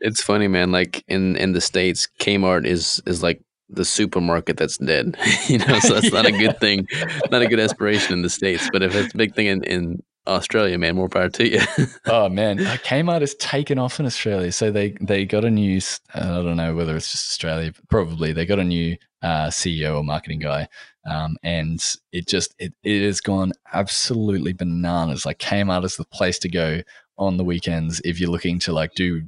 It's 0.00 0.22
funny, 0.22 0.48
man. 0.48 0.72
Like 0.72 1.04
in 1.08 1.36
in 1.36 1.52
the 1.52 1.60
states, 1.60 2.08
Kmart 2.20 2.66
is 2.66 3.02
is 3.06 3.22
like 3.22 3.42
the 3.68 3.84
supermarket 3.84 4.56
that's 4.56 4.78
dead. 4.78 5.16
you 5.48 5.58
know, 5.58 5.78
so 5.80 5.94
that's 5.94 6.12
not 6.12 6.26
a 6.26 6.32
good 6.32 6.58
thing, 6.60 6.86
not 7.30 7.42
a 7.42 7.46
good 7.46 7.60
aspiration 7.60 8.12
in 8.12 8.22
the 8.22 8.30
states. 8.30 8.68
But 8.72 8.82
if 8.82 8.94
it's 8.94 9.14
a 9.14 9.16
big 9.16 9.34
thing 9.34 9.46
in 9.46 9.64
in 9.64 10.02
Australia, 10.26 10.76
man, 10.78 10.96
more 10.96 11.08
power 11.08 11.28
to 11.28 11.48
you. 11.48 11.60
oh 12.06 12.28
man, 12.28 12.58
Kmart 12.58 13.20
has 13.20 13.34
taken 13.36 13.78
off 13.78 14.00
in 14.00 14.06
Australia. 14.06 14.52
So 14.52 14.70
they 14.70 14.90
they 15.00 15.24
got 15.24 15.44
a 15.44 15.50
new. 15.50 15.80
I 16.14 16.20
don't 16.20 16.56
know 16.56 16.74
whether 16.74 16.96
it's 16.96 17.12
just 17.12 17.30
Australia. 17.30 17.72
Probably 17.88 18.32
they 18.32 18.46
got 18.46 18.58
a 18.58 18.64
new 18.64 18.96
uh, 19.22 19.48
CEO 19.48 19.96
or 19.96 20.04
marketing 20.04 20.40
guy, 20.40 20.68
um, 21.08 21.36
and 21.42 21.82
it 22.12 22.26
just 22.26 22.54
it, 22.58 22.74
it 22.82 23.04
has 23.04 23.20
gone 23.20 23.52
absolutely 23.72 24.52
bananas. 24.52 25.24
Like 25.24 25.38
Kmart 25.38 25.84
is 25.84 25.96
the 25.96 26.04
place 26.04 26.38
to 26.40 26.48
go 26.48 26.82
on 27.18 27.36
the 27.36 27.44
weekends 27.44 28.00
if 28.04 28.20
you're 28.20 28.30
looking 28.30 28.58
to 28.58 28.72
like 28.72 28.92
do 28.94 29.22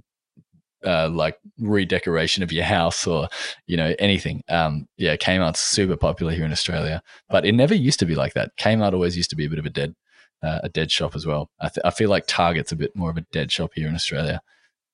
uh, 0.88 1.08
like 1.10 1.38
redecoration 1.58 2.42
of 2.42 2.50
your 2.50 2.64
house 2.64 3.06
or 3.06 3.28
you 3.66 3.76
know 3.76 3.94
anything. 3.98 4.42
Um, 4.48 4.88
yeah, 4.96 5.16
Kmart's 5.16 5.60
super 5.60 5.96
popular 5.96 6.32
here 6.32 6.46
in 6.46 6.52
Australia, 6.52 7.02
but 7.28 7.44
it 7.44 7.52
never 7.52 7.74
used 7.74 7.98
to 8.00 8.06
be 8.06 8.14
like 8.14 8.32
that. 8.34 8.56
Kmart 8.56 8.94
always 8.94 9.16
used 9.16 9.30
to 9.30 9.36
be 9.36 9.44
a 9.44 9.50
bit 9.50 9.58
of 9.58 9.66
a 9.66 9.70
dead 9.70 9.94
uh, 10.42 10.60
a 10.62 10.68
dead 10.68 10.90
shop 10.90 11.14
as 11.14 11.26
well. 11.26 11.50
I, 11.60 11.68
th- 11.68 11.84
I 11.84 11.90
feel 11.90 12.10
like 12.10 12.24
Target's 12.26 12.72
a 12.72 12.76
bit 12.76 12.96
more 12.96 13.10
of 13.10 13.16
a 13.16 13.26
dead 13.32 13.52
shop 13.52 13.72
here 13.74 13.88
in 13.88 13.94
Australia. 13.94 14.40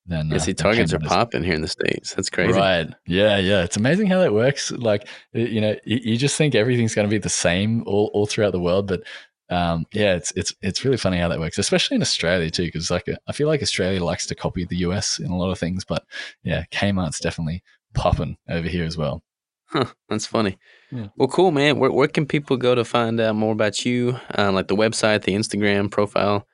Than, 0.07 0.31
yeah, 0.31 0.39
see, 0.39 0.53
uh, 0.53 0.57
Targets 0.57 0.93
are 0.93 0.99
popping 0.99 1.45
here 1.45 1.55
in 1.55 1.63
the 1.63 1.69
states. 1.69 2.13
That's 2.15 2.29
crazy, 2.29 2.59
right? 2.59 2.89
Yeah, 3.07 3.39
yeah. 3.39 3.63
It's 3.63 3.79
amazing 3.79 4.09
how 4.09 4.19
that 4.19 4.35
works. 4.35 4.71
Like, 4.71 5.09
you 5.33 5.63
know, 5.63 5.77
you, 5.85 5.99
you 6.03 6.17
just 6.19 6.37
think 6.37 6.55
everything's 6.55 6.95
going 6.95 7.09
to 7.09 7.11
be 7.11 7.17
the 7.17 7.31
same 7.31 7.83
all, 7.87 8.11
all 8.13 8.27
throughout 8.27 8.53
the 8.53 8.61
world, 8.61 8.87
but 8.87 9.03
um, 9.51 9.85
yeah, 9.93 10.15
it's 10.15 10.33
it's 10.37 10.55
it's 10.63 10.85
really 10.85 10.97
funny 10.97 11.19
how 11.19 11.29
that 11.29 11.41
works, 11.41 11.59
especially 11.59 11.97
in 11.97 12.03
Australia 12.03 12.51
too, 12.51 12.65
because 12.65 12.91
like 12.91 13.07
I 13.27 13.33
feel 13.33 13.49
like 13.49 13.63
Australia 13.63 14.03
likes 14.03 14.27
to 14.27 14.35
copy 14.35 14.65
the 14.65 14.79
US 14.79 15.19
in 15.19 15.31
a 15.31 15.37
lot 15.37 15.51
of 15.51 15.59
things, 15.59 15.85
but 15.85 16.05
yeah, 16.43 16.65
Kmart's 16.71 17.21
definitely 17.21 17.63
popping 17.95 18.37
over 18.49 18.69
here 18.69 18.85
as 18.85 18.97
well. 18.97 19.23
Huh, 19.67 19.87
that's 20.09 20.27
funny. 20.27 20.59
Yeah. 20.93 21.09
Well, 21.17 21.29
cool, 21.29 21.51
man. 21.51 21.79
Where, 21.79 21.91
where 21.91 22.09
can 22.09 22.27
people 22.27 22.57
go 22.57 22.75
to 22.75 22.85
find 22.85 23.21
out 23.21 23.35
more 23.35 23.53
about 23.53 23.85
you? 23.85 24.19
Uh, 24.37 24.53
like 24.53 24.69
the 24.69 24.77
website, 24.77 25.25
the 25.25 25.35
Instagram 25.35 25.91
profile, 25.91 26.47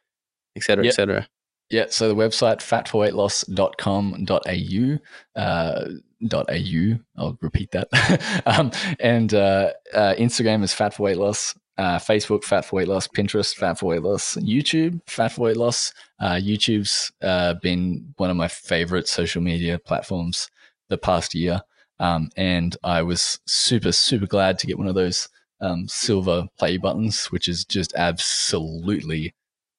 et 0.56 0.62
cetera, 0.62 0.84
yep. 0.84 0.92
et 0.92 0.94
cetera. 0.94 1.28
Yeah, 1.68 1.86
so 1.90 2.08
the 2.08 2.16
website 2.16 2.58
fatforweightloss.com.au 2.58 5.40
uh, 5.40 5.84
.au. 6.32 6.98
I'll 7.16 7.38
repeat 7.40 7.70
that. 7.70 8.42
um, 8.46 8.70
and 8.98 9.32
uh, 9.32 9.70
uh, 9.94 10.14
Instagram 10.18 10.62
is 10.62 10.74
fat 10.74 10.94
for 10.94 11.04
weight 11.04 11.16
loss. 11.16 11.54
Uh, 11.80 11.98
Facebook, 11.98 12.44
Fat 12.44 12.66
for 12.66 12.76
Weight 12.76 12.88
Loss, 12.88 13.08
Pinterest, 13.08 13.54
Fat 13.54 13.78
for 13.78 13.86
Weight 13.86 14.02
Loss, 14.02 14.34
YouTube, 14.36 15.00
Fat 15.06 15.32
for 15.32 15.46
Weight 15.46 15.56
Loss. 15.56 15.94
Uh, 16.20 16.34
YouTube's 16.34 17.10
uh, 17.22 17.54
been 17.62 18.12
one 18.18 18.28
of 18.28 18.36
my 18.36 18.48
favorite 18.48 19.08
social 19.08 19.40
media 19.40 19.78
platforms 19.78 20.50
the 20.90 20.98
past 20.98 21.34
year. 21.34 21.62
Um, 21.98 22.28
and 22.36 22.76
I 22.84 23.00
was 23.00 23.40
super, 23.46 23.92
super 23.92 24.26
glad 24.26 24.58
to 24.58 24.66
get 24.66 24.76
one 24.76 24.88
of 24.88 24.94
those 24.94 25.26
um, 25.62 25.88
silver 25.88 26.48
play 26.58 26.76
buttons, 26.76 27.24
which 27.32 27.48
is 27.48 27.64
just 27.64 27.94
absolutely, 27.94 29.34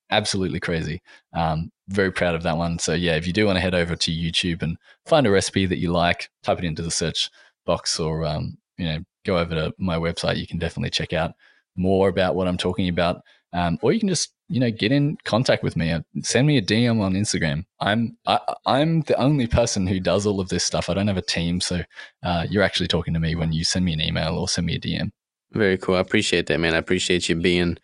absolutely 0.10 0.60
crazy. 0.60 1.04
Um, 1.34 1.70
very 1.88 2.12
proud 2.12 2.34
of 2.34 2.42
that 2.42 2.58
one. 2.58 2.80
So, 2.80 2.96
yeah, 2.96 3.16
if 3.16 3.28
you 3.28 3.34
do 3.34 3.46
want 3.46 3.58
to 3.58 3.62
head 3.62 3.76
over 3.76 3.96
to 3.96 4.12
YouTube 4.12 4.64
and 4.64 4.76
find 5.06 5.28
a 5.28 5.32
recipe 5.32 5.68
that 5.68 5.78
you 5.78 5.92
like, 5.92 6.32
type 6.42 6.58
it 6.58 6.66
into 6.66 6.82
the 6.82 6.90
search 6.90 7.30
box 7.68 8.00
or, 8.00 8.26
um, 8.26 8.58
you 8.80 8.86
know, 8.86 8.98
go 9.24 9.38
over 9.38 9.54
to 9.54 9.74
my 9.78 9.98
website. 9.98 10.38
You 10.38 10.48
can 10.48 10.58
definitely 10.58 10.90
check 10.90 11.14
out 11.14 11.34
more 11.76 12.10
about 12.10 12.36
what 12.36 12.48
I'm 12.48 12.58
talking 12.58 12.90
about. 12.90 13.22
Um, 13.54 13.78
or 13.82 13.92
you 13.92 14.00
can 14.00 14.10
just 14.10 14.34
you 14.48 14.60
know 14.60 14.72
get 14.72 14.92
in 14.92 15.18
contact 15.24 15.64
with 15.64 15.76
me. 15.76 15.92
Uh, 15.92 16.02
send 16.22 16.48
me 16.48 16.58
a 16.58 16.62
DM 16.62 17.02
on 17.02 17.14
Instagram. 17.14 17.66
I'm 17.80 18.18
I, 18.26 18.40
I'm 18.66 19.02
the 19.02 19.20
only 19.20 19.48
person 19.48 19.88
who 19.88 20.00
does 20.00 20.26
all 20.26 20.40
of 20.40 20.50
this 20.50 20.64
stuff. 20.64 20.90
I 20.90 20.94
don't 20.94 21.08
have 21.08 21.18
a 21.18 21.22
team, 21.22 21.62
so 21.62 21.82
uh, 22.24 22.46
you're 22.50 22.64
actually 22.64 22.88
talking 22.88 23.14
to 23.14 23.20
me 23.20 23.36
when 23.36 23.52
you 23.52 23.64
send 23.64 23.86
me 23.86 23.94
an 23.94 24.02
email 24.02 24.38
or 24.38 24.48
send 24.48 24.68
me 24.68 24.76
a 24.76 24.80
DM. 24.80 25.12
Very 25.54 25.78
cool. 25.78 25.96
I 25.96 26.00
appreciate 26.00 26.48
that, 26.48 26.60
man. 26.60 26.76
I 26.76 26.78
appreciate 26.78 27.28
you 27.28 27.36
being 27.36 27.78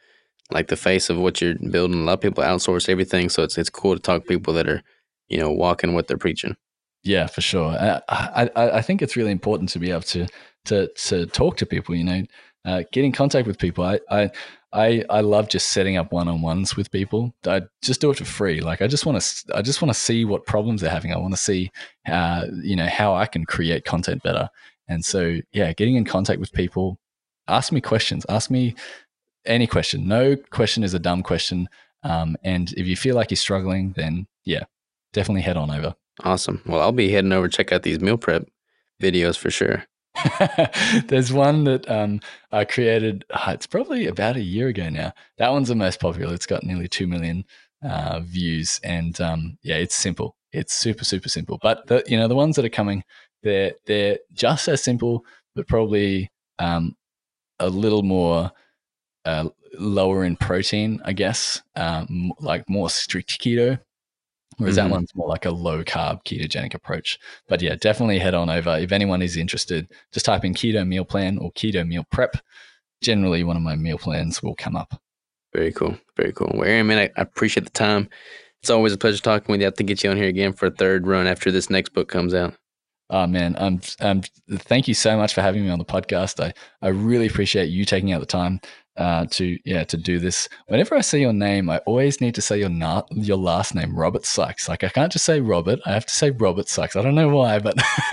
like 0.51 0.68
the 0.68 0.77
face 0.77 1.09
of 1.09 1.18
what 1.18 1.41
you're 1.41 1.55
building. 1.55 2.01
A 2.01 2.03
lot 2.03 2.14
of 2.14 2.22
people 2.22 2.43
outsource 2.43 2.89
everything, 2.89 3.30
so 3.30 3.43
it's 3.43 3.57
it's 3.57 3.69
cool 3.69 3.95
to 3.95 4.01
talk 4.01 4.23
to 4.23 4.27
people 4.27 4.53
that 4.53 4.69
are 4.69 4.84
you 5.27 5.38
know 5.38 5.51
walking 5.51 5.93
what 5.93 6.07
they're 6.07 6.18
preaching. 6.18 6.55
Yeah, 7.03 7.27
for 7.27 7.41
sure. 7.41 7.69
I, 7.69 8.01
I 8.09 8.49
I 8.55 8.81
think 8.81 9.01
it's 9.01 9.15
really 9.15 9.31
important 9.31 9.69
to 9.69 9.80
be 9.80 9.91
able 9.91 10.01
to 10.01 10.27
to 10.65 10.88
to 10.88 11.26
talk 11.27 11.57
to 11.57 11.65
people. 11.65 11.95
You 11.95 12.03
know, 12.03 12.23
uh, 12.68 12.84
get 12.91 13.06
in 13.06 13.14
contact 13.14 13.48
with 13.48 13.57
people. 13.57 13.84
I, 13.84 13.99
I 14.11 14.30
I 14.73 15.03
I 15.10 15.22
love 15.22 15.48
just 15.48 15.69
setting 15.69 15.95
up 15.95 16.11
one 16.11 16.27
on 16.27 16.41
ones 16.41 16.76
with 16.76 16.91
people. 16.91 17.34
I 17.48 17.61
just 17.81 18.02
do 18.02 18.11
it 18.11 18.18
for 18.18 18.26
free. 18.26 18.60
Like 18.60 18.81
I 18.81 18.88
just 18.88 19.06
want 19.06 19.22
to 19.22 19.56
I 19.56 19.61
just 19.61 19.81
want 19.81 19.94
to 19.94 19.99
see 19.99 20.26
what 20.26 20.45
problems 20.45 20.81
they're 20.81 20.91
having. 20.91 21.14
I 21.14 21.18
want 21.18 21.34
to 21.34 21.39
see 21.39 21.72
uh, 22.07 22.45
you 22.61 22.76
know 22.76 22.88
how 22.88 23.15
I 23.15 23.26
can 23.26 23.45
create 23.45 23.85
content 23.85 24.22
better. 24.22 24.49
And 24.89 25.03
so 25.03 25.38
yeah, 25.53 25.72
getting 25.73 25.95
in 25.95 26.03
contact 26.03 26.41
with 26.41 26.52
people, 26.52 26.99
ask 27.48 27.72
me 27.72 27.80
questions, 27.80 28.26
ask 28.27 28.52
me 28.52 28.76
any 29.45 29.65
question. 29.65 30.06
No 30.06 30.35
question 30.35 30.84
is 30.84 30.94
a 30.94 30.99
dumb 30.99 31.23
question. 31.23 31.69
Um, 32.03 32.35
and 32.44 32.73
if 32.73 32.85
you 32.85 32.98
feel 32.98 33.15
like 33.15 33.31
you're 33.31 33.38
struggling, 33.38 33.94
then 33.94 34.27
yeah, 34.44 34.65
definitely 35.14 35.41
head 35.41 35.57
on 35.57 35.72
over. 35.72 35.95
Awesome. 36.23 36.61
Well, 36.65 36.81
I'll 36.81 36.91
be 36.91 37.11
heading 37.11 37.31
over 37.31 37.48
check 37.48 37.72
out 37.72 37.84
these 37.84 38.02
meal 38.02 38.18
prep 38.18 38.48
videos 39.02 39.38
for 39.38 39.49
sure. 39.49 39.85
There's 41.07 41.31
one 41.34 41.64
that 41.65 41.89
um, 41.89 42.19
I 42.52 42.65
created. 42.65 43.26
Uh, 43.30 43.52
it's 43.53 43.68
probably 43.68 44.07
about 44.07 44.35
a 44.35 44.41
year 44.41 44.68
ago 44.68 44.89
now. 44.89 45.14
That 45.38 45.52
one's 45.52 45.69
the 45.69 45.76
most 45.76 45.99
popular. 45.99 46.34
It's 46.34 46.45
got 46.45 46.64
nearly 46.64 46.88
two 46.88 47.07
million 47.07 47.45
uh, 47.84 48.19
views, 48.22 48.80
and 48.84 49.19
um, 49.22 49.57
yeah, 49.64 49.76
it's 49.76 49.95
simple. 49.95 50.35
It's 50.52 50.73
super 50.73 51.03
super 51.06 51.30
simple. 51.30 51.60
But 51.61 51.88
the 51.88 52.03
you 52.07 52.18
know 52.18 52.27
the 52.27 52.35
ones 52.35 52.56
that 52.56 52.65
are 52.65 52.69
coming, 52.69 53.03
they're 53.44 53.73
they're 53.85 54.19
just 54.34 54.68
as 54.68 54.84
simple, 54.84 55.26
but 55.56 55.68
probably 55.68 56.31
um, 56.60 56.95
a 57.60 57.69
little 57.69 58.03
more 58.03 58.52
uh, 59.26 59.49
lower 59.77 60.23
in 60.23 60.35
protein, 60.35 61.02
I 61.06 61.14
guess, 61.14 61.61
um, 61.76 62.31
like 62.39 62.69
more 62.69 62.89
strict 62.89 63.39
keto. 63.41 63.80
Whereas 64.57 64.77
mm-hmm. 64.77 64.89
that 64.89 64.91
one's 64.93 65.15
more 65.15 65.27
like 65.27 65.45
a 65.45 65.51
low 65.51 65.84
carb 65.84 66.23
ketogenic 66.25 66.73
approach. 66.73 67.19
But 67.47 67.61
yeah, 67.61 67.75
definitely 67.75 68.19
head 68.19 68.34
on 68.34 68.49
over. 68.49 68.77
If 68.77 68.91
anyone 68.91 69.21
is 69.21 69.38
interested, 69.38 69.91
just 70.11 70.25
type 70.25 70.43
in 70.43 70.53
keto 70.53 70.85
meal 70.85 71.05
plan 71.05 71.38
or 71.38 71.51
keto 71.51 71.88
meal 71.88 72.05
prep. 72.11 72.38
Generally, 73.01 73.43
one 73.43 73.55
of 73.55 73.61
my 73.61 73.75
meal 73.75 73.99
plans 73.99 74.41
will 74.41 74.55
come 74.55 74.75
up. 74.75 74.99
Very 75.53 75.71
cool. 75.71 75.97
Very 76.15 76.34
cool. 76.34 76.51
Well, 76.53 76.67
Aaron, 76.67 76.88
man, 76.88 76.97
I, 76.97 77.19
I 77.19 77.21
appreciate 77.21 77.65
the 77.65 77.69
time. 77.69 78.09
It's 78.61 78.71
always 78.71 78.93
a 78.93 78.97
pleasure 78.97 79.21
talking 79.21 79.51
with 79.51 79.61
you. 79.61 79.65
I 79.65 79.69
have 79.69 79.75
to 79.75 79.84
get 79.84 80.03
you 80.03 80.09
on 80.09 80.17
here 80.17 80.27
again 80.27 80.53
for 80.53 80.65
a 80.65 80.71
third 80.71 81.05
run 81.05 81.27
after 81.27 81.51
this 81.51 81.69
next 81.69 81.93
book 81.93 82.09
comes 82.09 82.34
out. 82.34 82.55
Oh 83.09 83.25
man, 83.25 83.55
um, 83.57 83.79
um, 84.01 84.21
thank 84.51 84.88
you 84.88 84.93
so 84.93 85.15
much 85.15 85.34
for 85.34 85.41
having 85.41 85.63
me 85.63 85.69
on 85.69 85.79
the 85.79 85.85
podcast. 85.85 86.43
I, 86.43 86.53
I 86.81 86.89
really 86.89 87.27
appreciate 87.27 87.69
you 87.69 87.85
taking 87.85 88.11
out 88.11 88.19
the 88.19 88.25
time 88.25 88.59
uh, 88.98 89.26
to 89.32 89.57
yeah 89.64 89.84
to 89.84 89.98
do 89.98 90.19
this. 90.19 90.49
Whenever 90.68 90.95
I 90.95 91.02
say 91.02 91.22
your 91.22 91.34
name, 91.34 91.69
I 91.69 91.78
always 91.80 92.19
need 92.19 92.36
to 92.36 92.41
say 92.41 92.60
your 92.60 92.69
na- 92.69 93.03
your 93.11 93.38
last 93.38 93.76
name, 93.76 93.98
Robert 93.98 94.26
Sykes. 94.26 94.68
Like 94.68 94.84
I 94.84 94.90
can't 94.90 95.11
just 95.11 95.26
say 95.26 95.40
Robert; 95.40 95.80
I 95.86 95.94
have 95.94 96.06
to 96.06 96.14
say 96.14 96.32
Robert 96.32 96.68
Sykes. 96.68 96.95
I 96.95 97.02
don't 97.02 97.15
know 97.15 97.30
why, 97.30 97.60
but 97.60 97.76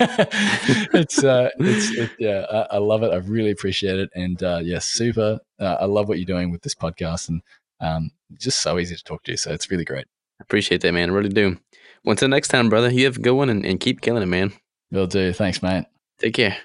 it's 0.93 1.23
uh, 1.23 1.49
it's 1.59 1.91
it, 1.91 2.11
yeah, 2.19 2.45
I, 2.51 2.75
I, 2.75 2.77
love 2.77 3.03
it. 3.03 3.11
I 3.11 3.17
really 3.17 3.51
appreciate 3.51 3.99
it, 3.99 4.09
and 4.15 4.41
uh, 4.43 4.59
yeah, 4.63 4.79
super. 4.79 5.39
Uh, 5.59 5.77
I 5.79 5.85
love 5.85 6.07
what 6.07 6.19
you're 6.19 6.25
doing 6.25 6.51
with 6.51 6.61
this 6.61 6.75
podcast, 6.75 7.29
and 7.29 7.41
um, 7.79 8.11
just 8.39 8.61
so 8.61 8.77
easy 8.79 8.95
to 8.95 9.03
talk 9.03 9.23
to. 9.23 9.37
So 9.37 9.51
it's 9.51 9.71
really 9.71 9.85
great. 9.85 10.05
Appreciate 10.39 10.81
that, 10.81 10.93
man. 10.93 11.09
I 11.09 11.13
really 11.13 11.29
do. 11.29 11.57
Well, 12.03 12.11
until 12.11 12.27
next 12.27 12.49
time, 12.49 12.69
brother. 12.69 12.91
You 12.91 13.05
have 13.05 13.17
a 13.17 13.21
good 13.21 13.33
one, 13.33 13.49
and, 13.49 13.65
and 13.65 13.79
keep 13.79 14.01
killing 14.01 14.23
it, 14.23 14.27
man. 14.27 14.53
Will 14.91 15.07
do. 15.07 15.33
Thanks, 15.33 15.63
mate. 15.63 15.85
Take 16.19 16.35
care. 16.35 16.57